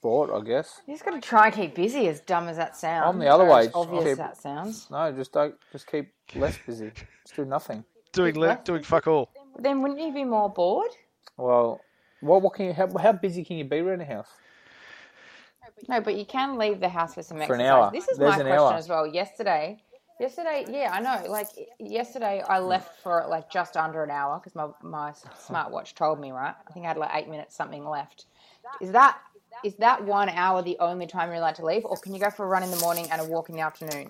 sport, 0.00 0.30
I 0.32 0.42
guess. 0.46 0.80
You 0.86 0.94
just 0.94 1.04
got 1.04 1.10
to 1.12 1.20
try 1.20 1.46
and 1.46 1.54
keep 1.54 1.74
busy, 1.74 2.08
as 2.08 2.20
dumb 2.20 2.48
as 2.48 2.56
that 2.56 2.74
sounds. 2.76 3.04
I'm 3.06 3.18
the 3.18 3.28
other 3.28 3.44
way. 3.44 3.66
As 3.66 3.70
obvious 3.74 4.02
Keep- 4.04 4.12
as 4.12 4.18
that 4.18 4.36
sounds. 4.40 4.88
No, 4.90 5.12
just 5.12 5.32
don't. 5.32 5.54
Just 5.72 5.86
keep 5.86 6.10
less 6.34 6.58
busy. 6.66 6.90
Just 7.24 7.36
do 7.36 7.44
nothing. 7.44 7.84
Doing 8.12 8.34
le- 8.38 8.58
doing 8.64 8.82
fuck 8.82 9.06
all. 9.06 9.28
Then 9.58 9.82
wouldn't 9.82 10.00
you 10.00 10.12
be 10.12 10.24
more 10.24 10.48
bored? 10.48 10.90
Well, 11.36 11.80
what? 12.22 12.40
What 12.42 12.54
can 12.54 12.66
you? 12.66 12.72
How, 12.72 12.88
how 12.96 13.12
busy 13.12 13.44
can 13.44 13.58
you 13.58 13.64
be 13.64 13.78
around 13.80 13.98
the 13.98 14.06
house? 14.06 14.28
No, 15.88 16.00
but 16.00 16.16
you 16.16 16.24
can 16.24 16.56
leave 16.58 16.80
the 16.80 16.88
house 16.88 17.14
for 17.14 17.22
some 17.22 17.36
For 17.38 17.54
an 17.54 17.60
exercise. 17.60 17.70
hour. 17.70 17.90
This 17.92 18.08
is 18.08 18.18
There's 18.18 18.30
my 18.36 18.40
an 18.40 18.46
question 18.46 18.58
hour. 18.58 18.74
as 18.74 18.88
well. 18.88 19.06
Yesterday, 19.06 19.82
yesterday, 20.18 20.64
yeah, 20.70 20.90
I 20.92 21.00
know. 21.00 21.30
Like 21.30 21.48
yesterday, 21.78 22.42
I 22.48 22.58
left 22.58 23.00
for 23.02 23.26
like 23.28 23.50
just 23.50 23.76
under 23.76 24.02
an 24.02 24.10
hour 24.10 24.38
because 24.38 24.54
my 24.54 24.68
my 24.82 25.12
smartwatch 25.46 25.94
told 25.94 26.18
me 26.20 26.30
right. 26.32 26.54
I 26.68 26.72
think 26.72 26.84
I 26.86 26.88
had 26.88 26.96
like 26.96 27.10
eight 27.14 27.28
minutes 27.28 27.54
something 27.54 27.84
left. 27.84 28.24
Is 28.80 28.92
that 28.92 29.18
is 29.64 29.74
that 29.76 30.04
one 30.04 30.28
hour 30.28 30.62
the 30.62 30.76
only 30.80 31.06
time 31.06 31.28
you're 31.28 31.36
allowed 31.36 31.54
to 31.56 31.64
leave, 31.66 31.84
or 31.84 31.96
can 31.96 32.14
you 32.14 32.20
go 32.20 32.30
for 32.30 32.44
a 32.44 32.48
run 32.48 32.62
in 32.62 32.70
the 32.70 32.76
morning 32.78 33.08
and 33.10 33.20
a 33.20 33.24
walk 33.24 33.48
in 33.48 33.54
the 33.56 33.60
afternoon? 33.62 34.08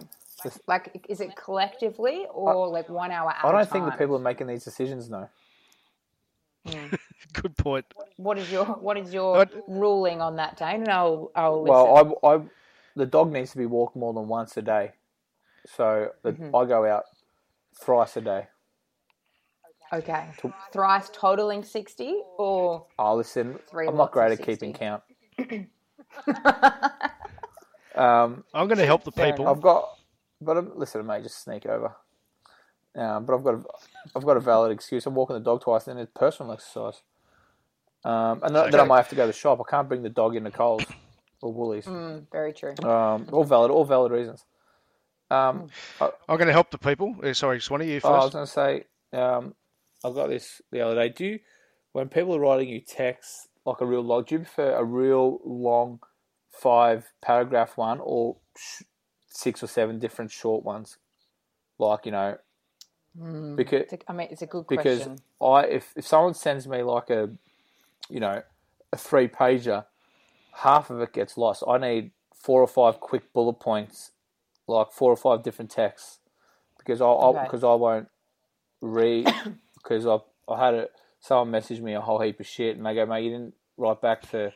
Like, 0.66 1.05
is 1.09 1.20
it 1.20 1.36
collectively 1.36 2.26
or 2.32 2.66
like 2.68 2.88
one 2.88 3.11
hour 3.11 3.30
at 3.30 3.44
I 3.44 3.48
a 3.51 3.53
don't 3.53 3.68
think 3.70 3.84
the 3.84 3.90
people 3.92 4.16
are 4.16 4.20
making 4.20 4.46
these 4.46 4.64
decisions 4.64 5.11
know. 5.11 5.28
Good 7.32 7.57
point. 7.57 7.84
What 8.16 8.38
is 8.38 8.51
your 8.51 8.64
what 8.64 8.96
is 8.96 9.12
your 9.12 9.36
What- 9.36 9.53
ruling 9.68 10.20
on 10.20 10.36
that, 10.36 10.57
Dane? 10.57 10.80
And 10.82 10.88
I'll 10.88 11.30
I'll 11.34 11.62
listen. 11.62 11.74
Well, 11.74 12.18
I, 12.24 12.34
I, 12.36 12.40
the 12.96 13.07
dog 13.07 13.32
needs 13.32 13.53
to 13.53 13.59
be 13.59 13.66
walked 13.66 13.96
more 13.96 14.12
than 14.12 14.28
once 14.28 14.57
a 14.57 14.62
day, 14.62 14.92
so 15.66 16.11
the, 16.22 16.32
Mm-hmm. 16.32 16.55
I 16.57 16.64
go 16.64 16.84
out 16.86 17.05
thrice 17.78 18.16
a 18.16 18.20
day. 18.20 18.46
Okay. 19.92 20.28
Thrice 20.72 21.11
totaling 21.12 21.64
60 21.64 22.22
or 22.38 22.86
Oh, 22.98 23.16
listen, 23.16 23.59
Three 23.68 23.88
I'm 23.88 23.96
not 23.96 24.12
great 24.12 24.30
at 24.38 24.44
keeping 24.44 24.72
count. 24.72 25.03
Um, 27.95 28.45
I'm 28.55 28.68
going 28.68 28.78
to 28.78 28.86
help 28.86 29.05
the 29.05 29.12
people. 29.12 29.47
I've 29.47 29.61
got, 29.61 29.88
but 30.41 30.57
I'm, 30.57 30.72
listen, 30.76 31.01
I 31.01 31.05
may 31.05 31.22
just 31.22 31.43
sneak 31.43 31.66
over. 31.66 31.95
Um, 32.97 33.24
but 33.24 33.34
I've 33.34 33.45
got, 33.45 33.55
a, 33.55 33.62
I've 34.16 34.24
got 34.24 34.36
a 34.36 34.41
valid 34.41 34.72
excuse. 34.72 35.07
I'm 35.07 35.14
walking 35.14 35.34
the 35.34 35.41
dog 35.41 35.62
twice, 35.62 35.86
and 35.88 35.99
it's 36.01 36.11
personal 36.14 36.53
exercise. 36.53 37.03
Um, 38.05 38.41
and 38.43 38.57
then, 38.57 38.70
then 38.70 38.80
I 38.80 38.84
might 38.84 38.97
have 38.99 39.09
to 39.11 39.14
go 39.14 39.22
to 39.22 39.26
the 39.28 39.32
shop. 39.32 39.61
I 39.61 39.70
can't 39.70 39.88
bring 39.88 40.03
the 40.03 40.09
dog 40.09 40.34
into 40.34 40.51
Coles 40.51 40.84
or 41.43 41.53
Woolies. 41.53 41.84
Mm, 41.84 42.26
very 42.32 42.53
true. 42.53 42.74
Um, 42.82 43.28
all 43.30 43.45
valid, 43.45 43.70
all 43.70 43.84
valid 43.84 44.12
reasons. 44.12 44.45
Um, 45.30 45.68
I, 46.01 46.11
I'm 46.28 46.38
going 46.38 46.49
to 46.49 46.53
help 46.53 46.70
the 46.70 46.78
people. 46.78 47.14
Uh, 47.22 47.32
sorry, 47.34 47.61
Swanee, 47.61 47.93
you 47.93 48.01
Oh, 48.03 48.12
I 48.12 48.24
was 48.24 48.32
going 48.32 48.47
to 48.47 48.51
say, 48.51 48.84
um, 49.12 49.55
I 50.05 50.11
got 50.11 50.28
this 50.28 50.61
the 50.72 50.80
other 50.80 50.95
day. 50.97 51.11
Do 51.11 51.24
you, 51.24 51.41
when 51.93 52.09
people 52.09 52.34
are 52.34 52.41
writing 52.41 52.68
you 52.68 52.80
texts 52.80 53.49
like 53.64 53.80
a 53.80 53.86
real 53.86 54.02
log, 54.02 54.26
do 54.28 54.36
you 54.36 54.38
prefer 54.40 54.74
a 54.74 54.84
real 54.84 55.40
long 55.44 56.00
five 56.50 57.12
paragraph 57.22 57.76
one 57.76 58.00
or 58.02 58.36
sh- 58.56 58.82
six 59.28 59.62
or 59.62 59.66
seven 59.66 59.98
different 59.98 60.30
short 60.30 60.64
ones? 60.64 60.98
Like 61.78 62.06
you 62.06 62.12
know, 62.12 62.36
hmm. 63.18 63.54
because 63.56 63.82
It's 63.82 63.92
a- 63.94 64.11
I 64.11 64.12
mean, 64.14 64.28
it's 64.30 64.42
a 64.42 64.46
good 64.46 64.66
question. 64.66 64.82
because 64.82 64.98
question. 64.98 65.22
I 65.40 65.64
if 65.66 65.92
if 65.96 66.06
someone 66.06 66.34
sends 66.34 66.66
me 66.68 66.82
like 66.82 67.11
a, 67.11 67.30
you 68.08 68.20
know, 68.20 68.42
a 68.92 68.96
three 68.96 69.28
pager, 69.28 69.84
half 70.52 70.90
of 70.90 71.00
it 71.00 71.12
gets 71.12 71.36
lost. 71.38 71.62
I 71.66 71.78
need 71.78 72.11
four 72.34 72.61
or 72.62 72.66
five 72.68 73.00
quick 73.00 73.32
bullet 73.32 73.61
points, 73.61 74.12
like 74.66 74.92
four 74.92 75.12
or 75.12 75.16
five 75.16 75.42
different 75.42 75.70
texts, 75.70 76.18
because 76.78 77.00
I'll 77.00 77.18
Okay. 77.34 77.44
because 77.44 77.64
I 77.64 77.74
won't 77.74 78.08
read 78.80 79.26
because 79.74 80.06
I 80.06 80.18
I 80.50 80.64
had 80.64 80.74
it. 80.74 80.92
Someone 81.21 81.51
messaged 81.61 81.81
me 81.81 81.95
a 81.95 82.01
whole 82.01 82.21
heap 82.21 82.41
of 82.41 82.47
shit, 82.47 82.77
and 82.77 82.85
they 82.85 82.95
go, 82.95 83.07
"Mate, 83.07 83.25
you 83.25 83.31
didn't 83.31 83.55
write 83.77 84.01
back 84.01 84.29
to 84.31 84.53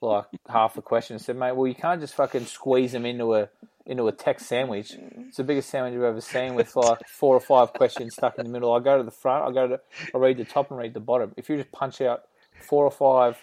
like 0.00 0.26
half 0.48 0.74
the 0.74 0.82
question." 0.82 1.16
I 1.16 1.18
said, 1.18 1.36
"Mate, 1.36 1.52
well, 1.52 1.66
you 1.66 1.74
can't 1.74 2.00
just 2.00 2.14
fucking 2.14 2.46
squeeze 2.46 2.92
them 2.92 3.06
into 3.06 3.34
a 3.34 3.48
into 3.86 4.08
a 4.08 4.12
text 4.12 4.46
sandwich. 4.46 4.94
It's 5.28 5.36
the 5.36 5.44
biggest 5.44 5.70
sandwich 5.70 5.94
I've 5.94 6.02
ever 6.02 6.20
seen 6.20 6.54
with 6.54 6.74
like 6.76 7.06
four 7.06 7.36
or 7.36 7.40
five 7.40 7.72
questions 7.72 8.14
stuck 8.14 8.38
in 8.38 8.44
the 8.44 8.50
middle. 8.50 8.72
I 8.72 8.80
go 8.80 8.98
to 8.98 9.04
the 9.04 9.10
front, 9.10 9.48
I 9.48 9.52
go 9.52 9.68
to, 9.68 9.80
I 10.14 10.18
read 10.18 10.36
the 10.36 10.44
top 10.44 10.70
and 10.70 10.78
read 10.78 10.92
the 10.92 11.00
bottom. 11.00 11.32
If 11.36 11.48
you 11.48 11.56
just 11.56 11.72
punch 11.72 12.00
out 12.00 12.24
four 12.60 12.84
or 12.84 12.90
five, 12.90 13.38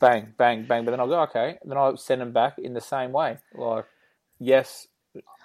bang, 0.00 0.34
bang, 0.36 0.64
bang, 0.64 0.84
but 0.84 0.90
then 0.90 1.00
I'll 1.00 1.06
go 1.06 1.22
okay, 1.22 1.58
then 1.64 1.78
I'll 1.78 1.96
send 1.96 2.20
them 2.20 2.32
back 2.32 2.58
in 2.58 2.74
the 2.74 2.80
same 2.80 3.12
way. 3.12 3.38
Like, 3.54 3.86
yes, 4.40 4.88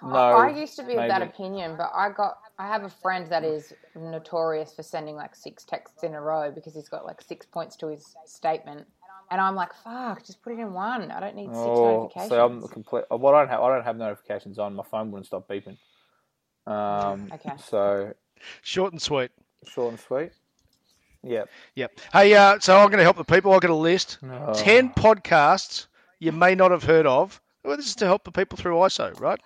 no. 0.02 0.16
I 0.16 0.50
used 0.50 0.76
to 0.78 0.84
be 0.84 0.94
of 0.94 1.08
that 1.08 1.22
opinion, 1.22 1.76
but 1.78 1.92
I 1.94 2.10
got 2.10 2.38
I 2.60 2.68
have 2.68 2.84
a 2.84 2.90
friend 2.90 3.28
that 3.30 3.44
is 3.44 3.74
notorious 3.96 4.74
for 4.74 4.84
sending 4.84 5.16
like 5.16 5.36
six 5.36 5.64
texts 5.64 6.04
in 6.04 6.14
a 6.14 6.22
row 6.22 6.52
because 6.52 6.76
he's 6.76 6.90
got 6.90 7.06
like 7.06 7.22
six 7.22 7.46
points 7.46 7.76
to 7.78 7.88
his 7.88 8.16
statement, 8.26 8.86
and 9.32 9.42
I'm 9.42 9.56
like, 9.56 9.74
fuck, 9.84 10.24
just 10.24 10.42
put 10.44 10.54
it 10.54 10.60
in 10.60 10.74
one. 10.74 11.10
I 11.12 11.20
don't 11.20 11.36
need 11.36 11.48
six 11.48 11.58
Oh, 11.58 12.02
notifications. 12.04 12.30
so 12.30 12.46
I'm 12.46 12.68
complete. 12.68 13.06
Well, 13.10 13.34
I 13.34 13.40
don't 13.42 13.50
have. 13.50 13.62
I 13.62 13.76
don't 13.76 13.84
have 13.84 13.98
notifications 13.98 14.60
on. 14.60 14.76
My 14.76 14.84
phone 14.84 15.12
wouldn't 15.12 15.26
stop 15.28 15.48
beeping. 15.48 15.78
Um, 16.68 17.30
Okay. 17.34 17.54
So 17.58 18.14
Short 18.62 18.92
and 18.94 19.02
sweet. 19.02 19.32
short 19.66 19.92
and 19.92 20.00
sweet. 20.00 20.32
Yep. 21.24 21.50
Yep. 21.76 21.92
Hey, 22.12 22.34
uh, 22.36 22.60
so 22.60 22.76
I'm 22.78 22.88
going 22.90 22.98
to 22.98 23.04
help 23.04 23.16
the 23.18 23.24
people. 23.24 23.54
I've 23.54 23.62
got 23.62 23.72
a 23.72 23.76
list. 23.76 24.18
Oh. 24.24 24.54
10 24.54 24.90
podcasts 24.94 25.88
you 26.20 26.32
may 26.34 26.54
not 26.54 26.72
have 26.72 26.84
heard 26.84 27.06
of. 27.08 27.42
Well, 27.64 27.78
this 27.78 27.86
is 27.88 27.96
to 27.96 28.06
help 28.06 28.26
the 28.26 28.32
people 28.32 28.58
through 28.58 28.76
ISO, 28.76 29.18
right? 29.22 29.40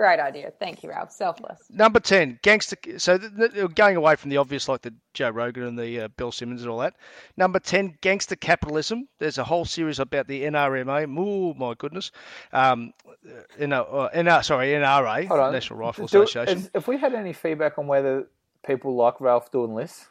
Great 0.00 0.18
idea. 0.18 0.50
Thank 0.58 0.82
you, 0.82 0.88
Ralph. 0.88 1.12
Selfless. 1.12 1.60
Number 1.68 2.00
10, 2.00 2.38
Gangster. 2.40 2.78
So 2.96 3.18
th- 3.18 3.52
th- 3.52 3.74
going 3.74 3.96
away 3.96 4.16
from 4.16 4.30
the 4.30 4.38
obvious, 4.38 4.66
like 4.66 4.80
the 4.80 4.94
Joe 5.12 5.28
Rogan 5.28 5.64
and 5.64 5.78
the 5.78 6.00
uh, 6.00 6.08
Bill 6.16 6.32
Simmons 6.32 6.62
and 6.62 6.70
all 6.70 6.78
that. 6.78 6.94
Number 7.36 7.58
10, 7.58 7.98
Gangster 8.00 8.34
Capitalism. 8.34 9.08
There's 9.18 9.36
a 9.36 9.44
whole 9.44 9.66
series 9.66 9.98
about 9.98 10.26
the 10.26 10.44
NRMA. 10.44 11.14
Oh, 11.18 11.52
my 11.52 11.74
goodness. 11.74 12.12
Um, 12.50 12.94
uh, 13.06 13.42
NR, 13.62 13.86
uh, 13.92 14.08
NR, 14.14 14.42
sorry, 14.42 14.68
NRA, 14.68 15.26
Hold 15.28 15.40
on. 15.40 15.52
National 15.52 15.78
Rifle 15.78 16.06
Do- 16.06 16.22
Association. 16.22 16.58
is- 16.60 16.70
If 16.74 16.88
we 16.88 16.96
had 16.96 17.12
any 17.12 17.34
feedback 17.34 17.76
on 17.76 17.86
whether 17.86 18.26
people 18.66 18.94
like 18.96 19.20
Ralph 19.20 19.50
doing 19.52 19.74
lists, 19.74 20.06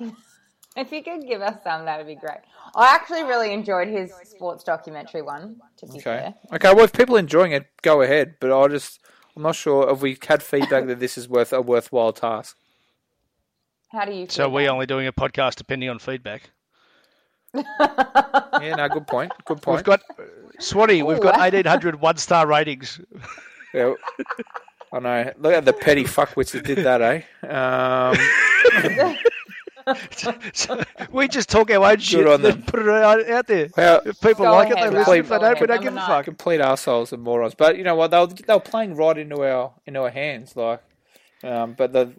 If 0.76 0.92
you 0.92 1.02
could 1.02 1.26
give 1.26 1.40
us 1.42 1.62
some, 1.64 1.84
that'd 1.86 2.06
be 2.06 2.14
great. 2.14 2.38
I 2.76 2.94
actually 2.94 3.24
really 3.24 3.52
enjoyed 3.52 3.88
his 3.88 4.12
sports 4.24 4.62
documentary 4.62 5.22
one. 5.22 5.60
To 5.78 5.86
be 5.86 5.92
okay. 5.94 6.02
fair, 6.02 6.34
Okay. 6.52 6.72
Well, 6.74 6.84
if 6.84 6.92
people 6.92 7.16
are 7.16 7.20
enjoying 7.20 7.52
it, 7.52 7.66
go 7.82 8.02
ahead. 8.02 8.34
But 8.38 8.56
I 8.56 8.68
just, 8.68 9.00
I'm 9.36 9.42
not 9.42 9.56
sure 9.56 9.90
if 9.90 10.00
we 10.00 10.16
had 10.26 10.42
feedback 10.42 10.86
that 10.86 11.00
this 11.00 11.18
is 11.18 11.28
worth 11.28 11.52
a 11.52 11.60
worthwhile 11.60 12.12
task. 12.12 12.56
how 13.90 14.04
do 14.04 14.12
you? 14.12 14.26
Feel 14.26 14.28
So 14.28 14.48
we 14.48 14.64
about 14.64 14.74
only 14.74 14.86
doing 14.86 15.06
a 15.08 15.12
podcast 15.12 15.56
depending 15.56 15.88
on 15.88 15.98
feedback. 15.98 16.50
Yeah. 18.60 18.74
No. 18.76 18.88
Good 18.88 19.06
point. 19.06 19.32
Good 19.44 19.62
point. 19.62 19.76
We've 19.78 19.84
got 19.84 20.00
Swanee. 20.58 21.02
We've 21.02 21.20
got 21.20 21.38
1,800 21.38 22.00
one-star 22.00 22.46
ratings. 22.46 23.00
Yeah. 23.72 23.94
I 24.92 24.98
know. 24.98 25.32
Look 25.38 25.52
at 25.52 25.64
the 25.64 25.72
petty 25.72 26.02
fuckwits 26.04 26.50
that 26.52 26.64
did 26.64 26.78
that, 26.78 27.00
eh? 27.00 27.22
Um, 27.46 29.16
So 30.52 30.82
we 31.12 31.28
just 31.28 31.48
talk 31.48 31.70
our 31.70 31.90
own 31.92 31.98
shit 31.98 32.26
on 32.26 32.34
and 32.34 32.44
them. 32.44 32.62
put 32.62 32.80
it 32.80 32.88
out, 32.88 33.28
out 33.28 33.46
there. 33.46 33.68
How- 33.76 34.00
If 34.04 34.20
people 34.20 34.44
Go 34.46 34.52
like 34.52 34.70
it, 34.70 34.76
ahead, 34.76 34.92
they 34.92 34.96
Ralph. 34.96 35.08
listen. 35.08 35.20
If 35.20 35.28
they 35.28 35.36
Go 35.36 35.42
don't, 35.42 35.60
we 35.60 35.66
ahead. 35.66 35.68
don't 35.68 35.82
give 35.82 35.96
a 35.96 36.06
fuck. 36.06 36.24
complete 36.24 36.60
assholes 36.60 37.12
and 37.12 37.22
morons. 37.22 37.54
But 37.54 37.76
you 37.78 37.84
know 37.84 37.94
what? 37.94 38.10
They 38.10 38.18
were, 38.18 38.26
they 38.28 38.54
were 38.54 38.60
playing 38.60 38.96
right 38.96 39.16
into 39.18 39.42
our 39.42 39.72
into 39.86 40.00
our 40.02 40.10
hands. 40.10 40.56
Like, 40.56 40.82
um, 41.44 41.74
but 41.74 41.92
the 41.92 42.14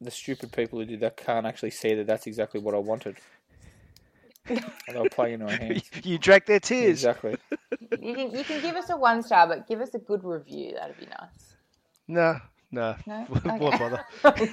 the 0.00 0.10
stupid 0.10 0.52
people 0.52 0.78
who 0.80 0.84
did 0.84 1.00
that 1.00 1.16
can't 1.16 1.46
actually 1.46 1.70
see 1.70 1.94
that 1.94 2.06
that's 2.06 2.26
exactly 2.26 2.60
what 2.60 2.74
I 2.74 2.78
wanted. 2.78 3.16
and 4.48 4.60
they 4.88 4.98
were 4.98 5.08
playing 5.08 5.34
into 5.34 5.46
our 5.46 5.52
hands. 5.56 5.82
You 6.04 6.18
drank 6.18 6.46
their 6.46 6.58
tears. 6.60 7.04
Exactly. 7.04 7.36
You 8.00 8.14
can 8.14 8.30
you 8.32 8.44
can 8.44 8.60
give 8.60 8.74
us 8.76 8.90
a 8.90 8.96
one 8.96 9.22
star, 9.22 9.46
but 9.46 9.68
give 9.68 9.80
us 9.80 9.94
a 9.94 9.98
good 9.98 10.24
review. 10.24 10.74
That'd 10.74 10.98
be 10.98 11.06
nice. 11.06 11.54
No, 12.08 12.38
no. 12.72 12.96
No? 13.06 13.26
What 13.28 13.46
Okay. 13.46 13.78
bother? 13.78 14.04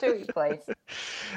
Do 0.00 0.12
it, 0.12 0.28
please. 0.34 0.60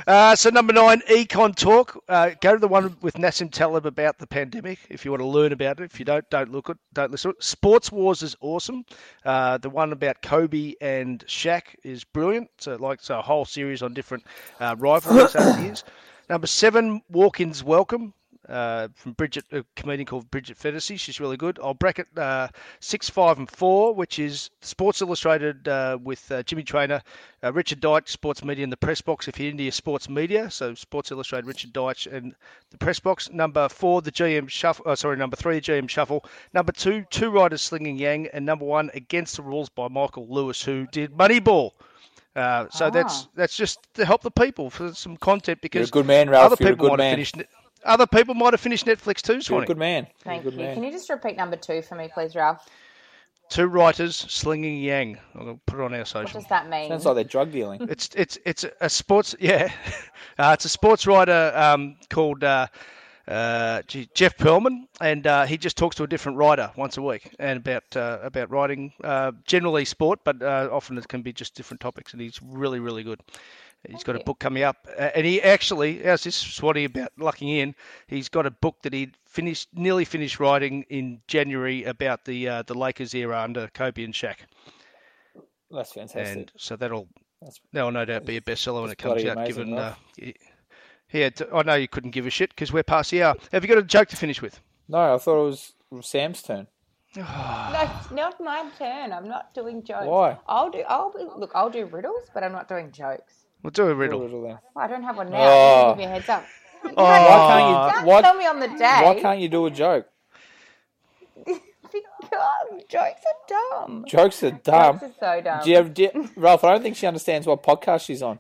Uh, 0.08 0.36
so 0.36 0.50
number 0.50 0.74
nine, 0.74 1.02
Econ 1.10 1.56
Talk. 1.56 2.02
Uh, 2.10 2.32
go 2.42 2.54
to 2.54 2.60
the 2.60 2.68
one 2.68 2.98
with 3.02 3.16
Nassim 3.16 3.52
Taleb 3.52 3.86
about 3.86 4.18
the 4.18 4.28
pandemic 4.28 4.80
if 4.90 5.06
you 5.06 5.12
want 5.12 5.22
to 5.22 5.28
learn 5.28 5.52
about 5.54 5.80
it. 5.80 5.86
If 5.92 6.00
you 6.00 6.06
don't, 6.06 6.28
don't 6.30 6.52
look 6.52 6.70
it. 6.70 6.78
Don't 6.94 7.12
listen. 7.12 7.32
to 7.32 7.38
it. 7.38 7.44
Sports 7.44 7.92
Wars 7.92 8.24
is 8.24 8.36
awesome. 8.42 8.86
Uh, 9.26 9.58
the 9.58 9.70
one 9.70 9.92
about 9.94 10.22
Kobe 10.22 10.74
and 10.82 11.26
Shaq 11.28 11.76
is 11.84 12.04
brilliant. 12.04 12.50
So 12.60 12.76
like 12.76 13.02
so 13.02 13.20
a 13.20 13.22
whole 13.22 13.46
series 13.46 13.82
on 13.82 13.94
different 13.94 14.26
uh, 14.60 14.76
rivalries 14.78 15.36
over 15.36 15.54
the 15.54 15.64
years. 15.64 15.84
Number 16.30 16.48
seven, 16.48 17.02
Walk-ins 17.10 17.64
Welcome. 17.64 18.14
Uh, 18.50 18.88
from 18.96 19.12
Bridget, 19.12 19.44
a 19.52 19.64
comedian 19.76 20.06
called 20.06 20.32
Bridget 20.32 20.58
Phetasy. 20.58 20.98
She's 20.98 21.20
really 21.20 21.36
good. 21.36 21.60
I'll 21.62 21.74
bracket 21.74 22.08
uh, 22.18 22.48
six, 22.80 23.10
five, 23.10 23.38
and 23.40 23.50
four, 23.52 23.94
which 23.94 24.20
is 24.20 24.50
Sports 24.62 25.02
Illustrated 25.02 25.68
uh, 25.68 25.98
with 26.02 26.32
uh, 26.32 26.44
Jimmy 26.44 26.64
Traina, 26.64 27.02
uh, 27.44 27.52
Richard 27.52 27.82
Deitch, 27.82 28.08
Sports 28.08 28.46
Media, 28.46 28.64
and 28.64 28.72
the 28.72 28.78
Press 28.78 29.02
Box. 29.02 29.28
If 29.28 29.38
you're 29.38 29.52
into 29.52 29.64
your 29.64 29.74
sports 29.74 30.08
media, 30.08 30.50
so 30.50 30.74
Sports 30.76 31.12
Illustrated, 31.12 31.46
Richard 31.46 31.74
Deitch, 31.74 32.12
and 32.12 32.34
the 32.72 32.78
Press 32.78 33.00
Box. 33.02 33.30
Number 33.32 33.68
four, 33.68 34.02
the 34.02 34.12
GM 34.14 34.48
Shuffle. 34.50 34.86
Uh, 34.88 34.96
sorry, 34.96 35.18
number 35.18 35.36
three, 35.36 35.60
GM 35.60 35.90
Shuffle. 35.90 36.24
Number 36.54 36.72
two, 36.72 37.04
Two 37.10 37.30
Writers 37.32 37.62
Slinging 37.62 37.98
Yang, 37.98 38.28
and 38.34 38.46
number 38.46 38.64
one, 38.66 38.90
Against 38.94 39.36
the 39.36 39.42
Rules 39.42 39.68
by 39.68 39.90
Michael 39.90 40.26
Lewis, 40.30 40.64
who 40.64 40.88
did 40.88 41.12
Moneyball. 41.12 41.72
Uh, 42.36 42.68
so 42.70 42.90
that's 42.92 43.24
Ah. 43.24 43.30
that's 43.36 43.58
just 43.58 43.80
to 43.96 44.06
help 44.06 44.22
the 44.22 44.32
people 44.32 44.70
for 44.70 44.94
some 44.94 45.18
content 45.18 45.58
You're 45.62 45.68
a 45.68 45.70
because 45.70 45.92
good 45.92 46.06
man, 46.06 46.30
Ralph. 46.30 46.54
other 46.54 46.56
You're 46.64 46.70
a 46.70 46.72
people 46.76 46.86
good 46.90 46.98
might 47.00 47.04
have 47.04 47.10
man. 47.10 47.16
finished. 47.16 47.36
Ne- 47.38 47.46
other 47.88 48.08
people 48.08 48.36
might 48.36 48.54
have 48.54 48.62
finished 48.62 48.86
Netflix 48.86 49.22
too. 49.22 49.42
You're 49.48 49.62
a 49.62 49.64
Swanee. 49.64 49.66
good 49.66 49.78
man. 49.78 50.08
You're 50.26 50.36
a 50.36 50.42
Thank 50.42 50.44
good 50.44 50.54
you. 50.54 50.60
man. 50.60 50.76
Can 50.76 50.84
you 50.84 50.92
just 50.92 51.10
repeat 51.10 51.38
number 51.38 51.58
two 51.58 51.82
for 51.82 51.96
me, 51.96 52.10
please, 52.14 52.36
Ralph? 52.36 52.70
Two 53.50 53.68
writers 53.68 54.16
slinging 54.16 54.82
yang. 54.82 55.18
I'm 55.34 55.42
gonna 55.46 55.60
put 55.66 55.80
it 55.80 55.84
on 55.84 55.94
our 55.94 56.06
social. 56.06 56.22
What 56.22 56.28
social. 56.28 56.42
does 56.42 56.50
that 56.50 56.70
mean? 56.70 56.90
Sounds 56.90 57.06
like 57.06 57.16
they're 57.16 57.24
drug 57.24 57.52
dealing. 57.52 57.86
It's 57.90 58.10
it's 58.16 58.38
it's 58.46 58.66
a 58.82 58.90
sports 58.90 59.36
yeah, 59.40 59.72
uh, 60.38 60.52
it's 60.54 60.66
a 60.66 60.70
sports 60.70 61.08
writer 61.08 61.52
um, 61.56 61.96
called 62.10 62.44
uh, 62.44 62.68
uh, 63.28 63.82
Jeff 63.88 64.38
Pearlman, 64.38 64.88
and 65.02 65.28
uh, 65.28 65.46
he 65.46 65.58
just 65.58 65.78
talks 65.78 65.96
to 65.98 66.04
a 66.04 66.08
different 66.08 66.38
writer 66.38 66.72
once 66.78 66.98
a 66.98 67.02
week 67.02 67.36
and 67.40 67.58
about 67.58 67.84
uh, 67.96 68.20
about 68.24 68.50
writing 68.50 68.94
uh, 69.04 69.32
generally 69.46 69.86
sport, 69.86 70.20
but 70.24 70.42
uh, 70.42 70.70
often 70.72 70.98
it 70.98 71.08
can 71.08 71.22
be 71.22 71.34
just 71.34 71.56
different 71.56 71.80
topics, 71.82 72.14
and 72.14 72.22
he's 72.22 72.42
really 72.42 72.80
really 72.80 73.04
good. 73.04 73.22
He's 73.88 74.04
got 74.04 74.16
a 74.16 74.24
book 74.24 74.40
coming 74.40 74.64
up, 74.64 74.86
uh, 75.00 75.12
and 75.16 75.26
he 75.26 75.42
actually, 75.42 76.04
how's 76.04 76.24
this 76.24 76.36
Swanee 76.36 76.86
about 76.86 77.12
lucking 77.18 77.48
in? 77.50 77.74
He's 78.08 78.28
got 78.28 78.46
a 78.46 78.52
book 78.52 78.76
that 78.84 78.92
he 78.92 79.12
finished, 79.26 79.70
nearly 79.74 80.04
finished 80.04 80.40
writing 80.42 80.84
in 80.90 81.22
January 81.28 81.84
about 81.86 82.26
the 82.26 82.50
uh, 82.50 82.62
the 82.64 82.74
Lakers 82.74 83.14
era 83.14 83.40
under 83.42 83.68
Kobe 83.74 84.04
and 84.04 84.14
Shaq, 84.14 84.38
That's 85.72 85.94
fantastic. 85.94 86.38
and 86.38 86.52
so 86.58 86.76
that'll 86.76 87.08
That's- 87.42 87.60
that'll 87.72 87.92
no 87.92 88.04
doubt 88.04 88.26
be 88.26 88.38
a 88.38 88.42
bestseller 88.42 88.82
when 88.82 88.92
it 88.92 88.98
comes 88.98 89.24
out. 89.26 89.38
amazing, 89.38 89.56
Given 89.66 89.74
uh, 89.74 89.82
Ralph. 89.82 90.00
y- 90.22 90.34
yeah, 91.14 91.30
t- 91.30 91.46
I 91.54 91.64
know 91.64 91.76
you 91.76 91.88
couldn't 91.88 92.12
give 92.12 92.26
a 92.26 92.30
shit 92.30 92.50
because 92.50 92.74
we're 92.74 92.84
past 92.84 93.12
the 93.12 93.24
hour. 93.24 93.36
Have 93.54 93.64
you 93.64 93.70
got 93.70 93.78
a 93.78 93.84
joke 93.84 94.10
to 94.10 94.18
finish 94.18 94.42
with? 94.42 94.60
No, 94.90 95.16
I 95.16 95.18
thought 95.18 95.46
it 95.46 95.48
was 95.48 95.74
Sam's 96.08 96.42
turn. 96.42 96.68
No, 97.16 97.90
it's 98.02 98.12
not 98.12 98.40
my 98.42 98.70
turn. 98.78 99.14
I'm 99.14 99.28
not 99.30 99.54
doing 99.54 99.82
jokes. 99.84 100.06
Why? 100.08 100.38
I'll 100.48 100.70
do. 100.70 100.84
I'll 100.90 101.12
be, 101.12 101.20
look. 101.38 101.52
I'll 101.56 101.70
do 101.70 101.86
riddles, 101.86 102.30
but 102.34 102.44
I'm 102.44 102.52
not 102.52 102.68
doing 102.68 102.92
jokes. 102.92 103.46
We'll 103.64 103.72
do 103.72 103.84
a 103.84 103.86
Do 103.88 103.92
a 103.92 103.96
riddle. 103.96 104.22
riddle 104.22 104.42
then. 104.44 104.58
I 104.76 104.88
don't 104.88 105.04
have 105.04 105.18
one 105.18 105.30
now. 105.32 105.38
Oh. 105.40 105.44
I'll 105.88 105.94
give 105.96 106.02
you 106.02 106.08
a 106.08 106.10
heads 106.12 106.30
up. 106.30 106.46
You 106.84 106.92
Oh. 106.96 107.06
can't- 107.06 107.30
Why 107.30 107.48
can't 107.48 107.70
you? 107.70 107.94
Don't 107.96 108.06
Why, 108.06 108.22
tell 108.22 108.36
me 108.36 108.46
on 108.48 108.60
the 108.60 108.68
day. 108.68 109.00
why 109.04 109.20
can't 109.20 109.40
you 109.40 109.50
do 109.50 109.66
a 109.66 109.72
joke? 109.72 110.08
Because 111.90 112.84
jokes 112.90 113.22
are 113.26 113.48
dumb. 113.88 114.04
Jokes 114.08 114.44
are 114.44 114.52
dumb. 114.52 115.00
Jokes 115.00 115.04
are 115.22 115.38
so 115.38 115.42
dumb. 115.42 115.64
Do 115.64 115.70
you 115.70 115.78
ever, 115.78 115.90
do 115.90 116.02
you- 116.04 116.30
Ralph, 116.36 116.64
I 116.66 116.72
don't 116.74 116.84
think 116.84 116.98
she 116.98 117.08
understands 117.08 117.48
what 117.48 117.64
podcast 117.64 118.06
she's 118.06 118.22
on. 118.22 118.40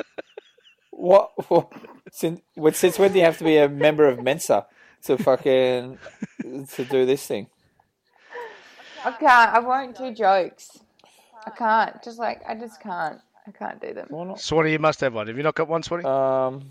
what, 0.90 1.30
what 1.50 1.70
since, 2.10 2.40
what- 2.54 2.74
since 2.76 2.98
when 2.98 3.12
do 3.12 3.18
you 3.18 3.24
have 3.24 3.38
to 3.38 3.44
be 3.44 3.56
a 3.58 3.68
member 3.68 4.06
of 4.08 4.22
Mensa 4.22 4.66
to 5.04 5.18
fucking 5.18 5.98
to 6.72 6.84
do 6.84 7.04
this 7.06 7.26
thing? 7.26 7.48
I 9.04 9.12
can't. 9.12 9.52
I 9.54 9.58
won't 9.60 9.96
do 9.96 10.12
jokes. 10.14 10.78
I 11.46 11.50
can't. 11.50 12.02
Just 12.02 12.18
like 12.18 12.40
I 12.48 12.54
just 12.54 12.80
can't. 12.80 13.20
I 13.46 13.50
can't 13.52 13.80
do 13.80 13.92
them. 13.94 14.06
Why 14.10 14.24
not? 14.24 14.40
Swanee, 14.40 14.72
you 14.72 14.78
must 14.78 15.00
have 15.00 15.14
one. 15.14 15.26
Have 15.26 15.36
you 15.36 15.42
not 15.42 15.54
got 15.54 15.68
one, 15.68 15.82
Swanee? 15.82 16.04
Um, 16.04 16.62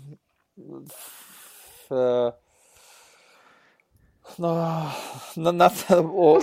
f- 0.86 1.86
uh, 1.90 2.30
no, 4.38 4.92
no, 5.36 5.50
nothing. 5.50 6.06
Or, 6.06 6.38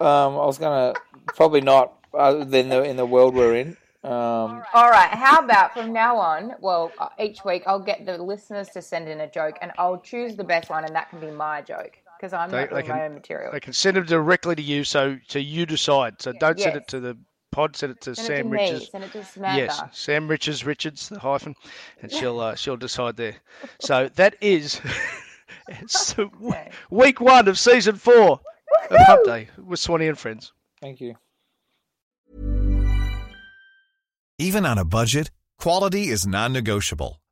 um, 0.00 0.34
I 0.34 0.46
was 0.46 0.58
gonna 0.58 0.94
probably 1.28 1.60
not. 1.60 1.92
Other 2.12 2.44
than 2.44 2.68
the 2.68 2.82
in 2.84 2.96
the 2.96 3.06
world 3.06 3.34
we're 3.34 3.56
in. 3.56 3.76
Um, 4.04 4.62
All 4.74 4.88
right. 4.90 5.08
How 5.10 5.38
about 5.40 5.72
from 5.72 5.92
now 5.92 6.16
on? 6.16 6.52
Well, 6.60 6.92
uh, 6.98 7.08
each 7.18 7.44
week 7.44 7.64
I'll 7.66 7.80
get 7.80 8.04
the 8.06 8.18
listeners 8.18 8.68
to 8.70 8.82
send 8.82 9.08
in 9.08 9.20
a 9.20 9.28
joke, 9.30 9.56
and 9.62 9.72
I'll 9.78 9.98
choose 10.00 10.36
the 10.36 10.44
best 10.44 10.68
one, 10.70 10.84
and 10.84 10.94
that 10.94 11.10
can 11.10 11.18
be 11.20 11.30
my 11.30 11.60
joke. 11.62 11.96
because 12.16 12.32
I'm 12.32 12.50
They- 12.50 12.60
not 12.60 12.70
they 12.70 12.74
doing 12.76 12.86
can- 12.86 12.96
my 12.96 13.04
own 13.06 13.14
material. 13.14 13.50
They 13.52 13.60
can 13.60 13.72
send 13.72 13.96
them 13.96 14.06
directly 14.06 14.54
to 14.54 14.62
you, 14.62 14.84
so 14.84 15.18
so 15.28 15.38
you 15.40 15.66
decide. 15.66 16.22
So 16.22 16.32
don't 16.32 16.58
send 16.60 16.76
it 16.76 16.86
to 16.88 17.00
the 17.00 17.18
pod. 17.54 17.76
Send 17.76 17.92
it 17.92 18.00
to 18.02 18.14
Send 18.14 18.26
Sam 18.26 18.36
it 18.38 18.42
to 18.42 18.48
Richards. 18.48 18.80
me. 18.80 18.86
Send 18.90 19.04
it 19.04 19.12
to 19.12 19.24
Samantha. 19.24 19.58
Yes, 19.60 19.82
Sam 19.92 20.28
Richards, 20.28 20.64
Richards, 20.66 21.08
the 21.08 21.18
hyphen, 21.20 21.54
and 22.02 22.10
she'll 22.12 22.40
uh, 22.40 22.54
she'll 22.54 22.76
decide 22.76 23.16
there. 23.16 23.36
So 23.80 24.08
that 24.16 24.36
is 24.40 24.80
it's 25.68 26.12
the 26.14 26.26
w- 26.26 26.48
Okay. 26.48 26.70
week 26.90 27.20
one 27.20 27.48
of 27.48 27.58
season 27.58 27.96
four 27.96 28.40
of 28.90 28.96
Hump 29.06 29.24
Day 29.24 29.48
with 29.64 29.78
Swanee 29.80 30.08
and 30.08 30.18
friends. 30.18 30.52
Thank 30.80 31.00
you. 31.00 31.14
Even 34.38 34.66
on 34.66 34.78
a 34.78 34.84
budget, 34.84 35.30
quality 35.58 36.08
is 36.08 36.26
non-negotiable. 36.26 37.20